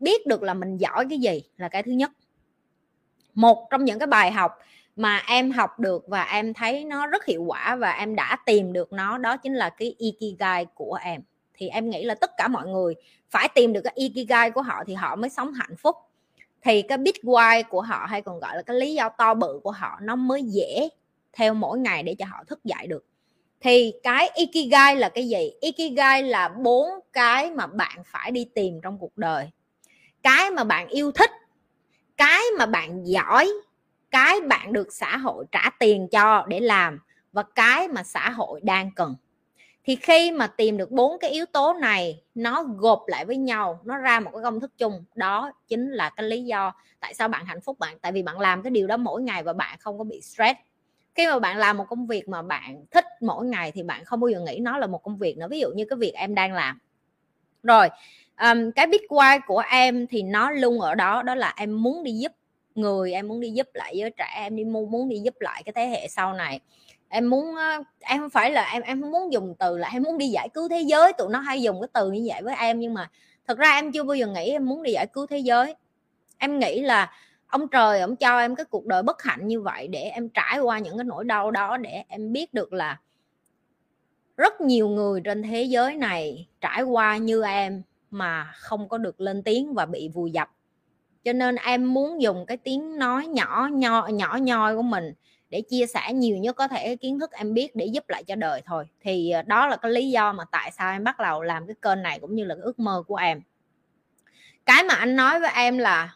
biết 0.00 0.26
được 0.26 0.42
là 0.42 0.54
mình 0.54 0.76
giỏi 0.76 1.06
cái 1.10 1.18
gì 1.18 1.42
là 1.56 1.68
cái 1.68 1.82
thứ 1.82 1.92
nhất. 1.92 2.10
Một 3.34 3.68
trong 3.70 3.84
những 3.84 3.98
cái 3.98 4.06
bài 4.06 4.32
học 4.32 4.58
mà 4.96 5.22
em 5.26 5.50
học 5.50 5.80
được 5.80 6.04
và 6.08 6.22
em 6.22 6.54
thấy 6.54 6.84
nó 6.84 7.06
rất 7.06 7.24
hiệu 7.24 7.42
quả 7.42 7.76
và 7.76 7.92
em 7.92 8.14
đã 8.14 8.36
tìm 8.46 8.72
được 8.72 8.92
nó, 8.92 9.18
đó 9.18 9.36
chính 9.36 9.54
là 9.54 9.70
cái 9.70 9.94
ikigai 9.98 10.66
của 10.74 10.98
em. 11.02 11.22
Thì 11.54 11.68
em 11.68 11.90
nghĩ 11.90 12.04
là 12.04 12.14
tất 12.14 12.30
cả 12.36 12.48
mọi 12.48 12.66
người 12.66 12.94
phải 13.30 13.48
tìm 13.54 13.72
được 13.72 13.80
cái 13.84 13.92
ikigai 13.96 14.50
của 14.50 14.62
họ 14.62 14.84
thì 14.86 14.94
họ 14.94 15.16
mới 15.16 15.30
sống 15.30 15.52
hạnh 15.52 15.76
phúc 15.76 15.96
thì 16.64 16.82
cái 16.82 16.98
big 16.98 17.14
why 17.22 17.62
của 17.68 17.80
họ 17.80 18.06
hay 18.08 18.22
còn 18.22 18.40
gọi 18.40 18.56
là 18.56 18.62
cái 18.62 18.76
lý 18.76 18.94
do 18.94 19.08
to 19.08 19.34
bự 19.34 19.60
của 19.62 19.70
họ, 19.70 19.98
nó 20.02 20.16
mới 20.16 20.42
dễ 20.42 20.88
theo 21.32 21.54
mỗi 21.54 21.78
ngày 21.78 22.02
để 22.02 22.14
cho 22.18 22.24
họ 22.28 22.44
thức 22.46 22.64
dậy 22.64 22.86
được. 22.86 23.06
Thì 23.60 23.92
cái 24.02 24.30
ikigai 24.34 24.96
là 24.96 25.08
cái 25.08 25.28
gì? 25.28 25.50
Ikigai 25.60 26.22
là 26.22 26.48
bốn 26.48 26.88
cái 27.12 27.50
mà 27.50 27.66
bạn 27.66 28.02
phải 28.06 28.30
đi 28.30 28.46
tìm 28.54 28.80
trong 28.82 28.98
cuộc 28.98 29.18
đời. 29.18 29.50
Cái 30.22 30.50
mà 30.50 30.64
bạn 30.64 30.88
yêu 30.88 31.12
thích, 31.12 31.30
cái 32.16 32.42
mà 32.58 32.66
bạn 32.66 33.06
giỏi, 33.06 33.48
cái 34.10 34.40
bạn 34.40 34.72
được 34.72 34.88
xã 34.92 35.16
hội 35.16 35.44
trả 35.52 35.70
tiền 35.78 36.08
cho 36.08 36.46
để 36.48 36.60
làm 36.60 36.98
và 37.32 37.42
cái 37.54 37.88
mà 37.88 38.02
xã 38.02 38.30
hội 38.30 38.60
đang 38.62 38.90
cần 38.96 39.14
thì 39.84 39.96
khi 39.96 40.30
mà 40.30 40.46
tìm 40.46 40.76
được 40.76 40.90
bốn 40.90 41.18
cái 41.18 41.30
yếu 41.30 41.46
tố 41.46 41.72
này 41.72 42.22
nó 42.34 42.62
gộp 42.62 43.04
lại 43.06 43.24
với 43.24 43.36
nhau 43.36 43.80
nó 43.84 43.98
ra 43.98 44.20
một 44.20 44.30
cái 44.34 44.42
công 44.42 44.60
thức 44.60 44.72
chung 44.78 45.04
đó 45.14 45.52
chính 45.68 45.90
là 45.90 46.10
cái 46.10 46.26
lý 46.26 46.44
do 46.44 46.72
tại 47.00 47.14
sao 47.14 47.28
bạn 47.28 47.44
hạnh 47.46 47.60
phúc 47.60 47.78
bạn. 47.78 47.98
Tại 48.02 48.12
vì 48.12 48.22
bạn 48.22 48.40
làm 48.40 48.62
cái 48.62 48.70
điều 48.70 48.86
đó 48.86 48.96
mỗi 48.96 49.22
ngày 49.22 49.42
và 49.42 49.52
bạn 49.52 49.78
không 49.80 49.98
có 49.98 50.04
bị 50.04 50.20
stress. 50.20 50.58
Khi 51.14 51.26
mà 51.26 51.38
bạn 51.38 51.56
làm 51.58 51.76
một 51.76 51.84
công 51.88 52.06
việc 52.06 52.28
mà 52.28 52.42
bạn 52.42 52.84
thích 52.90 53.04
mỗi 53.20 53.46
ngày 53.46 53.72
thì 53.72 53.82
bạn 53.82 54.04
không 54.04 54.20
bao 54.20 54.28
giờ 54.28 54.40
nghĩ 54.40 54.58
nó 54.58 54.78
là 54.78 54.86
một 54.86 55.02
công 55.02 55.18
việc 55.18 55.38
nữa 55.38 55.46
ví 55.50 55.60
dụ 55.60 55.68
như 55.74 55.84
cái 55.84 55.96
việc 55.96 56.12
em 56.14 56.34
đang 56.34 56.52
làm. 56.52 56.78
Rồi 57.62 57.88
um, 58.40 58.70
cái 58.70 58.86
big 58.86 59.02
why 59.08 59.40
của 59.46 59.62
em 59.70 60.06
thì 60.06 60.22
nó 60.22 60.50
luôn 60.50 60.80
ở 60.80 60.94
đó 60.94 61.22
đó 61.22 61.34
là 61.34 61.54
em 61.56 61.82
muốn 61.82 62.04
đi 62.04 62.12
giúp 62.12 62.32
người 62.74 63.12
em 63.12 63.28
muốn 63.28 63.40
đi 63.40 63.50
giúp 63.50 63.68
lại 63.74 63.96
giới 63.96 64.10
trẻ, 64.10 64.26
em 64.34 64.56
đi 64.56 64.64
muốn 64.64 64.90
muốn 64.90 65.08
đi 65.08 65.18
giúp 65.18 65.34
lại 65.40 65.62
cái 65.62 65.72
thế 65.72 65.86
hệ 65.86 66.08
sau 66.08 66.32
này. 66.32 66.60
Em 67.08 67.30
muốn 67.30 67.54
em 68.00 68.20
không 68.20 68.30
phải 68.30 68.50
là 68.50 68.70
em 68.72 68.82
em 68.82 69.02
không 69.02 69.10
muốn 69.10 69.32
dùng 69.32 69.54
từ 69.58 69.78
là 69.78 69.88
em 69.92 70.02
muốn 70.02 70.18
đi 70.18 70.28
giải 70.28 70.48
cứu 70.48 70.68
thế 70.68 70.80
giới. 70.80 71.12
Tụi 71.12 71.28
nó 71.30 71.38
hay 71.38 71.62
dùng 71.62 71.80
cái 71.80 71.88
từ 71.92 72.10
như 72.10 72.28
vậy 72.32 72.42
với 72.42 72.54
em 72.56 72.80
nhưng 72.80 72.94
mà 72.94 73.10
thật 73.46 73.58
ra 73.58 73.70
em 73.74 73.92
chưa 73.92 74.02
bao 74.02 74.14
giờ 74.14 74.26
nghĩ 74.26 74.50
em 74.50 74.66
muốn 74.66 74.82
đi 74.82 74.92
giải 74.92 75.06
cứu 75.06 75.26
thế 75.26 75.38
giới. 75.38 75.74
Em 76.38 76.58
nghĩ 76.58 76.82
là 76.82 77.12
ông 77.46 77.68
trời, 77.68 78.00
ông 78.00 78.16
cho 78.16 78.38
em 78.38 78.54
cái 78.54 78.64
cuộc 78.64 78.86
đời 78.86 79.02
bất 79.02 79.22
hạnh 79.22 79.46
như 79.46 79.60
vậy 79.60 79.88
để 79.88 80.00
em 80.00 80.28
trải 80.28 80.58
qua 80.58 80.78
những 80.78 80.96
cái 80.98 81.04
nỗi 81.04 81.24
đau 81.24 81.50
đó 81.50 81.76
để 81.76 82.04
em 82.08 82.32
biết 82.32 82.54
được 82.54 82.72
là 82.72 83.00
rất 84.36 84.60
nhiều 84.60 84.88
người 84.88 85.20
trên 85.24 85.42
thế 85.42 85.62
giới 85.62 85.94
này 85.94 86.48
trải 86.60 86.82
qua 86.82 87.16
như 87.16 87.42
em 87.42 87.82
mà 88.10 88.52
không 88.56 88.88
có 88.88 88.98
được 88.98 89.20
lên 89.20 89.42
tiếng 89.42 89.74
và 89.74 89.86
bị 89.86 90.08
vùi 90.08 90.30
dập 90.30 90.50
cho 91.24 91.32
nên 91.32 91.56
em 91.56 91.94
muốn 91.94 92.22
dùng 92.22 92.46
cái 92.46 92.56
tiếng 92.56 92.98
nói 92.98 93.26
nhỏ, 93.26 93.68
nho, 93.72 94.06
nhỏ 94.06 94.38
nhoi 94.42 94.76
của 94.76 94.82
mình 94.82 95.12
để 95.50 95.60
chia 95.60 95.86
sẻ 95.86 96.12
nhiều 96.12 96.36
nhất 96.36 96.56
có 96.56 96.68
thể 96.68 96.96
kiến 96.96 97.18
thức 97.18 97.32
em 97.32 97.54
biết 97.54 97.76
để 97.76 97.86
giúp 97.86 98.04
lại 98.08 98.24
cho 98.24 98.34
đời 98.34 98.62
thôi. 98.66 98.84
Thì 99.00 99.30
ờ, 99.30 99.42
đó 99.42 99.66
là 99.66 99.76
cái 99.76 99.92
lý 99.92 100.10
do 100.10 100.32
mà 100.32 100.44
tại 100.52 100.70
sao 100.72 100.92
em 100.92 101.04
bắt 101.04 101.18
đầu 101.18 101.42
làm 101.42 101.66
cái 101.66 101.76
kênh 101.82 102.02
này 102.02 102.18
cũng 102.20 102.34
như 102.34 102.44
là 102.44 102.54
cái 102.54 102.62
ước 102.62 102.78
mơ 102.78 103.02
của 103.06 103.16
em. 103.16 103.40
Cái 104.66 104.84
mà 104.84 104.94
anh 104.94 105.16
nói 105.16 105.40
với 105.40 105.50
em 105.54 105.78
là 105.78 106.14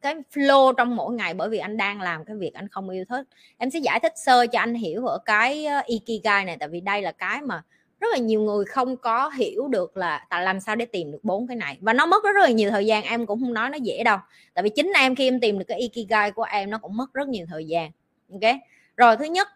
cái 0.00 0.14
flow 0.32 0.72
trong 0.72 0.96
mỗi 0.96 1.14
ngày 1.14 1.34
bởi 1.34 1.48
vì 1.48 1.58
anh 1.58 1.76
đang 1.76 2.00
làm 2.00 2.24
cái 2.24 2.36
việc 2.36 2.54
anh 2.54 2.68
không 2.68 2.88
yêu 2.88 3.04
thích. 3.08 3.26
Em 3.58 3.70
sẽ 3.70 3.78
giải 3.78 4.00
thích 4.00 4.12
sơ 4.16 4.46
cho 4.46 4.58
anh 4.58 4.74
hiểu 4.74 5.06
ở 5.06 5.18
cái 5.24 5.66
ờ, 5.66 5.82
ikigai 5.86 6.44
này, 6.44 6.56
tại 6.60 6.68
vì 6.68 6.80
đây 6.80 7.02
là 7.02 7.12
cái 7.12 7.42
mà 7.42 7.62
rất 8.00 8.08
là 8.12 8.18
nhiều 8.18 8.40
người 8.40 8.64
không 8.64 8.96
có 8.96 9.28
hiểu 9.28 9.68
được 9.68 9.96
là 9.96 10.26
tại 10.30 10.44
làm 10.44 10.60
sao 10.60 10.76
để 10.76 10.84
tìm 10.84 11.12
được 11.12 11.18
bốn 11.22 11.46
cái 11.46 11.56
này. 11.56 11.78
Và 11.80 11.92
nó 11.92 12.06
mất 12.06 12.24
rất, 12.24 12.32
rất 12.32 12.42
là 12.42 12.50
nhiều 12.50 12.70
thời 12.70 12.86
gian 12.86 13.04
em 13.04 13.26
cũng 13.26 13.40
không 13.40 13.54
nói 13.54 13.70
nó 13.70 13.76
dễ 13.76 14.02
đâu. 14.04 14.18
Tại 14.54 14.62
vì 14.62 14.70
chính 14.70 14.92
em 14.96 15.14
khi 15.14 15.28
em 15.28 15.40
tìm 15.40 15.58
được 15.58 15.64
cái 15.68 15.78
ikigai 15.78 16.30
của 16.30 16.42
em 16.42 16.70
nó 16.70 16.78
cũng 16.78 16.96
mất 16.96 17.12
rất 17.14 17.28
nhiều 17.28 17.46
thời 17.50 17.64
gian. 17.66 17.90
Ok? 18.32 18.54
Rồi 18.96 19.16
thứ 19.16 19.24
nhất 19.24 19.48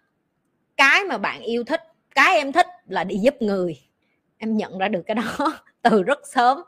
cái 0.77 1.05
mà 1.05 1.19
bạn 1.19 1.43
yêu 1.43 1.65
thích 1.65 1.81
cái 2.15 2.37
em 2.37 2.53
thích 2.53 2.67
là 2.87 3.05
đi 3.05 3.17
giúp 3.17 3.35
người. 3.41 3.81
Em 4.39 4.57
nhận 4.57 4.79
ra 4.79 4.89
được 4.89 5.03
cái 5.07 5.15
đó 5.15 5.53
từ 5.83 6.03
rất 6.03 6.19
sớm. 6.33 6.59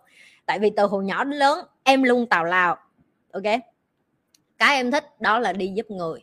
Tại 0.46 0.58
vì 0.58 0.70
từ 0.76 0.86
hồi 0.86 1.04
nhỏ 1.04 1.24
đến 1.24 1.38
lớn 1.38 1.66
em 1.82 2.02
luôn 2.02 2.26
tào 2.26 2.44
lao. 2.44 2.76
Ok? 3.32 3.44
Cái 4.58 4.76
em 4.76 4.90
thích 4.90 5.20
đó 5.20 5.38
là 5.38 5.52
đi 5.52 5.72
giúp 5.74 5.90
người. 5.90 6.20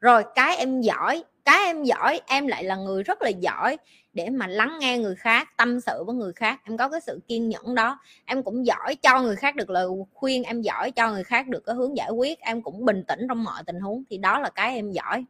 Rồi 0.00 0.24
cái 0.34 0.56
em 0.56 0.80
giỏi 0.80 1.24
cái 1.46 1.66
em 1.66 1.84
giỏi, 1.84 2.20
em 2.26 2.46
lại 2.46 2.64
là 2.64 2.76
người 2.76 3.02
rất 3.02 3.22
là 3.22 3.28
giỏi 3.28 3.76
để 4.12 4.30
mà 4.30 4.46
lắng 4.46 4.76
nghe 4.80 4.98
người 4.98 5.16
khác, 5.16 5.48
tâm 5.56 5.80
sự 5.80 6.04
với 6.04 6.14
người 6.14 6.32
khác. 6.32 6.60
Em 6.64 6.76
có 6.76 6.88
cái 6.88 7.00
sự 7.00 7.20
kiên 7.28 7.48
nhẫn 7.48 7.74
đó. 7.74 7.98
Em 8.24 8.42
cũng 8.42 8.66
giỏi 8.66 8.96
cho 9.02 9.22
người 9.22 9.36
khác 9.36 9.56
được 9.56 9.70
lời 9.70 9.86
khuyên, 10.14 10.42
em 10.42 10.62
giỏi 10.62 10.90
cho 10.90 11.10
người 11.10 11.24
khác 11.24 11.48
được 11.48 11.64
cái 11.66 11.74
hướng 11.74 11.96
giải 11.96 12.10
quyết. 12.10 12.40
Em 12.40 12.62
cũng 12.62 12.84
bình 12.84 13.04
tĩnh 13.08 13.20
trong 13.28 13.44
mọi 13.44 13.62
tình 13.66 13.80
huống. 13.80 14.02
Thì 14.10 14.18
đó 14.18 14.38
là 14.38 14.50
cái 14.50 14.74
em 14.74 14.90
giỏi. 14.90 15.24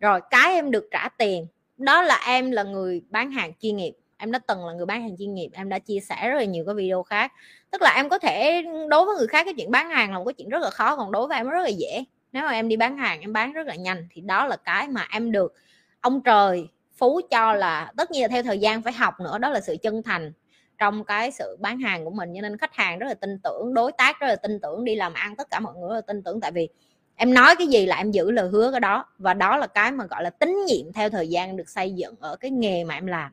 Rồi, 0.00 0.20
cái 0.30 0.54
em 0.54 0.70
được 0.70 0.88
trả 0.90 1.08
tiền. 1.08 1.46
Đó 1.76 2.02
là 2.02 2.22
em 2.26 2.50
là 2.50 2.62
người 2.62 3.02
bán 3.10 3.30
hàng 3.30 3.52
chuyên 3.60 3.76
nghiệp. 3.76 3.92
Em 4.16 4.32
đã 4.32 4.38
từng 4.38 4.66
là 4.66 4.72
người 4.72 4.86
bán 4.86 5.02
hàng 5.02 5.16
chuyên 5.18 5.34
nghiệp. 5.34 5.48
Em 5.52 5.68
đã 5.68 5.78
chia 5.78 6.00
sẻ 6.00 6.28
rất 6.28 6.38
là 6.38 6.44
nhiều 6.44 6.64
cái 6.66 6.74
video 6.74 7.02
khác. 7.02 7.32
Tức 7.70 7.82
là 7.82 7.94
em 7.96 8.08
có 8.08 8.18
thể, 8.18 8.62
đối 8.88 9.04
với 9.04 9.16
người 9.16 9.26
khác, 9.26 9.44
cái 9.44 9.54
chuyện 9.56 9.70
bán 9.70 9.90
hàng 9.90 10.12
là 10.12 10.18
một 10.18 10.24
cái 10.24 10.34
chuyện 10.34 10.48
rất 10.48 10.62
là 10.62 10.70
khó. 10.70 10.96
Còn 10.96 11.12
đối 11.12 11.28
với 11.28 11.36
em 11.36 11.48
rất 11.48 11.62
là 11.62 11.68
dễ 11.68 12.04
nếu 12.34 12.42
mà 12.42 12.52
em 12.52 12.68
đi 12.68 12.76
bán 12.76 12.96
hàng, 12.96 13.20
em 13.20 13.32
bán 13.32 13.52
rất 13.52 13.66
là 13.66 13.74
nhanh, 13.74 14.06
thì 14.10 14.20
đó 14.20 14.46
là 14.46 14.56
cái 14.56 14.88
mà 14.88 15.06
em 15.12 15.32
được 15.32 15.54
ông 16.00 16.20
trời 16.22 16.68
phú 16.96 17.20
cho 17.30 17.52
là 17.52 17.92
tất 17.96 18.10
nhiên 18.10 18.22
là 18.22 18.28
theo 18.28 18.42
thời 18.42 18.58
gian 18.58 18.82
phải 18.82 18.92
học 18.92 19.20
nữa, 19.20 19.38
đó 19.38 19.50
là 19.50 19.60
sự 19.60 19.76
chân 19.82 20.02
thành 20.02 20.32
trong 20.78 21.04
cái 21.04 21.30
sự 21.30 21.56
bán 21.60 21.78
hàng 21.78 22.04
của 22.04 22.10
mình. 22.10 22.32
Cho 22.34 22.40
nên 22.40 22.58
khách 22.58 22.74
hàng 22.74 22.98
rất 22.98 23.06
là 23.06 23.14
tin 23.14 23.38
tưởng, 23.44 23.74
đối 23.74 23.92
tác 23.92 24.20
rất 24.20 24.26
là 24.26 24.36
tin 24.36 24.60
tưởng, 24.60 24.84
đi 24.84 24.94
làm 24.94 25.14
ăn 25.14 25.36
tất 25.36 25.50
cả 25.50 25.60
mọi 25.60 25.74
người 25.74 25.88
rất 25.88 25.94
là 25.94 26.00
tin 26.00 26.22
tưởng. 26.22 26.40
Tại 26.40 26.52
vì 26.52 26.68
em 27.16 27.34
nói 27.34 27.56
cái 27.58 27.66
gì 27.66 27.86
là 27.86 27.96
em 27.96 28.10
giữ 28.10 28.30
lời 28.30 28.48
hứa 28.48 28.70
cái 28.70 28.80
đó, 28.80 29.06
và 29.18 29.34
đó 29.34 29.56
là 29.56 29.66
cái 29.66 29.92
mà, 29.92 30.06
gọi 30.06 30.22
là, 30.22 30.30
tín 30.30 30.56
nhiệm 30.66 30.92
theo 30.92 31.10
thời 31.10 31.28
gian 31.28 31.56
được 31.56 31.68
xây 31.68 31.92
dựng 31.92 32.14
ở 32.20 32.36
cái 32.36 32.50
nghề 32.50 32.84
mà 32.84 32.94
em 32.94 33.06
làm. 33.06 33.32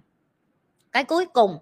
Cái 0.91 1.03
cuối 1.03 1.25
cùng 1.25 1.57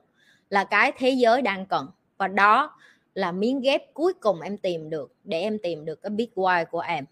là 0.50 0.64
cái 0.64 0.92
thế 0.98 1.10
giới 1.10 1.42
đang 1.42 1.66
cần, 1.66 1.88
và 2.18 2.28
đó 2.28 2.78
là 3.14 3.32
miếng 3.32 3.62
ghép 3.62 3.94
cuối 3.94 4.14
cùng 4.14 4.42
em 4.42 4.58
tìm 4.58 4.90
được 4.90 5.14
để 5.24 5.42
em 5.42 5.58
tìm 5.64 5.86
được 5.86 6.02
cái 6.02 6.10
big 6.10 6.30
why 6.36 6.66
của 6.66 6.80
em 6.80 7.06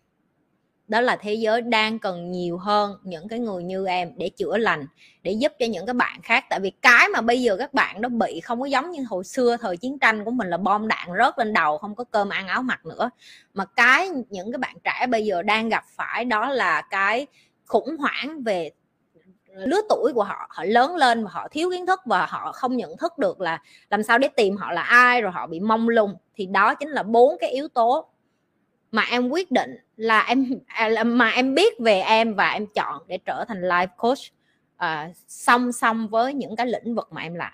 đó 0.88 1.02
là 1.02 1.16
thế 1.16 1.34
giới 1.34 1.62
đang 1.62 2.00
cần 2.00 2.32
nhiều 2.32 2.58
hơn 2.58 2.98
những 3.04 3.28
cái 3.28 3.40
người 3.40 3.64
như 3.64 3.86
em 3.88 4.12
để 4.18 4.30
chữa 4.30 4.58
lành, 4.58 4.86
để 5.24 5.32
giúp 5.32 5.52
cho 5.60 5.66
những 5.66 5.86
cái 5.86 5.94
bạn 5.94 6.22
khác. 6.24 6.46
Tại 6.50 6.60
vì 6.60 6.72
cái 6.82 7.10
mà 7.10 7.22
bây 7.22 7.42
giờ 7.42 7.56
các 7.60 7.74
bạn 7.74 8.02
nó 8.02 8.10
bị 8.10 8.40
không 8.40 8.60
có 8.60 8.66
giống 8.66 8.92
như 8.92 9.06
hồi 9.10 9.24
xưa, 9.24 9.58
thời 9.58 9.78
chiến 9.78 10.00
tranh 10.00 10.26
của 10.26 10.32
mình 10.32 10.50
là 10.50 10.58
bom 10.58 10.88
đạn 10.88 11.08
rớt 11.18 11.40
lên 11.40 11.54
đầu, 11.54 11.78
không 11.78 11.96
có 11.96 12.04
cơm 12.04 12.30
ăn 12.30 12.48
áo 12.48 12.62
mặc 12.62 12.86
nữa. 12.86 13.10
Mà 13.54 13.66
cái 13.66 14.10
những 14.30 14.52
cái 14.52 14.58
bạn 14.58 14.76
trẻ 14.84 15.08
bây 15.08 15.26
giờ 15.26 15.42
đang 15.42 15.70
gặp 15.70 15.84
phải 15.96 16.26
đó 16.26 16.50
là 16.50 16.82
cái 16.82 17.28
khủng 17.66 17.98
hoảng 17.98 18.44
về 18.44 18.72
lứa 19.54 19.82
tuổi 19.90 20.14
của 20.14 20.24
họ. 20.24 20.48
Họ 20.50 20.64
lớn 20.64 20.96
lên 20.96 21.24
và 21.24 21.30
họ 21.34 21.48
thiếu 21.52 21.72
kiến 21.72 21.86
thức 21.86 22.00
và 22.06 22.26
họ 22.26 22.52
không 22.52 22.78
nhận 22.78 22.98
thức 22.98 23.18
được 23.18 23.42
là 23.42 23.62
làm 23.90 24.04
sao 24.04 24.18
để 24.18 24.28
tìm 24.28 24.58
họ 24.58 24.72
là 24.72 24.82
ai, 24.82 25.22
rồi 25.22 25.32
họ 25.32 25.48
bị 25.48 25.60
mông 25.60 25.90
lung. 25.90 26.16
Thì 26.36 26.46
đó 26.46 26.76
chính 26.76 26.90
là 26.90 27.04
bốn 27.04 27.38
cái 27.40 27.50
yếu 27.50 27.68
tố 27.68 28.10
mà 28.92 29.04
em 29.12 29.30
quyết 29.30 29.52
định 29.52 29.76
là 29.96 30.22
em 30.22 30.60
à, 30.68 31.04
mà 31.04 31.30
em 31.30 31.56
biết 31.56 31.80
về 31.80 32.00
em 32.00 32.34
và 32.34 32.50
em 32.50 32.68
chọn 32.68 33.04
để 33.08 33.18
trở 33.18 33.46
thành 33.48 33.62
life 33.62 33.88
coach 33.98 34.20
uh, 34.84 35.16
song 35.28 35.72
song 35.72 36.08
với 36.08 36.34
những 36.34 36.56
cái 36.56 36.68
lĩnh 36.68 36.96
vực 36.96 37.08
mà 37.12 37.22
em 37.22 37.34
làm. 37.34 37.54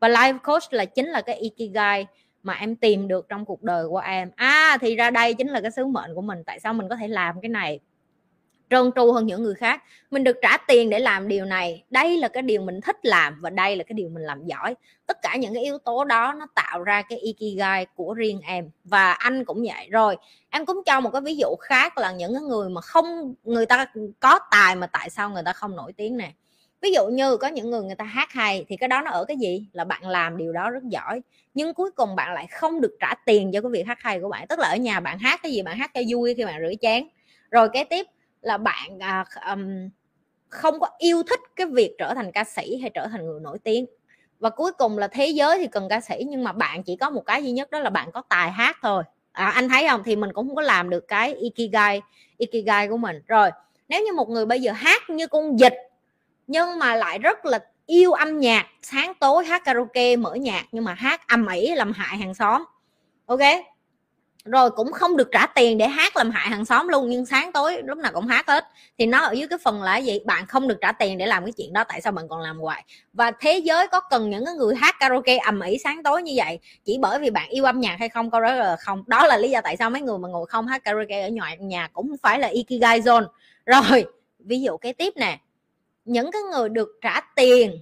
Và 0.00 0.08
life 0.08 0.38
coach 0.38 0.62
là 0.70 0.84
chính 0.84 1.06
là 1.06 1.20
cái 1.20 1.36
ikigai 1.36 2.06
mà 2.42 2.54
em 2.54 2.76
tìm 2.76 3.08
được 3.08 3.28
trong 3.28 3.44
cuộc 3.44 3.62
đời 3.62 3.88
của 3.88 3.98
em. 3.98 4.30
À 4.36 4.78
thì 4.80 4.96
ra 4.96 5.10
đây 5.10 5.34
chính 5.34 5.48
là 5.48 5.60
cái 5.60 5.70
sứ 5.70 5.86
mệnh 5.86 6.14
của 6.14 6.22
mình. 6.22 6.42
Tại 6.46 6.60
sao 6.60 6.74
mình 6.74 6.88
có 6.88 6.96
thể 6.96 7.08
làm 7.08 7.40
cái 7.40 7.48
này? 7.48 7.80
Trơn 8.70 8.90
tru 8.96 9.12
hơn 9.12 9.26
những 9.26 9.42
người 9.42 9.54
khác. 9.54 9.82
Mình 10.10 10.24
được 10.24 10.36
trả 10.42 10.56
tiền 10.56 10.90
để 10.90 10.98
làm 10.98 11.28
điều 11.28 11.44
này. 11.44 11.84
Đây 11.90 12.18
là 12.18 12.28
cái 12.28 12.42
điều 12.42 12.60
mình 12.60 12.80
thích 12.80 12.96
làm 13.02 13.38
và 13.40 13.50
đây 13.50 13.76
là 13.76 13.84
cái 13.84 13.94
điều 13.94 14.08
mình 14.08 14.22
làm 14.22 14.46
giỏi. 14.46 14.74
Tất 15.06 15.22
cả 15.22 15.36
những 15.36 15.54
cái 15.54 15.62
yếu 15.62 15.78
tố 15.78 16.04
đó 16.04 16.34
nó 16.38 16.46
tạo 16.54 16.82
ra 16.82 17.02
cái 17.02 17.18
ikigai 17.18 17.86
của 17.94 18.14
riêng 18.14 18.40
em. 18.46 18.70
Và 18.84 19.12
anh 19.12 19.44
cũng 19.44 19.64
vậy. 19.66 19.88
Rồi, 19.90 20.16
em 20.50 20.66
cũng 20.66 20.82
cho 20.86 21.00
một 21.00 21.10
cái 21.10 21.22
ví 21.22 21.36
dụ 21.36 21.56
khác 21.60 21.98
là 21.98 22.12
những 22.12 22.32
cái 22.34 22.42
người 22.42 22.68
mà 22.70 22.80
không, 22.80 23.34
người 23.44 23.66
ta 23.66 23.86
có 24.20 24.38
tài 24.50 24.76
mà 24.76 24.86
tại 24.86 25.10
sao 25.10 25.30
người 25.30 25.42
ta 25.44 25.52
không 25.52 25.76
nổi 25.76 25.92
tiếng 25.92 26.16
nè. 26.16 26.32
Ví 26.82 26.92
dụ 26.92 27.06
như 27.06 27.36
có 27.36 27.48
những 27.48 27.70
người 27.70 27.82
người 27.82 27.94
ta 27.94 28.04
hát 28.04 28.32
hay 28.32 28.64
thì 28.68 28.76
cái 28.76 28.88
đó 28.88 29.02
nó 29.02 29.10
ở 29.10 29.24
cái 29.24 29.36
gì? 29.36 29.66
Là 29.72 29.84
bạn 29.84 30.08
làm 30.08 30.36
điều 30.36 30.52
đó 30.52 30.70
rất 30.70 30.82
giỏi, 30.84 31.20
nhưng 31.54 31.74
cuối 31.74 31.90
cùng 31.90 32.16
bạn 32.16 32.34
lại 32.34 32.46
không 32.46 32.80
được 32.80 32.96
trả 33.00 33.14
tiền 33.26 33.52
cho 33.52 33.60
cái 33.60 33.70
việc 33.70 33.86
hát 33.86 33.98
hay 34.00 34.20
của 34.20 34.28
bạn. 34.28 34.46
Tức 34.48 34.58
là 34.58 34.68
ở 34.68 34.76
nhà 34.76 35.00
bạn 35.00 35.18
hát 35.18 35.40
cái 35.42 35.52
gì? 35.52 35.62
Bạn 35.62 35.78
hát 35.78 35.90
cho 35.94 36.00
vui 36.08 36.34
khi 36.34 36.44
bạn 36.44 36.60
rửa 36.60 36.74
chén. 36.80 37.08
Rồi 37.50 37.68
kế 37.72 37.84
tiếp 37.84 38.06
là 38.40 38.56
bạn 38.56 38.98
à, 39.00 39.24
um, 39.50 39.88
không 40.48 40.80
có 40.80 40.88
yêu 40.98 41.22
thích 41.22 41.40
cái 41.56 41.66
việc 41.66 41.94
trở 41.98 42.14
thành 42.14 42.32
ca 42.32 42.44
sĩ 42.44 42.78
hay 42.80 42.90
trở 42.90 43.06
thành 43.06 43.26
người 43.26 43.40
nổi 43.40 43.58
tiếng. 43.64 43.86
Và 44.38 44.50
cuối 44.50 44.72
cùng 44.72 44.98
là 44.98 45.08
thế 45.08 45.26
giới 45.26 45.58
thì 45.58 45.66
cần 45.66 45.88
ca 45.88 46.00
sĩ 46.00 46.24
nhưng 46.28 46.44
mà 46.44 46.52
bạn 46.52 46.82
chỉ 46.82 46.96
có 46.96 47.10
một 47.10 47.22
cái 47.26 47.44
duy 47.44 47.50
nhất 47.50 47.70
đó 47.70 47.78
là 47.78 47.90
bạn 47.90 48.12
có 48.12 48.22
tài 48.28 48.50
hát 48.50 48.76
thôi. 48.82 49.02
À, 49.32 49.50
anh 49.50 49.68
thấy 49.68 49.88
không? 49.88 50.02
Thì 50.04 50.16
mình 50.16 50.32
cũng 50.32 50.46
không 50.46 50.56
có 50.56 50.62
làm 50.62 50.90
được 50.90 51.08
cái 51.08 51.34
ikigai 51.34 52.02
ikigai 52.38 52.88
của 52.88 52.96
mình. 52.96 53.22
Rồi 53.26 53.50
nếu 53.88 54.04
như 54.04 54.12
một 54.12 54.28
người 54.28 54.46
bây 54.46 54.60
giờ 54.62 54.72
hát 54.72 55.10
như 55.10 55.26
con 55.26 55.60
dịch 55.60 55.74
nhưng 56.46 56.78
mà 56.78 56.94
lại 56.94 57.18
rất 57.18 57.44
là 57.44 57.58
yêu 57.86 58.12
âm 58.12 58.38
nhạc 58.38 58.66
sáng 58.82 59.12
tối 59.20 59.44
hát 59.44 59.62
karaoke 59.64 60.16
mở 60.16 60.34
nhạc 60.34 60.64
nhưng 60.72 60.84
mà 60.84 60.94
hát 60.94 61.28
âm 61.28 61.46
ỉ 61.46 61.74
làm 61.74 61.92
hại 61.92 62.16
hàng 62.18 62.34
xóm 62.34 62.64
ok? 63.26 63.40
Rồi 64.50 64.70
cũng 64.70 64.92
không 64.92 65.16
được 65.16 65.28
trả 65.32 65.46
tiền 65.46 65.78
để 65.78 65.88
hát 65.88 66.16
làm 66.16 66.30
hại 66.30 66.48
hàng 66.48 66.64
xóm 66.64 66.88
luôn 66.88 67.08
nhưng 67.08 67.26
sáng 67.26 67.52
tối 67.52 67.82
lúc 67.84 67.98
nào 67.98 68.12
cũng 68.14 68.26
hát 68.26 68.46
hết. 68.46 68.64
Thì 68.98 69.06
nó 69.06 69.18
ở 69.18 69.32
dưới 69.32 69.48
cái 69.48 69.58
phần 69.64 69.82
là 69.82 69.96
gì? 69.96 70.20
Bạn 70.24 70.46
không 70.46 70.68
được 70.68 70.78
trả 70.80 70.92
tiền 70.92 71.18
để 71.18 71.26
làm 71.26 71.44
cái 71.44 71.52
chuyện 71.52 71.72
đó 71.72 71.84
tại 71.88 72.00
sao 72.00 72.12
bạn 72.12 72.28
còn 72.28 72.40
làm 72.40 72.58
hoài? 72.58 72.84
Và 73.12 73.30
thế 73.30 73.58
giới 73.58 73.88
có 73.88 74.00
cần 74.00 74.30
những 74.30 74.44
cái 74.44 74.54
người 74.54 74.74
hát 74.74 74.94
karaoke 75.00 75.36
ầm 75.36 75.60
ĩ 75.60 75.78
sáng 75.84 76.02
tối 76.02 76.22
như 76.22 76.32
vậy 76.36 76.58
chỉ 76.84 76.98
bởi 77.00 77.18
vì 77.18 77.30
bạn 77.30 77.48
yêu 77.48 77.64
âm 77.64 77.80
nhạc 77.80 77.96
hay 77.98 78.08
không? 78.08 78.30
Câu 78.30 78.40
đó 78.40 78.54
là 78.54 78.76
không. 78.76 79.04
Đó 79.06 79.26
là 79.26 79.36
lý 79.36 79.50
do 79.50 79.60
tại 79.60 79.76
sao 79.76 79.90
mấy 79.90 80.02
người 80.02 80.18
mà 80.18 80.28
ngồi 80.28 80.46
không 80.46 80.66
hát 80.66 80.84
karaoke 80.84 81.22
ở 81.22 81.30
ngoài 81.30 81.56
nhà 81.60 81.88
cũng 81.92 82.16
phải 82.22 82.38
là 82.38 82.48
ikigai 82.48 83.00
zone. 83.00 83.26
Rồi 83.66 84.04
ví 84.38 84.60
dụ 84.60 84.76
cái 84.76 84.92
tiếp 84.92 85.12
nè. 85.16 85.38
Những 86.04 86.30
cái 86.32 86.42
người 86.42 86.68
được 86.68 86.88
trả 87.02 87.20
tiền 87.36 87.80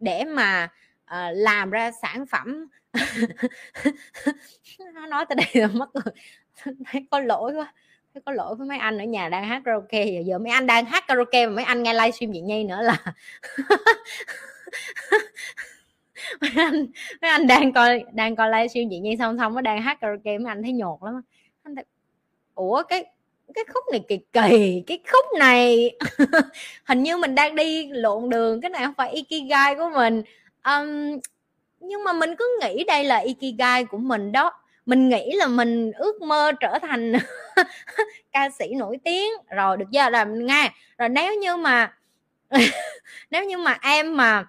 để 0.00 0.24
mà 0.24 0.68
uh, 1.04 1.16
làm 1.32 1.70
ra 1.70 1.90
sản 2.02 2.26
phẩm 2.26 2.66
nó 4.94 5.06
nói 5.06 5.26
tới 5.28 5.36
đây 5.36 5.46
là 5.54 5.66
mất 5.66 5.90
rồi 5.94 6.14
thấy 6.86 7.06
có 7.10 7.20
lỗi 7.20 7.54
quá 7.54 7.72
thấy 8.14 8.22
có 8.26 8.32
lỗi 8.32 8.54
với 8.54 8.68
mấy 8.68 8.78
anh 8.78 8.98
ở 8.98 9.04
nhà 9.04 9.28
đang 9.28 9.44
hát 9.44 9.62
karaoke. 9.64 10.04
Giờ, 10.04 10.20
giờ 10.26 10.38
mấy 10.38 10.52
anh 10.52 10.66
đang 10.66 10.84
hát 10.84 11.04
karaoke 11.08 11.46
mà 11.46 11.52
mấy 11.52 11.64
anh 11.64 11.82
nghe 11.82 11.94
livestream 11.94 12.32
vậy 12.32 12.40
nhây 12.40 12.64
nữa 12.64 12.80
là 12.82 12.96
mấy 16.40 16.50
anh 16.56 16.86
mấy 17.22 17.30
anh 17.30 17.46
đang 17.46 17.72
coi 17.72 18.04
đang 18.12 18.36
coi 18.36 18.50
livestream 18.50 18.86
chị 18.90 18.98
nhi 18.98 19.16
xong 19.18 19.38
xong 19.38 19.54
nó 19.54 19.60
đang 19.60 19.82
hát 19.82 20.00
karaoke 20.00 20.38
mấy 20.38 20.48
anh 20.48 20.62
thấy 20.62 20.72
nhột 20.72 21.02
lắm 21.02 21.20
anh 21.62 21.74
thấy, 21.74 21.84
ủa 22.54 22.82
cái 22.82 23.04
cái 23.54 23.64
khúc 23.74 23.84
này 23.92 24.00
kỳ 24.08 24.18
kỳ 24.32 24.82
cái 24.86 24.98
khúc 25.12 25.24
này 25.38 25.90
hình 26.84 27.02
như 27.02 27.16
mình 27.16 27.34
đang 27.34 27.54
đi 27.54 27.88
lộn 27.90 28.30
đường 28.30 28.60
cái 28.60 28.70
này 28.70 28.84
không 28.84 28.94
phải 28.94 29.10
ikigai 29.10 29.74
của 29.74 29.90
mình. 29.94 30.22
Um, 30.64 31.18
nhưng 31.80 32.04
mà 32.04 32.12
mình 32.12 32.36
cứ 32.38 32.58
nghĩ 32.62 32.84
đây 32.84 33.04
là 33.04 33.16
ikigai 33.16 33.84
của 33.84 33.98
mình 33.98 34.32
đó. 34.32 34.52
Mình 34.86 35.08
nghĩ 35.08 35.32
là 35.32 35.46
mình 35.46 35.92
ước 35.92 36.22
mơ 36.22 36.52
trở 36.60 36.78
thành 36.82 37.12
ca 38.32 38.50
sĩ 38.58 38.74
nổi 38.74 38.98
tiếng. 39.04 39.30
Rồi 39.50 39.76
được 39.76 39.86
chưa? 39.92 40.10
Là 40.10 40.24
nghe. 40.24 40.72
Rồi 40.98 41.08
nếu 41.08 41.34
như 41.34 41.56
mà 41.56 41.94
nếu 43.30 43.44
như 43.44 43.58
mà 43.58 43.78
em 43.82 44.16
mà 44.16 44.44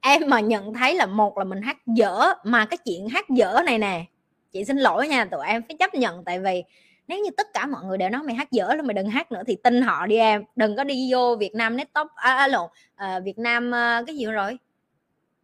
em 0.00 0.22
mà 0.26 0.40
nhận 0.40 0.74
thấy 0.74 0.94
là 0.94 1.06
một 1.06 1.38
là 1.38 1.44
mình 1.44 1.62
hát 1.62 1.76
dở 1.86 2.34
mà 2.44 2.66
cái 2.66 2.78
chuyện 2.84 3.08
hát 3.08 3.24
dở 3.28 3.60
này 3.66 3.78
nè 3.78 4.04
chị 4.52 4.64
xin 4.64 4.76
lỗi 4.76 5.08
nha 5.08 5.24
tụi 5.24 5.46
em 5.46 5.62
phải 5.68 5.76
chấp 5.78 5.94
nhận. 5.94 6.24
Tại 6.24 6.40
vì 6.40 6.64
nếu 7.08 7.18
như 7.18 7.30
tất 7.36 7.46
cả 7.54 7.66
mọi 7.66 7.84
người 7.84 7.98
đều 7.98 8.10
nói 8.10 8.22
mày 8.22 8.34
hát 8.34 8.52
dở 8.52 8.74
là 8.74 8.82
mày 8.82 8.94
đừng 8.94 9.10
hát 9.10 9.32
nữa 9.32 9.42
thì 9.46 9.56
tin 9.62 9.82
họ 9.82 10.06
đi 10.06 10.16
em. 10.16 10.44
Đừng 10.56 10.76
có 10.76 10.84
đi 10.84 11.12
vô 11.12 11.36
Việt 11.36 11.54
Nam 11.54 11.76
net 11.76 11.92
top 11.92 12.06
à, 12.14 12.34
à 12.34 12.48
lộn 12.48 12.70
à, 12.94 13.20
Việt 13.20 13.38
Nam 13.38 13.74
à, 13.74 14.02
cái 14.06 14.16
gì 14.16 14.24
rồi? 14.24 14.58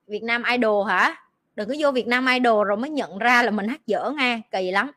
Việt 0.07 0.23
Nam 0.23 0.43
Idol 0.51 0.89
hả? 0.89 1.17
Đừng 1.57 1.69
có 1.69 1.75
vô 1.79 1.93
Việt 1.93 2.07
Nam 2.07 2.27
Idol 2.27 2.67
rồi 2.67 2.77
mới 2.77 2.91
nhận 2.91 3.19
ra 3.19 3.43
là 3.43 3.51
mình 3.51 3.69
hát 3.69 3.81
dở 3.87 4.13
nghe 4.17 4.41
kỳ 4.51 4.71
lắm. 4.71 4.91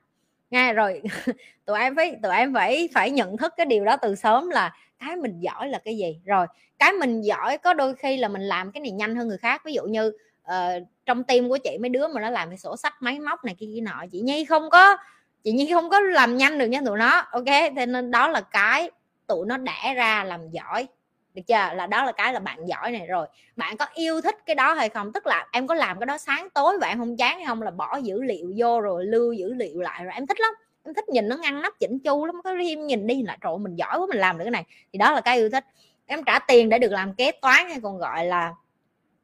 Nghe 0.49 0.74
rồi 0.74 1.01
tụi 1.66 1.80
em 1.80 1.95
phải 1.95 2.16
tụi 2.24 2.36
em 2.36 2.53
phải 2.53 2.89
phải 2.93 3.12
nhận 3.12 3.38
thức 3.38 3.53
cái 3.58 3.66
điều 3.66 3.86
đó 3.86 3.97
từ 3.97 4.16
sớm 4.16 4.49
là 4.49 4.74
cái 4.99 5.16
mình 5.16 5.39
giỏi 5.39 5.70
là 5.70 5.80
cái 5.86 5.97
gì. 5.97 6.20
Rồi 6.26 6.47
cái 6.80 6.93
mình 6.93 7.22
giỏi 7.22 7.58
có 7.58 7.74
đôi 7.74 7.95
khi 7.95 8.18
là 8.18 8.28
mình 8.28 8.41
làm 8.41 8.72
cái 8.72 8.82
này 8.82 8.91
nhanh 8.91 9.16
hơn 9.16 9.28
người 9.28 9.38
khác. 9.38 9.62
Ví 9.66 9.74
dụ 9.74 9.84
như 9.84 10.08
uh, 10.47 10.84
trong 11.06 11.24
tim 11.24 11.49
của 11.49 11.58
chị 11.58 11.78
mấy 11.82 11.89
đứa 11.89 12.08
mà 12.08 12.22
nó 12.22 12.30
làm 12.30 12.49
cái 12.49 12.58
sổ 12.58 12.78
sách 12.78 12.93
máy 12.99 13.20
móc 13.20 13.45
này 13.45 13.56
kia, 13.60 13.68
kia 13.76 13.82
nọ 13.82 14.06
chị 14.12 14.20
nhi 14.20 14.45
không 14.45 14.70
có 14.70 14.97
chị 15.43 15.51
nhi 15.51 15.72
không 15.72 15.89
có 15.89 15.99
làm 15.99 16.38
nhanh 16.38 16.58
được 16.58 16.68
nha 16.68 16.82
tụi 16.86 16.97
nó 16.97 17.20
ok? 17.32 17.45
Thế 17.45 17.86
nên 17.86 18.12
đó 18.12 18.28
là 18.28 18.41
cái 18.41 18.91
tụi 19.28 19.45
nó 19.45 19.58
đẻ 19.58 19.93
ra 19.95 20.24
làm 20.24 20.49
giỏi 20.49 20.88
được 21.36 21.41
chưa? 21.47 21.69
Là 21.73 21.88
đó 21.88 22.05
là 22.05 22.11
cái 22.11 22.33
là 22.33 22.39
bạn 22.39 22.65
giỏi 22.67 22.91
này 22.91 23.07
rồi. 23.07 23.27
Bạn 23.55 23.77
có 23.77 23.86
yêu 23.93 24.21
thích 24.21 24.36
cái 24.45 24.55
đó 24.55 24.73
hay 24.73 24.89
không? 24.89 25.13
Tức 25.13 25.27
là 25.27 25.47
em 25.51 25.67
có 25.67 25.75
làm 25.75 25.99
cái 25.99 26.05
đó 26.05 26.17
sáng 26.17 26.49
tối 26.49 26.77
và 26.81 26.88
em 26.88 26.97
không 26.97 27.17
chán 27.17 27.38
hay 27.38 27.45
không? 27.45 27.61
Là 27.61 27.71
bỏ 27.71 27.97
dữ 27.97 28.21
liệu 28.21 28.53
vô 28.57 28.81
rồi 28.81 29.05
lưu 29.05 29.33
dữ 29.33 29.53
liệu 29.53 29.81
lại 29.81 30.03
rồi 30.03 30.13
em 30.13 30.27
thích 30.27 30.39
lắm. 30.39 30.53
Em 30.83 30.93
thích 30.93 31.09
nhìn 31.09 31.29
nó 31.29 31.36
ngăn 31.36 31.61
nắp 31.61 31.73
chỉnh 31.79 31.99
chu 31.99 32.25
lắm, 32.25 32.41
có 32.43 32.51
em 32.51 32.88
nhìn 32.88 33.07
đi 33.07 33.23
là 33.23 33.38
trộn 33.43 33.63
mình 33.63 33.75
giỏi 33.75 33.99
quá 33.99 34.05
mình 34.09 34.17
làm 34.17 34.38
được 34.38 34.43
cái 34.43 34.51
này. 34.51 34.63
Thì 34.93 34.97
đó 34.99 35.11
là 35.11 35.21
cái 35.21 35.38
yêu 35.38 35.49
thích. 35.49 35.65
Em 36.05 36.23
trả 36.23 36.39
tiền 36.39 36.69
để 36.69 36.79
được 36.79 36.91
làm 36.91 37.13
kế 37.13 37.31
toán 37.31 37.69
hay 37.69 37.79
còn 37.83 37.97
gọi 37.97 38.25
là 38.25 38.53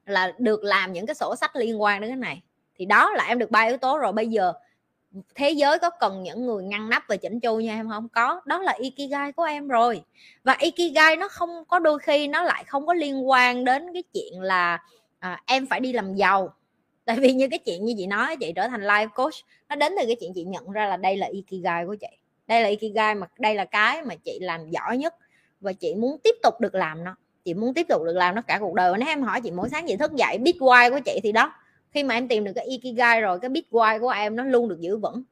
là 0.05 0.33
được 0.37 0.63
làm 0.63 0.93
những 0.93 1.05
cái 1.05 1.15
sổ 1.15 1.35
sách 1.35 1.55
liên 1.55 1.81
quan 1.81 2.01
đến 2.01 2.09
cái 2.09 2.17
này. 2.17 2.41
Thì 2.75 2.85
đó 2.85 3.09
là 3.09 3.25
em 3.27 3.39
được 3.39 3.51
ba 3.51 3.61
yếu 3.61 3.77
tố 3.77 3.97
rồi. 3.97 4.11
Bây 4.11 4.27
giờ 4.27 4.53
thế 5.35 5.49
giới 5.49 5.79
có 5.79 5.89
cần 5.89 6.23
những 6.23 6.45
người 6.45 6.63
ngăn 6.63 6.89
nắp 6.89 7.03
và 7.07 7.15
chỉnh 7.15 7.39
chu 7.39 7.59
nha 7.59 7.75
em? 7.75 7.89
Không 7.89 8.09
có. 8.09 8.41
Đó 8.45 8.61
là 8.61 8.75
ikigai 8.79 9.31
của 9.31 9.43
em 9.43 9.67
rồi. 9.67 10.03
Và 10.43 10.55
ikigai 10.59 11.15
nó 11.15 11.27
không 11.27 11.49
có 11.67 11.79
đôi 11.79 11.99
khi 11.99 12.27
nó 12.27 12.43
lại 12.43 12.63
không 12.63 12.87
có 12.87 12.93
liên 12.93 13.29
quan 13.29 13.63
đến 13.63 13.93
cái 13.93 14.03
chuyện 14.13 14.41
là 14.41 14.79
à, 15.19 15.41
em 15.45 15.65
phải 15.65 15.79
đi 15.79 15.93
làm 15.93 16.15
giàu. 16.15 16.53
Tại 17.05 17.19
vì 17.19 17.33
như 17.33 17.47
cái 17.47 17.59
chuyện 17.59 17.85
như 17.85 17.93
chị 17.97 18.07
nói 18.07 18.35
chị 18.35 18.53
trở 18.55 18.67
thành 18.67 18.81
life 18.81 19.07
coach 19.07 19.33
nó 19.69 19.75
đến 19.75 19.93
từ 19.99 20.05
cái 20.07 20.15
chuyện 20.19 20.31
chị 20.35 20.43
nhận 20.43 20.71
ra 20.71 20.85
là 20.85 20.97
đây 20.97 21.17
là 21.17 21.27
ikigai 21.27 21.85
của 21.85 21.95
chị. 21.95 22.07
Đây 22.47 22.61
là 22.61 22.67
ikigai 22.67 23.15
mà 23.15 23.27
đây 23.39 23.55
là 23.55 23.65
cái 23.65 24.03
mà 24.03 24.15
chị 24.15 24.39
làm 24.41 24.69
giỏi 24.69 24.97
nhất 24.97 25.15
và 25.61 25.73
chị 25.73 25.95
muốn 25.95 26.17
tiếp 26.23 26.35
tục 26.43 26.53
được 26.59 26.75
làm 26.75 27.03
nó. 27.03 27.15
Chị 27.45 27.53
muốn 27.53 27.73
tiếp 27.73 27.85
tục 27.89 28.01
được 28.05 28.15
làm 28.15 28.35
nó 28.35 28.41
cả 28.41 28.57
cuộc 28.59 28.73
đời. 28.73 28.93
Nếu 28.99 29.07
em 29.07 29.23
hỏi 29.23 29.41
chị 29.41 29.51
mỗi 29.51 29.69
sáng 29.69 29.85
chị 29.87 29.97
thức 29.97 30.11
dậy 30.13 30.37
biết 30.37 30.55
why 30.59 30.91
của 30.91 30.99
chị 31.05 31.19
thì 31.23 31.31
đó 31.31 31.53
khi 31.91 32.03
mà 32.03 32.15
em 32.15 32.27
tìm 32.27 32.43
được 32.43 32.51
cái 32.55 32.65
ikigai 32.65 33.21
rồi 33.21 33.39
cái 33.39 33.49
bitcoin 33.49 34.01
của 34.01 34.09
em 34.09 34.35
nó 34.35 34.43
luôn 34.43 34.69
được 34.69 34.79
giữ 34.79 34.97
vững. 34.97 35.23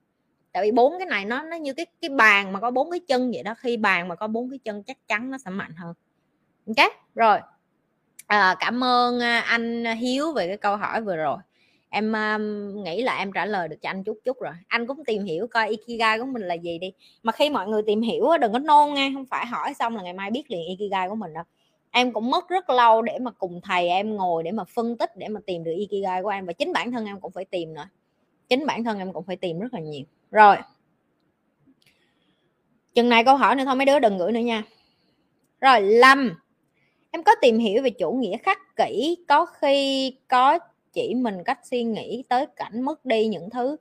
Tại 0.51 0.63
vì 0.63 0.71
bốn 0.71 0.93
cái 0.97 1.05
này 1.05 1.25
nó 1.25 1.43
nó 1.43 1.57
như 1.57 1.73
cái 1.73 1.85
cái 2.01 2.09
bàn 2.09 2.53
mà 2.53 2.59
có 2.59 2.71
bốn 2.71 2.91
cái 2.91 2.99
chân 2.99 3.31
vậy 3.31 3.43
đó. 3.43 3.55
Khi 3.57 3.77
bàn 3.77 4.07
mà 4.07 4.15
có 4.15 4.27
bốn 4.27 4.49
cái 4.49 4.59
chân 4.59 4.83
chắc 4.83 4.97
chắn 5.07 5.31
nó 5.31 5.37
sẽ 5.37 5.51
mạnh 5.51 5.71
hơn. 5.77 5.93
Ok 6.67 6.91
rồi. 7.15 7.39
À, 8.27 8.55
cảm 8.59 8.83
ơn 8.83 9.19
à, 9.19 9.39
anh 9.39 9.85
hiếu 9.85 10.31
về 10.31 10.47
cái 10.47 10.57
câu 10.57 10.77
hỏi 10.77 11.01
vừa 11.01 11.15
rồi. 11.15 11.37
Em 11.89 12.13
um, 12.13 12.83
nghĩ 12.83 13.01
là 13.01 13.17
em 13.17 13.31
trả 13.31 13.45
lời 13.45 13.67
được 13.67 13.75
cho 13.81 13.89
anh 13.89 14.03
chút 14.03 14.17
chút 14.25 14.41
rồi. 14.41 14.53
Anh 14.67 14.87
cũng 14.87 15.05
tìm 15.05 15.23
hiểu 15.23 15.47
coi 15.47 15.69
ikigai 15.69 16.19
của 16.19 16.25
mình 16.25 16.41
là 16.41 16.53
gì 16.53 16.77
đi. 16.79 16.93
Mà 17.23 17.31
khi 17.31 17.49
mọi 17.49 17.67
người 17.67 17.81
tìm 17.87 18.01
hiểu 18.01 18.25
đừng 18.41 18.53
có 18.53 18.59
nôn 18.59 18.93
nghe 18.93 19.11
không 19.13 19.25
phải 19.25 19.45
hỏi 19.45 19.73
xong 19.79 19.95
là 19.95 20.03
ngày 20.03 20.13
mai 20.13 20.31
biết 20.31 20.51
liền 20.51 20.61
ikigai 20.67 21.09
của 21.09 21.15
mình 21.15 21.33
đâu 21.33 21.43
em 21.91 22.13
cũng 22.13 22.31
mất 22.31 22.49
rất 22.49 22.69
lâu 22.69 23.01
để 23.01 23.19
mà 23.19 23.31
cùng 23.31 23.61
thầy 23.61 23.87
em 23.87 24.15
ngồi 24.15 24.43
để 24.43 24.51
mà 24.51 24.63
phân 24.63 24.97
tích, 24.97 25.17
để 25.17 25.27
mà 25.27 25.39
tìm 25.45 25.63
được 25.63 25.71
ikigai 25.77 26.23
của 26.23 26.29
em. 26.29 26.45
Và 26.45 26.53
chính 26.53 26.73
bản 26.73 26.91
thân 26.91 27.05
em 27.05 27.19
cũng 27.19 27.31
phải 27.31 27.45
tìm 27.45 27.73
nữa. 27.73 27.89
Chính 28.49 28.65
bản 28.65 28.83
thân 28.83 28.99
em 28.99 29.13
cũng 29.13 29.25
phải 29.25 29.35
tìm 29.35 29.59
rất 29.59 29.73
là 29.73 29.79
nhiều. 29.79 30.03
Rồi. 30.31 30.55
Chừng 32.93 33.09
này 33.09 33.23
câu 33.23 33.35
hỏi 33.35 33.55
nữa 33.55 33.63
thôi, 33.65 33.75
mấy 33.75 33.85
đứa 33.85 33.99
đừng 33.99 34.17
gửi 34.17 34.31
nữa 34.31 34.39
nha. 34.39 34.63
Rồi, 35.61 35.81
lâm. 35.81 36.39
Em 37.11 37.23
có 37.23 37.35
tìm 37.41 37.57
hiểu 37.57 37.83
về 37.83 37.89
chủ 37.89 38.11
nghĩa 38.11 38.37
khắc 38.37 38.75
kỷ, 38.75 39.17
có 39.27 39.45
khi 39.45 40.11
có 40.27 40.59
chỉ 40.93 41.15
mình 41.15 41.43
cách 41.45 41.59
suy 41.63 41.83
nghĩ 41.83 42.23
tới 42.29 42.45
cảnh 42.55 42.81
mất 42.81 43.05
đi 43.05 43.27
những 43.27 43.49
thứ 43.49 43.77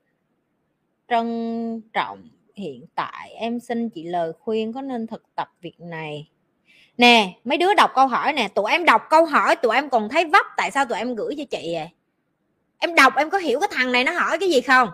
trân 1.09 1.81
trọng 1.93 2.29
hiện 2.55 2.87
tại. 2.95 3.31
Em 3.31 3.61
xin 3.61 3.91
chị 3.91 4.03
lời 4.05 4.33
khuyên 4.41 4.73
có 4.73 4.83
nên 4.83 5.07
thực 5.07 5.35
tập 5.35 5.49
việc 5.61 5.81
này 5.81 6.29
nè, 6.99 7.39
mấy 7.45 7.59
đứa 7.59 7.75
đọc 7.75 7.91
câu 7.95 8.07
hỏi 8.07 8.33
nè. 8.33 8.49
Tụi 8.49 8.71
em 8.71 8.85
đọc 8.85 9.03
câu 9.11 9.25
hỏi, 9.25 9.57
tụi 9.57 9.75
em 9.75 9.91
còn 9.91 10.09
thấy 10.09 10.25
vấp 10.25 10.47
tại 10.57 10.71
sao 10.71 10.85
tụi 10.85 10.99
em 10.99 11.15
gửi 11.15 11.35
cho 11.39 11.45
chị 11.51 11.71
vậy? 11.75 11.89
Em 12.79 12.95
đọc, 12.95 13.13
em 13.17 13.31
có 13.31 13.39
hiểu 13.39 13.61
cái 13.61 13.69
thằng 13.73 13.93
này 13.93 14.05
nó 14.05 14.13
hỏi 14.13 14.39
cái 14.39 14.51
gì 14.51 14.61
không? 14.61 14.89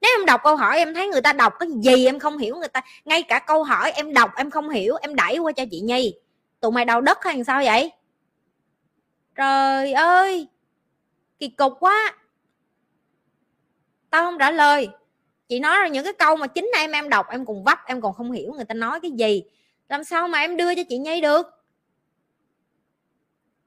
Nếu 0.00 0.10
em 0.18 0.26
đọc 0.26 0.40
câu 0.44 0.56
hỏi, 0.56 0.78
em 0.78 0.94
thấy 0.94 1.08
người 1.08 1.22
ta 1.22 1.32
đọc 1.32 1.52
cái 1.60 1.68
gì 1.82 2.06
em 2.06 2.18
không 2.18 2.38
hiểu 2.38 2.56
người 2.56 2.68
ta. 2.68 2.80
Ngay 3.04 3.22
cả 3.22 3.38
câu 3.38 3.64
hỏi 3.64 3.92
em 3.92 4.12
đọc 4.12 4.30
em 4.36 4.50
không 4.50 4.68
hiểu, 4.68 4.96
em 5.00 5.14
đẩy 5.14 5.38
qua 5.38 5.52
cho 5.52 5.64
chị 5.70 5.80
nhi. 5.80 6.14
Tụi 6.60 6.72
mày 6.72 6.84
đầu 6.84 7.00
đất 7.00 7.24
hay 7.24 7.44
sao 7.44 7.62
vậy? 7.64 7.92
Trời 9.34 9.92
ơi, 9.92 10.48
kỳ 11.38 11.48
cục 11.48 11.72
quá. 11.80 12.14
Tao 14.10 14.22
không 14.22 14.38
trả 14.38 14.50
lời. 14.50 14.88
Chị 15.48 15.60
nói 15.60 15.78
ra 15.80 15.88
những 15.88 16.04
cái 16.04 16.12
câu 16.12 16.36
mà 16.36 16.46
chính 16.46 16.70
em 16.74 16.92
em 16.92 17.08
đọc, 17.08 17.26
em 17.30 17.46
còn 17.46 17.64
vấp, 17.64 17.78
em 17.86 18.00
còn 18.00 18.14
không 18.14 18.32
hiểu 18.32 18.52
người 18.52 18.64
ta 18.64 18.74
nói 18.74 19.00
cái 19.00 19.10
gì 19.10 19.42
làm 19.88 20.04
sao 20.04 20.28
mà 20.28 20.38
em 20.38 20.56
đưa 20.56 20.74
cho 20.74 20.82
chị 20.88 20.98
nhi 20.98 21.20
được? 21.20 21.46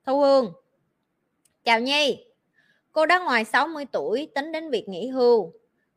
Thu 0.05 0.19
hương. 0.19 0.53
Chào 1.63 1.79
nhi. 1.79 2.25
Cô 2.91 3.05
đã 3.05 3.19
ngoài 3.19 3.45
60 3.45 3.85
tuổi, 3.91 4.31
tính 4.35 4.51
đến 4.51 4.69
việc 4.69 4.89
nghỉ 4.89 5.07
hưu. 5.07 5.53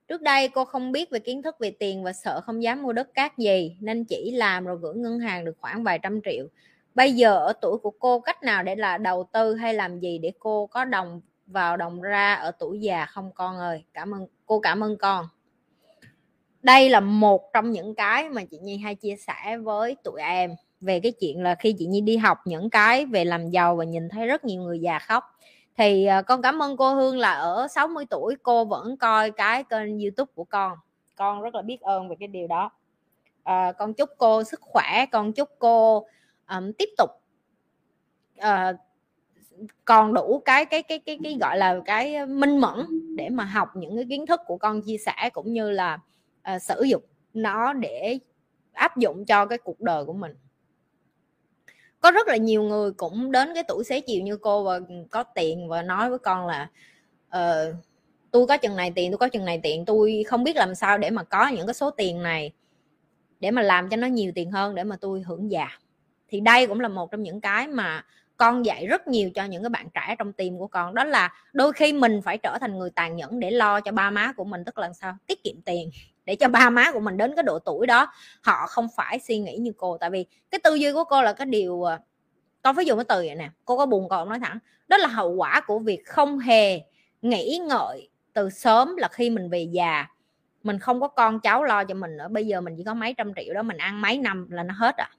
Trước 0.08 0.22
đây 0.22 0.48
cô 0.48 0.64
không 0.64 0.92
biết 0.92 1.10
về 1.10 1.18
kiến 1.18 1.42
thức 1.42 1.56
về 1.58 1.70
tiền 1.70 2.04
và 2.04 2.12
sợ 2.12 2.40
không 2.40 2.62
dám 2.62 2.82
mua 2.82 2.92
đất 2.92 3.14
cát 3.14 3.38
gì, 3.38 3.76
nên 3.80 4.04
chỉ 4.04 4.32
làm 4.32 4.64
rồi 4.64 4.78
gửi 4.80 4.94
ngân 4.94 5.20
hàng 5.20 5.44
được 5.44 5.56
khoảng 5.60 5.84
vài 5.84 5.98
trăm 5.98 6.20
triệu. 6.24 6.46
Bây 6.94 7.12
giờ 7.12 7.38
ở 7.38 7.52
tuổi 7.52 7.78
của 7.78 7.90
cô 7.90 8.20
cách 8.20 8.42
nào 8.42 8.62
để 8.62 8.76
là 8.76 8.98
đầu 8.98 9.28
tư 9.32 9.54
hay 9.54 9.74
làm 9.74 10.00
gì 10.00 10.18
để 10.18 10.32
cô 10.38 10.66
có 10.66 10.84
đồng 10.84 11.20
vào 11.46 11.76
đồng 11.76 12.00
ra 12.00 12.34
ở 12.34 12.50
tuổi 12.50 12.80
già 12.80 13.06
không 13.06 13.30
con 13.34 13.58
ơi? 13.58 13.84
Cảm 13.94 14.14
ơn, 14.14 14.26
cô 14.46 14.60
cảm 14.60 14.84
ơn 14.84 14.96
con 14.96 15.28
đây 16.62 16.90
là 16.90 17.00
một 17.00 17.52
trong 17.52 17.70
những 17.70 17.94
cái 17.94 18.28
mà 18.28 18.44
chị 18.44 18.58
Nhi 18.58 18.76
hay 18.76 18.94
chia 18.94 19.16
sẻ 19.16 19.58
với 19.58 19.96
tụi 20.04 20.20
em 20.20 20.54
về 20.80 21.00
cái 21.00 21.12
chuyện 21.12 21.42
là 21.42 21.54
khi 21.54 21.74
chị 21.78 21.86
Nhi 21.86 22.00
đi 22.00 22.16
học 22.16 22.38
những 22.44 22.70
cái 22.70 23.06
về 23.06 23.24
làm 23.24 23.50
giàu 23.50 23.76
và 23.76 23.84
nhìn 23.84 24.08
thấy 24.08 24.26
rất 24.26 24.44
nhiều 24.44 24.62
người 24.62 24.80
già 24.80 24.98
khóc. 24.98 25.24
Thì 25.76 26.04
à, 26.04 26.22
con 26.22 26.42
cảm 26.42 26.62
ơn 26.62 26.76
cô 26.76 26.94
Hương 26.94 27.18
là 27.18 27.32
ở 27.32 27.68
60 27.68 28.04
tuổi 28.10 28.36
cô 28.42 28.64
vẫn 28.64 28.96
coi 28.96 29.30
cái 29.30 29.64
kênh 29.64 30.00
YouTube 30.00 30.32
của 30.34 30.44
con. 30.44 30.78
Con 31.16 31.42
rất 31.42 31.54
là 31.54 31.62
biết 31.62 31.80
ơn 31.80 32.08
về 32.08 32.16
cái 32.20 32.28
điều 32.28 32.46
đó. 32.46 32.70
À, 33.42 33.72
con 33.72 33.94
chúc 33.94 34.10
cô 34.18 34.44
sức 34.44 34.60
khỏe 34.62 35.06
con 35.12 35.32
chúc 35.32 35.48
cô 35.58 36.06
um, 36.48 36.72
tiếp 36.72 36.88
tục 36.98 37.10
uh, 38.38 38.76
còn 39.84 40.14
đủ 40.14 40.42
cái 40.44 40.64
cái 40.64 40.82
cái 40.82 40.98
cái 40.98 41.18
cái 41.24 41.36
gọi 41.40 41.58
là 41.58 41.80
cái 41.84 42.26
minh 42.26 42.58
mẫn 42.58 42.86
để 43.16 43.28
mà 43.28 43.44
học 43.44 43.68
những 43.74 43.96
cái 43.96 44.04
kiến 44.08 44.26
thức 44.26 44.40
của 44.46 44.56
con 44.56 44.82
chia 44.82 44.98
sẻ 44.98 45.30
cũng 45.32 45.52
như 45.52 45.70
là 45.70 45.98
uh, 46.54 46.62
sử 46.62 46.82
dụng 46.82 47.02
nó 47.34 47.72
để 47.72 48.18
áp 48.72 48.96
dụng 48.96 49.24
cho 49.24 49.46
cái 49.46 49.58
cuộc 49.58 49.80
đời 49.80 50.04
của 50.04 50.12
mình. 50.12 50.32
Có 52.00 52.10
rất 52.10 52.28
là 52.28 52.36
nhiều 52.36 52.62
người 52.62 52.92
cũng 52.92 53.32
đến 53.32 53.54
cái 53.54 53.62
tuổi 53.68 53.84
xế 53.84 54.00
chiều 54.00 54.22
như 54.22 54.36
cô 54.36 54.64
và 54.64 54.80
có 55.10 55.22
tiền 55.22 55.68
và 55.68 55.82
nói 55.82 56.10
với 56.10 56.18
con 56.18 56.46
là 56.46 56.70
uh, 57.26 57.74
tôi 58.30 58.46
có 58.46 58.56
chừng 58.56 58.76
này 58.76 58.92
tiền 58.94 59.10
tôi 59.10 59.18
có 59.18 59.28
chừng 59.28 59.44
này 59.44 59.60
tiền 59.62 59.84
tôi 59.84 60.24
không 60.28 60.44
biết 60.44 60.56
làm 60.56 60.74
sao 60.74 60.98
để 60.98 61.10
mà 61.10 61.22
có 61.22 61.48
những 61.48 61.66
cái 61.66 61.74
số 61.74 61.90
tiền 61.90 62.22
này 62.22 62.52
để 63.40 63.50
mà 63.50 63.62
làm 63.62 63.88
cho 63.88 63.96
nó 63.96 64.06
nhiều 64.06 64.32
tiền 64.34 64.50
hơn 64.50 64.74
để 64.74 64.84
mà 64.84 64.96
tôi 65.00 65.22
hưởng 65.22 65.50
già. 65.50 65.68
Thì 66.28 66.40
đây 66.40 66.66
cũng 66.66 66.80
là 66.80 66.88
một 66.88 67.10
trong 67.10 67.22
những 67.22 67.40
cái 67.40 67.68
mà 67.68 68.04
con 68.36 68.66
dạy 68.66 68.86
rất 68.86 69.08
nhiều 69.08 69.30
cho 69.34 69.44
những 69.44 69.62
cái 69.62 69.70
bạn 69.70 69.88
trẻ 69.94 70.14
trong 70.18 70.32
tim 70.32 70.58
của 70.58 70.66
con 70.66 70.94
đó 70.94 71.04
là 71.04 71.32
đôi 71.52 71.72
khi 71.72 71.92
mình 71.92 72.20
phải 72.22 72.38
trở 72.38 72.58
thành 72.60 72.78
người 72.78 72.90
tàn 72.90 73.16
nhẫn 73.16 73.40
để 73.40 73.50
lo 73.50 73.80
cho 73.80 73.92
ba 73.92 74.10
má 74.10 74.32
của 74.32 74.44
mình 74.44 74.64
tức 74.64 74.78
là 74.78 74.92
sao? 74.92 75.16
Tiết 75.26 75.44
kiệm 75.44 75.62
tiền 75.64 75.90
để 76.28 76.36
cho 76.36 76.48
ba 76.48 76.70
má 76.70 76.92
của 76.92 77.00
mình 77.00 77.16
đến 77.16 77.32
cái 77.36 77.42
độ 77.42 77.58
tuổi 77.58 77.86
đó, 77.86 78.12
họ 78.42 78.66
không 78.66 78.88
phải 78.96 79.18
suy 79.18 79.38
nghĩ 79.38 79.56
như 79.56 79.72
cô. 79.76 79.98
Tại 79.98 80.10
vì 80.10 80.26
cái 80.50 80.58
tư 80.64 80.74
duy 80.74 80.92
của 80.92 81.04
cô 81.04 81.22
là 81.22 81.32
cái 81.32 81.46
điều 81.46 81.82
ờ, 81.82 81.98
con 82.62 82.76
phải 82.76 82.86
dùng 82.86 82.98
cái 82.98 83.04
từ 83.04 83.16
vậy 83.16 83.34
nè, 83.34 83.50
cô 83.64 83.76
có 83.76 83.86
buồn, 83.86 84.08
con 84.08 84.28
nói 84.28 84.38
thẳng. 84.38 84.58
Đó 84.88 84.96
là 84.96 85.08
hậu 85.08 85.30
quả 85.30 85.60
của 85.66 85.78
việc 85.78 86.06
không 86.06 86.38
hề 86.38 86.80
nghĩ 87.22 87.60
ngợi 87.68 88.08
từ 88.32 88.50
sớm 88.50 88.96
là 88.96 89.08
khi 89.08 89.30
mình 89.30 89.50
về 89.50 89.68
già. 89.72 90.06
Mình 90.62 90.78
không 90.78 91.00
có 91.00 91.08
con 91.08 91.40
cháu 91.40 91.64
lo 91.64 91.84
cho 91.84 91.94
mình 91.94 92.16
nữa. 92.16 92.28
Bây 92.30 92.46
giờ 92.46 92.60
mình 92.60 92.74
chỉ 92.76 92.84
có 92.84 92.94
mấy 92.94 93.14
trăm 93.14 93.32
triệu 93.34 93.54
đó, 93.54 93.62
mình 93.62 93.76
ăn 93.76 94.02
mấy 94.02 94.18
năm 94.18 94.46
là 94.50 94.62
nó 94.62 94.74
hết 94.78 94.96
à. 94.96 95.10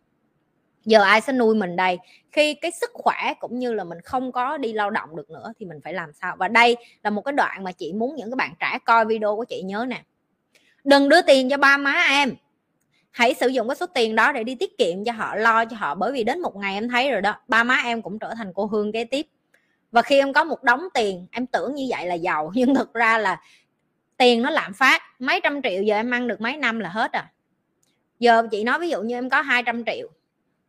Giờ 0.85 1.01
ai 1.01 1.21
sẽ 1.21 1.33
nuôi 1.33 1.55
mình 1.55 1.75
đây? 1.75 1.97
Khi 2.31 2.53
cái 2.53 2.71
sức 2.71 2.89
khỏe 2.93 3.33
cũng 3.39 3.59
như 3.59 3.73
là 3.73 3.83
mình 3.83 4.01
không 4.01 4.31
có 4.31 4.57
đi 4.57 4.73
lao 4.73 4.89
động 4.89 5.15
được 5.15 5.29
nữa 5.29 5.53
thì 5.59 5.65
mình 5.65 5.79
phải 5.83 5.93
làm 5.93 6.13
sao? 6.13 6.35
Và 6.39 6.47
đây 6.47 6.77
là 7.03 7.09
một 7.09 7.21
cái 7.21 7.33
đoạn 7.33 7.63
mà 7.63 7.71
chị 7.71 7.93
muốn 7.93 8.15
những 8.15 8.31
cái 8.31 8.35
bạn 8.35 8.53
trẻ 8.59 8.79
coi 8.85 9.05
video 9.05 9.35
của 9.35 9.45
chị 9.45 9.61
nhớ 9.61 9.85
nè 9.89 10.03
đừng 10.89 11.09
đưa 11.09 11.21
tiền 11.21 11.49
cho 11.49 11.57
ba 11.57 11.77
má 11.77 12.05
em. 12.09 12.35
Hãy 13.11 13.33
sử 13.33 13.47
dụng 13.47 13.67
cái 13.67 13.75
số 13.75 13.85
tiền 13.85 14.15
đó 14.15 14.31
để 14.31 14.43
đi 14.43 14.55
tiết 14.55 14.77
kiệm 14.77 15.05
cho 15.05 15.11
họ, 15.11 15.35
lo 15.35 15.65
cho 15.65 15.77
họ. 15.77 15.95
Bởi 15.95 16.11
vì 16.11 16.23
đến 16.23 16.41
một 16.41 16.55
ngày 16.55 16.73
em 16.73 16.89
thấy 16.89 17.11
rồi 17.11 17.21
đó, 17.21 17.35
ba 17.47 17.63
má 17.63 17.81
em 17.83 18.01
cũng 18.01 18.19
trở 18.19 18.33
thành 18.37 18.51
cô 18.53 18.65
hương 18.65 18.91
kế 18.91 19.03
tiếp. 19.03 19.25
Và 19.91 20.01
khi 20.01 20.19
em 20.19 20.33
có 20.33 20.43
một 20.43 20.63
đống 20.63 20.81
tiền, 20.93 21.27
em 21.31 21.45
tưởng 21.47 21.75
như 21.75 21.85
vậy 21.89 22.05
là 22.05 22.15
giàu, 22.15 22.51
nhưng 22.55 22.75
thực 22.75 22.93
ra 22.93 23.17
là 23.17 23.41
tiền 24.17 24.41
nó 24.41 24.49
lạm 24.49 24.73
phát. 24.73 25.01
Mấy 25.19 25.39
trăm 25.43 25.61
triệu 25.61 25.83
giờ 25.83 25.95
em 25.95 26.11
ăn 26.11 26.27
được 26.27 26.41
mấy 26.41 26.57
năm 26.57 26.79
là 26.79 26.89
hết 26.89 27.11
à. 27.11 27.31
Giờ 28.19 28.47
chị 28.51 28.63
nói 28.63 28.79
ví 28.79 28.89
dụ 28.89 29.01
như 29.01 29.15
em 29.15 29.29
có 29.29 29.41
200 29.41 29.83
triệu. 29.85 30.07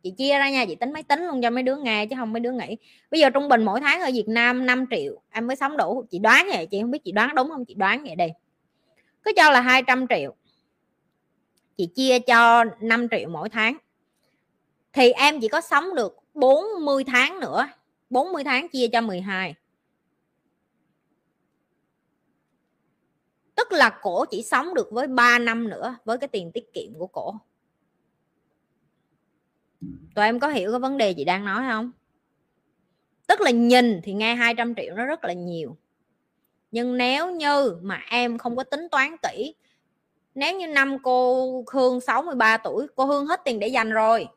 Chị 0.03 0.11
chia 0.11 0.39
ra 0.39 0.49
nha, 0.49 0.65
chị 0.65 0.75
tính 0.75 0.93
máy 0.93 1.03
tính 1.03 1.27
luôn 1.27 1.41
cho 1.41 1.49
mấy 1.49 1.63
đứa 1.63 1.75
nghe 1.75 2.05
chứ 2.05 2.15
không 2.19 2.33
mấy 2.33 2.39
đứa 2.39 2.51
nghĩ. 2.51 2.77
Bây 3.11 3.19
giờ 3.19 3.29
trung 3.29 3.49
bình 3.49 3.63
mỗi 3.63 3.79
tháng 3.81 4.01
ở 4.01 4.09
Việt 4.13 4.27
Nam 4.27 4.65
5 4.65 4.85
triệu, 4.91 5.21
em 5.31 5.47
mới 5.47 5.55
sống 5.55 5.77
đủ. 5.77 6.05
Chị 6.11 6.19
đoán 6.19 6.47
vậy, 6.53 6.67
chị 6.71 6.81
không 6.81 6.91
biết 6.91 7.03
chị 7.03 7.11
đoán 7.11 7.35
đúng 7.35 7.49
không? 7.49 7.65
Chị 7.65 7.73
đoán 7.73 8.03
vậy 8.03 8.15
đi 8.15 8.27
cứ 9.23 9.31
cho 9.35 9.51
là 9.51 9.61
200 9.61 10.05
triệu. 10.09 10.35
Chị 11.77 11.85
chia 11.95 12.19
cho 12.19 12.63
5 12.81 13.07
triệu 13.11 13.29
mỗi 13.29 13.49
tháng. 13.49 13.77
Thì 14.93 15.11
em 15.11 15.39
chỉ 15.41 15.47
có 15.47 15.61
sống 15.61 15.95
được 15.95 16.17
40 16.33 17.03
tháng 17.03 17.39
nữa. 17.39 17.67
40 18.09 18.43
tháng 18.43 18.69
chia 18.69 18.87
cho 18.87 19.01
12 19.01 19.55
tức 23.71 23.77
là 23.77 23.99
cổ 24.01 24.25
chỉ 24.25 24.43
sống 24.43 24.73
được 24.73 24.91
với 24.91 25.07
3 25.07 25.39
năm 25.39 25.69
nữa 25.69 25.95
với 26.05 26.17
cái 26.17 26.27
tiền 26.27 26.51
tiết 26.51 26.73
kiệm 26.73 26.93
của 26.97 27.07
cổ. 27.07 27.35
Tụi 30.15 30.25
em 30.25 30.39
có 30.39 30.47
hiểu 30.47 30.71
cái 30.71 30.79
vấn 30.79 30.97
đề 30.97 31.13
chị 31.13 31.25
đang 31.25 31.45
nói 31.45 31.63
không? 31.69 31.91
Tức 33.27 33.41
là 33.41 33.51
nhìn 33.51 33.99
thì 34.03 34.13
nghe 34.13 34.35
200 34.35 34.75
triệu 34.75 34.95
nó 34.95 35.05
rất 35.05 35.23
là 35.23 35.33
nhiều 35.33 35.77
nhưng 36.71 36.97
nếu 36.97 37.31
như 37.31 37.77
mà 37.81 38.01
em 38.09 38.37
không 38.37 38.55
có 38.55 38.63
tính 38.63 38.87
toán 38.91 39.15
kỹ, 39.17 39.55
nếu 40.35 40.57
như 40.57 40.67
năm 40.67 40.97
cô 41.03 41.63
Hương 41.71 42.01
63 42.01 42.57
tuổi, 42.57 42.87
cô 42.95 43.05
Hương 43.05 43.25
hết 43.25 43.41
tiền 43.45 43.59
để 43.59 43.67
dành 43.67 43.89
rồi. 43.89 44.27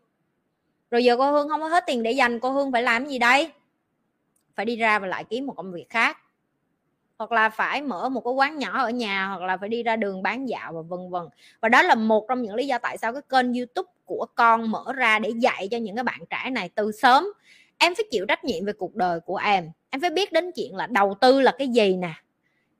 Rồi 0.90 1.04
giờ 1.04 1.16
cô 1.16 1.32
Hương 1.32 1.48
không 1.48 1.60
có 1.60 1.68
hết 1.68 1.84
tiền 1.86 2.02
để 2.02 2.12
dành, 2.12 2.40
cô 2.40 2.50
Hương 2.50 2.72
phải 2.72 2.82
làm 2.82 3.06
gì 3.06 3.18
đây? 3.18 3.52
Phải 4.56 4.66
đi 4.66 4.76
ra 4.76 4.98
và 4.98 5.06
lại 5.06 5.24
kiếm 5.24 5.46
một 5.46 5.54
công 5.56 5.72
việc 5.72 5.86
khác. 5.90 6.18
Hoặc 7.18 7.32
là 7.32 7.48
phải 7.48 7.82
mở 7.82 8.08
một 8.08 8.20
cái 8.20 8.32
quán 8.32 8.58
nhỏ 8.58 8.82
ở 8.82 8.90
nhà, 8.90 9.26
hoặc 9.26 9.42
là 9.42 9.56
phải 9.56 9.68
đi 9.68 9.82
ra 9.82 9.96
đường 9.96 10.22
bán 10.22 10.48
dạo 10.48 10.72
và 10.72 10.80
vân 10.82 11.10
vân. 11.10 11.22
Và 11.60 11.68
đó 11.68 11.82
là 11.82 11.94
một 11.94 12.26
trong 12.28 12.42
những 12.42 12.54
lý 12.54 12.66
do 12.66 12.78
tại 12.78 12.98
sao 12.98 13.12
cái 13.12 13.22
kênh 13.28 13.54
youtube 13.54 13.90
của 14.04 14.26
con 14.34 14.70
mở 14.70 14.92
ra 14.92 15.18
để 15.18 15.30
dạy 15.30 15.68
cho 15.70 15.76
những 15.76 15.96
cái 15.96 16.04
bạn 16.04 16.20
trẻ 16.30 16.50
này 16.50 16.70
từ 16.74 16.92
sớm 16.92 17.24
em 17.78 17.94
phải 17.94 18.04
chịu 18.10 18.26
trách 18.28 18.44
nhiệm 18.44 18.64
về 18.64 18.72
cuộc 18.72 18.94
đời 18.94 19.20
của 19.20 19.36
em. 19.36 19.70
Em 19.90 20.00
phải 20.00 20.10
biết 20.10 20.32
đến 20.32 20.50
chuyện 20.54 20.76
là 20.76 20.86
đầu 20.86 21.14
tư 21.20 21.40
là 21.40 21.52
cái 21.58 21.68
gì 21.68 21.96
nè. 21.96 22.12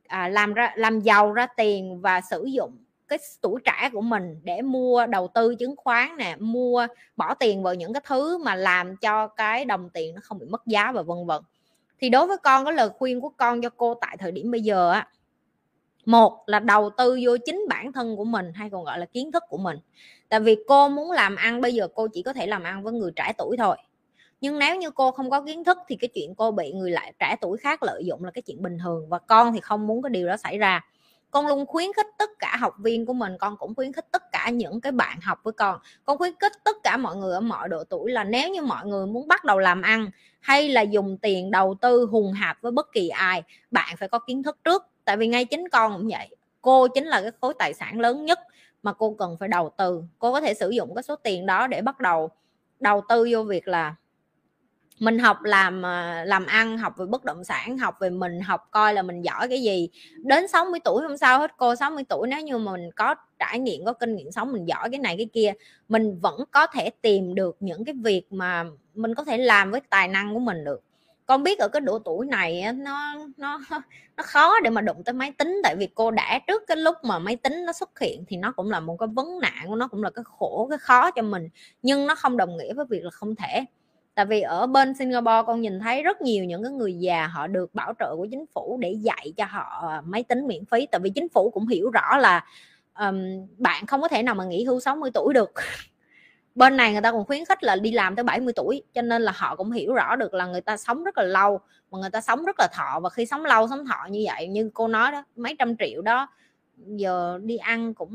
À, 0.07 0.29
làm 0.29 0.55
ra 0.55 0.73
làm 0.77 1.01
giàu 1.01 1.33
ra 1.33 1.47
tiền 1.57 2.01
và 2.01 2.21
sử 2.21 2.45
dụng 2.45 2.77
cái 3.09 3.19
tuổi 3.41 3.61
trẻ 3.65 3.91
của 3.93 4.01
mình 4.01 4.41
để 4.43 4.63
mua 4.63 5.07
đầu 5.07 5.29
tư 5.35 5.55
chứng 5.55 5.77
khoán 5.77 6.17
nè 6.17 6.37
mua 6.39 6.87
bỏ 7.17 7.35
tiền 7.35 7.63
vào 7.63 7.75
những 7.75 7.93
cái 7.93 8.03
thứ 8.07 8.39
mà 8.39 8.55
làm 8.55 8.97
cho 8.97 9.27
cái 9.27 9.65
đồng 9.65 9.91
tiền 9.91 10.15
nó 10.15 10.21
không 10.25 10.39
bị 10.39 10.47
mất 10.47 10.67
giá 10.67 10.93
và 10.93 11.03
vân 11.03 11.27
vân. 11.27 11.43
Thì 11.99 12.09
đối 12.09 12.27
với 12.27 12.37
con 12.37 12.65
có 12.65 12.71
lời 12.71 12.89
khuyên 12.89 13.21
của 13.21 13.29
con 13.29 13.63
cho 13.63 13.71
cô 13.71 13.95
tại 13.95 14.17
thời 14.17 14.33
điểm 14.33 14.51
bây 14.51 14.61
giờ 14.61 14.91
á 14.91 15.09
một 16.07 16.43
là 16.47 16.59
đầu 16.59 16.91
tư 16.97 17.19
vô 17.25 17.37
chính 17.47 17.65
bản 17.69 17.93
thân 17.93 18.17
của 18.17 18.25
mình 18.25 18.53
hay 18.55 18.71
còn 18.71 18.85
gọi 18.85 18.99
là 18.99 19.07
kiến 19.07 19.33
thức 19.33 19.43
của 19.49 19.59
mình. 19.59 19.79
Tại 20.29 20.41
vì 20.41 20.57
cô 20.69 20.89
muốn 20.89 21.11
làm 21.11 21.37
ăn 21.37 21.61
bây 21.61 21.75
giờ 21.75 21.89
cô 21.95 22.09
chỉ 22.09 22.23
có 22.23 22.33
thể 22.33 22.47
làm 22.47 22.63
ăn 22.63 22.83
với 22.83 22.93
người 22.93 23.13
trẻ 23.17 23.33
tuổi 23.39 23.57
thôi 23.57 23.77
nhưng 24.45 24.59
nếu 24.59 24.77
như 24.77 24.91
cô 24.91 25.11
không 25.11 25.31
có 25.31 25.41
kiến 25.41 25.65
thức 25.65 25.79
thì 25.89 25.97
cái 25.97 26.09
chuyện 26.15 26.35
cô 26.35 26.51
bị 26.51 26.73
người 26.73 26.91
lại 26.91 27.13
trẻ 27.19 27.37
tuổi 27.41 27.59
khác 27.59 27.83
lợi 27.83 28.05
dụng 28.05 28.25
là 28.25 28.31
cái 28.31 28.43
chuyện 28.43 28.63
bình 28.63 28.79
thường 28.79 29.09
và 29.09 29.19
con 29.19 29.53
thì 29.53 29.61
không 29.61 29.87
muốn 29.87 30.03
cái 30.03 30.11
điều 30.11 30.27
đó 30.27 30.37
xảy 30.37 30.59
ra. 30.59 30.81
Con 31.31 31.47
luôn 31.47 31.67
khuyến 31.67 31.93
khích 31.97 32.07
tất 32.19 32.31
cả 32.39 32.57
học 32.61 32.75
viên 32.79 33.07
của 33.07 33.13
mình, 33.13 33.33
con 33.41 33.57
cũng 33.57 33.75
khuyến 33.75 33.93
khích 33.93 34.05
tất 34.11 34.33
cả 34.33 34.51
những 34.51 34.81
cái 34.81 34.93
bạn 34.93 35.21
học 35.21 35.39
với 35.43 35.53
con. 35.53 35.79
Con 36.05 36.19
khuyến 36.19 36.33
khích 36.41 36.53
tất 36.65 36.77
cả 36.83 36.97
mọi 36.97 37.17
người 37.17 37.35
ở 37.35 37.41
mọi 37.41 37.69
độ 37.69 37.85
tuổi 37.85 38.11
là 38.11 38.25
nếu 38.25 38.51
như 38.51 38.63
mọi 38.63 38.87
người 38.87 39.07
muốn 39.07 39.29
bắt 39.29 39.45
đầu 39.45 39.59
làm 39.59 39.83
ăn 39.83 40.11
hay 40.41 40.69
là 40.69 40.81
dùng 40.81 41.19
tiền 41.19 41.51
đầu 41.51 41.75
tư 41.81 42.07
hùng 42.11 42.33
hạp 42.33 42.63
với 42.63 42.73
bất 42.73 42.93
kỳ 42.93 43.09
ai, 43.09 43.43
bạn 43.71 43.97
phải 43.97 44.09
có 44.09 44.19
kiến 44.19 44.43
thức 44.43 44.59
trước. 44.65 44.87
Tại 45.05 45.17
vì 45.17 45.27
ngay 45.27 45.45
chính 45.45 45.69
con 45.69 45.93
cũng 45.97 46.09
vậy, 46.09 46.37
cô 46.61 46.89
chính 46.89 47.05
là 47.05 47.21
cái 47.21 47.31
khối 47.41 47.55
tài 47.59 47.75
sản 47.75 48.01
lớn 48.01 48.25
nhất 48.25 48.39
mà 48.83 48.93
cô 48.93 49.17
cần 49.19 49.37
phải 49.41 49.49
đầu 49.49 49.71
tư. 49.77 50.03
Cô 50.19 50.33
có 50.33 50.41
thể 50.41 50.55
sử 50.55 50.71
dụng 50.71 50.95
cái 50.95 51.03
số 51.03 51.17
tiền 51.17 51.47
đó 51.47 51.67
để 51.67 51.83
bắt 51.83 52.01
đầu 52.01 52.31
đầu 52.81 53.03
tư 53.09 53.29
vô 53.33 53.43
việc 53.43 53.69
là 53.69 53.95
mình 54.99 55.19
học 55.19 55.43
làm 55.43 55.83
ờ, 55.83 56.25
làm 56.25 56.47
ăn, 56.47 56.79
học 56.79 56.95
về 56.99 57.07
bất 57.07 57.25
động 57.25 57.45
sản, 57.45 57.79
học 57.79 57.97
về 58.01 58.11
mình, 58.11 58.41
học 58.41 58.69
coi 58.71 58.95
là 58.95 59.03
mình 59.03 59.23
giỏi 59.23 59.49
cái 59.49 59.63
gì. 59.63 59.89
Đến 60.17 60.49
60 60.49 60.81
tuổi 60.85 61.03
không 61.09 61.19
sao 61.19 61.39
hết 61.39 61.51
cô 61.57 61.75
60 61.75 62.05
tuổi 62.09 62.29
nếu 62.29 62.41
như 62.41 62.59
mình 62.59 62.91
có 62.97 63.15
trải 63.39 63.59
nghiệm, 63.59 63.85
có 63.85 63.93
kinh 63.93 64.17
nghiệm 64.17 64.33
sống, 64.33 64.53
mình 64.53 64.69
giỏi 64.69 64.91
cái 64.91 64.99
này 65.01 65.17
cái 65.17 65.27
kia, 65.33 65.53
mình 65.89 66.19
vẫn 66.21 66.41
có 66.51 66.67
thể 66.67 66.91
tìm 67.03 67.35
được 67.35 67.57
những 67.61 67.85
cái 67.85 67.95
việc 68.05 68.33
mà 68.33 68.65
mình 68.95 69.15
có 69.15 69.25
thể 69.25 69.39
làm 69.39 69.71
với 69.71 69.81
tài 69.91 70.09
năng 70.09 70.35
của 70.35 70.41
mình 70.41 70.65
được. 70.65 70.83
Con 71.27 71.43
biết 71.43 71.59
ở 71.59 71.69
cái 71.69 71.81
độ 71.81 71.99
tuổi 71.99 72.27
này 72.27 72.65
nó 72.75 73.15
nó 73.37 73.61
nó 74.17 74.23
khó 74.23 74.61
để 74.61 74.71
mà 74.71 74.81
đụng 74.81 75.05
tới 75.05 75.13
máy 75.13 75.33
tính, 75.39 75.61
tại 75.65 75.77
vì 75.77 75.89
cô 75.95 76.11
đã 76.11 76.41
trước 76.47 76.63
cái 76.67 76.77
lúc 76.77 76.97
mà 77.03 77.19
máy 77.19 77.37
tính 77.37 77.65
nó 77.67 77.73
xuất 77.73 77.99
hiện 78.01 78.25
thì 78.29 78.37
nó 78.37 78.53
cũng 78.53 78.71
là 78.71 78.81
một 78.81 78.97
cái 78.97 79.09
vấn 79.15 79.39
nạn 79.41 79.65
của 79.69 79.77
nó 79.77 79.89
cũng 79.89 80.03
là 80.03 80.11
cái 80.11 80.25
khổ, 80.39 80.67
cái 80.71 80.79
khó 80.79 81.11
cho 81.11 81.23
mình, 81.23 81.49
nhưng 81.83 82.07
nó 82.07 82.15
không 82.15 82.37
đồng 82.37 82.57
nghĩa 82.57 82.75
với 82.75 82.87
việc 82.91 83.05
là 83.05 83.11
không 83.11 83.35
thể 83.37 83.65
tại 84.15 84.27
vì 84.27 84.41
ở 84.41 84.67
bên 84.67 84.95
Singapore 84.95 85.43
con 85.47 85.61
nhìn 85.61 85.81
thấy 85.81 86.03
rất 86.03 86.23
nhiều 86.23 86.45
những 86.45 86.63
cái 86.63 86.73
người 86.73 86.95
già 86.95 87.27
họ 87.27 87.47
được 87.47 87.75
bảo 87.75 87.93
trợ 87.99 88.17
của 88.17 88.27
chính 88.31 88.45
phủ 88.55 88.79
để 88.81 88.93
dạy 88.93 89.33
cho 89.37 89.45
họ 89.45 89.89
ờ, 89.89 90.03
máy 90.05 90.23
tính 90.23 90.47
miễn 90.47 90.65
phí. 90.65 90.87
Tại 90.87 91.01
vì 91.01 91.11
chính 91.11 91.29
phủ 91.29 91.51
cũng 91.51 91.67
hiểu 91.67 91.91
rõ 91.91 92.17
là 92.19 92.45
um, 92.99 93.47
bạn 93.59 93.87
không 93.87 94.01
có 94.01 94.09
thể 94.09 94.23
nào 94.23 94.35
mà 94.35 94.45
nghỉ 94.45 94.65
hưu 94.65 94.81
60 94.81 95.11
tuổi 95.15 95.35
được. 95.35 95.53
Bên 96.55 96.77
này 96.77 96.93
người 96.93 97.01
ta 97.01 97.13
còn 97.13 97.25
khuyến 97.25 97.45
khích 97.45 97.65
là 97.65 97.77
đi 97.77 97.93
làm 97.93 98.17
tới 98.17 98.25
70 98.25 98.53
tuổi 98.57 98.83
cho 98.95 99.03
nên 99.03 99.23
là 99.23 99.33
họ 99.37 99.57
cũng 99.57 99.71
hiểu 99.71 99.95
rõ 99.95 100.17
được 100.17 100.35
là 100.35 100.47
người 100.47 100.61
ta 100.61 100.77
sống 100.77 101.05
rất 101.05 101.19
là 101.19 101.25
lâu 101.25 101.61
mà 101.91 101.99
người 101.99 102.11
ta 102.11 102.21
sống 102.21 102.45
rất 102.45 102.57
là 102.59 102.69
thọ. 102.73 103.01
Và 103.01 103.11
khi 103.11 103.27
sống 103.27 103.45
lâu 103.45 103.69
sống 103.69 103.87
thọ 103.87 104.07
như 104.11 104.25
vậy 104.27 104.49
như 104.49 104.71
cô 104.75 104.89
nói 104.89 105.13
đó 105.13 105.25
mấy 105.37 105.57
trăm 105.59 105.77
triệu 105.77 106.03
đó 106.03 106.29
giờ 106.77 107.39
đi 107.43 107.57
ăn 107.57 107.95
cũng 107.95 108.13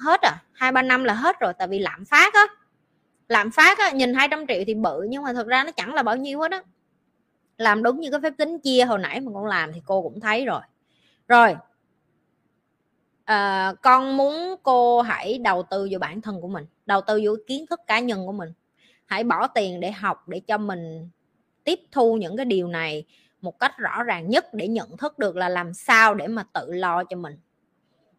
hết 0.00 0.20
à 0.22 0.36
hai 0.52 0.72
ba 0.72 0.82
năm 0.82 1.04
là 1.04 1.14
hết 1.14 1.40
rồi 1.40 1.52
tại 1.58 1.68
vì 1.68 1.78
lạm 1.78 2.04
phát 2.04 2.34
á 2.34 2.46
lạm 3.30 3.50
phát 3.50 3.78
á, 3.78 3.90
nhìn 3.90 4.14
200 4.14 4.46
triệu 4.46 4.62
thì 4.66 4.74
bự 4.74 5.06
nhưng 5.08 5.22
mà 5.22 5.32
thật 5.32 5.46
ra 5.46 5.64
nó 5.64 5.70
chẳng 5.70 5.94
là 5.94 6.02
bao 6.02 6.16
nhiêu 6.16 6.40
hết 6.40 6.50
á. 6.50 6.62
Làm 7.58 7.82
đúng 7.82 8.00
như 8.00 8.10
cái 8.10 8.20
phép 8.22 8.32
tính 8.38 8.58
chia 8.58 8.84
hồi 8.84 8.98
nãy 8.98 9.20
mà 9.20 9.32
con 9.34 9.46
làm 9.46 9.72
thì 9.72 9.80
cô 9.84 10.02
cũng 10.02 10.20
thấy 10.20 10.44
rồi. 10.44 10.60
Rồi 11.28 11.56
à, 13.24 13.72
con 13.82 14.16
muốn 14.16 14.56
cô 14.62 15.00
hãy 15.00 15.38
đầu 15.38 15.62
tư 15.70 15.88
vào 15.90 15.98
bản 15.98 16.20
thân 16.20 16.40
của 16.40 16.48
mình 16.48 16.66
đầu 16.86 17.00
tư 17.00 17.20
vào 17.24 17.36
kiến 17.46 17.66
thức 17.66 17.80
cá 17.86 18.00
nhân 18.00 18.26
của 18.26 18.32
mình. 18.32 18.52
Hãy 19.06 19.24
bỏ 19.24 19.46
tiền 19.46 19.80
để 19.80 19.92
học 19.92 20.28
để 20.28 20.40
cho 20.40 20.58
mình 20.58 21.08
tiếp 21.64 21.80
thu 21.92 22.16
những 22.16 22.36
cái 22.36 22.46
điều 22.46 22.68
này 22.68 23.04
một 23.40 23.58
cách 23.58 23.78
rõ 23.78 24.02
ràng 24.02 24.30
nhất 24.30 24.54
để 24.54 24.68
nhận 24.68 24.96
thức 24.96 25.18
được 25.18 25.36
là 25.36 25.48
làm 25.48 25.74
sao 25.74 26.14
để 26.14 26.26
mà 26.26 26.44
tự 26.52 26.72
lo 26.72 27.04
cho 27.04 27.16
mình. 27.16 27.38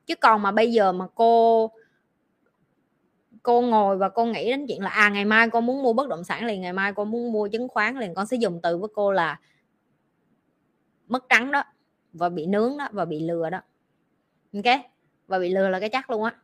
Chứ 0.05 0.16
còn 0.16 0.41
mà 0.41 0.51
bây 0.51 0.72
giờ 0.72 0.91
mà 0.91 1.05
cô 1.16 1.72
cô 3.43 3.61
ngồi 3.61 3.97
và 3.97 4.09
cô 4.09 4.25
nghĩ 4.25 4.49
đến 4.49 4.65
chuyện 4.67 4.81
là 4.81 4.89
à 4.89 5.09
ngày 5.09 5.25
mai 5.25 5.49
con 5.49 5.65
muốn 5.65 5.83
mua 5.83 5.93
bất 5.93 6.09
động 6.09 6.23
sản 6.23 6.45
liền 6.45 6.61
ngày 6.61 6.73
mai 6.73 6.93
con 6.93 7.11
muốn 7.11 7.31
mua 7.31 7.47
chứng 7.47 7.67
khoán 7.67 7.99
liền 7.99 8.15
con 8.15 8.25
sẽ 8.25 8.37
dùng 8.37 8.59
từ 8.63 8.77
với 8.77 8.89
cô 8.93 9.11
là 9.11 9.39
mất 11.07 11.25
trắng 11.29 11.51
đó 11.51 11.63
và 12.13 12.29
bị 12.29 12.45
nướng 12.45 12.77
đó 12.77 12.87
và 12.91 13.05
bị 13.05 13.19
lừa 13.19 13.49
đó. 13.49 13.61
Ok? 14.53 14.79
Và 15.27 15.39
bị 15.39 15.49
lừa 15.49 15.69
là 15.69 15.79
cái 15.79 15.89
chắc 15.89 16.09
luôn 16.09 16.23
á. 16.23 16.35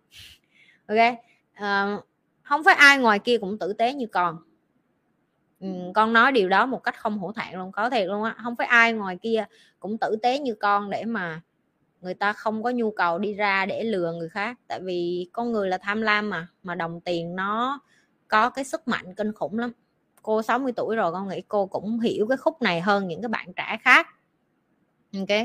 Ok? 0.87 1.17
À, 1.53 1.97
không 2.41 2.63
phải 2.63 2.75
ai 2.75 2.97
ngoài 2.97 3.19
kia 3.19 3.37
cũng 3.37 3.59
tử 3.59 3.73
tế 3.73 3.93
như 3.93 4.07
con. 4.07 4.37
Ừ, 5.59 5.67
con 5.95 6.13
nói 6.13 6.31
điều 6.31 6.49
đó 6.49 6.65
một 6.65 6.83
cách 6.83 6.99
không 6.99 7.19
hổ 7.19 7.31
thẹn 7.31 7.59
luôn 7.59 7.71
có 7.71 7.89
thiệt 7.89 8.07
luôn 8.07 8.23
á. 8.23 8.35
Không 8.43 8.55
phải 8.55 8.67
ai 8.67 8.93
ngoài 8.93 9.17
kia 9.21 9.45
cũng 9.79 9.97
tử 9.97 10.15
tế 10.21 10.39
như 10.39 10.55
con 10.55 10.89
để 10.89 11.05
mà 11.05 11.41
người 12.01 12.13
ta 12.13 12.33
không 12.33 12.63
có 12.63 12.69
nhu 12.69 12.91
cầu 12.91 13.19
đi 13.19 13.33
ra 13.33 13.65
để 13.65 13.83
lừa 13.83 14.13
người 14.13 14.29
khác. 14.29 14.59
Tại 14.67 14.79
vì 14.83 15.29
con 15.33 15.51
người 15.51 15.69
là 15.69 15.77
tham 15.77 16.01
lam 16.01 16.29
mà 16.29 16.47
mà 16.63 16.75
đồng 16.75 17.01
tiền 17.01 17.35
nó 17.35 17.79
có 18.27 18.49
cái 18.49 18.65
sức 18.65 18.87
mạnh 18.87 19.15
kinh 19.15 19.33
khủng 19.33 19.59
lắm. 19.59 19.71
Cô 20.21 20.41
60 20.41 20.71
tuổi 20.75 20.95
rồi 20.95 21.11
con 21.11 21.27
nghĩ 21.27 21.41
cô 21.47 21.65
cũng 21.65 21.99
hiểu 21.99 22.27
cái 22.27 22.37
khúc 22.37 22.61
này 22.61 22.81
hơn 22.81 23.07
những 23.07 23.21
cái 23.21 23.29
bạn 23.29 23.53
trẻ 23.53 23.77
khác. 23.81 24.07
Ok 25.13 25.37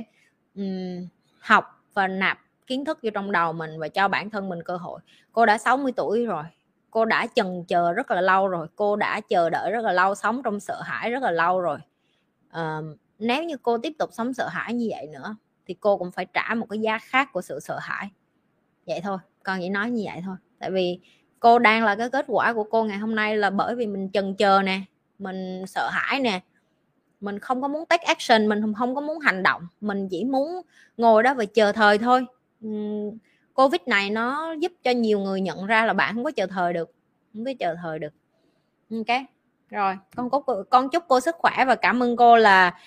uhm, 0.61 1.09
học 1.40 1.84
và 1.94 2.09
nạp 2.09 2.38
kiến 2.66 2.84
thức 2.84 2.98
vô 3.03 3.11
trong 3.14 3.32
đầu 3.32 3.53
mình 3.53 3.78
và 3.78 3.88
cho 3.88 4.09
bản 4.09 4.30
thân 4.30 4.48
mình 4.48 4.62
cơ 4.62 4.76
hội. 4.76 5.00
Cô 5.32 5.46
đã 5.46 5.59
60 5.59 5.92
tuổi 5.96 6.26
rồi 6.26 6.44
cô 6.90 7.05
đã 7.05 7.26
chần 7.34 7.64
chờ 7.68 7.92
rất 7.92 8.11
là 8.11 8.20
lâu 8.20 8.48
rồi 8.48 8.66
cô 8.76 8.96
đã 8.96 9.20
chờ 9.20 9.50
đợi 9.50 9.70
rất 9.70 9.84
là 9.84 9.92
lâu 9.92 10.14
sống 10.14 10.42
trong 10.42 10.61
sợ 10.61 10.80
hãi 10.82 11.11
rất 11.11 11.22
là 11.22 11.30
lâu 11.30 11.61
rồi. 11.61 11.78
À, 12.50 12.78
nếu 13.18 13.44
như 13.44 13.57
cô 13.62 13.78
tiếp 13.78 13.92
tục 13.98 14.11
sống 14.12 14.34
sợ 14.34 14.48
hãi 14.48 14.74
như 14.74 14.88
vậy 14.90 15.07
nữa 15.12 15.36
thì 15.66 15.74
cô 15.80 15.96
cũng 15.96 16.10
phải 16.10 16.26
trả 16.26 16.54
một 16.54 16.66
cái 16.70 16.78
giá 16.78 16.98
khác 16.98 17.28
của 17.32 17.42
sự 17.42 17.60
sợ 17.60 17.78
hãi. 17.78 18.10
Vậy 18.86 19.00
thôi 19.02 19.18
con 19.42 19.58
chỉ 19.60 19.68
nói 19.68 19.90
như 19.90 20.02
vậy 20.04 20.22
thôi. 20.24 20.36
Tại 20.58 20.70
vì 20.70 20.98
cô 21.40 21.58
đang 21.58 21.84
là 21.84 21.96
cái 21.96 22.10
kết 22.10 22.24
quả 22.28 22.52
của 22.52 22.64
cô 22.64 22.84
ngày 22.84 22.98
hôm 22.98 23.14
nay 23.14 23.36
là 23.36 23.50
bởi 23.50 23.76
vì 23.76 23.86
mình 23.86 24.10
chần 24.12 24.34
chờ 24.34 24.62
nè 24.62 24.80
mình 25.18 25.64
sợ 25.66 25.88
hãi 25.92 26.20
nè. 26.20 26.40
Mình 27.20 27.38
không 27.38 27.62
có 27.62 27.68
muốn 27.68 27.86
take 27.86 28.04
action 28.04 28.48
mình 28.48 28.74
không 28.74 28.94
có 28.94 29.00
muốn 29.00 29.18
hành 29.18 29.42
động. 29.42 29.66
Mình 29.80 30.08
chỉ 30.10 30.24
muốn 30.24 30.62
ngồi 30.96 31.22
đó 31.22 31.34
và 31.34 31.44
chờ 31.44 31.72
thời 31.72 31.98
thôi. 31.98 32.26
Covid 33.54 33.80
này 33.86 34.10
nó 34.10 34.52
giúp 34.52 34.72
cho 34.82 34.90
nhiều 34.90 35.20
người 35.20 35.40
nhận 35.40 35.66
ra 35.66 35.86
là 35.86 35.92
bạn 35.92 36.14
không 36.14 36.24
có 36.24 36.30
chờ 36.30 36.46
thời 36.46 36.72
được 36.72 36.94
không 37.34 37.44
có 37.44 37.52
chờ 37.58 37.76
thời 37.82 37.98
được. 37.98 38.12
Ok 38.90 39.18
rồi 39.70 39.98
con 40.16 40.30
có 40.30 40.64
con 40.70 40.88
chúc 40.90 41.04
cô 41.08 41.20
sức 41.20 41.34
khỏe 41.38 41.64
và 41.66 41.74
cảm 41.74 42.02
ơn 42.02 42.16
cô 42.16 42.36
là 42.36 42.78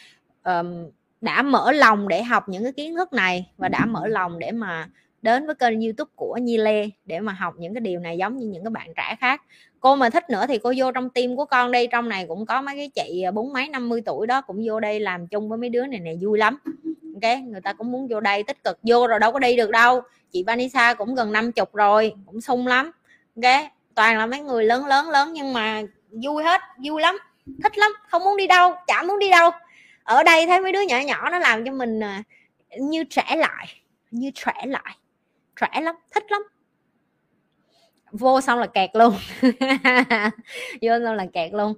um, 0.43 0.89
đã 1.21 1.41
mở 1.41 1.71
lòng 1.71 2.07
để 2.07 2.23
học 2.23 2.49
những 2.49 2.63
cái 2.63 2.71
kiến 2.71 2.95
thức 2.95 3.13
này 3.13 3.51
và 3.57 3.69
đã 3.69 3.85
mở 3.85 4.07
lòng 4.07 4.39
để 4.39 4.51
mà 4.51 4.89
đến 5.21 5.45
với 5.45 5.55
kênh 5.55 5.81
youtube 5.81 6.11
của 6.15 6.37
Nhi 6.41 6.57
Lê 6.57 6.89
để 7.05 7.19
mà 7.19 7.33
học 7.33 7.53
những 7.57 7.73
cái 7.73 7.81
điều 7.81 7.99
này 7.99 8.17
giống 8.17 8.37
như 8.37 8.47
những 8.47 8.63
cái 8.63 8.71
bạn 8.71 8.93
trẻ 8.97 9.15
khác. 9.19 9.41
Cô 9.79 9.95
mà 9.95 10.09
thích 10.09 10.29
nữa 10.29 10.45
thì 10.47 10.57
cô 10.57 10.73
vô 10.77 10.91
trong 10.91 11.09
team 11.09 11.35
của 11.35 11.45
con 11.45 11.71
đây 11.71 11.87
trong 11.91 12.09
này 12.09 12.25
cũng 12.27 12.45
có 12.45 12.61
mấy 12.61 12.75
cái 12.75 12.89
chị 12.89 13.25
bốn 13.33 13.53
mấy 13.53 13.69
năm 13.69 13.89
mươi 13.89 14.01
tuổi 14.05 14.27
đó 14.27 14.41
cũng 14.41 14.61
vô 14.65 14.79
đây 14.79 14.99
làm 14.99 15.27
chung 15.27 15.49
với 15.49 15.57
mấy 15.57 15.69
đứa 15.69 15.85
này 15.85 15.99
nè 15.99 16.13
vui 16.21 16.37
lắm. 16.37 16.57
Ok 17.13 17.39
người 17.43 17.61
ta 17.61 17.73
cũng 17.73 17.91
muốn 17.91 18.07
vô 18.09 18.19
đây 18.19 18.43
tích 18.43 18.63
cực 18.63 18.79
vô 18.83 19.07
rồi 19.07 19.19
đâu 19.19 19.31
có 19.31 19.39
đi 19.39 19.55
được 19.55 19.71
đâu. 19.71 20.01
Chị 20.31 20.43
Vanessa 20.43 20.93
cũng 20.93 21.15
gần 21.15 21.31
năm 21.31 21.51
chục 21.51 21.75
rồi 21.75 22.13
cũng 22.25 22.41
sung 22.41 22.67
lắm. 22.67 22.91
Ok 23.35 23.71
toàn 23.95 24.17
là 24.17 24.25
mấy 24.25 24.39
người 24.39 24.63
lớn 24.63 24.85
lớn 24.85 25.09
lớn 25.09 25.33
nhưng 25.33 25.53
mà 25.53 25.81
vui 26.23 26.43
hết 26.43 26.61
vui 26.83 27.01
lắm 27.01 27.17
thích 27.63 27.77
lắm 27.77 27.91
không 28.09 28.23
muốn 28.23 28.37
đi 28.37 28.47
đâu 28.47 28.73
chả 28.87 29.03
muốn 29.03 29.19
đi 29.19 29.29
đâu 29.29 29.51
ở 30.05 30.23
đây 30.23 30.45
thấy 30.45 30.61
mấy 30.61 30.71
đứa 30.71 30.81
nhỏ 30.81 30.97
nhỏ 30.99 31.29
nó 31.29 31.39
làm 31.39 31.65
cho 31.65 31.71
mình 31.71 31.99
à, 31.99 32.23
như 32.79 33.03
trẻ 33.03 33.35
lại 33.35 33.67
như 34.11 34.31
trẻ 34.35 34.53
lại. 34.65 34.97
Trẻ 35.55 35.81
lắm 35.81 35.95
thích 36.11 36.31
lắm. 36.31 36.41
Vô 38.11 38.41
xong 38.41 38.59
là 38.59 38.67
kẹt 38.67 38.89
luôn. 38.93 39.13
Vô 40.81 40.91
xong 41.05 41.15
là 41.15 41.25
kẹt 41.33 41.53
luôn. 41.53 41.73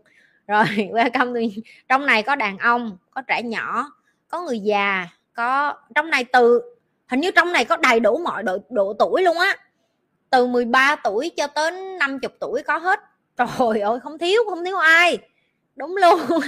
Rồi 0.48 0.66
welcome 0.94 1.50
to 1.50 1.62
trong 1.88 2.06
này 2.06 2.24
có 2.24 2.36
đàn 2.36 2.58
ông 2.58 2.98
có 3.12 3.22
trẻ 3.22 3.44
nhỏ 3.44 3.92
có 4.28 4.42
người 4.42 4.60
già 4.60 5.08
có 5.34 5.74
trong 5.96 6.10
này 6.10 6.24
từ 6.24 6.62
hình 7.08 7.20
như 7.20 7.32
trong 7.32 7.52
này 7.52 7.66
có 7.66 7.78
đầy 7.78 8.00
đủ 8.00 8.18
mọi 8.18 8.44
độ, 8.44 8.58
độ 8.70 8.94
tuổi 9.00 9.22
luôn 9.22 9.38
á. 9.38 9.58
Từ 10.30 10.48
13 10.48 10.96
tuổi 10.96 11.32
cho 11.38 11.48
tới 11.48 11.72
50 11.72 12.30
tuổi 12.40 12.64
có 12.64 12.78
hết. 12.78 13.00
Trời 13.38 13.82
ơi 13.82 14.00
không 14.00 14.18
thiếu 14.18 14.42
không 14.50 14.66
thiếu 14.66 14.78
ai 14.78 15.18
đúng 15.78 15.96
luôn. 15.98 16.20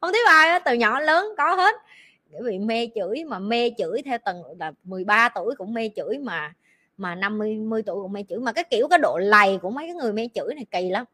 Không 0.00 0.12
thiếu 0.12 0.22
ai 0.26 0.50
đó, 0.50 0.58
từ 0.64 0.74
nhỏ 0.74 1.00
lớn 1.00 1.34
có 1.38 1.54
hết. 1.54 1.74
Bởi 2.32 2.42
vì 2.42 2.58
mê 2.58 2.88
chửi 2.94 3.24
mà 3.24 3.38
mê 3.38 3.70
chửi 3.78 4.02
theo 4.02 4.18
tầng 4.18 4.42
là 4.58 4.72
13 4.84 5.28
tuổi 5.28 5.54
cũng 5.56 5.74
mê 5.74 5.90
chửi 5.96 6.18
mà 6.18 6.52
mà 6.96 7.14
50 7.14 7.54
10 7.54 7.82
tuổi 7.82 8.02
cũng 8.02 8.12
mê 8.12 8.24
chửi. 8.28 8.38
Mà 8.38 8.52
cái 8.52 8.64
kiểu 8.70 8.88
cái 8.88 8.98
độ 8.98 9.18
lầy 9.18 9.58
của 9.58 9.70
mấy 9.70 9.86
cái 9.86 9.94
người 9.94 10.12
mê 10.12 10.28
chửi 10.34 10.54
này 10.54 10.66
kỳ 10.70 10.90
lắm. 10.90 11.04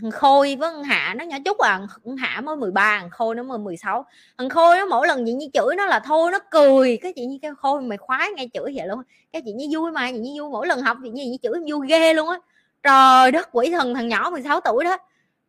Thằng 0.00 0.10
khôi 0.10 0.56
với 0.56 0.70
thằng 0.72 0.84
hạ 0.84 1.14
nó 1.18 1.24
nhỏ 1.24 1.36
chút 1.44 1.58
à 1.58 1.80
thằng 2.04 2.16
hạ 2.16 2.40
mới 2.40 2.56
13 2.56 2.98
thằng 3.00 3.10
khôi 3.10 3.34
nó 3.34 3.42
mới 3.42 3.58
16 3.58 4.06
thằng 4.38 4.48
khôi 4.48 4.76
nó 4.78 4.86
mỗi 4.86 5.06
lần 5.06 5.26
chị 5.26 5.32
như 5.32 5.46
chửi 5.52 5.76
nó 5.76 5.86
là 5.86 6.00
thôi 6.00 6.32
nó 6.32 6.38
cười. 6.50 6.98
Cái 7.02 7.12
chị 7.16 7.26
như 7.26 7.38
kêu 7.42 7.54
khôi 7.54 7.82
mày 7.82 7.98
khoái 7.98 8.30
nghe 8.36 8.46
chửi 8.54 8.72
vậy 8.76 8.88
luôn. 8.88 9.02
Cái 9.32 9.42
chị 9.44 9.52
như 9.52 9.66
vui 9.72 9.92
mà 9.92 10.10
chị 10.12 10.18
như 10.18 10.42
vui. 10.42 10.50
Mỗi 10.50 10.66
lần 10.66 10.80
học 10.82 10.96
chị 11.04 11.10
như, 11.10 11.24
như 11.24 11.36
chửi 11.42 11.52
vui 11.70 11.86
ghê 11.88 12.14
luôn 12.14 12.28
á 12.28 12.38
trời 12.82 13.32
đất 13.32 13.48
quỷ 13.52 13.70
thần 13.70 13.94
thằng 13.94 14.08
nhỏ 14.08 14.30
16 14.30 14.60
tuổi 14.60 14.84
đó. 14.84 14.98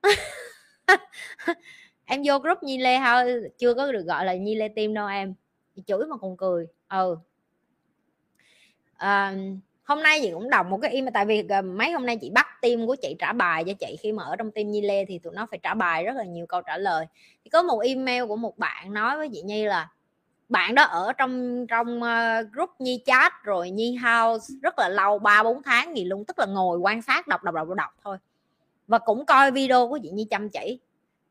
Em 2.05 2.21
vô 2.25 2.39
group 2.39 2.63
nhi 2.63 2.77
lê 2.77 2.97
ha 2.97 3.25
chưa 3.57 3.73
có 3.73 3.91
được 3.91 4.05
gọi 4.05 4.25
là 4.25 4.33
nhi 4.33 4.55
lê 4.55 4.67
tim 4.67 4.93
đâu 4.93 5.07
em. 5.07 5.33
Chửi 5.87 6.05
mà 6.09 6.17
còn 6.17 6.37
cười. 6.37 6.67
Ừ. 6.89 7.17
À, 8.97 9.35
hôm 9.83 10.03
nay 10.03 10.19
chị 10.21 10.31
cũng 10.33 10.49
đọc 10.49 10.65
một 10.65 10.79
cái 10.81 10.91
email 10.91 11.13
tại 11.13 11.25
vì 11.25 11.43
à, 11.49 11.61
mấy 11.61 11.91
hôm 11.91 12.05
nay 12.05 12.17
chị 12.21 12.29
bắt 12.29 12.47
tim 12.61 12.87
của 12.87 12.95
chị 13.01 13.15
trả 13.19 13.33
bài 13.33 13.63
cho 13.63 13.73
chị. 13.79 13.95
Khi 13.99 14.11
mà 14.11 14.23
ở 14.23 14.35
trong 14.35 14.51
tim 14.51 14.71
Nhi 14.71 14.81
Lê 14.81 15.05
thì 15.05 15.19
tụi 15.19 15.33
nó 15.35 15.47
phải 15.51 15.59
trả 15.63 15.73
bài 15.73 16.03
rất 16.03 16.15
là 16.15 16.23
nhiều 16.23 16.45
câu 16.45 16.61
trả 16.61 16.77
lời. 16.77 17.05
Thì 17.43 17.49
có 17.49 17.63
một 17.63 17.79
email 17.79 18.25
của 18.25 18.35
một 18.35 18.57
bạn 18.57 18.93
nói 18.93 19.17
với 19.17 19.29
chị 19.33 19.41
Nhi 19.41 19.65
là 19.65 19.89
bạn 20.53 20.75
đó 20.75 20.83
ở 20.83 21.13
trong 21.13 21.65
trong 21.67 21.97
uh, 21.97 22.51
group 22.53 22.69
Nhi 22.79 23.01
chat 23.05 23.33
rồi 23.43 23.69
Nhi 23.69 23.95
house 23.95 24.53
rất 24.61 24.79
là 24.79 24.89
lâu 24.89 25.19
ba 25.19 25.43
bốn 25.43 25.63
tháng 25.63 25.97
gì 25.97 26.03
luôn 26.03 26.25
tức 26.25 26.39
là 26.39 26.45
ngồi 26.45 26.77
quan 26.77 27.01
sát 27.01 27.27
đọc 27.27 27.43
đọc 27.43 27.55
đọc 27.55 27.67
đọc, 27.67 27.77
đọc 27.77 27.89
thôi. 28.03 28.17
Và 28.87 28.99
cũng 28.99 29.25
coi 29.25 29.51
video 29.51 29.87
của 29.87 29.99
chị 30.03 30.09
Nhi 30.09 30.27
chăm 30.29 30.49
chỉ. 30.49 30.79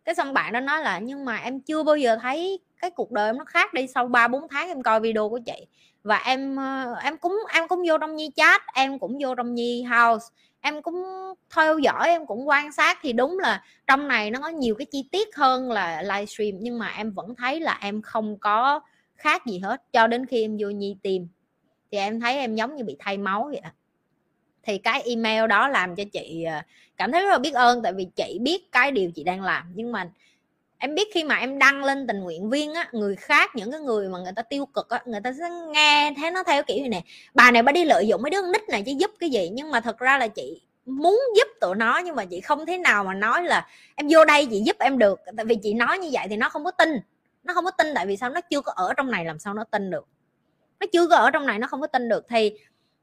Cái 0.05 0.15
xong 0.15 0.33
bạn 0.33 0.53
đó 0.53 0.61
nói 0.61 0.83
là 0.83 0.99
nhưng 0.99 1.25
mà 1.25 1.37
em 1.37 1.61
chưa 1.61 1.83
bao 1.83 1.97
giờ 1.97 2.17
thấy 2.23 2.61
cái 2.81 2.91
cuộc 2.91 3.11
đời 3.13 3.29
em 3.29 3.39
nó 3.39 3.45
khác 3.45 3.75
đi 3.75 3.87
sau 3.87 4.07
ba 4.07 4.29
bốn 4.29 4.49
tháng 4.49 4.69
em 4.69 4.83
coi 4.83 5.01
video 5.01 5.29
của 5.29 5.41
chị. 5.47 5.67
Và 6.03 6.17
em 6.17 6.57
ờ, 6.57 6.95
em 7.03 7.17
cũng 7.17 7.39
em 7.53 7.69
cũng 7.69 7.83
vô 7.89 7.99
trong 7.99 8.17
nhi 8.17 8.31
chat 8.37 8.63
em 8.75 8.99
cũng 8.99 9.19
vô 9.21 9.35
trong 9.35 9.55
nhi 9.55 9.83
house. 9.83 10.27
Em 10.61 10.83
cũng 10.83 11.05
theo 11.55 11.79
dõi 11.79 12.09
em 12.09 12.27
cũng 12.27 12.49
quan 12.49 12.73
sát. 12.73 12.99
Thì 13.03 13.13
đúng 13.13 13.39
là 13.39 13.63
trong 13.87 14.09
này 14.09 14.31
nó 14.31 14.41
có 14.41 14.49
nhiều 14.49 14.75
cái 14.79 14.87
chi 14.91 15.09
tiết 15.13 15.37
hơn 15.37 15.73
là 15.73 16.03
livestream 16.03 16.53
nhưng 16.61 16.79
mà 16.79 16.93
em 16.97 17.13
vẫn 17.13 17.35
thấy 17.35 17.61
là 17.61 17.79
em 17.81 18.03
không 18.03 18.39
có 18.39 18.81
khác 19.23 19.47
gì 19.47 19.59
hết, 19.59 19.83
cho 19.93 20.07
đến 20.07 20.27
khi 20.27 20.43
em 20.43 20.57
vô 20.61 20.69
nhi 20.69 20.97
tìm, 21.03 21.29
thì 21.93 21.99
em 21.99 22.21
thấy 22.21 22.39
em 22.39 22.55
giống 22.55 22.77
như 22.77 22.85
bị 22.85 22.97
thay 22.99 23.19
máu 23.19 23.49
vậy 23.53 23.61
thì 24.63 24.79
cái 24.79 25.03
email 25.03 25.47
đó 25.47 25.69
làm 25.69 25.97
cho 25.97 26.05
chị 26.13 26.45
à, 26.45 26.67
cảm 26.97 27.13
thấy 27.13 27.23
rất 27.23 27.31
là 27.31 27.39
biết 27.39 27.55
ơn, 27.55 27.83
tại 27.83 27.93
vì 27.93 28.07
chị 28.17 28.39
biết 28.41 28.73
cái 28.73 28.91
điều 28.91 29.11
chị 29.15 29.25
đang 29.25 29.43
làm, 29.43 29.73
nhưng 29.75 29.93
mà 29.93 30.11
em 30.79 30.95
biết 30.95 31.09
khi 31.15 31.25
mà 31.25 31.37
em 31.37 31.59
đăng 31.59 31.85
lên 31.85 32.07
tình 32.07 32.21
nguyện 32.21 32.51
viên 32.51 32.75
á, 32.75 32.89
người 32.93 33.17
khác, 33.17 33.51
những 33.57 33.71
cái 33.71 33.81
người 33.81 34.09
mà 34.09 34.19
người 34.19 34.33
ta 34.37 34.43
tiêu 34.43 34.67
cực 34.67 34.89
á, 34.89 35.03
người 35.07 35.21
ta 35.25 35.33
sẽ 35.33 35.45
nghe 35.75 36.15
thế 36.17 36.31
nó 36.31 36.43
theo 36.43 36.63
kiểu 36.63 36.77
như 36.77 36.89
này, 36.89 37.05
bà 37.35 37.51
này 37.51 37.63
bà 37.63 37.73
đi 37.73 37.85
lợi 37.85 38.07
dụng 38.07 38.23
mấy 38.23 38.31
đứa 38.31 38.53
nít 38.53 38.69
này 38.69 38.83
chứ 38.83 38.93
giúp 38.99 39.11
cái 39.21 39.31
gì? 39.31 39.51
Nhưng 39.53 39.71
mà 39.71 39.81
thật 39.81 39.99
ra 39.99 40.19
là 40.19 40.29
chị 40.29 40.61
muốn 40.87 41.21
giúp 41.37 41.49
tụi 41.61 41.75
nó, 41.77 41.99
nhưng 41.99 42.17
mà 42.17 42.25
chị 42.25 42.41
không 42.41 42.67
thế 42.67 42.79
nào 42.79 43.05
mà 43.05 43.15
nói 43.15 43.43
là, 43.43 43.67
em 43.95 44.09
vô 44.11 44.25
đây 44.25 44.47
chị 44.47 44.63
giúp 44.67 44.77
em 44.79 44.99
được. 44.99 45.21
Tại 45.37 45.47
vì 45.47 45.57
chị 45.63 45.75
nói 45.75 45.99
như 45.99 46.09
vậy 46.13 46.27
thì 46.31 46.37
nó 46.37 46.49
không 46.49 46.65
có 46.65 46.71
tin 46.71 46.89
nó 47.45 47.55
không 47.55 47.65
có 47.65 47.71
tin 47.71 47.87
tại 47.95 48.07
vì 48.07 48.17
sao? 48.17 48.31
Nó 48.31 48.41
chưa 48.41 48.61
có 48.61 48.73
ở 48.77 48.95
trong 48.97 49.11
này, 49.11 49.25
làm 49.25 49.39
sao 49.39 49.55
nó 49.55 49.65
tin 49.65 49.91
được? 49.91 50.07
Nó 50.81 50.87
chưa 50.93 51.09
có 51.09 51.17
ở 51.17 51.31
trong 51.31 51.47
này, 51.47 51.59
nó 51.59 51.67
không 51.67 51.81
có 51.81 51.87
tin 51.87 52.09
được. 52.09 52.25
Thì 52.29 52.59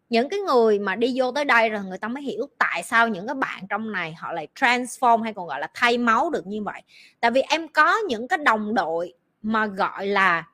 những 0.09 0.29
cái 0.29 0.39
người 0.39 0.79
mà 0.79 0.95
đi 0.95 1.13
vô 1.15 1.31
tới 1.31 1.45
đây 1.45 1.69
rồi 1.69 1.83
người 1.83 1.97
ta 1.97 2.07
mới 2.07 2.23
hiểu 2.23 2.49
tại 2.57 2.83
sao 2.83 3.07
những 3.07 3.27
cái 3.27 3.35
bạn 3.35 3.67
trong 3.69 3.91
này 3.91 4.13
họ 4.13 4.33
lại 4.33 4.47
transform 4.55 5.21
hay 5.21 5.33
còn 5.33 5.47
gọi 5.47 5.59
là 5.59 5.69
thay 5.73 5.97
máu 5.97 6.29
được 6.29 6.47
như 6.47 6.63
vậy. 6.63 6.81
Tại 7.19 7.31
vì 7.31 7.41
em 7.41 7.67
có 7.67 7.97
những 8.07 8.27
cái 8.27 8.37
đồng 8.37 8.73
đội 8.73 9.13
mà 9.41 9.65
gọi 9.65 10.07
là 10.07 10.47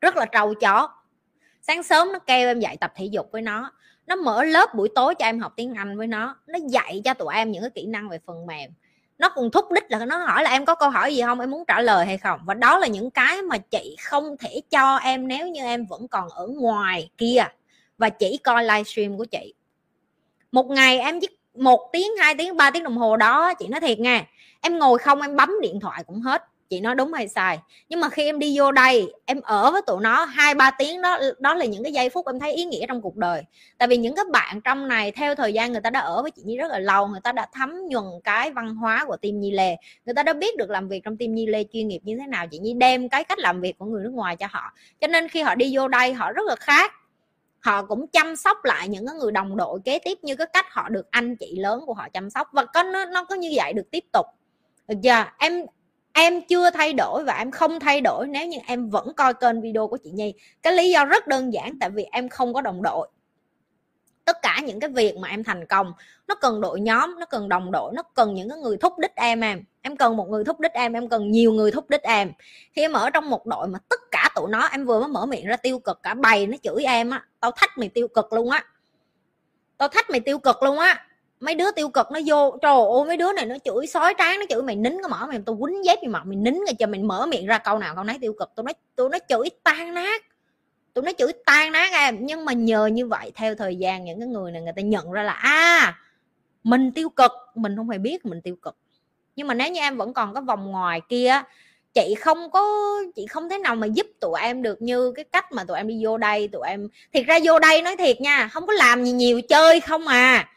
rất 0.00 0.16
là 0.16 0.26
trâu 0.26 0.54
chó. 0.54 0.88
Sáng 1.60 1.82
sớm 1.82 2.12
nó 2.12 2.18
kêu 2.18 2.48
em 2.48 2.60
dậy 2.60 2.76
tập 2.80 2.92
thể 2.96 3.04
dục 3.04 3.28
với 3.32 3.42
nó. 3.42 3.72
Nó 4.06 4.16
mở 4.16 4.44
lớp 4.44 4.74
buổi 4.74 4.88
tối 4.94 5.14
cho 5.14 5.24
em 5.24 5.40
học 5.40 5.52
tiếng 5.56 5.74
anh 5.74 5.98
với 5.98 6.06
nó. 6.06 6.36
Nó 6.46 6.58
dạy 6.68 7.02
cho 7.04 7.14
tụi 7.14 7.34
em 7.34 7.52
những 7.52 7.62
cái 7.62 7.70
kỹ 7.70 7.86
năng 7.86 8.08
về 8.08 8.18
phần 8.26 8.46
mềm 8.46 8.70
nó 9.22 9.28
còn 9.28 9.50
thúc 9.50 9.72
đích 9.72 9.84
là 9.88 10.04
nó 10.04 10.16
hỏi 10.16 10.42
là 10.42 10.50
em 10.50 10.64
có 10.64 10.74
câu 10.74 10.90
hỏi 10.90 11.14
gì 11.14 11.22
không? 11.22 11.40
Em 11.40 11.50
muốn 11.50 11.64
trả 11.68 11.80
lời 11.80 12.06
hay 12.06 12.18
không? 12.18 12.40
Và 12.44 12.54
đó 12.54 12.78
là 12.78 12.86
những 12.86 13.10
cái 13.10 13.42
mà 13.42 13.58
chị 13.58 13.96
không 14.02 14.36
thể 14.36 14.60
cho 14.70 14.96
em 14.96 15.28
nếu 15.28 15.48
như 15.48 15.62
em 15.62 15.86
vẫn 15.86 16.08
còn 16.08 16.28
ở 16.28 16.46
ngoài 16.46 17.10
kia. 17.18 17.44
Và 17.98 18.08
chỉ 18.08 18.38
coi 18.44 18.64
livestream 18.64 19.18
của 19.18 19.24
chị. 19.24 19.54
Một 20.52 20.66
ngày 20.70 20.98
em 20.98 21.20
chỉ 21.20 21.28
một 21.54 21.90
tiếng, 21.92 22.16
hai 22.18 22.34
tiếng, 22.34 22.56
ba 22.56 22.70
tiếng 22.70 22.82
đồng 22.82 22.96
hồ 22.96 23.16
đó, 23.16 23.54
chị 23.54 23.68
nói 23.68 23.80
thiệt 23.80 23.98
nha 23.98 24.24
em 24.60 24.78
ngồi 24.78 24.98
không, 24.98 25.20
em 25.20 25.36
bấm 25.36 25.50
điện 25.62 25.80
thoại 25.80 26.04
cũng 26.06 26.20
hết 26.20 26.44
chị 26.72 26.80
nói 26.80 26.94
đúng 26.94 27.12
hay 27.12 27.28
sai. 27.28 27.58
Nhưng 27.88 28.00
mà 28.00 28.08
khi 28.08 28.24
em 28.24 28.38
đi 28.38 28.58
vô 28.58 28.72
đây 28.72 29.12
em 29.24 29.40
ở 29.40 29.70
với 29.70 29.82
tụi 29.86 30.00
nó 30.02 30.24
hai 30.24 30.54
ba 30.54 30.70
tiếng 30.70 31.02
đó 31.02 31.18
đó 31.38 31.54
là 31.54 31.64
những 31.64 31.82
cái 31.82 31.92
giây 31.92 32.10
phút 32.10 32.26
em 32.26 32.40
thấy 32.40 32.52
ý 32.52 32.64
nghĩa 32.64 32.86
trong 32.86 33.02
cuộc 33.02 33.16
đời. 33.16 33.42
Tại 33.78 33.88
vì 33.88 33.96
những 33.96 34.14
các 34.14 34.28
bạn 34.30 34.60
trong 34.60 34.88
này 34.88 35.10
theo 35.10 35.34
thời 35.34 35.52
gian 35.52 35.72
người 35.72 35.80
ta 35.80 35.90
đã 35.90 36.00
ở 36.00 36.22
với 36.22 36.30
chị 36.30 36.42
nhi 36.44 36.56
rất 36.56 36.70
là 36.70 36.78
lâu 36.78 37.06
người 37.06 37.20
ta 37.20 37.32
đã 37.32 37.46
thấm 37.52 37.74
nhuần 37.88 38.04
cái 38.24 38.50
văn 38.50 38.74
hóa 38.74 39.04
của 39.06 39.16
team 39.16 39.40
nhi 39.40 39.50
lê. 39.50 39.76
Người 40.06 40.14
ta 40.14 40.22
đã 40.22 40.32
biết 40.32 40.56
được 40.56 40.70
làm 40.70 40.88
việc 40.88 41.00
trong 41.04 41.16
team 41.16 41.34
nhi 41.34 41.46
lê 41.46 41.64
chuyên 41.72 41.88
nghiệp 41.88 42.00
như 42.02 42.16
thế 42.20 42.26
nào. 42.26 42.46
Chị 42.50 42.58
nhi 42.58 42.74
đem 42.74 43.08
cái 43.08 43.24
cách 43.24 43.38
làm 43.38 43.60
việc 43.60 43.78
của 43.78 43.84
người 43.84 44.04
nước 44.04 44.12
ngoài 44.12 44.36
cho 44.36 44.46
họ. 44.50 44.72
Cho 45.00 45.06
nên 45.06 45.28
khi 45.28 45.42
họ 45.42 45.54
đi 45.54 45.76
vô 45.76 45.88
đây 45.88 46.12
họ 46.12 46.32
rất 46.32 46.46
là 46.46 46.56
khác. 46.56 46.92
Họ 47.60 47.82
cũng 47.82 48.06
chăm 48.06 48.36
sóc 48.36 48.64
lại 48.64 48.88
những 48.88 49.06
cái 49.06 49.16
người 49.16 49.32
đồng 49.32 49.56
đội 49.56 49.80
kế 49.84 49.98
tiếp 49.98 50.18
như 50.22 50.36
cái 50.36 50.46
cách 50.52 50.66
họ 50.70 50.88
được 50.88 51.10
anh 51.10 51.36
chị 51.36 51.56
lớn 51.58 51.82
của 51.86 51.94
họ 51.94 52.08
chăm 52.08 52.30
sóc. 52.30 52.48
Và 52.52 52.64
có 52.64 52.82
nó, 52.82 53.04
nó 53.04 53.24
có 53.24 53.34
như 53.34 53.52
vậy 53.54 53.72
được 53.72 53.90
tiếp 53.90 54.04
tục. 54.12 54.26
Được 54.88 54.96
chưa? 55.02 55.24
Em 55.38 55.66
em 56.12 56.42
chưa 56.48 56.70
thay 56.70 56.92
đổi 56.92 57.24
và 57.24 57.34
em 57.38 57.50
không 57.50 57.80
thay 57.80 58.00
đổi 58.00 58.26
nếu 58.26 58.46
như 58.46 58.58
em 58.66 58.90
vẫn 58.90 59.14
coi 59.14 59.34
kênh 59.34 59.60
video 59.60 59.88
của 59.88 59.96
chị 59.96 60.10
Nhi. 60.10 60.34
Cái 60.62 60.72
lý 60.72 60.90
do 60.90 61.04
rất 61.04 61.26
đơn 61.26 61.52
giản, 61.52 61.78
tại 61.80 61.90
vì 61.90 62.04
em 62.12 62.28
không 62.28 62.54
có 62.54 62.60
đồng 62.60 62.82
đội. 62.82 63.08
Tất 64.24 64.36
cả 64.42 64.60
những 64.64 64.80
cái 64.80 64.90
việc 64.90 65.16
mà 65.16 65.28
em 65.28 65.44
thành 65.44 65.66
công, 65.66 65.92
nó 66.28 66.34
cần 66.34 66.60
đội 66.60 66.80
nhóm, 66.80 67.18
nó 67.18 67.26
cần 67.26 67.48
đồng 67.48 67.72
đội, 67.72 67.92
nó 67.94 68.02
cần 68.02 68.34
những 68.34 68.48
cái 68.48 68.58
người 68.58 68.76
thúc 68.76 68.98
đích 68.98 69.14
em 69.14 69.40
em. 69.40 69.64
Em 69.82 69.96
cần 69.96 70.16
một 70.16 70.28
người 70.28 70.44
thúc 70.44 70.60
đích 70.60 70.72
em 70.72 70.92
em 70.92 71.08
cần 71.08 71.30
nhiều 71.30 71.52
người 71.52 71.70
thúc 71.70 71.90
đích 71.90 72.02
em. 72.02 72.32
Khi 72.72 72.82
em 72.82 72.92
ở 72.92 73.10
trong 73.10 73.30
một 73.30 73.46
đội 73.46 73.68
mà 73.68 73.78
tất 73.88 74.00
cả 74.10 74.30
tụi 74.34 74.50
nó, 74.50 74.66
em 74.66 74.86
vừa 74.86 75.00
mới 75.00 75.08
mở 75.08 75.26
miệng 75.26 75.46
ra 75.46 75.56
tiêu 75.56 75.78
cực, 75.78 76.02
cả 76.02 76.14
bầy 76.14 76.46
nó 76.46 76.56
chửi 76.62 76.84
em 76.84 77.10
á, 77.10 77.24
tao 77.40 77.50
thách 77.50 77.78
mày 77.78 77.88
tiêu 77.88 78.08
cực 78.08 78.32
luôn 78.32 78.50
á. 78.50 78.64
Tao 79.78 79.88
thách 79.88 80.10
mày 80.10 80.20
tiêu 80.20 80.38
cực 80.38 80.62
luôn 80.62 80.78
á 80.78 81.06
mấy 81.42 81.54
đứa 81.54 81.70
tiêu 81.70 81.88
cực 81.88 82.10
nó 82.12 82.20
vô, 82.26 82.58
trời 82.62 82.72
ơi, 82.72 83.04
mấy 83.06 83.16
đứa 83.16 83.32
này 83.32 83.46
nó 83.46 83.56
chửi 83.64 83.86
sói 83.86 84.14
tráng, 84.18 84.38
nó 84.40 84.46
chửi 84.48 84.62
mày 84.62 84.76
nín 84.76 84.92
cái 84.92 85.08
mỏ 85.10 85.26
mày 85.28 85.38
tao 85.46 85.56
quýnh 85.60 85.84
dép 85.84 85.98
gì 86.02 86.08
mặt, 86.08 86.22
mày 86.26 86.36
nín 86.36 86.54
rồi 86.54 86.74
cho 86.78 86.86
mình 86.86 87.08
mở 87.08 87.26
miệng 87.26 87.46
ra 87.46 87.58
câu 87.58 87.78
nào 87.78 87.94
câu 87.94 88.04
nấy 88.04 88.18
tiêu 88.20 88.34
cực. 88.38 88.52
Tôi 88.54 88.64
nói 88.64 88.74
tôi 88.96 89.08
nó 89.08 89.18
chửi 89.28 89.48
tan 89.62 89.94
nát. 89.94 90.22
Tụi 90.94 91.04
nó 91.04 91.12
chửi 91.18 91.32
tan 91.46 91.72
nát 91.72 91.92
em. 91.92 92.18
Nhưng 92.20 92.44
mà 92.44 92.52
nhờ 92.52 92.86
như 92.86 93.06
vậy, 93.06 93.32
theo 93.34 93.54
thời 93.54 93.76
gian 93.76 94.04
những 94.04 94.20
cái 94.20 94.28
người 94.28 94.52
này 94.52 94.62
người 94.62 94.72
ta 94.76 94.82
nhận 94.82 95.12
ra 95.12 95.22
là 95.22 95.32
à 95.32 95.98
mình 96.64 96.92
tiêu 96.92 97.08
cực. 97.08 97.32
Mình 97.54 97.76
không 97.76 97.90
hề 97.90 97.98
biết 97.98 98.26
mình 98.26 98.40
tiêu 98.40 98.56
cực. 98.62 98.76
Nhưng 99.36 99.46
mà 99.46 99.54
nếu 99.54 99.72
như 99.72 99.80
em 99.80 99.96
vẫn 99.96 100.14
còn 100.14 100.34
có 100.34 100.40
vòng 100.40 100.70
ngoài 100.70 101.00
kia 101.08 101.42
chị 101.94 102.14
không 102.20 102.50
có, 102.50 102.64
chị 103.16 103.26
không 103.26 103.48
thể 103.48 103.58
nào 103.58 103.74
mà 103.74 103.86
giúp 103.86 104.06
tụi 104.20 104.40
em 104.40 104.62
được 104.62 104.82
như 104.82 105.12
cái 105.12 105.24
cách 105.24 105.52
mà 105.52 105.64
tụi 105.64 105.76
em 105.76 105.88
đi 105.88 106.04
vô 106.04 106.18
đây, 106.18 106.48
tụi 106.48 106.68
em, 106.68 106.88
thiệt 107.12 107.26
ra 107.26 107.38
vô 107.44 107.58
đây 107.58 107.82
nói 107.82 107.96
thiệt 107.96 108.20
nha, 108.20 108.48
không 108.52 108.66
có 108.66 108.72
làm 108.72 109.04
gì 109.04 109.12
nhiều 109.12 109.40
chơi 109.48 109.80
không 109.80 110.06
à 110.06 110.48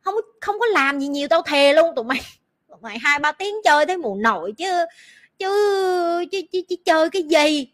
không 0.00 0.14
không 0.40 0.56
có 0.60 0.66
làm 0.66 1.00
gì 1.00 1.08
nhiều 1.08 1.28
tao 1.28 1.42
thề 1.42 1.72
luôn. 1.72 1.94
Tụi 1.96 2.04
mày 2.04 2.20
tụi 2.68 2.78
mày 2.80 2.98
hai 2.98 3.18
ba 3.18 3.32
tiếng 3.32 3.54
chơi 3.64 3.86
tới 3.86 3.96
mù 3.96 4.14
nổi 4.14 4.52
chứ 4.58 4.84
chứ 5.38 6.24
chứ, 6.32 6.40
chứ, 6.52 6.60
chứ 6.68 6.76
chơi 6.84 7.10
cái 7.10 7.22
gì? 7.22 7.72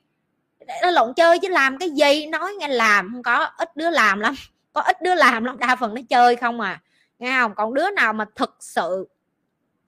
Nó 0.82 0.90
lộn 0.90 1.14
chơi 1.14 1.38
chứ 1.38 1.48
làm 1.48 1.78
cái 1.78 1.90
gì? 1.90 2.26
Nói 2.26 2.54
nghe 2.54 2.68
làm 2.68 3.10
không 3.12 3.22
có 3.22 3.50
ít 3.58 3.76
đứa 3.76 3.90
làm 3.90 4.20
lắm. 4.20 4.34
Có 4.72 4.80
ít 4.80 5.02
đứa 5.02 5.14
làm 5.14 5.44
lắm 5.44 5.58
đa 5.58 5.76
phần 5.76 5.94
nó 5.94 6.00
chơi 6.08 6.36
không 6.36 6.60
à. 6.60 6.80
Nghe 7.18 7.38
không? 7.40 7.54
Còn 7.54 7.74
đứa 7.74 7.90
nào 7.90 8.12
mà 8.12 8.24
thực 8.34 8.56
sự 8.60 9.08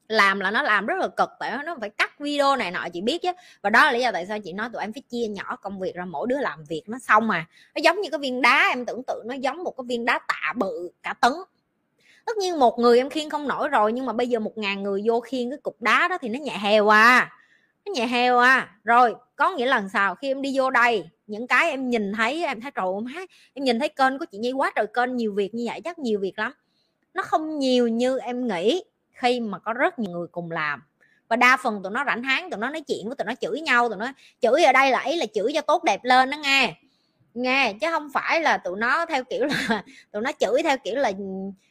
làm 0.09 0.41
là 0.41 0.51
nó 0.51 0.63
làm 0.63 0.87
rất 0.87 0.95
là 0.99 1.09
cực 1.09 1.31
tại 1.39 1.59
nó 1.65 1.77
phải 1.81 1.91
cắt 1.91 2.21
video 2.21 2.57
này 2.57 2.71
nọ 2.71 2.87
chị 2.93 3.01
biết 3.01 3.23
chứ. 3.23 3.33
Và 3.63 3.71
đó 3.71 3.85
là 3.85 3.93
lý 3.93 4.01
do 4.01 4.13
tại 4.13 4.27
sao 4.27 4.39
chị 4.39 4.53
nói 4.53 4.69
tụi 4.73 4.83
em 4.83 4.93
phải 4.93 5.03
chia 5.11 5.27
nhỏ 5.27 5.57
công 5.57 5.81
việc 5.81 5.95
ra 5.95 6.05
mỗi 6.05 6.27
đứa 6.29 6.39
làm 6.41 6.65
việc 6.65 6.83
nó 6.87 6.99
xong 6.99 7.29
mà 7.29 7.47
nó 7.75 7.81
giống 7.85 8.01
như 8.01 8.11
cái 8.11 8.19
viên 8.19 8.43
đá 8.43 8.69
em 8.69 8.85
tưởng 8.85 9.03
tượng 9.07 9.27
nó 9.27 9.35
giống 9.35 9.65
một 9.65 9.75
cái 9.77 9.85
viên 9.89 10.05
đá 10.05 10.19
tạ 10.29 10.53
bự 10.57 10.91
cả 11.03 11.15
tấn 11.21 11.33
tất 12.29 12.37
nhiên 12.37 12.59
một 12.59 12.79
người 12.79 12.99
em 12.99 13.11
khiên 13.11 13.31
không 13.31 13.49
nổi 13.49 13.69
rồi, 13.69 13.93
nhưng 13.93 14.07
mà 14.07 14.13
bây 14.13 14.29
giờ 14.29 14.39
một 14.39 14.59
ngàn 14.59 14.83
người 14.83 15.03
vô 15.05 15.21
khiên 15.21 15.51
cái 15.51 15.59
cục 15.63 15.83
đá 15.83 16.09
đó 16.09 16.19
thì 16.21 16.29
nó 16.29 16.39
nhẹ 16.39 16.59
heo 16.59 16.89
à. 16.89 17.31
Nó 17.87 17.93
nhẹ 17.93 18.07
heo 18.07 18.39
à. 18.39 18.77
Rồi, 18.85 19.15
có 19.37 19.51
nghĩa 19.51 19.67
là 19.67 19.89
sao? 19.93 20.15
Khi 20.15 20.31
em 20.31 20.43
đi 20.43 20.53
vô 20.55 20.71
đây, 20.71 21.09
những 21.27 21.47
cái 21.47 21.71
em 21.71 21.91
nhìn 21.91 22.13
thấy, 22.13 22.45
em 22.45 22.61
thấy 22.61 22.71
trời 22.75 22.87
má, 23.03 23.21
em 23.55 23.65
nhìn 23.65 23.79
thấy 23.79 23.89
kênh 23.89 24.19
của 24.19 24.25
chị 24.25 24.39
nhi 24.39 24.53
quá 24.53 24.73
trời 24.77 24.87
kênh, 24.95 25.17
nhiều 25.17 25.33
việc 25.35 25.55
như 25.55 25.65
vậy 25.67 25.81
chắc 25.85 25.99
nhiều 25.99 26.21
việc 26.21 26.39
lắm. 26.39 26.53
Nó 27.15 27.23
không 27.23 27.59
nhiều 27.59 27.89
như 27.89 28.19
em 28.19 28.49
nghĩ 28.49 28.85
khi 29.13 29.41
mà 29.41 29.59
có 29.59 29.73
rất 29.73 29.99
nhiều 29.99 30.11
người 30.11 30.27
cùng 30.33 30.51
làm. 30.51 30.83
Và 31.29 31.37
đa 31.37 31.57
phần 31.63 31.83
tụi 31.83 31.93
nó 31.93 32.05
rảnh 32.07 32.23
háng, 32.23 32.51
tụi 32.51 32.61
nó 32.61 32.71
nói 32.71 32.81
chuyện 32.81 33.07
với 33.07 33.17
tụi 33.17 33.25
nó 33.25 33.35
chửi 33.41 33.61
nhau, 33.61 33.89
tụi 33.89 33.99
nó 33.99 34.13
chửi 34.41 34.65
ở 34.65 34.73
đây 34.73 34.91
là 34.91 35.01
ý 35.01 35.17
là 35.17 35.27
chửi 35.35 35.53
cho 35.55 35.61
tốt 35.61 35.85
đẹp 35.85 36.01
lên 36.05 36.31
đó 36.31 36.37
nghe. 36.37 36.75
Nghe, 37.35 37.75
chứ 37.81 37.87
không 37.91 38.09
phải 38.13 38.41
là 38.43 38.59
tụi 38.59 38.79
nó 38.79 39.07
theo 39.07 39.25
kiểu 39.25 39.45
là, 39.45 39.85
tụi 40.13 40.23
nó 40.23 40.31
chửi 40.41 40.63
theo 40.63 40.77
kiểu 40.85 40.95
là 40.95 41.13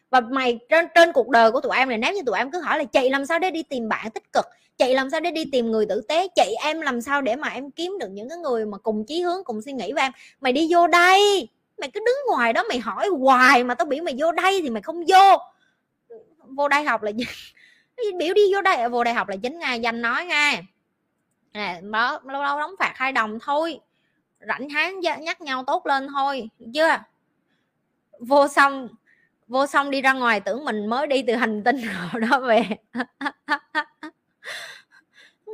và 0.10 0.20
mày, 0.20 0.60
trên 0.70 0.86
trên 0.96 1.12
cuộc 1.14 1.30
đời 1.30 1.52
của 1.52 1.62
tụi 1.62 1.78
em 1.78 1.90
này, 1.90 1.98
nếu 1.98 2.14
như 2.14 2.22
tụi 2.26 2.38
em 2.38 2.52
cứ 2.52 2.62
hỏi 2.62 2.78
là 2.78 2.84
chị 2.84 3.10
làm 3.10 3.26
sao 3.26 3.40
để 3.40 3.52
đi 3.52 3.64
tìm 3.64 3.90
bạn 3.90 4.12
tích 4.12 4.34
cực? 4.34 4.46
Chị 4.78 4.94
làm 4.94 5.10
sao 5.10 5.20
để 5.20 5.32
đi 5.32 5.46
tìm 5.52 5.72
người 5.72 5.86
tử 5.86 6.02
tế? 6.08 6.28
Chị 6.36 6.56
em 6.64 6.82
làm 6.82 7.02
sao 7.02 7.22
để 7.22 7.36
mà 7.36 7.48
em 7.48 7.72
kiếm 7.72 7.98
được 8.00 8.08
những 8.12 8.30
cái 8.30 8.38
người 8.38 8.66
mà 8.66 8.78
cùng 8.78 9.06
chí 9.06 9.22
hướng, 9.22 9.44
cùng 9.44 9.62
suy 9.62 9.72
nghĩ 9.74 9.94
với 9.94 10.04
em? 10.04 10.12
Mày 10.42 10.54
đi 10.54 10.68
vô 10.74 10.88
đây! 10.88 11.50
Mày 11.78 11.92
cứ 11.92 12.00
đứng 12.06 12.16
ngoài 12.28 12.54
đó, 12.54 12.64
mày 12.70 12.80
hỏi 12.80 13.08
hoài 13.20 13.64
mà 13.64 13.76
tao 13.76 13.86
biểu 13.86 14.04
mày 14.04 14.16
vô 14.18 14.32
đây 14.32 14.62
thì 14.64 14.70
mày 14.70 14.82
không 14.82 15.04
vô. 15.08 15.38
Vô 16.48 16.68
đây 16.68 16.84
học 16.84 17.04
là 17.04 17.12
biểu 18.18 18.34
đi 18.34 18.42
vô 18.54 18.62
đây 18.62 18.90
vô 18.90 19.04
đại 19.04 19.14
học 19.14 19.28
là 19.28 19.36
chính 19.36 19.60
ngay 19.60 19.80
danh 19.80 20.02
nói 20.02 20.26
nghe. 20.26 20.62
Nè 21.54 21.82
đó 21.92 22.22
lâu 22.26 22.44
lâu 22.44 22.60
đóng 22.60 22.76
phạt 22.80 22.94
hai 22.96 23.12
đồng 23.12 23.40
thôi. 23.42 23.80
Rảnh 24.48 24.70
háng 24.70 25.00
nhắc 25.00 25.42
nhau 25.42 25.64
tốt 25.68 25.86
lên 25.86 26.08
thôi, 26.08 26.50
chưa? 26.74 26.98
Vô 28.20 28.48
xong 28.48 28.88
vô 29.48 29.68
xong 29.68 29.92
đi 29.92 30.02
ra 30.02 30.14
ngoài 30.14 30.40
tưởng 30.40 30.66
mình 30.66 30.88
mới 30.88 31.08
đi 31.08 31.22
từ 31.22 31.34
hành 31.34 31.64
tinh 31.64 31.82
nào 31.86 32.20
đó 32.20 32.40
về. 32.40 32.64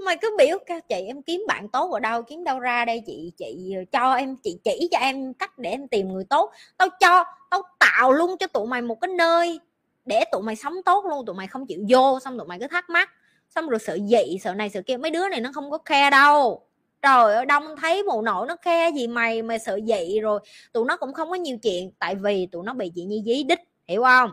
Mày 0.06 0.18
cứ 0.22 0.36
biểu 0.38 0.58
các 0.66 0.90
chị, 0.90 0.96
em 1.08 1.22
kiếm 1.22 1.44
bạn 1.48 1.70
tốt 1.70 1.92
ở 1.92 2.00
đâu, 2.00 2.24
kiếm 2.24 2.44
đâu 2.44 2.60
ra 2.60 2.86
đây, 2.86 3.04
chị 3.06 3.32
chị 3.38 3.76
cho 3.92 4.14
em, 4.14 4.36
chị 4.44 4.58
chỉ 4.64 4.88
cho 4.92 4.98
em 5.00 5.34
cách 5.34 5.58
để 5.58 5.70
em 5.70 5.88
tìm 5.88 6.14
người 6.14 6.24
tốt. 6.30 6.52
Tao 6.78 6.88
cho, 7.00 7.24
tao 7.50 7.62
tạo 7.80 8.12
luôn 8.12 8.38
cho 8.38 8.48
tụi 8.48 8.68
mày 8.68 8.82
một 8.82 9.02
cái 9.02 9.08
nơi 9.18 9.60
để 10.06 10.24
tụi 10.32 10.42
mày 10.42 10.56
sống 10.56 10.74
tốt 10.86 11.06
luôn, 11.06 11.26
tụi 11.26 11.36
mày 11.36 11.48
không 11.48 11.66
chịu 11.66 11.86
vô, 11.90 12.20
xong 12.20 12.38
tụi 12.38 12.48
mày 12.48 12.60
cứ 12.60 12.68
thắc 12.68 12.90
mắc. 12.90 13.10
Xong 13.50 13.70
rồi 13.70 13.80
sợ 13.80 13.98
dị, 14.10 14.38
sợ 14.44 14.54
này, 14.54 14.70
sợ 14.70 14.82
kia, 14.82 14.98
mấy 14.98 15.12
đứa 15.12 15.30
này 15.30 15.42
nó 15.42 15.52
không 15.54 15.72
có 15.72 15.78
khe 15.86 16.10
đâu. 16.10 16.66
Trời 17.02 17.36
ơi, 17.36 17.46
đông 17.46 17.76
thấy 17.82 18.04
mụ 18.04 18.22
nội 18.22 18.48
nó 18.48 18.56
khe 18.62 18.92
gì 18.92 19.08
mày 19.08 19.42
mày 19.42 19.60
sợ 19.60 19.80
dị 19.88 20.20
rồi. 20.20 20.40
Tụi 20.74 20.86
nó 20.86 20.98
cũng 20.98 21.14
không 21.14 21.30
có 21.30 21.36
nhiều 21.36 21.58
chuyện, 21.64 21.92
tại 22.00 22.16
vì 22.16 22.48
tụi 22.52 22.64
nó 22.64 22.74
bị 22.74 22.92
chị 22.96 23.04
nhi 23.04 23.24
dí 23.26 23.44
đích 23.44 23.60
hiểu 23.88 24.04
không? 24.04 24.32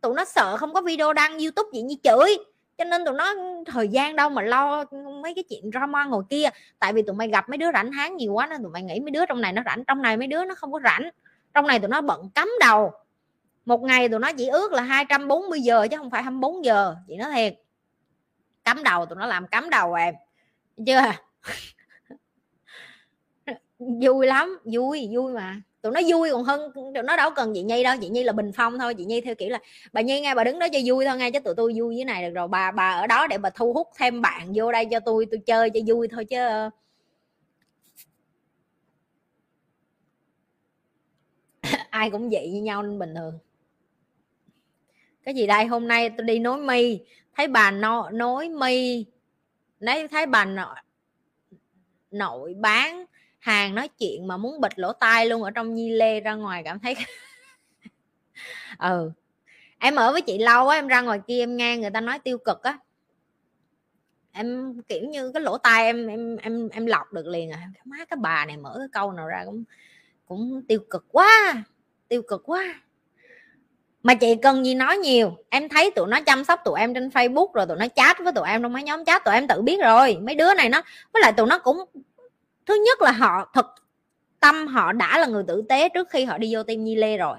Tụi 0.00 0.14
nó 0.14 0.24
sợ 0.24 0.56
không 0.56 0.74
có 0.74 0.80
video 0.80 1.12
đăng 1.12 1.38
youtube 1.38 1.68
gì 1.72 1.82
như 1.82 1.94
chửi. 2.02 2.36
Cho 2.78 2.84
nên 2.84 3.04
tụi 3.04 3.14
nó 3.14 3.34
thời 3.66 3.88
gian 3.88 4.16
đâu 4.16 4.28
mà 4.28 4.42
lo 4.42 4.84
mấy 5.22 5.34
cái 5.34 5.44
chuyện 5.48 5.70
drama 5.70 6.04
ngồi 6.04 6.22
kia. 6.30 6.48
Tại 6.78 6.92
vì 6.92 7.02
tụi 7.02 7.16
mày 7.16 7.28
gặp 7.28 7.48
mấy 7.48 7.58
đứa 7.58 7.72
rảnh 7.72 7.92
háng 7.92 8.16
nhiều 8.16 8.32
quá 8.32 8.46
nên 8.46 8.62
tụi 8.62 8.72
mày 8.72 8.82
nghĩ 8.82 9.00
mấy 9.00 9.10
đứa 9.10 9.26
trong 9.26 9.40
này 9.40 9.52
nó 9.52 9.62
rảnh. 9.64 9.84
Trong 9.84 10.02
này 10.02 10.16
mấy 10.16 10.26
đứa 10.26 10.44
nó 10.44 10.54
không 10.54 10.72
có 10.72 10.80
rảnh. 10.84 11.10
Trong 11.54 11.66
này 11.66 11.80
tụi 11.80 11.88
nó 11.88 12.00
bận 12.00 12.30
cắm 12.34 12.50
đầu. 12.60 12.92
Một 13.64 13.82
ngày 13.82 14.08
tụi 14.08 14.18
nó 14.18 14.32
chỉ 14.32 14.46
ước 14.46 14.72
là 14.72 14.82
240 14.82 15.60
giờ 15.60 15.88
chứ 15.90 15.96
không 15.96 16.10
phải 16.10 16.22
24 16.22 16.64
giờ. 16.64 16.96
Chị 17.08 17.16
nói 17.16 17.30
thiệt. 17.34 17.54
Cắm 18.64 18.82
đầu, 18.82 19.06
tụi 19.06 19.16
nó 19.16 19.26
làm 19.26 19.46
cắm 19.46 19.70
đầu 19.70 19.94
em 19.94 20.14
chưa 20.86 20.96
à? 20.96 21.22
vui 23.78 24.26
lắm. 24.26 24.58
Vui 24.64 25.08
vui 25.12 25.32
mà 25.32 25.60
tụi 25.86 25.92
nó 25.92 26.00
vui 26.08 26.30
còn 26.30 26.44
hơn 26.44 26.72
tụi 26.74 27.02
nó 27.02 27.16
đâu 27.16 27.30
cần 27.36 27.54
chị 27.54 27.62
nhi 27.62 27.82
đâu 27.82 27.96
chị 28.00 28.08
nhi 28.08 28.22
là 28.22 28.32
bình 28.32 28.52
phong 28.52 28.78
thôi 28.78 28.94
chị 28.94 29.04
nhi 29.04 29.20
theo 29.20 29.34
kiểu 29.34 29.48
là 29.48 29.58
bà 29.92 30.00
nhi 30.00 30.20
nghe 30.20 30.34
bà 30.34 30.44
đứng 30.44 30.58
đó 30.58 30.66
cho 30.72 30.78
vui 30.86 31.04
thôi 31.04 31.16
nghe 31.16 31.30
chứ 31.30 31.40
tụi 31.40 31.54
tôi 31.54 31.72
vui 31.76 31.94
với 31.96 32.04
này 32.04 32.22
được 32.22 32.34
rồi 32.34 32.48
bà 32.48 32.70
bà 32.70 32.90
ở 32.90 33.06
đó 33.06 33.26
để 33.26 33.38
bà 33.38 33.50
thu 33.50 33.72
hút 33.72 33.88
thêm 33.98 34.22
bạn 34.22 34.52
vô 34.54 34.72
đây 34.72 34.86
cho 34.90 35.00
tôi 35.00 35.26
tôi 35.30 35.40
chơi 35.46 35.70
cho 35.70 35.80
vui 35.86 36.08
thôi 36.08 36.24
chứ. 36.24 36.38
Ai 41.90 42.10
cũng 42.10 42.30
vậy 42.30 42.50
như 42.50 42.62
nhau 42.62 42.82
nên 42.82 42.98
bình 42.98 43.14
thường. 43.14 43.38
Cái 45.24 45.34
gì 45.34 45.46
đây? 45.46 45.66
Hôm 45.66 45.88
nay 45.88 46.10
tôi 46.10 46.26
đi 46.26 46.38
nối 46.38 46.58
mi. 46.58 47.00
Thấy 47.36 47.48
bà 47.48 47.70
no, 47.70 48.10
nối 48.10 48.48
mi. 48.48 49.06
Lấy 49.80 50.08
thấy 50.08 50.26
bà 50.26 50.44
nội, 50.44 50.76
nội 52.10 52.54
bán 52.54 53.04
hàng 53.46 53.74
nói 53.74 53.88
chuyện 53.98 54.26
mà 54.26 54.36
muốn 54.36 54.60
bịt 54.60 54.78
lỗ 54.78 54.92
tai 54.92 55.26
luôn 55.26 55.42
ở 55.42 55.50
trong 55.50 55.74
nhi 55.74 55.90
lê 55.90 56.20
ra 56.20 56.34
ngoài 56.34 56.62
cảm 56.64 56.78
thấy 56.80 56.94
ừ. 58.78 59.10
Em 59.78 59.96
ở 59.96 60.12
với 60.12 60.20
chị 60.20 60.38
lâu 60.38 60.68
á, 60.68 60.78
em 60.78 60.86
ra 60.86 61.00
ngoài 61.00 61.20
kia 61.26 61.42
em 61.42 61.56
nghe 61.56 61.76
người 61.76 61.90
ta 61.90 62.00
nói 62.00 62.18
tiêu 62.18 62.38
cực 62.38 62.62
á. 62.62 62.78
Em, 64.32 64.80
kiểu 64.88 65.04
như, 65.08 65.32
cái 65.32 65.42
lỗ 65.42 65.58
tai 65.58 65.84
em 65.84 66.06
em 66.06 66.36
em 66.36 66.68
em 66.68 66.86
lọc 66.86 67.12
được 67.12 67.26
liền 67.26 67.50
à. 67.50 67.68
Má 67.84 67.96
cái 68.10 68.16
bà 68.20 68.44
này 68.46 68.56
mở 68.56 68.74
cái 68.78 68.88
câu 68.92 69.12
nào 69.12 69.26
ra 69.26 69.42
cũng 69.44 69.64
cũng 70.26 70.62
tiêu 70.68 70.80
cực 70.90 71.06
quá, 71.12 71.64
tiêu 72.08 72.22
cực 72.22 72.42
quá. 72.44 72.80
Mà 74.02 74.14
chị 74.14 74.34
cần 74.42 74.64
gì 74.64 74.74
nói 74.74 74.96
nhiều. 74.98 75.36
Em 75.50 75.68
thấy 75.68 75.90
tụi 75.90 76.06
nó 76.08 76.20
chăm 76.20 76.44
sóc 76.44 76.60
tụi 76.64 76.80
em 76.80 76.94
trên 76.94 77.08
facebook 77.08 77.52
rồi, 77.52 77.66
tụi 77.66 77.76
nó 77.76 77.86
chat 77.96 78.18
với 78.18 78.32
tụi 78.32 78.48
em 78.48 78.62
trong 78.62 78.72
mấy 78.72 78.82
nhóm 78.82 79.04
chat 79.04 79.24
tụi 79.24 79.34
em 79.34 79.48
tự 79.48 79.62
biết 79.62 79.80
rồi. 79.82 80.18
Mấy 80.22 80.34
đứa 80.34 80.54
này 80.54 80.68
nó, 80.68 80.82
với 81.12 81.22
lại 81.22 81.32
tụi 81.32 81.46
nó 81.46 81.58
cũng 81.58 81.76
thứ 82.66 82.74
nhất 82.86 83.02
là 83.02 83.10
họ 83.10 83.50
thực 83.54 83.66
tâm 84.40 84.66
họ 84.66 84.92
đã 84.92 85.18
là 85.18 85.26
người 85.26 85.44
tử 85.48 85.62
tế 85.68 85.88
trước 85.88 86.10
khi 86.10 86.24
họ 86.24 86.38
đi 86.38 86.54
vô 86.54 86.62
tim 86.62 86.84
nhi 86.84 86.96
lê 86.96 87.16
rồi. 87.16 87.38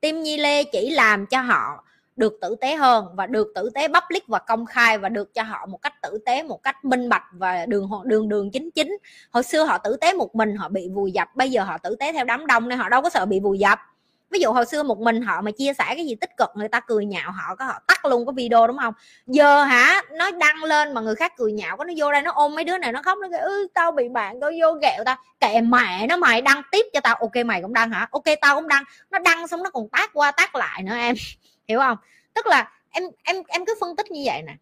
Tim 0.00 0.22
nhi 0.22 0.36
lê 0.36 0.64
chỉ 0.64 0.90
làm 0.90 1.26
cho 1.26 1.40
họ 1.40 1.84
được 2.16 2.38
tử 2.40 2.56
tế 2.60 2.76
hơn 2.76 3.06
và 3.14 3.26
được 3.26 3.52
tử 3.54 3.70
tế 3.74 3.88
public 3.88 4.28
và 4.28 4.38
công 4.38 4.66
khai 4.66 4.98
và 4.98 5.08
được 5.08 5.34
cho 5.34 5.42
họ 5.42 5.66
một 5.66 5.82
cách 5.82 6.02
tử 6.02 6.18
tế, 6.26 6.42
một 6.42 6.62
cách 6.62 6.84
minh 6.84 7.08
bạch 7.08 7.24
và 7.32 7.66
đường 7.66 7.90
đường 8.04 8.28
đường 8.28 8.50
chính 8.50 8.70
chính. 8.70 8.96
Hồi 9.30 9.42
xưa 9.42 9.64
họ 9.64 9.78
tử 9.78 9.96
tế 9.96 10.12
một 10.12 10.34
mình, 10.34 10.56
họ 10.56 10.68
bị 10.68 10.88
vùi 10.88 11.12
dập. 11.12 11.28
Bây 11.34 11.50
giờ 11.50 11.62
họ 11.64 11.78
tử 11.78 11.96
tế 11.96 12.12
theo 12.12 12.24
đám 12.24 12.46
đông 12.46 12.68
nên 12.68 12.78
họ 12.78 12.88
đâu 12.88 13.02
có 13.02 13.10
sợ 13.10 13.26
bị 13.26 13.40
vùi 13.40 13.58
dập 13.58 13.78
ví 14.30 14.38
dụ 14.38 14.52
hồi 14.52 14.66
xưa 14.66 14.82
một 14.82 14.98
mình 14.98 15.22
họ 15.22 15.40
mà 15.40 15.50
chia 15.50 15.72
sẻ 15.78 15.84
cái 15.88 16.06
gì 16.06 16.14
tích 16.14 16.30
cực 16.36 16.50
người 16.54 16.68
ta 16.68 16.80
cười 16.80 17.04
nhạo 17.04 17.32
họ 17.32 17.54
có 17.54 17.64
họ 17.64 17.80
tắt 17.86 18.04
luôn 18.04 18.26
cái 18.26 18.32
video 18.36 18.66
đúng 18.66 18.78
không? 18.78 18.94
Giờ 19.26 19.64
hả 19.64 20.02
nó 20.12 20.30
đăng 20.30 20.64
lên 20.64 20.94
mà 20.94 21.00
người 21.00 21.14
khác 21.14 21.32
cười 21.36 21.52
nhạo 21.52 21.76
có 21.76 21.84
nó 21.84 21.92
vô 21.96 22.12
đây 22.12 22.22
nó 22.22 22.32
ôm 22.34 22.54
mấy 22.54 22.64
đứa 22.64 22.78
này 22.78 22.92
nó 22.92 23.02
khóc 23.02 23.18
nó 23.18 23.28
kêu 23.30 23.40
ừ, 23.40 23.66
tao 23.74 23.92
bị 23.92 24.08
bạn 24.08 24.40
tao 24.40 24.50
vô 24.60 24.72
ghẹo 24.82 25.04
tao. 25.04 25.16
Kệ 25.40 25.60
mẹ 25.60 26.06
nó 26.06 26.16
mày 26.16 26.40
đăng 26.40 26.62
tiếp 26.70 26.86
cho 26.92 27.00
tao. 27.00 27.14
Ok 27.14 27.46
mày 27.46 27.62
cũng 27.62 27.72
đăng 27.72 27.90
hả? 27.90 28.08
Ok 28.10 28.24
tao 28.40 28.54
cũng 28.54 28.68
đăng. 28.68 28.84
Nó 29.10 29.18
đăng 29.18 29.48
xong 29.48 29.62
nó 29.62 29.70
còn 29.70 29.88
tác 29.88 30.10
qua 30.12 30.30
tác 30.30 30.54
lại 30.54 30.82
nữa 30.82 30.94
em. 30.96 31.14
Hiểu 31.68 31.78
không? 31.78 31.98
Tức 32.34 32.46
là 32.46 32.70
em 32.90 33.04
em 33.22 33.36
em 33.48 33.64
cứ 33.66 33.74
phân 33.80 33.96
tích 33.96 34.10
như 34.10 34.22
vậy 34.26 34.42
nè 34.42 34.52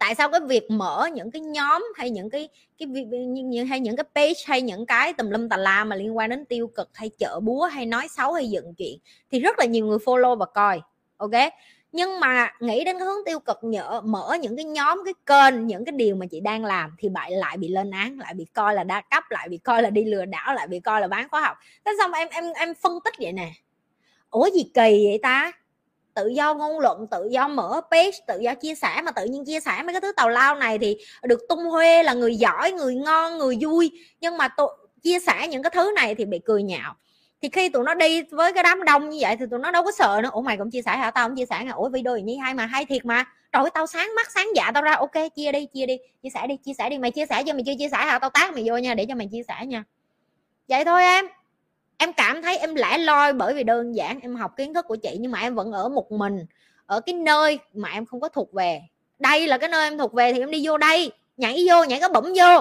tại 0.00 0.14
sao 0.14 0.28
cái 0.28 0.40
việc 0.40 0.70
mở 0.70 1.08
những 1.14 1.30
cái 1.30 1.42
nhóm 1.42 1.84
hay 1.96 2.10
những 2.10 2.30
cái 2.30 2.48
cái 2.78 2.88
những 2.88 3.66
hay 3.66 3.80
những 3.80 3.96
cái 3.96 4.04
page 4.14 4.40
hay 4.46 4.62
những 4.62 4.86
cái 4.86 5.12
tùm 5.12 5.30
lum 5.30 5.48
tà 5.48 5.56
la 5.56 5.84
mà 5.84 5.96
liên 5.96 6.16
quan 6.16 6.30
đến 6.30 6.44
tiêu 6.44 6.68
cực 6.74 6.90
hay 6.94 7.10
chợ 7.18 7.40
búa 7.42 7.64
hay 7.64 7.86
nói 7.86 8.08
xấu 8.08 8.32
hay 8.32 8.50
dựng 8.50 8.74
chuyện 8.74 8.98
thì 9.32 9.40
rất 9.40 9.58
là 9.58 9.64
nhiều 9.64 9.86
người 9.86 9.98
follow 9.98 10.36
và 10.36 10.46
coi, 10.46 10.80
ok? 11.16 11.30
Nhưng 11.92 12.20
mà 12.20 12.48
nghĩ 12.60 12.84
đến 12.84 12.98
cái 12.98 13.06
hướng 13.06 13.24
tiêu 13.26 13.38
cực 13.40 13.58
nhỡ, 13.62 14.00
mở 14.04 14.36
những 14.40 14.56
cái 14.56 14.64
nhóm, 14.64 15.02
cái 15.04 15.14
kênh, 15.26 15.66
những 15.66 15.84
cái 15.84 15.92
điều 15.92 16.16
mà 16.16 16.26
chị 16.30 16.40
đang 16.40 16.64
làm 16.64 16.94
thì 16.98 17.08
bạn 17.08 17.32
lại 17.32 17.56
bị 17.56 17.68
lên 17.68 17.90
án, 17.90 18.18
lại 18.18 18.34
bị 18.34 18.44
coi 18.44 18.74
là 18.74 18.84
đa 18.84 19.00
cấp, 19.10 19.24
lại 19.30 19.48
bị 19.48 19.58
coi 19.58 19.82
là 19.82 19.90
đi 19.90 20.04
lừa 20.04 20.24
đảo, 20.24 20.54
lại 20.54 20.66
bị 20.66 20.80
coi 20.80 21.00
là 21.00 21.08
bán 21.08 21.28
khóa 21.28 21.40
học. 21.40 21.56
Thế 21.84 21.92
xong 21.98 22.12
em 22.12 22.28
em 22.30 22.44
em 22.54 22.74
phân 22.82 22.98
tích 23.04 23.14
vậy 23.18 23.32
nè. 23.32 23.50
Ủa 24.30 24.50
gì 24.54 24.62
kỳ 24.74 25.06
vậy 25.06 25.18
ta? 25.22 25.52
Tự 26.14 26.28
do 26.28 26.54
ngôn 26.54 26.78
luận, 26.78 27.06
tự 27.10 27.28
do 27.30 27.48
mở 27.48 27.80
page, 27.90 28.18
tự 28.26 28.40
do 28.40 28.54
chia 28.54 28.74
sẻ 28.74 29.02
mà 29.04 29.10
tự 29.10 29.24
nhiên 29.24 29.44
chia 29.44 29.60
sẻ 29.60 29.82
mấy 29.84 29.92
cái 29.92 30.00
thứ 30.00 30.12
tào 30.12 30.28
lao 30.28 30.54
này 30.54 30.78
thì 30.78 30.96
được 31.22 31.40
tung 31.48 31.64
huê 31.64 32.02
là 32.02 32.14
người 32.14 32.36
giỏi, 32.36 32.72
người 32.72 32.94
ngon, 32.94 33.38
người 33.38 33.58
vui. 33.60 33.90
Nhưng 34.20 34.36
mà 34.36 34.48
tôi 34.48 34.76
chia 35.02 35.18
sẻ 35.18 35.48
những 35.48 35.62
cái 35.62 35.70
thứ 35.70 35.92
này 35.96 36.14
thì 36.14 36.24
bị 36.24 36.38
cười 36.44 36.62
nhạo. 36.62 36.94
Thì 37.42 37.48
khi 37.48 37.68
tụi 37.68 37.84
nó 37.84 37.94
đi 37.94 38.22
với 38.22 38.52
cái 38.52 38.62
đám 38.62 38.84
đông 38.84 39.10
như 39.10 39.18
vậy 39.20 39.36
thì 39.36 39.44
tụi 39.50 39.60
nó 39.60 39.70
đâu 39.70 39.84
có 39.84 39.92
sợ 39.92 40.20
nữa. 40.22 40.30
Ủa 40.32 40.40
mày 40.40 40.56
cũng 40.56 40.70
chia 40.70 40.82
sẻ 40.82 40.96
hả? 40.96 41.10
Tao 41.10 41.28
cũng 41.28 41.36
chia 41.36 41.46
sẻ 41.46 41.56
hả 41.56 41.72
ủa 41.72 41.88
video 41.88 42.16
gì 42.16 42.22
như 42.22 42.36
hay 42.42 42.54
mà, 42.54 42.66
hay 42.66 42.84
thiệt 42.84 43.04
mà. 43.04 43.24
Trời 43.52 43.62
ơi, 43.62 43.70
tao 43.74 43.86
sáng 43.86 44.14
mắt, 44.16 44.30
sáng 44.34 44.48
dạ 44.56 44.70
tao 44.74 44.82
ra. 44.82 44.92
Ok, 44.92 45.34
chia 45.36 45.52
đi 45.52 45.66
chia 45.66 45.86
đi. 45.86 45.96
Chia 46.22 46.30
sẻ 46.34 46.46
đi, 46.46 46.56
chia 46.56 46.72
sẻ 46.78 46.90
đi. 46.90 46.98
Mày 46.98 47.10
chia 47.10 47.26
sẻ 47.26 47.42
cho 47.46 47.52
mày 47.54 47.62
chưa 47.66 47.72
chia 47.78 47.88
sẻ 47.88 47.96
hả? 47.96 48.18
Tao 48.18 48.30
tát 48.30 48.54
mày 48.54 48.64
vô 48.66 48.76
nha, 48.76 48.94
để 48.94 49.06
cho 49.08 49.14
mày 49.14 49.28
chia 49.32 49.42
sẻ 49.48 49.66
nha. 49.66 49.84
Vậy 50.68 50.84
thôi 50.84 51.02
em 51.02 51.39
em 52.00 52.12
cảm 52.12 52.42
thấy 52.42 52.58
em 52.58 52.74
lẻ 52.74 52.98
loi 52.98 53.32
bởi 53.32 53.54
vì 53.54 53.64
đơn 53.64 53.94
giản 53.94 54.20
em 54.20 54.36
học 54.36 54.56
kiến 54.56 54.74
thức 54.74 54.84
của 54.88 54.96
chị 54.96 55.16
nhưng 55.20 55.32
mà 55.32 55.40
em 55.40 55.54
vẫn 55.54 55.72
ở 55.72 55.88
một 55.88 56.12
mình 56.12 56.46
ở 56.86 57.00
cái 57.00 57.14
nơi 57.14 57.58
mà 57.74 57.88
em 57.88 58.06
không 58.06 58.20
có 58.20 58.28
thuộc 58.28 58.52
về. 58.52 58.80
Đây 59.18 59.46
là 59.46 59.58
cái 59.58 59.68
nơi 59.68 59.84
em 59.84 59.98
thuộc 59.98 60.12
về 60.12 60.32
thì 60.32 60.40
em 60.40 60.50
đi 60.50 60.66
vô 60.66 60.78
đây 60.78 61.12
nhảy 61.36 61.64
vô 61.68 61.84
nhảy 61.84 62.00
cái 62.00 62.08
bẩm 62.08 62.24
vô 62.24 62.60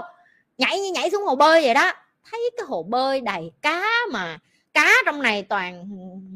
nhảy 0.58 0.80
như 0.80 0.92
nhảy 0.92 1.10
xuống 1.10 1.24
hồ 1.24 1.36
bơi 1.36 1.62
vậy 1.62 1.74
đó. 1.74 1.92
Thấy 2.32 2.52
cái 2.58 2.66
hồ 2.68 2.84
bơi 2.84 3.22
đầy 3.22 3.52
cá 3.62 3.84
mà 4.12 4.40
cá 4.74 4.92
trong 5.06 5.22
này 5.22 5.44
toàn 5.44 5.86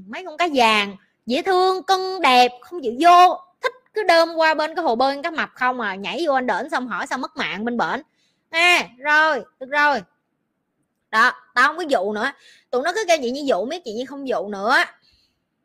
mấy 0.07 0.25
con 0.25 0.37
cá 0.37 0.47
vàng 0.53 0.95
dễ 1.25 1.41
thương 1.41 1.83
cưng 1.83 2.21
đẹp 2.21 2.51
không 2.61 2.81
chịu 2.83 2.93
vô. 2.99 3.39
Thích 3.61 3.73
cứ 3.93 4.03
đơm 4.03 4.35
qua 4.35 4.53
bên 4.53 4.75
cái 4.75 4.83
hồ 4.83 4.95
bơi 4.95 5.21
cá 5.23 5.31
mập 5.31 5.49
không 5.53 5.79
à 5.79 5.95
nhảy 5.95 6.23
vô 6.27 6.33
anh 6.33 6.47
đỡn 6.47 6.69
xong 6.69 6.87
hỏi 6.87 7.07
sao 7.07 7.17
mất 7.17 7.37
mạng 7.37 7.65
bên 7.65 7.77
bển. 7.77 8.01
À, 8.49 8.87
rồi 8.97 9.43
được 9.59 9.69
rồi. 9.69 10.01
Đó 11.11 11.31
tao 11.55 11.67
không 11.67 11.77
có 11.77 11.83
dụ 11.89 12.13
nữa 12.13 12.31
tụi 12.73 12.81
nó 12.83 12.91
cứ 12.95 13.03
kêu 13.07 13.17
chị 13.21 13.31
như 13.31 13.41
dụ 13.45 13.65
biết 13.65 13.81
chị 13.85 13.93
như 13.93 14.05
không 14.05 14.27
dụ 14.27 14.47
nữa. 14.47 14.75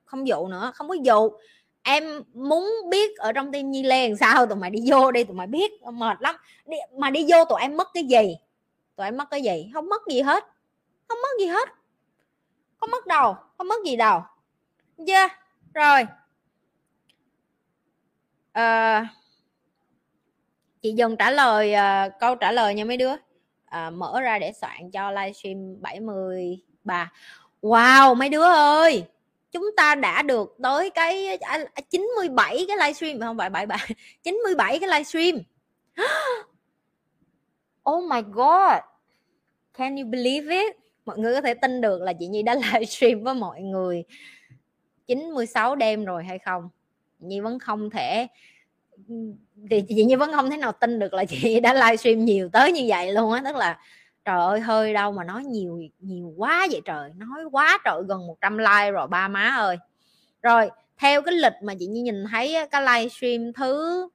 Không 0.04 0.28
dụ 0.28 0.48
nữa 0.48 0.72
không 0.74 0.88
có 0.88 0.94
dụ. 0.94 1.30
Em 1.82 2.22
muốn 2.34 2.70
biết 2.90 3.18
ở 3.18 3.32
trong 3.32 3.52
tim 3.52 3.70
nhi 3.70 3.82
lê 3.82 4.08
làm 4.08 4.16
sao 4.16 4.46
tụi 4.46 4.56
mày 4.56 4.70
đi 4.70 4.80
vô 4.86 5.12
đi 5.12 5.24
tụi 5.24 5.36
mày 5.36 5.46
biết 5.46 5.72
mệt 5.92 6.16
lắm. 6.20 6.36
Đi, 6.66 6.76
mà 6.96 7.10
đi 7.10 7.26
vô 7.28 7.44
tụi 7.44 7.60
em 7.60 7.76
mất 7.76 7.88
cái 7.94 8.04
gì? 8.04 8.36
Tụi 8.96 9.06
em 9.06 9.16
mất 9.16 9.30
cái 9.30 9.42
gì? 9.42 9.70
Không 9.74 9.88
mất 9.88 10.02
gì 10.10 10.20
hết. 10.20 10.44
Không 11.08 11.18
mất 11.22 11.28
gì 11.40 11.46
hết. 11.46 11.68
Không 12.80 12.90
mất 12.90 13.06
đâu 13.06 13.34
không 13.58 13.68
mất 13.68 13.84
gì 13.84 13.96
đâu. 13.96 14.20
Chưa? 15.06 15.12
Yeah. 15.12 15.32
rồi. 15.74 16.06
À, 18.52 19.08
chị 20.82 20.92
dừng 20.92 21.16
trả 21.16 21.30
lời 21.30 21.74
uh, 21.74 22.12
câu 22.20 22.34
trả 22.34 22.52
lời 22.52 22.74
nha 22.74 22.84
mấy 22.84 22.96
đứa. 22.96 23.12
À, 23.64 23.90
mở 23.90 24.20
ra 24.20 24.38
để 24.38 24.52
soạn 24.52 24.90
cho 24.90 25.10
livestream 25.10 25.82
bà. 26.88 27.12
Wow, 27.62 28.14
mấy 28.14 28.28
đứa 28.28 28.42
ơi, 28.54 29.04
chúng 29.52 29.70
ta 29.76 29.94
đã 29.94 30.22
được 30.22 30.56
tới 30.62 30.90
cái 30.90 31.36
à, 31.36 31.58
à, 31.74 31.80
97 31.90 32.64
cái 32.68 32.76
livestream 32.76 33.20
không? 33.20 33.38
Phải 33.38 33.50
77 33.50 33.96
97 34.22 34.78
cái 34.78 34.88
livestream 34.88 35.38
oh 37.90 38.04
my 38.10 38.20
god. 38.32 38.82
Can 39.74 39.96
you 39.96 40.04
believe 40.04 40.56
it? 40.56 40.76
Mọi 41.04 41.18
người 41.18 41.34
có 41.34 41.40
thể 41.40 41.54
tin 41.54 41.80
được 41.80 42.02
là 42.02 42.12
chị 42.12 42.26
Nhi 42.26 42.42
đã 42.42 42.54
livestream 42.72 43.24
với 43.24 43.34
mọi 43.34 43.60
người 43.60 44.04
96 45.06 45.76
đêm 45.76 46.04
rồi 46.04 46.24
hay 46.24 46.38
không? 46.38 46.68
Nhi 47.18 47.40
vẫn 47.40 47.58
không 47.58 47.90
thể, 47.90 48.26
thì 49.70 49.82
chị 49.88 50.04
Nhi 50.04 50.14
vẫn 50.14 50.32
không 50.32 50.50
thể 50.50 50.56
nào 50.56 50.72
tin 50.72 50.98
được 50.98 51.14
là 51.14 51.24
chị 51.24 51.60
đã 51.60 51.74
livestream 51.74 52.24
nhiều 52.24 52.48
tới 52.52 52.72
như 52.72 52.84
vậy 52.88 53.12
luôn 53.12 53.32
á. 53.32 53.42
Tức 53.44 53.56
là 53.56 53.78
trời 54.28 54.40
ơi, 54.40 54.60
hơi 54.60 54.92
đâu 54.92 55.12
mà 55.12 55.24
nói 55.24 55.44
nhiều 55.44 55.82
nhiều 56.00 56.34
quá 56.36 56.66
vậy 56.70 56.80
trời, 56.84 57.10
nói 57.16 57.44
quá 57.52 57.78
trời, 57.84 58.02
gần 58.08 58.26
100 58.26 58.58
like 58.58 58.90
rồi, 58.90 59.06
ba 59.06 59.28
má 59.28 59.54
ơi. 59.56 59.76
Rồi, 60.42 60.70
theo 60.98 61.22
cái 61.22 61.34
lịch 61.34 61.52
mà 61.62 61.74
chị 61.78 61.86
nhi 61.86 62.00
nhìn 62.00 62.24
thấy 62.30 62.56
cái 62.70 62.82
livestream 62.82 63.52
thứ 63.52 64.08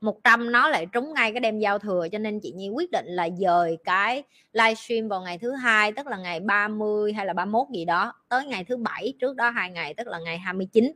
100 0.00 0.52
nó 0.52 0.68
lại 0.68 0.86
trúng 0.92 1.14
ngay 1.14 1.32
cái 1.32 1.40
đêm 1.40 1.58
giao 1.58 1.78
thừa, 1.78 2.08
cho 2.12 2.18
nên 2.18 2.40
chị 2.40 2.52
Nhi 2.52 2.68
quyết 2.68 2.90
định 2.90 3.06
là 3.06 3.28
dời 3.38 3.78
cái 3.84 4.22
livestream 4.52 5.08
vào 5.08 5.20
ngày 5.20 5.38
thứ 5.38 5.52
hai, 5.52 5.92
tức 5.92 6.06
là 6.06 6.16
ngày 6.16 6.40
30 6.40 7.12
hay 7.12 7.26
là 7.26 7.32
31 7.32 7.66
gì 7.74 7.84
đó, 7.84 8.12
tới 8.28 8.46
ngày 8.46 8.64
thứ 8.64 8.76
bảy, 8.76 9.14
trước 9.20 9.36
đó 9.36 9.50
hai 9.50 9.70
ngày, 9.70 9.94
tức 9.94 10.06
là 10.06 10.18
ngày 10.18 10.38
29 10.38 10.92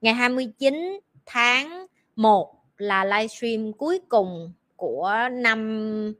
ngày 0.00 0.14
29 0.14 1.00
tháng 1.26 1.86
1 2.16 2.54
là 2.78 3.04
livestream 3.04 3.72
cuối 3.72 4.00
cùng 4.08 4.52
của 4.76 5.14
năm 5.32 6.12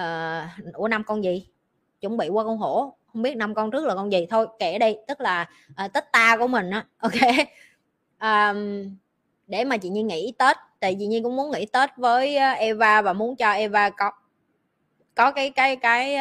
uh, 0.00 0.74
ủa 0.74 0.88
năm 0.88 1.04
con 1.04 1.24
gì? 1.24 1.46
Chuẩn 2.00 2.16
bị 2.16 2.28
qua 2.28 2.44
con 2.44 2.58
hổ. 2.58 2.96
Không 3.12 3.22
biết 3.22 3.36
năm 3.36 3.54
con 3.54 3.70
trước 3.70 3.86
là 3.86 3.94
con 3.94 4.12
gì. 4.12 4.26
Thôi 4.30 4.46
kể 4.58 4.78
đi. 4.78 4.94
tức 5.08 5.20
là 5.20 5.48
uh, 5.84 5.92
tết 5.92 6.12
ta 6.12 6.36
của 6.36 6.46
mình 6.46 6.70
á. 6.70 6.86
Ok. 6.98 7.12
Um, 8.20 8.90
để 9.46 9.64
mà 9.64 9.76
chị 9.76 9.88
Nhi 9.88 10.02
nghỉ 10.02 10.32
Tết. 10.38 10.56
Tại 10.80 10.96
chị 10.98 11.06
Nhi 11.06 11.20
cũng 11.22 11.36
muốn 11.36 11.50
nghỉ 11.50 11.66
Tết 11.66 11.90
với 11.96 12.36
ờ, 12.36 12.50
Eva 12.50 13.02
và 13.02 13.12
muốn 13.12 13.36
cho 13.36 13.52
Eva 13.52 13.90
có 13.90 14.10
có 15.14 15.30
cái 15.30 15.50
cái 15.50 15.76
cái 15.76 16.16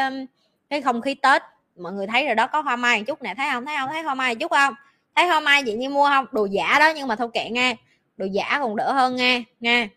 cái 0.69 0.81
không 0.81 1.01
khí 1.01 1.15
Tết. 1.15 1.41
Mọi 1.77 1.93
người 1.93 2.07
thấy 2.07 2.25
rồi 2.25 2.35
đó 2.35 2.47
có 2.47 2.61
hoa 2.61 2.75
mai 2.75 2.99
một 2.99 3.03
chút 3.07 3.21
nè. 3.21 3.33
Thấy 3.37 3.47
không? 3.51 3.65
Thấy 3.65 3.75
không? 3.79 3.89
Thấy 3.91 4.03
hoa 4.03 4.15
mai 4.15 4.35
một 4.35 4.39
chút 4.39 4.51
không? 4.51 4.73
Thấy 5.15 5.27
hoa 5.27 5.39
mai 5.39 5.63
chị 5.65 5.73
Nhi 5.73 5.87
mua 5.87 6.07
không? 6.07 6.25
Đồ 6.31 6.45
giả 6.45 6.79
đó 6.79 6.91
nhưng 6.95 7.07
mà 7.07 7.15
thôi 7.15 7.29
kệ 7.33 7.49
nghe 7.49 7.75
đồ 8.17 8.25
giả 8.25 8.57
còn 8.59 8.75
đỡ 8.75 8.93
hơn 8.93 9.15
nghe. 9.15 9.43
Nghe. 9.59 9.87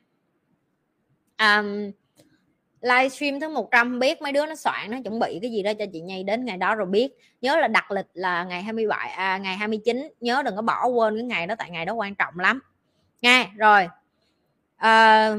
um, 1.39 1.91
livestream 2.83 3.41
thứ 3.41 3.49
100 3.49 3.99
biết 3.99 4.23
mấy 4.23 4.33
đứa 4.33 4.47
nó 4.47 4.55
soạn 4.55 4.91
nó 4.91 4.99
chuẩn 5.05 5.19
bị 5.19 5.39
cái 5.43 5.51
gì 5.51 5.63
đó 5.63 5.73
cho 5.79 5.85
chị 5.93 6.01
Nhi 6.01 6.23
đến 6.23 6.45
ngày 6.45 6.57
đó 6.57 6.75
rồi 6.75 6.87
biết. 6.87 7.17
Nhớ 7.41 7.57
là 7.57 7.69
đặt 7.69 7.91
lịch 7.91 8.07
là 8.15 8.45
ngày 8.45 8.63
27 8.63 9.11
à, 9.11 9.39
ngày 9.39 9.57
29 9.57 10.11
nhớ 10.21 10.43
đừng 10.43 10.57
có 10.57 10.63
bỏ 10.63 10.87
quên 10.87 11.17
cái 11.17 11.25
ngày 11.25 11.47
đó 11.47 11.55
tại 11.59 11.71
ngày 11.71 11.85
đó 11.85 11.93
quan 11.93 12.15
trọng 12.15 12.39
lắm. 12.39 12.61
Nha 13.23 13.47
rồi. 13.57 13.89
À, 14.77 15.35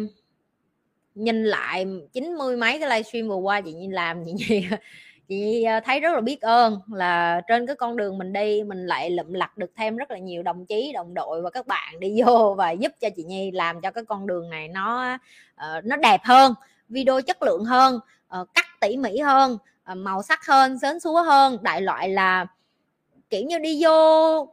nhìn 1.16 1.44
lại 1.44 1.86
90 2.14 2.58
mấy 2.58 2.80
cái 2.80 2.90
livestream 2.90 3.30
vừa 3.30 3.36
qua 3.36 3.62
chị 3.62 3.74
Nhi 3.74 3.88
làm 3.88 4.26
chị 4.26 4.32
Nhi 4.34 4.68
chị 5.28 5.64
ờ, 5.64 5.80
thấy 5.80 6.00
rất 6.00 6.14
là 6.14 6.22
biết 6.22 6.42
ơn 6.42 6.80
là 6.92 7.42
trên 7.48 7.68
cái 7.68 7.76
con 7.76 7.98
đường 7.98 8.18
mình 8.18 8.34
đi 8.34 8.64
mình 8.64 8.88
lại 8.88 9.10
lụm 9.10 9.34
lặt 9.34 9.58
được 9.58 9.72
thêm 9.76 9.98
rất 9.98 10.12
là 10.12 10.18
nhiều 10.18 10.44
đồng 10.44 10.66
chí 10.66 10.92
đồng 10.94 11.14
đội 11.14 11.42
và 11.42 11.50
các 11.50 11.68
bạn 11.68 12.00
đi 12.00 12.22
vô 12.22 12.56
và 12.58 12.72
giúp 12.72 12.92
cho 13.02 13.10
chị 13.16 13.24
Nhi 13.24 13.52
làm 13.52 13.82
cho 13.82 13.92
cái 13.92 14.04
con 14.06 14.28
đường 14.28 14.50
này 14.50 14.68
nó 14.68 15.18
ờ, 15.56 15.82
nó 15.84 15.96
đẹp 15.96 16.22
hơn 16.24 16.54
video 16.90 17.22
chất 17.22 17.44
lượng 17.44 17.66
hơn 17.66 18.00
ờ, 18.28 18.46
cắt 18.54 18.66
tỉ 18.82 18.98
mỉ 18.98 19.18
hơn 19.18 19.58
ờ, 19.84 19.96
màu 19.96 20.24
sắc 20.24 20.46
hơn 20.46 20.80
sến 20.80 21.00
súa 21.00 21.22
hơn 21.22 21.58
đại 21.62 21.82
loại 21.82 22.10
là 22.10 22.46
kiểu 23.30 23.44
như 23.46 23.60
đi 23.60 23.84
vô 23.84 24.48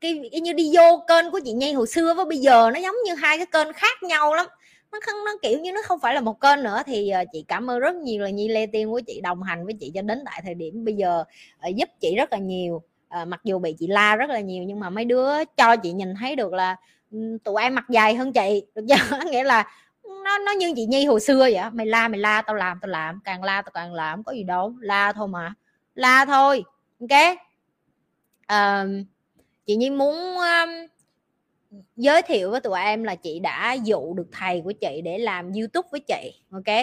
cái 0.00 0.40
như 0.40 0.52
đi 0.52 0.72
vô 0.76 1.04
kênh 1.08 1.30
của 1.30 1.40
chị 1.44 1.52
Nhi 1.52 1.72
hồi 1.72 1.86
xưa 1.86 2.14
với 2.14 2.24
bây 2.24 2.38
giờ 2.38 2.70
nó 2.74 2.80
giống 2.80 2.94
như 3.04 3.14
hai 3.14 3.38
cái 3.38 3.46
kênh 3.46 3.72
khác 3.72 4.02
nhau 4.02 4.34
lắm. 4.34 4.46
Nó 4.92 4.98
không 5.06 5.24
nó 5.24 5.32
kiểu 5.42 5.58
như 5.60 5.72
nó 5.72 5.80
không 5.84 6.00
phải 6.00 6.14
là 6.14 6.20
một 6.20 6.40
kênh 6.40 6.62
nữa 6.62 6.82
thì 6.86 7.10
ờ, 7.10 7.24
chị 7.32 7.44
cảm 7.48 7.70
ơn 7.70 7.78
rất 7.78 7.94
nhiều 7.96 8.22
là 8.22 8.30
Nhi 8.30 8.48
Lê 8.48 8.66
Tiên 8.66 8.90
của 8.90 9.00
chị 9.06 9.20
đồng 9.20 9.42
hành 9.42 9.64
với 9.64 9.74
chị 9.80 9.92
cho 9.94 10.02
đến 10.02 10.22
tại 10.26 10.40
thời 10.44 10.54
điểm 10.54 10.84
bây 10.84 10.94
giờ 10.94 11.24
giúp 11.76 11.88
chị 12.00 12.14
rất 12.16 12.32
là 12.32 12.38
nhiều. 12.38 12.82
À, 13.08 13.24
mặc 13.24 13.40
dù 13.44 13.58
bị 13.58 13.74
chị 13.78 13.86
la 13.86 14.16
rất 14.16 14.30
là 14.30 14.40
nhiều 14.40 14.64
nhưng 14.64 14.80
mà 14.80 14.90
mấy 14.90 15.04
đứa 15.04 15.44
cho 15.56 15.76
chị 15.76 15.92
nhìn 15.92 16.14
thấy 16.20 16.36
được 16.36 16.52
là 16.52 16.76
tụi 17.44 17.62
em 17.62 17.74
mặc 17.74 17.84
dài 17.88 18.14
hơn 18.14 18.32
chị 18.32 18.62
được 18.74 18.84
chưa? 18.88 19.18
Nghĩa 19.30 19.44
là 19.44 19.66
nó 20.26 20.38
nó 20.38 20.52
như 20.52 20.72
chị 20.76 20.86
nhi 20.86 21.04
hồi 21.04 21.20
xưa 21.20 21.38
vậy 21.38 21.58
mày 21.72 21.86
la 21.86 22.08
mày 22.08 22.20
la 22.20 22.42
tao 22.42 22.56
làm 22.56 22.78
tao 22.82 22.88
làm. 22.88 23.20
Càng 23.24 23.42
la 23.44 23.62
tao 23.62 23.70
càng 23.74 23.94
làm 23.94 24.24
có 24.24 24.32
gì 24.32 24.42
đâu. 24.42 24.74
La 24.80 25.12
thôi 25.12 25.28
mà. 25.28 25.54
La 25.94 26.24
thôi. 26.24 26.64
Ok? 27.00 27.38
À, 28.46 28.84
chị 29.66 29.76
nhi 29.76 29.90
muốn 29.90 30.14
um, 30.36 30.70
giới 31.96 32.22
thiệu 32.22 32.50
với 32.50 32.60
tụi 32.60 32.80
em 32.80 33.04
là 33.04 33.14
chị 33.14 33.40
đã 33.40 33.72
dụ 33.72 34.14
được 34.14 34.28
thầy 34.32 34.60
của 34.64 34.72
chị 34.72 35.00
để 35.04 35.18
làm 35.18 35.52
youtube 35.52 35.88
với 35.92 36.00
chị. 36.00 36.42
Ok? 36.50 36.76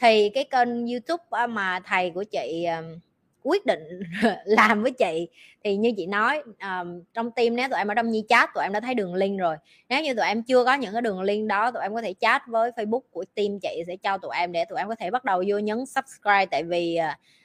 Thì 0.00 0.30
cái 0.34 0.44
kênh 0.44 0.86
youtube 0.86 1.24
ờ, 1.30 1.46
mà 1.46 1.80
thầy 1.84 2.10
của 2.10 2.24
chị 2.24 2.64
um, 2.64 2.98
quyết 3.46 3.66
định 3.66 3.80
làm 4.44 4.82
với 4.82 4.90
chị. 4.92 5.28
Thì 5.64 5.76
như 5.76 5.92
chị 5.96 6.06
nói 6.06 6.42
um, 6.62 7.02
trong 7.14 7.30
team 7.30 7.56
nếu 7.56 7.68
tụi 7.68 7.78
em 7.78 7.88
ở 7.88 7.94
trong 7.94 8.10
nhi 8.10 8.24
chat 8.28 8.50
tụi 8.54 8.62
em 8.62 8.72
đã 8.72 8.80
thấy 8.80 8.94
đường 8.94 9.14
link 9.14 9.40
rồi. 9.40 9.56
Nếu 9.88 10.02
như 10.02 10.14
tụi 10.14 10.26
em 10.26 10.42
chưa 10.42 10.64
có 10.64 10.74
những 10.74 10.92
cái 10.92 11.02
đường 11.02 11.22
link 11.22 11.48
đó 11.48 11.70
tụi 11.70 11.82
em 11.82 11.94
có 11.94 12.02
thể 12.02 12.14
chat 12.20 12.42
với 12.46 12.70
facebook 12.70 13.00
của 13.10 13.24
team 13.34 13.58
chị 13.62 13.82
sẽ 13.86 13.96
cho 13.96 14.18
tụi 14.18 14.36
em 14.36 14.52
để 14.52 14.64
tụi 14.64 14.78
em 14.78 14.88
có 14.88 14.94
thể 14.94 15.10
bắt 15.10 15.24
đầu 15.24 15.44
vô 15.46 15.58
nhấn 15.58 15.86
subscribe. 15.86 16.46
Tại 16.46 16.62
vì 16.62 16.98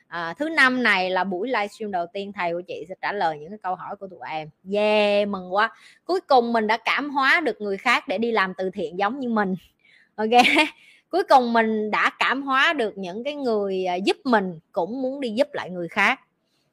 uh, 0.08 0.38
thứ 0.38 0.50
năm 0.50 0.84
này 0.84 1.10
là 1.10 1.24
buổi 1.24 1.48
livestream 1.48 1.92
đầu 1.92 2.06
tiên 2.14 2.32
thầy 2.34 2.54
của 2.54 2.62
chị 2.68 2.86
sẽ 2.90 2.96
trả 3.02 3.14
lời 3.14 3.40
những 3.40 3.50
cái 3.50 3.60
câu 3.64 3.76
hỏi 3.76 3.96
của 3.96 4.08
tụi 4.08 4.20
em. 4.30 4.50
Yeah 4.74 5.28
mừng 5.28 5.54
quá. 5.54 5.76
Cuối 6.06 6.20
cùng 6.22 6.54
mình 6.54 6.68
đã 6.68 6.78
cảm 6.78 7.10
hóa 7.10 7.40
được 7.40 7.62
người 7.62 7.78
khác 7.78 8.08
để 8.08 8.18
đi 8.18 8.32
làm 8.32 8.54
từ 8.58 8.70
thiện 8.70 9.00
giống 9.00 9.20
như 9.20 9.30
mình. 9.30 9.56
Ok 10.16 10.30
cuối 11.12 11.24
cùng 11.24 11.54
mình 11.54 11.92
đã 11.92 12.12
cảm 12.20 12.42
hóa 12.42 12.74
được 12.74 12.98
những 12.98 13.24
cái 13.24 13.36
người 13.36 13.86
à, 13.86 13.96
giúp 13.96 14.18
mình 14.24 14.60
cũng 14.72 15.02
muốn 15.02 15.22
đi 15.22 15.30
giúp 15.30 15.48
lại 15.54 15.70
người 15.70 15.88
khác. 15.88 16.20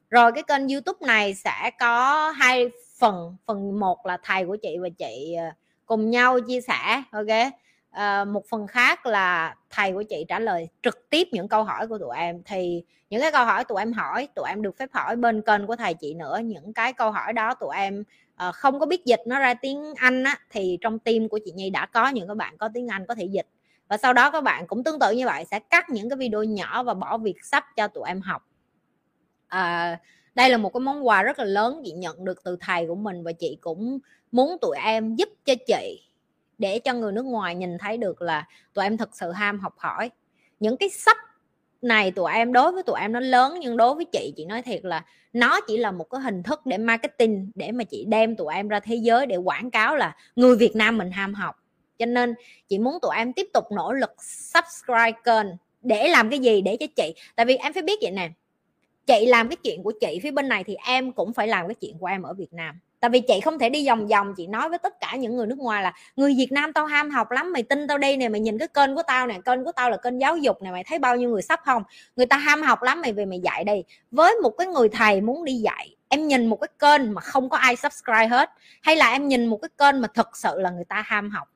Rồi 0.09 0.31
cái 0.31 0.43
kênh 0.43 0.67
youtube 0.67 1.07
này 1.07 1.33
sẽ 1.33 1.71
có 1.79 2.29
hai 2.29 2.69
phần. 2.99 3.35
Phần 3.45 3.79
một 3.79 4.05
là 4.05 4.17
thầy 4.23 4.45
của 4.45 4.57
chị 4.61 4.77
và 4.81 4.89
chị 4.97 5.35
à, 5.39 5.55
cùng 5.85 6.09
nhau 6.09 6.39
chia 6.39 6.61
sẻ 6.61 7.03
ok? 7.11 7.53
À, 7.91 8.25
một 8.25 8.43
phần 8.49 8.67
khác 8.67 9.05
là 9.05 9.55
thầy 9.69 9.93
của 9.93 10.03
chị 10.03 10.25
trả 10.29 10.39
lời 10.39 10.67
trực 10.83 11.09
tiếp 11.09 11.27
những 11.31 11.47
câu 11.47 11.63
hỏi 11.63 11.87
của 11.87 11.97
tụi 11.97 12.17
em. 12.17 12.41
Thì 12.45 12.83
những 13.09 13.21
cái 13.21 13.31
câu 13.31 13.45
hỏi 13.45 13.63
tụi 13.63 13.79
em 13.79 13.93
hỏi 13.93 14.27
tụi 14.35 14.45
em 14.49 14.61
được 14.61 14.77
phép 14.77 14.89
hỏi 14.93 15.15
bên 15.15 15.41
kênh 15.41 15.67
của 15.67 15.75
thầy 15.75 15.93
chị 15.93 16.13
nữa. 16.13 16.39
Những 16.43 16.73
cái 16.73 16.93
câu 16.93 17.11
hỏi 17.11 17.33
đó 17.33 17.53
tụi 17.53 17.75
em 17.75 18.03
uh, 18.47 18.55
không 18.55 18.79
có 18.79 18.85
biết 18.85 19.05
dịch 19.05 19.21
nó 19.25 19.39
ra 19.39 19.53
tiếng 19.53 19.93
anh 19.95 20.23
á 20.23 20.37
thì 20.49 20.77
trong 20.81 20.99
team 20.99 21.29
của 21.29 21.39
chị 21.45 21.51
nhi 21.51 21.69
đã 21.69 21.85
có 21.85 22.09
những 22.09 22.27
các 22.27 22.37
bạn 22.37 22.57
có 22.57 22.69
tiếng 22.73 22.87
anh 22.87 23.05
có 23.05 23.15
thể 23.15 23.25
dịch 23.25 23.47
và 23.89 23.97
sau 23.97 24.13
đó 24.13 24.31
các 24.31 24.43
bạn 24.43 24.67
cũng 24.67 24.83
tương 24.83 24.99
tự 24.99 25.11
như 25.11 25.25
vậy 25.25 25.45
sẽ 25.51 25.59
cắt 25.59 25.89
những 25.89 26.09
cái 26.09 26.17
video 26.17 26.43
nhỏ 26.43 26.83
và 26.83 26.93
bỏ 26.93 27.17
việc 27.17 27.35
sắp 27.43 27.65
cho 27.75 27.87
tụi 27.87 28.03
em 28.07 28.21
học. 28.21 28.47
À, 29.47 29.99
đây 30.35 30.49
là 30.49 30.57
một 30.57 30.73
cái 30.73 30.81
món 30.81 31.07
quà 31.07 31.23
rất 31.23 31.39
là 31.39 31.45
lớn 31.45 31.81
chị 31.85 31.91
nhận 31.91 32.25
được 32.25 32.43
từ 32.43 32.57
thầy 32.59 32.87
của 32.87 32.95
mình 32.95 33.23
và 33.23 33.31
chị 33.31 33.57
cũng 33.61 33.99
muốn 34.31 34.57
tụi 34.61 34.77
em 34.77 35.15
giúp 35.15 35.29
cho 35.45 35.53
chị 35.67 36.01
để 36.57 36.79
cho 36.79 36.93
người 36.93 37.11
nước 37.11 37.25
ngoài 37.25 37.55
nhìn 37.55 37.77
thấy 37.77 37.97
được 37.97 38.21
là 38.21 38.47
tụi 38.73 38.85
em 38.85 38.97
thật 38.97 39.09
sự 39.13 39.31
ham 39.31 39.59
học 39.59 39.73
hỏi. 39.77 40.11
Những 40.59 40.77
cái 40.77 40.89
sách 40.89 41.17
này 41.81 42.11
tụi 42.11 42.31
em 42.33 42.53
đối 42.53 42.71
với 42.71 42.83
tụi 42.83 42.99
em 42.99 43.11
nó 43.11 43.19
lớn 43.19 43.57
nhưng 43.59 43.77
đối 43.77 43.95
với 43.95 44.05
chị 44.05 44.33
chị 44.37 44.45
nói 44.45 44.61
thiệt 44.61 44.85
là 44.85 45.05
nó 45.33 45.61
chỉ 45.61 45.77
là 45.77 45.91
một 45.91 46.09
cái 46.09 46.21
hình 46.21 46.43
thức 46.43 46.65
để 46.65 46.77
marketing 46.77 47.51
để 47.55 47.71
mà 47.71 47.83
chị 47.83 48.05
đem 48.07 48.35
tụi 48.35 48.53
em 48.53 48.67
ra 48.67 48.79
thế 48.79 48.95
giới 48.95 49.25
để 49.25 49.35
quảng 49.35 49.71
cáo 49.71 49.95
là 49.95 50.15
người 50.35 50.55
Việt 50.55 50.75
Nam 50.75 50.97
mình 50.97 51.11
ham 51.11 51.33
học 51.33 51.55
cho 51.99 52.05
nên 52.05 52.33
chị 52.67 52.79
muốn 52.79 52.97
tụi 53.01 53.15
em 53.15 53.33
tiếp 53.33 53.47
tục 53.53 53.63
nỗ 53.71 53.93
lực 53.93 54.11
subscribe 54.23 55.19
kênh. 55.23 55.47
Để 55.81 56.07
làm 56.07 56.29
cái 56.29 56.39
gì? 56.39 56.61
Để 56.61 56.77
cho 56.79 56.85
chị. 56.95 57.13
Tại 57.35 57.45
vì 57.45 57.55
em 57.55 57.73
phải 57.73 57.83
biết 57.83 57.99
vậy 58.01 58.11
nè. 58.11 58.29
Chị 59.05 59.25
làm 59.25 59.49
cái 59.49 59.55
chuyện 59.55 59.83
của 59.83 59.93
chị 60.01 60.19
phía 60.23 60.31
bên 60.31 60.49
này 60.49 60.63
thì 60.63 60.75
em 60.85 61.11
cũng 61.11 61.33
phải 61.33 61.47
làm 61.47 61.67
cái 61.67 61.75
chuyện 61.75 61.97
của 61.99 62.07
em 62.07 62.21
ở 62.21 62.33
Việt 62.33 62.53
Nam. 62.53 62.79
Tại 62.99 63.09
vì 63.09 63.19
chị 63.19 63.39
không 63.41 63.59
thể 63.59 63.69
đi 63.69 63.87
vòng 63.87 64.07
vòng, 64.07 64.33
chị 64.37 64.47
nói 64.47 64.69
với 64.69 64.77
tất 64.77 64.99
cả 64.99 65.15
những 65.15 65.35
người 65.35 65.47
nước 65.47 65.57
ngoài 65.57 65.83
là, 65.83 65.93
người 66.15 66.35
Việt 66.37 66.51
Nam 66.51 66.73
tao 66.73 66.85
ham 66.85 67.09
học 67.09 67.31
lắm, 67.31 67.53
mày 67.53 67.63
tin 67.63 67.87
tao 67.87 67.97
đi 67.97 68.17
nè, 68.17 68.29
mày 68.29 68.41
nhìn 68.41 68.57
cái 68.57 68.67
kênh 68.67 68.95
của 68.95 69.03
tao 69.07 69.27
nè, 69.27 69.39
kênh 69.45 69.63
của 69.63 69.71
tao 69.71 69.89
là 69.89 69.97
kênh 69.97 70.21
giáo 70.21 70.37
dục 70.37 70.61
nè, 70.61 70.71
mày 70.71 70.83
thấy 70.83 70.99
bao 70.99 71.15
nhiêu 71.15 71.29
người 71.29 71.41
sắp 71.41 71.59
không 71.65 71.83
người 72.15 72.25
ta 72.25 72.37
ham 72.37 72.61
học 72.61 72.81
lắm, 72.81 73.01
mày 73.01 73.13
về 73.13 73.25
mày 73.25 73.39
dạy 73.39 73.63
đi. 73.63 73.83
Với 74.11 74.35
một 74.43 74.49
cái 74.49 74.67
người 74.67 74.89
thầy 74.89 75.21
muốn 75.21 75.45
đi 75.45 75.53
dạy, 75.53 75.95
em 76.09 76.27
nhìn 76.27 76.45
một 76.45 76.55
cái 76.55 76.69
kênh 76.79 77.13
mà 77.13 77.21
không 77.21 77.49
có 77.49 77.57
ai 77.57 77.75
subscribe 77.75 78.27
hết, 78.27 78.49
hay 78.81 78.95
là 78.95 79.11
em 79.11 79.27
nhìn 79.27 79.45
một 79.45 79.57
cái 79.61 79.69
kênh 79.77 80.01
mà 80.01 80.07
thực 80.13 80.37
sự 80.37 80.59
là 80.59 80.69
người 80.69 80.85
ta 80.85 81.03
ham 81.05 81.29
học 81.29 81.47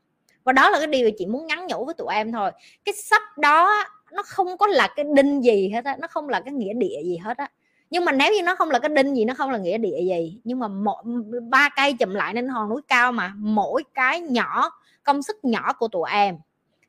và 0.43 0.53
đó 0.53 0.69
là 0.69 0.77
cái 0.77 0.87
điều 0.87 1.11
chị 1.17 1.25
muốn 1.25 1.47
nhắn 1.47 1.67
nhủ 1.67 1.85
với 1.85 1.93
tụi 1.93 2.13
em 2.13 2.31
thôi. 2.31 2.51
Cái 2.85 2.93
sắp 2.93 3.21
đó 3.37 3.85
nó 4.11 4.23
không 4.23 4.57
có 4.57 4.67
là 4.67 4.87
cái 4.95 5.05
đinh 5.15 5.43
gì 5.43 5.69
hết 5.69 5.85
á, 5.85 5.97
nó 5.99 6.07
không 6.07 6.29
là 6.29 6.39
cái 6.39 6.53
nghĩa 6.53 6.73
địa 6.73 7.01
gì 7.03 7.17
hết 7.17 7.37
á. 7.37 7.49
Nhưng 7.89 8.05
mà 8.05 8.11
nếu 8.11 8.33
như 8.33 8.43
nó 8.43 8.55
không 8.55 8.71
là 8.71 8.79
cái 8.79 8.89
đinh 8.89 9.15
gì, 9.15 9.25
nó 9.25 9.33
không 9.33 9.49
là 9.51 9.57
nghĩa 9.57 9.77
địa 9.77 9.99
gì, 10.01 10.39
nhưng 10.43 10.59
mà 10.59 10.67
mỗi 10.67 11.03
ba 11.49 11.69
cây 11.75 11.93
chụm 11.93 12.13
lại 12.13 12.33
nên 12.33 12.47
hòn 12.47 12.69
núi 12.69 12.81
cao 12.87 13.11
mà, 13.11 13.33
mỗi 13.37 13.83
cái 13.93 14.21
nhỏ, 14.21 14.71
công 15.03 15.23
sức 15.23 15.45
nhỏ 15.45 15.73
của 15.73 15.87
tụi 15.87 16.09
em, 16.11 16.37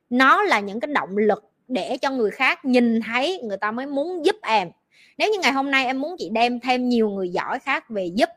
nó 0.09 0.43
là 0.43 0.59
những 0.59 0.79
cái 0.79 0.91
động 0.93 1.17
lực 1.17 1.43
để 1.67 1.97
cho 2.01 2.11
người 2.11 2.31
khác 2.31 2.65
nhìn 2.65 3.01
thấy, 3.01 3.41
người 3.43 3.57
ta 3.57 3.71
mới 3.71 3.85
muốn 3.85 4.25
giúp 4.25 4.35
em. 4.41 4.69
Nếu 5.17 5.31
như 5.31 5.39
ngày 5.39 5.51
hôm 5.51 5.71
nay 5.71 5.85
em 5.85 6.01
muốn 6.01 6.15
chị 6.19 6.29
đem 6.29 6.59
thêm 6.59 6.89
nhiều 6.89 7.09
người 7.09 7.29
giỏi 7.29 7.59
khác 7.59 7.89
về 7.89 8.05
giúp 8.15 8.29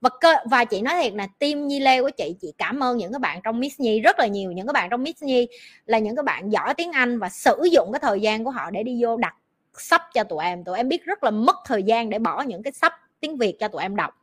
và 0.00 0.10
cơ, 0.20 0.34
và 0.50 0.64
chị 0.64 0.80
nói 0.82 1.02
thiệt 1.02 1.12
là 1.14 1.26
team 1.38 1.66
Nhi 1.66 1.80
Lê 1.80 2.02
của 2.02 2.10
chị 2.10 2.36
chị 2.40 2.52
cảm 2.58 2.82
ơn 2.82 2.96
những 2.96 3.12
các 3.12 3.20
bạn 3.20 3.40
trong 3.44 3.60
Miss 3.60 3.80
Nhi, 3.80 4.00
rất 4.00 4.18
là 4.18 4.26
nhiều 4.26 4.52
những 4.52 4.66
các 4.66 4.72
bạn 4.72 4.90
trong 4.90 5.02
Miss 5.02 5.22
Nhi, 5.22 5.48
là 5.86 5.98
những 5.98 6.16
các 6.16 6.24
bạn 6.24 6.52
giỏi 6.52 6.74
tiếng 6.74 6.92
Anh 6.92 7.18
và 7.18 7.28
sử 7.28 7.68
dụng 7.72 7.92
cái 7.92 8.00
thời 8.00 8.20
gian 8.20 8.44
của 8.44 8.50
họ 8.50 8.70
để 8.70 8.82
đi 8.82 9.04
vô 9.04 9.16
đặt 9.16 9.34
sắp 9.78 10.02
cho 10.14 10.24
tụi 10.24 10.44
em. 10.44 10.64
Tụi 10.64 10.76
em 10.76 10.88
biết 10.88 11.04
rất 11.04 11.24
là 11.24 11.30
mất 11.30 11.56
thời 11.66 11.82
gian 11.82 12.10
để 12.10 12.18
bỏ 12.18 12.42
những 12.42 12.62
cái 12.62 12.72
sắp 12.72 12.92
tiếng 13.20 13.36
Việt 13.36 13.56
cho 13.60 13.68
tụi 13.68 13.82
em 13.82 13.96
đọc. 13.96 14.14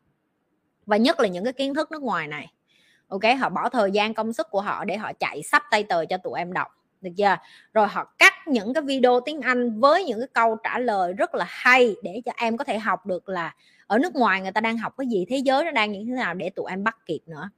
Và 0.86 0.98
nhất 0.98 1.20
là 1.20 1.28
những 1.28 1.44
cái 1.44 1.54
kiến 1.54 1.74
thức 1.74 1.92
nước 1.92 2.02
ngoài 2.02 2.28
này. 2.28 2.52
Ok, 3.08 3.22
họ 3.40 3.50
bỏ 3.50 3.70
thời 3.70 3.92
gian 3.92 4.14
công 4.14 4.34
sức 4.34 4.48
của 4.50 4.62
họ 4.62 4.86
để 4.86 4.98
họ 4.98 5.14
chạy 5.14 5.44
sắp 5.44 5.64
tay 5.72 5.84
tờ 5.84 6.06
cho 6.06 6.18
tụi 6.18 6.40
em 6.40 6.54
đọc. 6.54 6.68
Được 7.02 7.12
chưa? 7.18 7.38
Rồi 7.74 7.88
họ 7.88 8.14
cắt 8.18 8.34
những 8.48 8.74
cái 8.74 8.84
video 8.84 9.20
tiếng 9.20 9.42
Anh 9.42 9.80
với 9.80 10.04
những 10.04 10.20
cái 10.20 10.28
câu 10.34 10.58
trả 10.64 10.80
lời 10.80 11.14
rất 11.14 11.36
là 11.36 11.46
hay 11.48 11.96
để 12.04 12.22
cho 12.26 12.32
em 12.38 12.58
có 12.58 12.64
thể 12.64 12.80
học 12.80 13.06
được 13.06 13.30
là 13.30 13.54
ở 13.88 13.98
nước 13.98 14.16
ngoài 14.16 14.42
người 14.42 14.52
ta 14.52 14.62
đang 14.62 14.78
học 14.78 14.94
cái 14.98 15.08
gì, 15.08 15.26
thế 15.30 15.38
giới 15.38 15.66
nó 15.66 15.72
đang 15.72 15.92
như 15.92 16.04
thế 16.08 16.14
nào 16.14 16.34
để 16.34 16.50
tụi 16.50 16.66
em 16.70 16.84
bắt 16.84 16.98
kịp 17.06 17.20
nữa. 17.26 17.50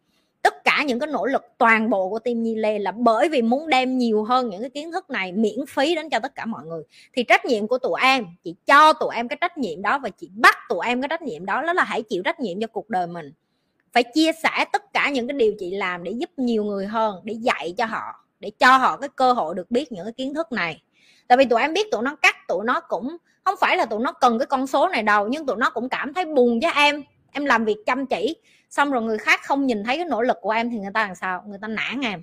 Tất 0.41 0.63
cả 0.63 0.83
những 0.87 0.99
cái 0.99 1.07
nỗ 1.07 1.25
lực 1.25 1.41
toàn 1.57 1.89
bộ 1.89 2.09
của 2.09 2.19
team 2.19 2.43
Nhi 2.43 2.55
Lê 2.55 2.79
là 2.79 2.91
bởi 2.91 3.29
vì 3.29 3.41
muốn 3.41 3.69
đem 3.69 3.97
nhiều 3.97 4.23
hơn 4.23 4.49
những 4.49 4.61
cái 4.61 4.69
kiến 4.69 4.91
thức 4.91 5.09
này 5.09 5.31
miễn 5.31 5.65
phí 5.69 5.95
đến 5.95 6.09
cho 6.09 6.19
tất 6.19 6.35
cả 6.35 6.45
mọi 6.45 6.65
người. 6.65 6.83
Thì 7.13 7.23
trách 7.23 7.45
nhiệm 7.45 7.67
của 7.67 7.77
tụi 7.77 8.01
em, 8.01 8.25
chị 8.43 8.55
cho 8.65 8.93
tụi 8.93 9.15
em 9.15 9.27
cái 9.27 9.37
trách 9.41 9.57
nhiệm 9.57 9.81
đó 9.81 9.99
và 9.99 10.09
chị 10.09 10.29
bắt 10.35 10.55
tụi 10.69 10.85
em 10.85 11.01
cái 11.01 11.09
trách 11.09 11.21
nhiệm 11.21 11.45
đó 11.45 11.61
đó 11.61 11.73
là 11.73 11.83
hãy 11.83 12.01
chịu 12.01 12.23
trách 12.23 12.39
nhiệm 12.39 12.59
cho 12.61 12.67
cuộc 12.67 12.89
đời 12.89 13.07
mình. 13.07 13.33
Phải 13.93 14.03
chia 14.03 14.31
sẻ 14.43 14.65
tất 14.73 14.93
cả 14.93 15.09
những 15.09 15.27
cái 15.27 15.37
điều 15.37 15.53
chị 15.59 15.71
làm 15.71 16.03
để 16.03 16.11
giúp 16.11 16.29
nhiều 16.37 16.63
người 16.63 16.87
hơn, 16.87 17.21
để 17.23 17.33
dạy 17.33 17.73
cho 17.77 17.85
họ, 17.85 18.25
để 18.39 18.51
cho 18.59 18.77
họ 18.77 18.97
cái 18.97 19.09
cơ 19.15 19.33
hội 19.33 19.55
được 19.55 19.71
biết 19.71 19.91
những 19.91 20.05
cái 20.05 20.13
kiến 20.13 20.33
thức 20.33 20.51
này 20.51 20.81
tại 21.27 21.37
vì 21.37 21.45
tụi 21.45 21.61
em 21.61 21.73
biết 21.73 21.91
tụi 21.91 22.01
nó 22.01 22.15
cắt, 22.15 22.35
tụi 22.47 22.65
nó 22.65 22.79
cũng, 22.79 23.17
không 23.43 23.55
phải 23.59 23.77
là 23.77 23.85
tụi 23.85 23.99
nó 23.99 24.11
cần 24.11 24.39
cái 24.39 24.45
con 24.45 24.67
số 24.67 24.87
này 24.87 25.03
đâu, 25.03 25.27
nhưng 25.27 25.45
tụi 25.45 25.57
nó 25.57 25.69
cũng 25.69 25.89
cảm 25.89 26.13
thấy 26.13 26.25
buồn 26.25 26.59
với 26.59 26.71
em. 26.75 27.03
Em 27.31 27.45
làm 27.45 27.65
việc 27.65 27.77
chăm 27.85 28.05
chỉ, 28.05 28.35
xong 28.69 28.91
rồi 28.91 29.01
người 29.01 29.17
khác 29.17 29.39
không 29.43 29.65
nhìn 29.65 29.83
thấy 29.83 29.97
cái 29.97 30.05
nỗ 30.05 30.21
lực 30.21 30.37
của 30.41 30.51
em 30.51 30.69
thì 30.69 30.77
người 30.77 30.91
ta 30.93 31.07
làm 31.07 31.15
sao? 31.15 31.43
Người 31.47 31.59
ta 31.61 31.67
nản 31.67 32.01
em. 32.01 32.21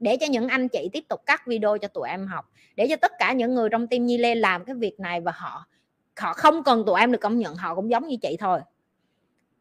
Để 0.00 0.16
cho 0.16 0.26
những 0.26 0.48
anh 0.48 0.68
chị 0.68 0.88
tiếp 0.92 1.04
tục 1.08 1.20
cắt 1.26 1.46
video 1.46 1.78
cho 1.78 1.88
tụi 1.88 2.08
em 2.08 2.26
học. 2.26 2.50
Để 2.76 2.86
cho 2.90 2.96
tất 2.96 3.12
cả 3.18 3.32
những 3.32 3.54
người 3.54 3.68
trong 3.68 3.86
team 3.86 4.06
Nhi 4.06 4.18
Lê 4.18 4.34
làm 4.34 4.64
cái 4.64 4.74
việc 4.74 5.00
này 5.00 5.20
và 5.20 5.32
họ 5.32 5.66
họ 6.18 6.32
không 6.32 6.62
cần 6.62 6.84
tụi 6.86 7.00
em 7.00 7.12
được 7.12 7.18
công 7.20 7.38
nhận, 7.38 7.56
họ 7.56 7.74
cũng 7.74 7.90
giống 7.90 8.08
như 8.08 8.16
chị 8.22 8.36
thôi. 8.40 8.60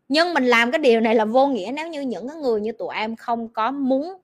Nhưng 0.10 0.34
mình 0.34 0.46
làm 0.46 0.72
cái 0.72 0.80
điều 0.80 1.02
này 1.02 1.16
là 1.16 1.26
vô 1.26 1.48
nghĩa 1.48 1.72
nếu 1.74 1.88
như 1.88 2.02
những 2.02 2.28
cái 2.28 2.38
người 2.38 2.62
như 2.62 2.72
tụi 2.72 2.96
em 2.96 3.16
không 3.16 3.50
có 3.50 3.72
muốn 3.72 4.22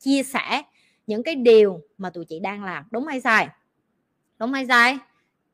chia 0.00 0.22
sẻ 0.22 0.62
những 1.06 1.22
cái 1.22 1.34
điều 1.34 1.80
mà 1.98 2.10
tụi 2.10 2.24
chị 2.24 2.40
đang 2.40 2.64
làm. 2.64 2.84
Đúng 2.90 3.06
hay 3.06 3.20
sai? 3.20 3.48
Đúng 4.44 4.52
hay 4.52 4.66
sai? 4.66 4.98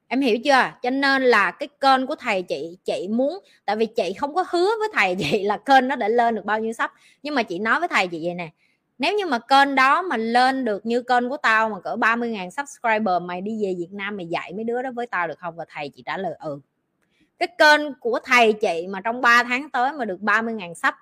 Em 0.08 0.20
hiểu 0.20 0.38
chưa? 0.44 0.72
Cho 0.82 0.90
nên 0.90 1.22
là 1.22 1.50
cái 1.50 1.68
kênh 1.80 2.06
của 2.06 2.14
thầy 2.14 2.42
chị 2.42 2.78
chị 2.84 3.08
muốn, 3.10 3.38
tại 3.64 3.76
vì 3.76 3.86
chị 3.86 4.12
không 4.18 4.34
có 4.34 4.44
hứa 4.50 4.70
với 4.78 4.88
thầy 4.94 5.16
chị 5.30 5.42
là 5.42 5.56
kênh 5.56 5.88
nó 5.88 5.96
để 5.96 6.08
lên 6.08 6.34
được 6.34 6.44
bao 6.44 6.60
nhiêu 6.60 6.72
sắp. 6.72 6.92
Nhưng 7.22 7.34
mà 7.34 7.42
chị 7.42 7.58
nói 7.58 7.80
với 7.80 7.88
thầy 7.88 8.06
chị 8.08 8.20
vậy 8.24 8.34
nè, 8.34 8.48
nếu 8.98 9.18
như 9.18 9.26
mà 9.26 9.38
kênh 9.38 9.74
đó 9.74 10.02
mà 10.02 10.16
lên 10.16 10.64
được 10.64 10.86
như 10.86 11.02
kênh 11.02 11.28
của 11.28 11.36
tao 11.36 11.68
mà 11.70 11.80
cỡ 11.80 11.96
30.000 11.96 12.50
subscriber 12.50 13.22
mày 13.22 13.40
đi 13.40 13.64
về 13.64 13.74
Việt 13.78 13.92
Nam 13.92 14.16
mày 14.16 14.26
dạy 14.26 14.52
mấy 14.52 14.64
đứa 14.64 14.82
đó 14.82 14.90
với 14.94 15.06
tao 15.06 15.28
được 15.28 15.38
không? 15.38 15.56
Và 15.56 15.64
thầy 15.68 15.88
chị 15.88 16.02
trả 16.06 16.16
lời 16.16 16.34
ừ. 16.40 16.60
Cái 17.38 17.48
kênh 17.58 17.94
của 18.00 18.18
thầy 18.24 18.52
chị 18.52 18.86
mà 18.90 19.00
trong 19.00 19.20
3 19.20 19.44
tháng 19.44 19.70
tới 19.70 19.92
mà 19.92 20.04
được 20.04 20.20
30.000 20.20 20.74
sub 20.74 20.94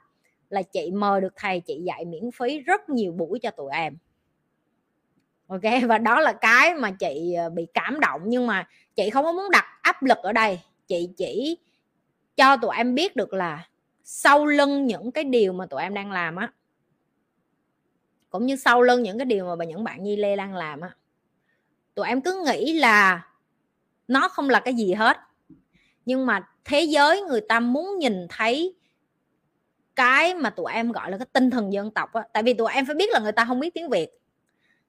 là 0.51 0.62
chị 0.62 0.90
mời 0.90 1.20
được 1.20 1.32
thầy 1.36 1.60
chị 1.60 1.81
dạy 1.86 2.05
miễn 2.05 2.31
phí 2.31 2.59
rất 2.59 2.89
nhiều 2.89 3.12
buổi 3.12 3.39
cho 3.39 3.51
tụi 3.51 3.70
em 3.73 3.97
ok, 5.49 5.62
và 5.89 5.99
đó 5.99 6.20
là 6.20 6.33
cái 6.33 6.75
mà 6.75 6.91
chị 6.91 7.35
ờ, 7.35 7.51
bị 7.51 7.66
cảm 7.75 8.01
động. 8.01 8.20
Nhưng 8.25 8.47
mà 8.47 8.69
chị 8.97 9.11
không 9.11 9.25
có 9.25 9.33
muốn 9.33 9.51
đặt 9.51 9.65
áp 9.83 10.03
lực 10.03 10.19
ở 10.19 10.33
đây. 10.33 10.61
Chị 10.87 11.09
chỉ 11.16 11.59
cho 12.37 12.57
tụi 12.57 12.77
em 12.77 12.95
biết 12.95 13.16
được 13.16 13.33
là 13.33 13.69
sau 14.05 14.47
lưng 14.47 14.87
những 14.87 15.12
cái 15.12 15.25
điều 15.25 15.53
mà 15.53 15.66
tụi 15.66 15.83
em 15.83 15.95
đang 15.95 16.12
làm 16.12 16.37
á, 16.37 16.53
cũng 18.31 18.47
như 18.47 18.57
sau 18.57 18.83
lưng 18.83 19.03
những 19.03 19.19
cái 19.19 19.25
điều 19.25 19.57
mà 19.57 19.65
những 19.65 19.85
bạn 19.85 20.03
nhi 20.03 20.16
lê 20.16 20.37
đang 20.37 20.55
làm 20.55 20.81
á, 20.81 20.91
tụi 21.95 22.09
em 22.09 22.20
cứ 22.20 22.45
nghĩ 22.47 22.73
là 22.73 23.27
nó 24.09 24.29
không 24.29 24.51
là 24.51 24.61
cái 24.61 24.75
gì 24.75 24.93
hết. 24.93 25.19
Nhưng 26.07 26.27
mà 26.27 26.49
thế 26.65 26.83
giới 26.83 27.23
người 27.23 27.41
ta 27.41 27.61
muốn 27.61 27.99
nhìn 27.99 28.27
thấy 28.29 28.75
cái 29.97 30.35
mà 30.35 30.51
tụi 30.51 30.73
em 30.73 30.93
gọi 30.93 31.11
là 31.11 31.19
cái 31.19 31.27
tinh 31.33 31.51
thần 31.51 31.73
dân 31.73 31.91
tộc 31.91 32.12
á. 32.12 32.23
Tại 32.33 32.43
vì 32.43 32.55
tụi 32.55 32.73
em 32.73 32.87
phải 32.87 32.95
biết 32.95 33.11
là 33.11 33.20
người 33.20 33.33
ta 33.33 33.45
không 33.45 33.61
biết 33.61 33.75
tiếng 33.75 33.89
việt 33.89 34.18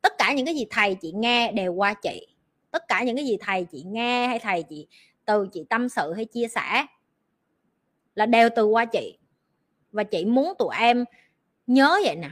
tất 0.01 0.13
cả 0.17 0.34
những 0.34 0.45
cái 0.45 0.55
gì 0.55 0.65
thầy 0.69 0.95
chị 0.95 1.11
nghe 1.11 1.51
đều 1.51 1.73
qua 1.73 1.93
chị. 1.93 2.27
Tất 2.71 2.88
cả 2.88 3.03
những 3.03 3.15
cái 3.15 3.26
gì 3.26 3.38
thầy 3.41 3.65
chị 3.65 3.84
nghe 3.84 4.27
hay 4.27 4.39
thầy 4.39 4.63
chị, 4.63 4.88
từ 5.26 5.47
chị 5.53 5.65
tâm 5.69 5.89
sự 5.89 6.13
hay 6.13 6.26
chia 6.26 6.47
sẻ 6.47 6.85
là 8.15 8.26
đều 8.26 8.49
từ 8.55 8.65
qua 8.65 8.85
chị. 8.85 9.17
Và 9.91 10.03
chị 10.03 10.26
muốn 10.26 10.53
tụi 10.59 10.76
em 10.80 11.05
nhớ 11.67 11.99
vậy 12.03 12.15
nè. 12.15 12.30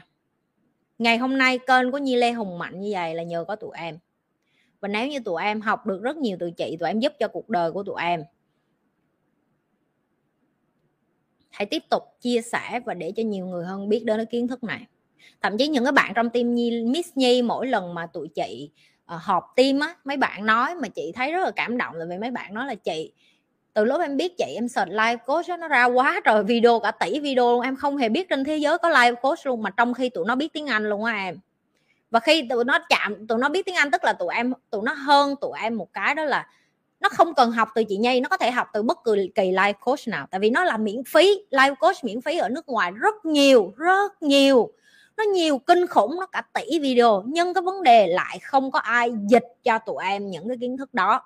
Ngày 0.98 1.18
hôm 1.18 1.38
nay 1.38 1.60
kênh 1.68 1.92
của 1.92 1.98
Nhi 1.98 2.16
Lê 2.16 2.32
Hùng 2.32 2.60
mạnh 2.60 2.80
như 2.80 2.90
vậy 2.94 3.16
là 3.16 3.24
nhờ 3.24 3.46
có 3.48 3.56
tụi 3.56 3.72
em. 3.78 4.00
Và 4.80 4.88
nếu 4.88 5.08
như 5.08 5.20
tụi 5.20 5.44
em 5.44 5.62
học 5.62 5.86
được 5.86 6.02
rất 6.02 6.18
nhiều 6.18 6.38
từ 6.40 6.52
chị, 6.52 6.78
tụi 6.80 6.90
em 6.90 7.00
giúp 7.00 7.14
cho 7.20 7.28
cuộc 7.28 7.50
đời 7.50 7.72
của 7.72 7.84
tụi 7.84 8.02
em. 8.02 8.24
Hãy 11.50 11.66
tiếp 11.66 11.84
tục 11.90 12.04
chia 12.22 12.42
sẻ 12.42 12.80
và 12.86 12.94
để 12.94 13.12
cho 13.16 13.24
nhiều 13.24 13.46
người 13.46 13.66
hơn 13.66 13.90
biết 13.90 14.04
đến 14.06 14.18
cái 14.18 14.26
kiến 14.26 14.48
thức 14.48 14.64
này 14.64 14.86
thậm 15.42 15.58
chí 15.58 15.68
những 15.68 15.84
cái 15.84 15.92
bạn 15.92 16.12
trong 16.16 16.30
team 16.30 16.56
nhi 16.56 16.84
miss 16.84 17.10
nhi 17.16 17.42
mỗi 17.42 17.68
lần 17.68 17.94
mà 17.94 18.06
tụi 18.06 18.28
chị 18.28 18.70
uh, 19.16 19.22
họp 19.22 19.54
team 19.56 19.80
á 19.80 19.96
mấy 20.04 20.18
bạn 20.18 20.46
nói 20.46 20.76
mà 20.76 20.88
chị 20.88 21.12
thấy 21.16 21.32
rất 21.32 21.44
là 21.44 21.52
cảm 21.52 21.78
động 21.78 21.96
là 21.96 22.06
vì 22.10 22.18
mấy 22.18 22.32
bạn 22.32 22.54
nói 22.54 22.68
là 22.68 22.76
chị 22.76 23.12
từ 23.74 23.86
lúc 23.86 24.02
em 24.02 24.18
biết 24.18 24.38
chị 24.38 24.54
em 24.56 24.68
search 24.68 24.92
live 24.92 25.16
coach 25.16 25.48
đó, 25.48 25.58
nó 25.58 25.68
ra 25.68 25.86
quá 25.86 26.22
trời 26.26 26.44
video 26.44 26.80
cả 26.80 26.92
tỷ 26.92 27.20
video 27.20 27.52
luôn 27.52 27.62
em 27.62 27.76
không 27.76 27.98
hề 27.98 28.10
biết 28.10 28.30
trên 28.30 28.44
thế 28.44 28.58
giới 28.58 28.78
có 28.78 28.90
live 28.90 29.16
coach 29.22 29.46
luôn 29.46 29.64
mà 29.64 29.70
trong 29.70 29.94
khi 29.94 30.10
tụi 30.10 30.26
nó 30.26 30.36
biết 30.36 30.54
tiếng 30.54 30.68
anh 30.68 30.90
luôn 30.90 31.04
á 31.04 31.14
em. 31.14 31.40
Và 32.12 32.20
khi 32.20 32.48
tụi 32.50 32.64
nó 32.64 32.80
chạm 32.90 33.28
tụi 33.28 33.38
nó 33.38 33.50
biết 33.50 33.66
tiếng 33.66 33.76
anh 33.76 33.92
tức 33.92 34.04
là 34.04 34.14
tụi 34.14 34.36
em 34.36 34.54
tụi 34.70 34.82
nó 34.84 34.94
hơn 34.94 35.36
tụi 35.42 35.52
em 35.62 35.78
một 35.78 35.94
cái 35.94 36.16
đó 36.16 36.24
là 36.24 36.48
nó 37.00 37.10
không 37.10 37.34
cần 37.34 37.52
học 37.52 37.70
từ 37.76 37.84
chị 37.84 37.98
Nhi 37.98 38.20
nó 38.20 38.30
có 38.30 38.38
thể 38.38 38.52
học 38.52 38.68
từ 38.74 38.84
bất 38.84 38.98
kỳ 39.06 39.32
kỳ 39.36 39.52
live 39.52 39.74
coach 39.74 40.08
nào. 40.08 40.28
Tại 40.32 40.40
vì 40.40 40.50
nó 40.50 40.64
là 40.64 40.78
miễn 40.78 41.04
phí 41.04 41.46
live 41.50 41.76
coach 41.80 42.04
miễn 42.04 42.22
phí 42.22 42.38
ở 42.38 42.50
nước 42.50 42.70
ngoài 42.70 42.92
rất 42.92 43.26
nhiều 43.26 43.74
rất 43.78 44.24
nhiều 44.24 44.72
nó 45.18 45.24
nhiều 45.24 45.58
kinh 45.58 45.88
khủng, 45.88 46.20
nó 46.20 46.26
cả 46.26 46.44
tỷ 46.54 46.80
video. 46.80 47.24
Nhưng 47.28 47.54
cái 47.54 47.62
vấn 47.62 47.84
đề 47.84 48.08
lại 48.08 48.40
không 48.40 48.72
có 48.72 48.80
ai 48.80 49.12
dịch 49.30 49.46
cho 49.64 49.80
tụi 49.80 50.04
em 50.04 50.30
những 50.30 50.48
cái 50.48 50.58
kiến 50.62 50.78
thức 50.78 50.94
đó. 50.94 51.22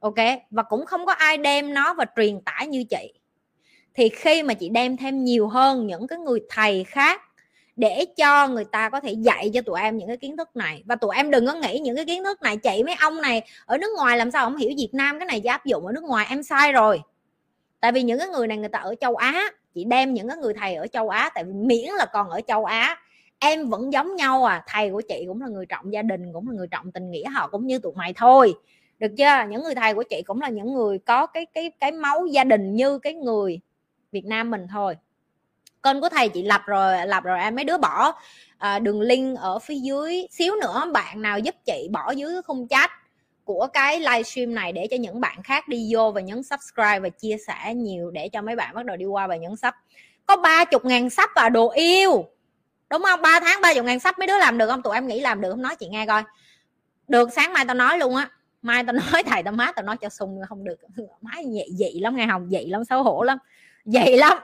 Ok? 0.00 0.14
Và 0.50 0.62
cũng 0.62 0.86
không 0.86 1.06
có 1.06 1.12
ai 1.12 1.38
đem 1.38 1.74
nó 1.74 1.94
và 1.94 2.04
truyền 2.16 2.40
tải 2.40 2.66
như 2.66 2.84
chị. 2.84 3.12
Thì 3.94 4.08
khi 4.08 4.42
mà 4.42 4.54
chị 4.54 4.68
đem 4.68 4.96
thêm 4.96 5.24
nhiều 5.24 5.48
hơn 5.48 5.86
những 5.86 6.06
cái 6.06 6.18
người 6.18 6.40
thầy 6.48 6.84
khác 6.84 7.22
để 7.76 8.04
cho 8.16 8.48
người 8.48 8.64
ta 8.64 8.88
có 8.88 9.00
thể 9.00 9.12
dạy 9.12 9.50
cho 9.54 9.62
tụi 9.62 9.80
em 9.80 9.96
những 9.96 10.08
cái 10.08 10.16
kiến 10.16 10.36
thức 10.36 10.56
này. 10.56 10.82
Và 10.86 10.96
tụi 10.96 11.16
em 11.16 11.30
đừng 11.30 11.46
có 11.46 11.54
nghĩ 11.54 11.78
những 11.78 11.96
cái 11.96 12.04
kiến 12.04 12.24
thức 12.24 12.42
này, 12.42 12.56
chị 12.56 12.82
mấy 12.82 12.94
ông 13.00 13.20
này 13.20 13.42
ở 13.66 13.78
nước 13.78 13.90
ngoài 13.96 14.18
làm 14.18 14.30
sao 14.30 14.44
không 14.44 14.56
hiểu 14.56 14.70
Việt 14.76 14.90
Nam 14.92 15.18
cái 15.18 15.26
này 15.26 15.40
chỉ 15.40 15.48
áp 15.48 15.64
dụng 15.64 15.86
ở 15.86 15.92
nước 15.92 16.04
ngoài 16.04 16.26
em 16.28 16.42
sai 16.42 16.72
rồi. 16.72 17.02
Tại 17.80 17.92
vì 17.92 18.02
những 18.02 18.18
cái 18.18 18.28
người 18.28 18.46
này 18.46 18.58
người 18.58 18.68
ta 18.68 18.78
ở 18.78 18.94
châu 19.00 19.16
Á 19.16 19.50
chị 19.74 19.84
đem 19.84 20.14
những 20.14 20.28
cái 20.28 20.36
người 20.36 20.54
thầy 20.54 20.74
ở 20.74 20.86
châu 20.86 21.08
Á 21.08 21.30
tại 21.34 21.44
vì 21.44 21.52
miễn 21.52 21.88
là 21.98 22.06
còn 22.12 22.30
ở 22.30 22.40
châu 22.46 22.64
Á 22.64 22.96
em 23.38 23.68
vẫn 23.68 23.92
giống 23.92 24.16
nhau 24.16 24.44
à 24.44 24.62
thầy 24.66 24.90
của 24.90 25.02
chị 25.08 25.24
cũng 25.28 25.42
là 25.42 25.48
người 25.48 25.66
trọng 25.66 25.92
gia 25.92 26.02
đình 26.02 26.32
cũng 26.32 26.48
là 26.48 26.54
người 26.54 26.66
trọng 26.70 26.92
tình 26.92 27.10
nghĩa 27.10 27.28
họ 27.28 27.48
cũng 27.48 27.66
như 27.66 27.78
tụi 27.78 27.92
mày 27.96 28.12
thôi. 28.12 28.54
Được 28.98 29.12
chưa? 29.18 29.44
Những 29.48 29.62
người 29.62 29.74
thầy 29.74 29.94
của 29.94 30.02
chị 30.02 30.22
cũng 30.26 30.40
là 30.40 30.48
những 30.48 30.74
người 30.74 30.98
có 30.98 31.26
cái 31.26 31.46
cái 31.46 31.70
cái 31.80 31.92
máu 31.92 32.26
gia 32.26 32.44
đình 32.44 32.76
như 32.76 32.98
cái 32.98 33.14
người 33.14 33.60
Việt 34.12 34.24
Nam 34.24 34.50
mình 34.50 34.66
thôi. 34.70 34.96
Kênh 35.82 36.00
của 36.00 36.08
thầy 36.08 36.28
chị 36.28 36.42
lập 36.42 36.60
rồi 36.66 37.06
lập 37.06 37.24
rồi 37.24 37.40
em 37.40 37.54
mấy 37.54 37.64
đứa 37.64 37.78
bỏ. 37.78 38.12
À, 38.58 38.78
đường 38.78 39.00
link 39.00 39.38
ở 39.38 39.58
phía 39.58 39.74
dưới. 39.74 40.26
Xíu 40.30 40.54
nữa 40.56 40.90
bạn 40.92 41.22
nào 41.22 41.38
giúp 41.38 41.54
chị 41.64 41.88
bỏ 41.92 42.10
dưới 42.10 42.42
khung 42.42 42.68
chat 42.68 42.90
của 43.44 43.68
cái 43.72 44.00
livestream 44.00 44.54
này 44.54 44.72
để 44.72 44.86
cho 44.90 44.96
những 44.96 45.20
bạn 45.20 45.42
khác 45.42 45.68
đi 45.68 45.88
vô 45.94 46.10
và 46.10 46.20
nhấn 46.20 46.42
subscribe 46.42 47.00
và 47.00 47.08
chia 47.08 47.36
sẻ 47.46 47.74
nhiều 47.74 48.10
để 48.10 48.28
cho 48.28 48.42
mấy 48.42 48.56
bạn 48.56 48.74
bắt 48.74 48.84
đầu 48.84 48.96
đi 48.96 49.04
qua 49.04 49.26
và 49.26 49.36
nhấn 49.36 49.56
sub. 49.56 49.74
Có 50.26 50.36
ba 50.36 50.64
chục 50.64 50.84
ngàn 50.84 51.10
sub 51.10 51.30
và 51.34 51.48
đồ 51.48 51.70
yêu. 51.70 52.28
Đúng 52.90 53.02
không? 53.02 53.22
Ba 53.22 53.40
tháng 53.40 53.60
ba 53.60 53.74
chục 53.74 53.84
ngàn 53.84 54.00
sub 54.00 54.18
mấy 54.18 54.26
đứa 54.26 54.38
làm 54.38 54.58
được 54.58 54.68
không? 54.68 54.82
Tụi 54.82 54.94
em 54.94 55.06
nghĩ 55.06 55.20
làm 55.20 55.40
được 55.40 55.50
không? 55.50 55.62
Nói 55.62 55.76
chị 55.76 55.88
nghe 55.88 56.06
coi. 56.06 56.22
Được, 57.08 57.28
sáng 57.32 57.52
mai 57.52 57.64
tao 57.64 57.74
nói 57.74 57.98
luôn 57.98 58.16
á. 58.16 58.30
Mai 58.62 58.84
tao 58.84 58.92
nói 59.12 59.22
thầy 59.22 59.42
tao 59.42 59.52
má 59.52 59.72
tao 59.72 59.84
nói 59.84 59.96
cho 59.96 60.08
sung 60.08 60.40
không 60.48 60.64
được. 60.64 60.78
Má 61.20 61.32
dị 61.52 61.62
dị 61.76 62.00
lắm 62.00 62.16
nghe 62.16 62.26
hồng 62.26 62.48
dị 62.50 62.66
lắm, 62.66 62.84
xấu 62.84 63.02
hổ 63.02 63.22
lắm. 63.22 63.38
Dị 63.84 64.16
lắm. 64.16 64.38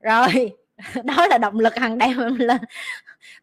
Rồi, 0.00 0.52
đó 1.04 1.26
là 1.26 1.38
động 1.38 1.58
lực 1.58 1.76
hàng 1.76 1.98
đêm 1.98 2.36
lên. 2.38 2.58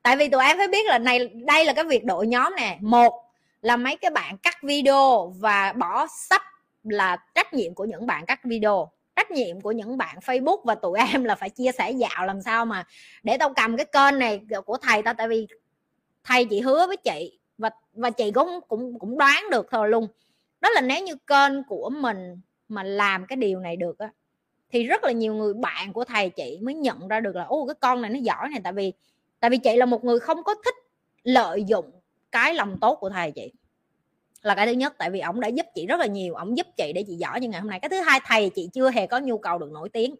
Tại 0.03 0.17
vì 0.17 0.29
tụi 0.29 0.43
em 0.43 0.57
phải 0.57 0.67
biết 0.67 0.85
là 0.85 0.97
này, 0.97 1.27
đây 1.27 1.65
là 1.65 1.73
cái 1.73 1.85
việc 1.85 2.05
đội 2.05 2.27
nhóm 2.27 2.53
nè. 2.57 2.77
Một 2.81 3.30
là 3.61 3.77
mấy 3.77 3.95
cái 3.95 4.11
bạn 4.11 4.37
cắt 4.37 4.57
video 4.63 5.33
và 5.39 5.73
bỏ 5.73 6.07
sắp 6.29 6.41
là 6.83 7.17
trách 7.35 7.53
nhiệm 7.53 7.73
của 7.73 7.85
những 7.85 8.07
bạn 8.07 8.25
cắt 8.25 8.39
video. 8.43 8.91
Trách 9.15 9.31
nhiệm 9.31 9.61
của 9.61 9.71
những 9.71 9.97
bạn 9.97 10.17
Facebook 10.25 10.61
và 10.63 10.75
tụi 10.75 10.99
em 10.99 11.23
là 11.23 11.35
phải 11.35 11.49
chia 11.49 11.71
sẻ 11.71 11.91
dạo 11.91 12.25
làm 12.25 12.41
sao 12.41 12.65
mà 12.65 12.85
để 13.23 13.37
tao 13.37 13.53
cầm 13.53 13.77
cái 13.77 13.85
kênh 13.85 14.19
này 14.19 14.41
của 14.65 14.77
thầy 14.77 15.01
tao, 15.01 15.13
tại 15.13 15.27
vì 15.27 15.47
thầy 16.23 16.45
chị 16.45 16.61
hứa 16.61 16.87
với 16.87 16.97
chị 16.97 17.39
và 17.57 17.69
và 17.93 18.09
chị 18.09 18.31
cũng 18.31 18.59
cũng 18.67 18.99
cũng 18.99 19.17
đoán 19.17 19.43
được 19.51 19.67
thôi 19.71 19.89
luôn. 19.89 20.07
Đó 20.61 20.69
là 20.69 20.81
nếu 20.81 21.03
như 21.03 21.15
kênh 21.27 21.63
của 21.63 21.89
mình 21.89 22.41
mà 22.67 22.83
làm 22.83 23.25
cái 23.25 23.35
điều 23.35 23.59
này 23.59 23.75
được 23.75 23.99
á, 23.99 24.09
thì 24.71 24.83
rất 24.83 25.03
là 25.03 25.11
nhiều 25.11 25.33
người, 25.33 25.53
bạn 25.53 25.93
của 25.93 26.05
thầy 26.05 26.29
chị 26.29 26.59
mới 26.61 26.73
nhận 26.73 27.07
ra 27.07 27.19
được 27.19 27.35
là 27.35 27.43
ô 27.43 27.65
cái 27.65 27.75
con 27.79 28.01
này 28.01 28.11
nó 28.11 28.19
giỏi 28.19 28.49
này. 28.49 28.61
Tại 28.63 28.73
vì 28.73 28.93
tại 29.39 29.49
vì 29.49 29.57
chị 29.57 29.75
là 29.75 29.85
một 29.85 30.03
người 30.03 30.19
không 30.19 30.43
có 30.43 30.55
thích 30.65 30.75
lợi 31.23 31.63
dụng 31.63 32.00
cái 32.31 32.53
lòng 32.53 32.79
tốt 32.79 32.95
của 32.95 33.09
thầy 33.09 33.31
chị. 33.31 33.51
Là 34.41 34.55
cái 34.55 34.65
thứ 34.65 34.71
nhất 34.71 34.93
tại 34.97 35.09
vì 35.09 35.19
ông 35.19 35.39
đã 35.39 35.47
giúp 35.47 35.65
chị 35.75 35.85
rất 35.85 35.99
là 35.99 36.05
nhiều 36.05 36.33
ông 36.33 36.57
giúp 36.57 36.67
chị 36.77 36.91
để 36.95 37.03
chị 37.07 37.13
giỏi 37.15 37.39
như 37.39 37.49
ngày 37.49 37.61
hôm 37.61 37.69
nay. 37.69 37.79
Cái 37.79 37.89
thứ 37.89 38.01
hai 38.01 38.19
thầy 38.25 38.51
chị 38.55 38.69
chưa 38.73 38.89
hề 38.91 39.07
có 39.07 39.19
nhu 39.19 39.37
cầu 39.37 39.57
được 39.57 39.71
nổi 39.71 39.89
tiếng. 39.89 40.15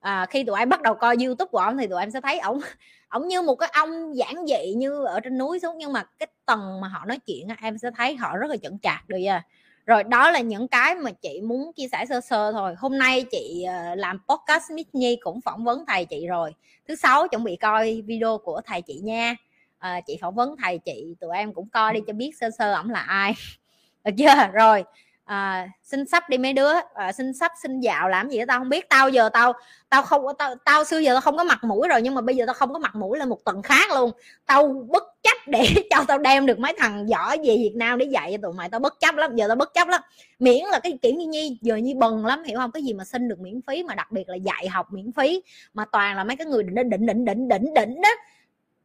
À, 0.00 0.26
khi 0.30 0.44
tụi 0.44 0.58
em 0.58 0.68
bắt 0.68 0.82
đầu 0.82 0.94
coi 0.94 1.16
youtube 1.24 1.48
của 1.50 1.58
ông 1.58 1.78
thì 1.78 1.86
tụi 1.86 2.00
em 2.00 2.10
sẽ 2.10 2.20
thấy 2.20 2.38
ông 2.38 2.60
ông 3.08 3.28
như 3.28 3.42
một 3.42 3.54
cái 3.54 3.68
ông 3.72 4.16
giản 4.16 4.46
dị 4.46 4.74
như 4.74 5.04
ở 5.04 5.20
trên 5.20 5.38
núi 5.38 5.58
xuống. 5.58 5.78
Nhưng 5.78 5.92
mà 5.92 6.04
cái 6.18 6.26
tầng 6.46 6.80
mà 6.80 6.88
họ 6.88 7.04
nói 7.06 7.18
chuyện 7.26 7.48
em 7.62 7.78
sẽ 7.78 7.90
thấy 7.96 8.16
họ 8.16 8.36
rất 8.36 8.50
là 8.50 8.56
chững 8.56 8.78
chạc 8.78 9.08
được 9.08 9.18
chưa 9.20 9.30
à. 9.30 9.42
rồi 9.86 10.04
đó 10.04 10.30
là 10.30 10.40
những 10.40 10.68
cái 10.68 10.94
mà 10.94 11.10
chị 11.10 11.40
muốn 11.40 11.72
chia 11.72 11.88
sẻ 11.92 12.04
sơ 12.08 12.20
sơ 12.20 12.52
thôi. 12.52 12.74
Hôm 12.78 12.98
nay 12.98 13.24
chị 13.30 13.64
ờ, 13.68 13.94
làm 13.94 14.18
podcast 14.28 14.70
Miss 14.72 14.90
Nhi 14.92 15.18
cũng 15.20 15.40
phỏng 15.40 15.64
vấn 15.64 15.84
thầy 15.86 16.04
chị 16.04 16.26
rồi. 16.26 16.54
Thứ 16.88 16.94
sáu 16.94 17.28
chuẩn 17.28 17.44
bị 17.44 17.56
coi 17.56 18.02
video 18.06 18.38
của 18.38 18.60
thầy 18.66 18.82
chị 18.82 19.00
nha 19.02 19.36
à, 19.78 20.00
chị 20.06 20.18
phỏng 20.20 20.34
vấn 20.34 20.54
thầy 20.62 20.78
chị 20.78 21.16
tụi 21.20 21.36
em 21.36 21.52
cũng 21.54 21.68
coi 21.68 21.94
đi 21.94 22.00
cho 22.06 22.12
biết 22.12 22.30
sơ 22.40 22.50
sơ 22.58 22.74
ổng 22.74 22.90
là 22.90 23.00
ai. 23.00 23.34
Được 24.04 24.12
chưa? 24.18 24.48
Rồi 24.52 24.84
à, 25.28 25.68
xin 25.82 26.06
sắp 26.06 26.28
đi 26.28 26.38
mấy 26.38 26.52
đứa. 26.52 26.72
À, 26.94 27.12
xin 27.12 27.34
sắp 27.34 27.52
xin 27.62 27.80
dạo 27.80 28.08
làm 28.08 28.30
gì 28.30 28.38
đó 28.38 28.44
tao 28.48 28.58
không 28.58 28.68
biết. 28.68 28.88
Tao 28.88 29.08
giờ 29.08 29.28
tao 29.28 29.52
tao 29.90 30.02
không 30.02 30.22
tao 30.38 30.54
tao 30.64 30.84
xưa 30.84 30.98
giờ 30.98 31.12
tao 31.12 31.20
không 31.20 31.36
có 31.36 31.44
mặt 31.44 31.64
mũi 31.64 31.88
rồi 31.88 32.02
nhưng 32.02 32.14
mà 32.14 32.20
bây 32.20 32.36
giờ 32.36 32.46
tao 32.46 32.54
không 32.54 32.72
có 32.72 32.78
mặt 32.78 32.94
mũi 32.94 33.18
lên 33.18 33.28
một 33.28 33.44
tầng 33.44 33.62
khác 33.62 33.90
luôn. 33.90 34.10
Tao 34.46 34.86
bất 34.88 35.02
chấp 35.22 35.36
để 35.46 35.66
cho 35.90 36.04
tao 36.08 36.18
đem 36.18 36.46
được 36.46 36.58
mấy 36.58 36.72
thằng 36.78 37.08
giỏi 37.08 37.38
về 37.38 37.56
Việt 37.56 37.72
Nam 37.74 37.98
để 37.98 38.06
dạy 38.06 38.32
cho 38.32 38.38
tụi 38.42 38.52
mày. 38.56 38.68
Tao 38.68 38.80
bất 38.80 39.00
chấp 39.00 39.14
lắm 39.14 39.36
giờ 39.36 39.48
tao 39.48 39.56
bất 39.56 39.74
chấp 39.74 39.88
lắm. 39.88 40.00
Miễn 40.38 40.64
là 40.64 40.80
cái 40.80 40.98
kiểu 41.02 41.14
như 41.14 41.26
nhi 41.26 41.58
giờ 41.60 41.76
nhi 41.76 41.94
bần 41.94 42.26
lắm 42.26 42.44
hiểu 42.44 42.58
không? 42.58 42.70
Cái 42.72 42.82
gì 42.82 42.92
mà 42.92 43.04
xin 43.04 43.28
được 43.28 43.40
miễn 43.40 43.60
phí 43.66 43.82
mà 43.82 43.94
đặc 43.94 44.12
biệt 44.12 44.28
là 44.28 44.36
dạy 44.36 44.68
học 44.68 44.92
miễn 44.92 45.12
phí 45.12 45.42
mà 45.74 45.84
toàn 45.92 46.16
là 46.16 46.24
mấy 46.24 46.36
cái 46.36 46.46
người 46.46 46.62
đỉnh 46.62 46.74
đỉnh 46.74 47.06
đỉnh 47.06 47.24
đỉnh 47.24 47.48
đỉnh 47.48 47.74
đỉnh 47.74 48.00
đó 48.02 48.10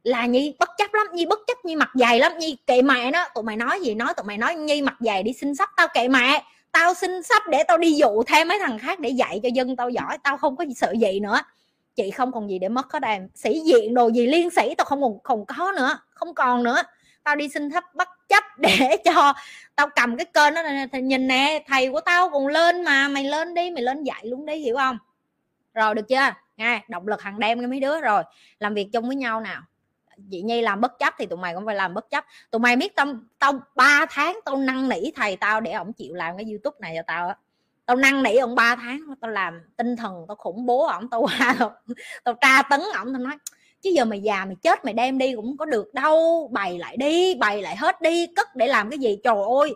là 0.04 0.26
nhi 0.26 0.56
bất 0.58 0.70
chấp 0.78 0.94
lắm, 0.94 1.06
nhi 1.12 1.26
bất 1.26 1.38
chấp, 1.46 1.64
nhi 1.64 1.76
mặt 1.76 1.90
dày 1.94 2.18
lắm, 2.18 2.32
nhi 2.38 2.56
kệ 2.66 2.82
mẹ 2.82 3.10
nó. 3.10 3.28
Tụi 3.34 3.44
mày 3.44 3.56
nói 3.56 3.80
gì, 3.80 3.94
nói 3.94 4.14
tụi 4.16 4.24
mày 4.24 4.38
nói, 4.38 4.54
nhi 4.54 4.82
mặt 4.82 4.96
dày 5.00 5.22
đi 5.22 5.32
xin 5.32 5.54
sắp 5.54 5.70
tao, 5.76 5.88
kệ 5.94 6.08
mẹ. 6.08 6.44
Tao 6.72 6.94
xin 6.94 7.22
sắp 7.22 7.42
để 7.50 7.62
tao 7.68 7.78
đi 7.78 7.92
dụ 7.92 8.22
thêm 8.22 8.48
mấy 8.48 8.58
thằng 8.58 8.78
khác 8.78 9.00
để 9.00 9.10
dạy 9.10 9.40
cho 9.42 9.48
dân 9.54 9.76
tao 9.76 9.90
giỏi, 9.90 10.18
tao 10.22 10.36
không 10.36 10.56
có 10.56 10.64
sợ 10.76 10.92
gì 11.00 11.20
nữa. 11.20 11.40
Chị 11.96 12.10
không 12.10 12.32
còn 12.32 12.50
gì 12.50 12.58
để 12.58 12.68
mất 12.68 12.92
hết 12.92 13.02
em. 13.02 13.28
Sĩ 13.34 13.60
diện 13.60 13.94
đồ 13.94 14.08
gì 14.10 14.26
liên 14.26 14.50
sĩ 14.50 14.74
tao 14.74 14.84
không 14.84 15.02
còn, 15.02 15.18
không 15.22 15.46
có 15.46 15.72
nữa, 15.76 15.98
không 16.10 16.34
còn 16.34 16.62
nữa. 16.62 16.82
Tao 17.22 17.36
đi 17.36 17.48
xin 17.48 17.70
thấp 17.70 17.84
bất 17.94 18.08
chấp 18.28 18.44
để 18.58 18.96
cho 19.04 19.32
tao 19.76 19.88
cầm 19.96 20.16
cái 20.16 20.24
kênh 20.24 20.54
đó 20.54 20.62
thì 20.92 21.02
nhìn 21.02 21.26
nè, 21.26 21.64
thầy 21.66 21.90
của 21.90 22.00
tao 22.00 22.30
còn 22.30 22.46
lên 22.46 22.82
mà, 22.84 23.08
mày 23.08 23.24
lên 23.24 23.54
đi, 23.54 23.70
mày 23.70 23.82
lên 23.82 24.04
dạy 24.04 24.26
luôn 24.26 24.46
đi, 24.46 24.54
hiểu 24.54 24.76
không? 24.76 24.98
Rồi 25.74 25.94
được 25.94 26.08
chưa? 26.08 26.32
Nghe 26.56 26.80
động 26.88 27.08
lực 27.08 27.22
hàng 27.22 27.38
đêm 27.38 27.58
cái 27.58 27.66
mấy 27.66 27.80
đứa 27.80 28.00
rồi. 28.00 28.22
Làm 28.58 28.74
việc 28.74 28.88
chung 28.92 29.06
với 29.06 29.16
nhau 29.16 29.40
nào 29.40 29.62
chị 30.30 30.42
nhi 30.42 30.62
làm 30.62 30.80
bất 30.80 30.98
chấp 30.98 31.14
thì 31.18 31.26
tụi 31.26 31.38
mày 31.38 31.54
cũng 31.54 31.66
phải 31.66 31.74
làm 31.74 31.94
bất 31.94 32.10
chấp. 32.10 32.24
Tụi 32.50 32.60
mày 32.60 32.76
biết 32.76 32.96
tao 32.96 33.06
tao 33.38 33.52
ba 33.76 34.06
tháng 34.10 34.40
tao 34.44 34.56
năn 34.56 34.88
nỉ 34.88 35.10
thầy 35.16 35.36
tao 35.36 35.60
để 35.60 35.72
ổng 35.72 35.92
chịu 35.92 36.14
làm 36.14 36.36
cái 36.36 36.46
youtube 36.50 36.76
này 36.80 36.94
cho 36.96 37.02
tao 37.06 37.28
á. 37.28 37.36
Tao 37.86 37.96
năn 37.96 38.22
nỉ 38.22 38.36
ông 38.36 38.54
ba 38.54 38.76
tháng 38.76 39.00
tao 39.20 39.30
làm 39.30 39.60
tinh 39.76 39.96
thần 39.96 40.24
tao 40.28 40.36
khủng 40.36 40.66
bố 40.66 40.86
ổng 40.86 41.10
tao 41.10 41.20
qua 41.20 41.56
tao, 41.58 41.72
tao 42.24 42.34
tra 42.40 42.62
tấn 42.62 42.80
ổng 42.80 43.12
tao 43.12 43.22
nói 43.22 43.34
chứ 43.82 43.90
giờ 43.90 44.04
mày 44.04 44.20
già 44.20 44.44
mày 44.44 44.56
chết 44.62 44.84
mày 44.84 44.94
đem 44.94 45.18
đi 45.18 45.34
cũng 45.34 45.56
có 45.56 45.64
được 45.64 45.94
đâu 45.94 46.50
bày 46.52 46.78
lại 46.78 46.96
đi 46.96 47.34
bày 47.34 47.62
lại 47.62 47.76
hết 47.76 48.00
đi 48.00 48.26
cất 48.36 48.56
để 48.56 48.66
làm 48.66 48.90
cái 48.90 48.98
gì? 48.98 49.18
Trời 49.24 49.36
ơi 49.60 49.74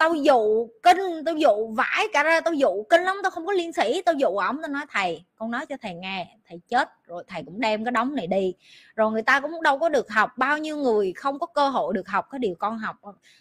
tao 0.00 0.14
dụ 0.14 0.68
kinh 0.82 1.24
tao 1.26 1.34
dụ 1.34 1.74
vải 1.74 2.08
cả 2.12 2.22
ra 2.22 2.40
tao 2.40 2.54
dụ 2.54 2.86
kinh 2.90 3.02
lắm 3.02 3.16
tao 3.22 3.30
không 3.30 3.46
có 3.46 3.52
liên 3.52 3.72
sĩ. 3.72 4.02
Tao 4.02 4.14
dụ 4.14 4.26
ổng 4.26 4.62
tao 4.62 4.70
nói 4.70 4.82
thầy 4.90 5.24
con 5.36 5.50
nói 5.50 5.66
cho 5.66 5.76
thầy 5.82 5.94
nghe 5.94 6.36
thầy 6.48 6.60
chết 6.68 6.88
rồi 7.06 7.24
thầy 7.26 7.42
cũng 7.42 7.60
đem 7.60 7.84
cái 7.84 7.92
đống 7.92 8.14
này 8.14 8.26
đi. 8.26 8.54
Rồi 8.96 9.10
người 9.10 9.22
ta 9.22 9.40
cũng 9.40 9.62
đâu 9.62 9.78
có 9.78 9.88
được 9.88 10.10
học 10.10 10.30
bao 10.36 10.58
nhiêu 10.58 10.76
người 10.76 11.12
không 11.12 11.38
có 11.38 11.46
cơ 11.46 11.68
hội 11.68 11.94
được 11.94 12.08
học 12.08 12.26
cái 12.30 12.38
điều 12.38 12.54
con 12.58 12.78
học. 12.78 12.96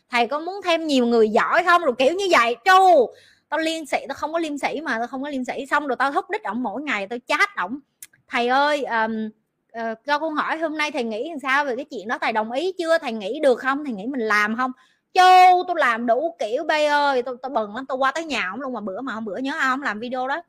Thầy 0.09 0.27
có 0.27 0.39
muốn 0.39 0.55
thêm 0.63 0.87
nhiều 0.87 1.05
người 1.05 1.29
giỏi 1.29 1.63
không? 1.63 1.81
Rồi 1.81 1.95
kiểu 1.97 2.13
như 2.13 2.25
vậy 2.31 2.55
trâu 2.65 3.13
tao 3.49 3.59
liên 3.59 3.85
sĩ 3.85 3.97
tao 4.07 4.15
không 4.15 4.33
có 4.33 4.39
liêm 4.39 4.57
sĩ 4.57 4.81
mà 4.81 4.97
tao 4.97 5.07
không 5.07 5.23
có 5.23 5.29
liêm 5.29 5.43
sĩ. 5.45 5.65
Xong 5.65 5.87
rồi 5.87 5.95
tao 5.99 6.11
thúc 6.11 6.29
đích 6.29 6.43
ổng 6.43 6.63
mỗi 6.63 6.81
ngày 6.81 7.07
tao 7.07 7.19
chat 7.27 7.49
ổng. 7.57 7.79
Thầy 8.27 8.47
ơi 8.47 8.83
um, 8.83 9.29
uh, 9.79 10.05
cho 10.05 10.19
con 10.19 10.33
hỏi 10.33 10.57
hôm 10.57 10.77
nay 10.77 10.91
thầy 10.91 11.03
nghĩ 11.03 11.29
làm 11.29 11.39
sao 11.39 11.65
về 11.65 11.75
cái 11.75 11.85
chuyện 11.85 12.07
đó 12.07 12.17
thầy 12.21 12.33
đồng 12.33 12.51
ý 12.51 12.73
chưa? 12.77 12.97
Thầy 12.97 13.11
nghĩ 13.11 13.39
được 13.43 13.59
không? 13.59 13.85
Thầy 13.85 13.93
nghĩ 13.93 14.05
mình 14.07 14.21
làm 14.21 14.57
không? 14.57 14.71
Châu 15.13 15.63
tôi 15.67 15.75
làm 15.79 16.05
đủ 16.05 16.35
kiểu 16.39 16.63
bay 16.63 16.85
ơi. 16.85 17.23
Tôi 17.23 17.37
tôi 17.41 17.49
bừng 17.49 17.75
lắm 17.75 17.85
tôi 17.85 17.97
qua 17.97 18.11
tới 18.11 18.25
nhà 18.25 18.47
ông 18.51 18.61
luôn 18.61 18.73
mà 18.73 18.81
bữa 18.81 19.01
mà 19.01 19.13
hôm 19.13 19.25
bữa 19.25 19.37
nhớ 19.37 19.53
không 19.61 19.81
làm 19.81 19.99
video 19.99 20.27
đó. 20.27 20.41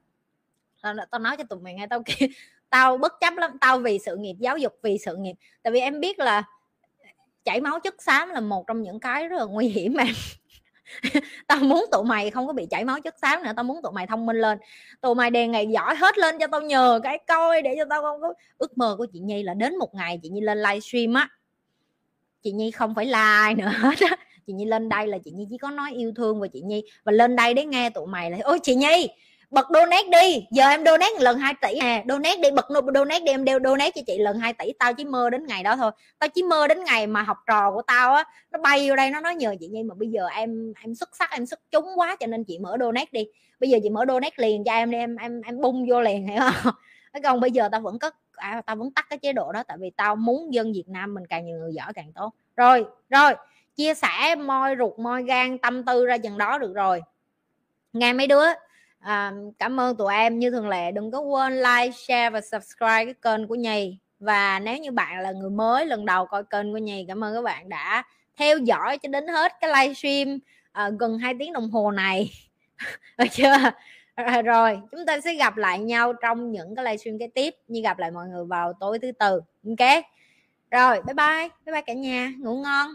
Tao, 0.83 0.95
tao 1.11 1.19
nói 1.19 1.37
cho 1.37 1.45
tụi 1.45 1.61
mày 1.61 1.75
nghe 1.75 1.87
tao 1.87 2.03
kia 2.07 2.27
tao 2.71 2.99
bất 2.99 3.13
chấp 3.21 3.35
lắm 3.37 3.59
tao 3.61 3.79
vì 3.79 3.99
sự 3.99 4.17
nghiệp 4.17 4.37
giáo 4.39 4.59
dục 4.59 4.79
vì 4.83 4.99
sự 4.99 5.17
nghiệp. 5.17 5.35
Tại 5.63 5.73
vì 5.73 5.81
em 5.81 6.01
biết 6.01 6.19
là 6.19 6.43
chảy 7.45 7.61
máu 7.61 7.81
chất 7.81 8.03
xám 8.03 8.29
là 8.29 8.41
một 8.41 8.67
trong 8.67 8.83
những 8.83 9.01
cái 9.01 9.29
rất 9.29 9.37
là 9.37 9.45
nguy 9.45 9.69
hiểm 9.69 9.95
mà 9.95 10.05
tao 11.47 11.59
muốn 11.59 11.85
tụi 11.93 12.05
mày 12.05 12.31
không 12.31 12.47
có 12.47 12.53
bị 12.53 12.67
chảy 12.71 12.85
máu 12.85 13.01
chất 13.01 13.15
xám 13.23 13.43
nữa 13.43 13.53
tao 13.57 13.65
muốn 13.65 13.83
tụi 13.83 13.93
mày 13.93 14.07
thông 14.07 14.27
minh 14.27 14.37
lên. 14.37 14.59
Tụi 15.01 15.15
mày 15.15 15.31
đề 15.31 15.47
ngày 15.47 15.67
giỏi 15.67 15.95
hết 15.95 16.19
lên 16.19 16.39
cho 16.39 16.47
tao 16.47 16.61
nhờ 16.61 17.01
cái 17.03 17.19
coi 17.27 17.63
để 17.63 17.75
cho 17.79 17.85
tao 17.91 18.03
không 18.03 18.21
có 18.21 18.35
ước 18.59 18.79
mơ 18.79 18.95
của 18.99 19.07
chị 19.13 19.19
nhi 19.19 19.43
là 19.43 19.55
đến 19.55 19.79
một 19.79 19.95
ngày 19.95 20.21
chị 20.23 20.29
nhi 20.29 20.41
lên 20.41 20.59
livestream 20.59 21.15
á. 21.15 21.29
Chị 22.43 22.53
nhi 22.53 22.71
không 22.71 22.95
phải 22.95 23.07
like 23.07 23.63
nữa 23.63 23.71
hết 23.77 24.01
á 24.11 24.17
chị 24.51 24.55
nhi 24.55 24.65
lên 24.65 24.89
đây 24.89 25.07
là 25.07 25.19
chị 25.25 25.31
nhi 25.31 25.47
chỉ 25.51 25.59
có 25.59 25.71
nói 25.71 25.93
yêu 25.93 26.13
thương 26.17 26.41
và 26.41 26.47
chị 26.47 26.61
nhi. 26.61 26.83
Và 27.05 27.13
lên 27.13 27.37
đây 27.37 27.55
để 27.55 27.65
nghe 27.65 27.91
tụi 27.91 28.07
mày 28.07 28.31
là 28.31 28.39
ôi 28.43 28.59
chị 28.63 28.75
nhi 28.75 29.09
bật 29.51 29.67
donate 29.75 30.09
đi 30.13 30.47
giờ 30.51 30.69
em 30.69 30.85
donate 30.85 31.19
lần 31.21 31.39
2 31.39 31.55
tỷ 31.63 31.75
à 31.75 32.03
donate 32.09 32.37
đi 32.37 32.51
bật 32.51 32.67
donate 32.95 33.21
đi 33.21 33.33
em 33.33 33.45
đeo 33.45 33.59
donate 33.65 33.91
cho 33.91 34.03
chị 34.07 34.19
lần 34.19 34.39
2 34.39 34.53
tỷ 34.53 34.73
tao 34.79 34.95
chỉ 34.95 35.05
mơ 35.05 35.31
đến 35.31 35.47
ngày 35.47 35.63
đó 35.63 35.77
thôi. 35.77 35.91
Tao 36.19 36.29
chỉ 36.29 36.43
mơ 36.43 36.69
đến 36.69 36.85
ngày 36.85 37.07
mà 37.07 37.23
học 37.23 37.37
trò 37.47 37.71
của 37.71 37.83
tao 37.83 38.15
á 38.15 38.25
nó 38.51 38.59
bay 38.59 38.89
vô 38.89 38.97
đây 38.97 39.11
nó 39.11 39.21
nói 39.21 39.35
nhờ 39.35 39.55
chị 39.61 39.69
nhi 39.69 39.83
mà 39.83 39.95
bây 39.95 40.09
giờ 40.09 40.27
em 40.27 40.73
em 40.83 40.95
xuất 40.95 41.17
sắc 41.17 41.31
em 41.31 41.47
xuất 41.47 41.61
chúng 41.71 41.87
quá 41.97 42.17
cho 42.21 42.27
nên 42.27 42.45
chị 42.45 42.59
mở 42.59 42.77
donate 42.81 43.09
đi. 43.13 43.27
Bây 43.61 43.71
giờ 43.71 43.79
chị 43.83 43.91
mở 43.91 44.05
donate 44.09 44.35
liền 44.37 44.65
cho 44.65 44.73
em 44.73 44.91
đi 44.91 44.99
em 44.99 45.17
em 45.17 45.41
em 45.41 45.61
bung 45.61 45.87
vô 45.91 46.01
liền 46.01 46.27
hiểu 46.27 46.41
không? 46.53 46.75
Cái 47.13 47.23
còn 47.23 47.41
bây 47.41 47.51
giờ 47.51 47.69
tao 47.73 47.81
vẫn 47.81 47.99
có 47.99 48.11
à, 48.33 48.63
tao 48.67 48.77
vẫn 48.77 48.91
tắt 48.91 49.07
cái 49.11 49.19
chế 49.19 49.33
độ 49.33 49.53
đó 49.53 49.63
tại 49.69 49.77
vì 49.81 49.91
tao 49.91 50.17
muốn 50.17 50.55
dân 50.55 50.73
Việt 50.73 50.89
Nam 50.89 51.15
mình 51.15 51.27
càng 51.27 51.47
nhiều 51.47 51.59
người 51.59 51.73
giỏi 51.75 51.93
càng 51.95 52.13
tốt. 52.15 52.35
Rồi 52.57 52.85
rồi 53.11 53.33
chia 53.81 53.95
sẻ 53.95 54.35
moi 54.35 54.77
ruột 54.79 54.99
moi 54.99 55.23
gan 55.23 55.59
tâm 55.59 55.85
tư 55.85 56.07
ra 56.07 56.19
chừng 56.19 56.39
đó 56.39 56.59
được 56.59 56.75
rồi. 56.75 57.01
Nghe 57.93 58.13
mấy 58.13 58.27
đứa 58.27 58.45
à, 58.99 59.33
cảm 59.59 59.81
ơn 59.81 59.97
tụi 59.97 60.15
em. 60.15 60.39
Như 60.39 60.51
thường 60.51 60.69
lệ 60.69 60.93
đừng 60.93 61.11
có 61.11 61.21
quên 61.21 61.57
like 61.57 61.91
share 61.91 62.31
và 62.31 62.41
subscribe 62.41 63.05
cái 63.05 63.15
kênh 63.23 63.49
của 63.49 63.55
nhì. 63.55 63.99
Và 64.19 64.59
nếu 64.59 64.79
như 64.79 64.91
bạn 64.91 65.21
là 65.21 65.33
người 65.33 65.51
mới 65.51 65.87
lần 65.87 66.07
đầu 66.07 66.27
coi 66.27 66.45
kênh 66.45 66.73
của 66.73 66.79
nhì 66.79 67.05
cảm 67.09 67.25
ơn 67.25 67.35
các 67.35 67.43
bạn 67.43 67.69
đã 67.69 68.05
theo 68.37 68.59
dõi 68.59 68.99
cho 68.99 69.09
đến 69.09 69.29
hết 69.29 69.53
cái 69.61 69.71
livestream 69.71 70.39
à, 70.73 70.91
gần 70.99 71.19
2 71.19 71.35
tiếng 71.39 71.53
đồng 71.53 71.71
hồ 71.71 71.91
này. 71.91 72.31
Được 73.19 73.27
chưa? 73.33 73.57
Rồi 74.45 74.81
chúng 74.91 75.07
ta 75.07 75.21
sẽ 75.21 75.35
gặp 75.35 75.57
lại 75.57 75.79
nhau 75.79 76.13
trong 76.13 76.53
những 76.53 76.75
cái 76.75 76.85
livestream 76.85 77.19
kế 77.19 77.27
tiếp 77.27 77.55
như 77.69 77.81
gặp 77.83 77.99
lại 77.99 78.11
mọi 78.11 78.29
người 78.29 78.45
vào 78.45 78.73
tối 78.81 78.99
thứ 78.99 79.13
tư. 79.13 79.41
Ok? 79.69 80.05
Rồi 80.71 81.03
bye 81.07 81.15
bye. 81.15 81.49
Bye 81.67 81.73
bye 81.73 81.83
cả 81.87 81.93
nhà. 81.93 82.33
Ngủ 82.39 82.63
ngon. 82.63 82.91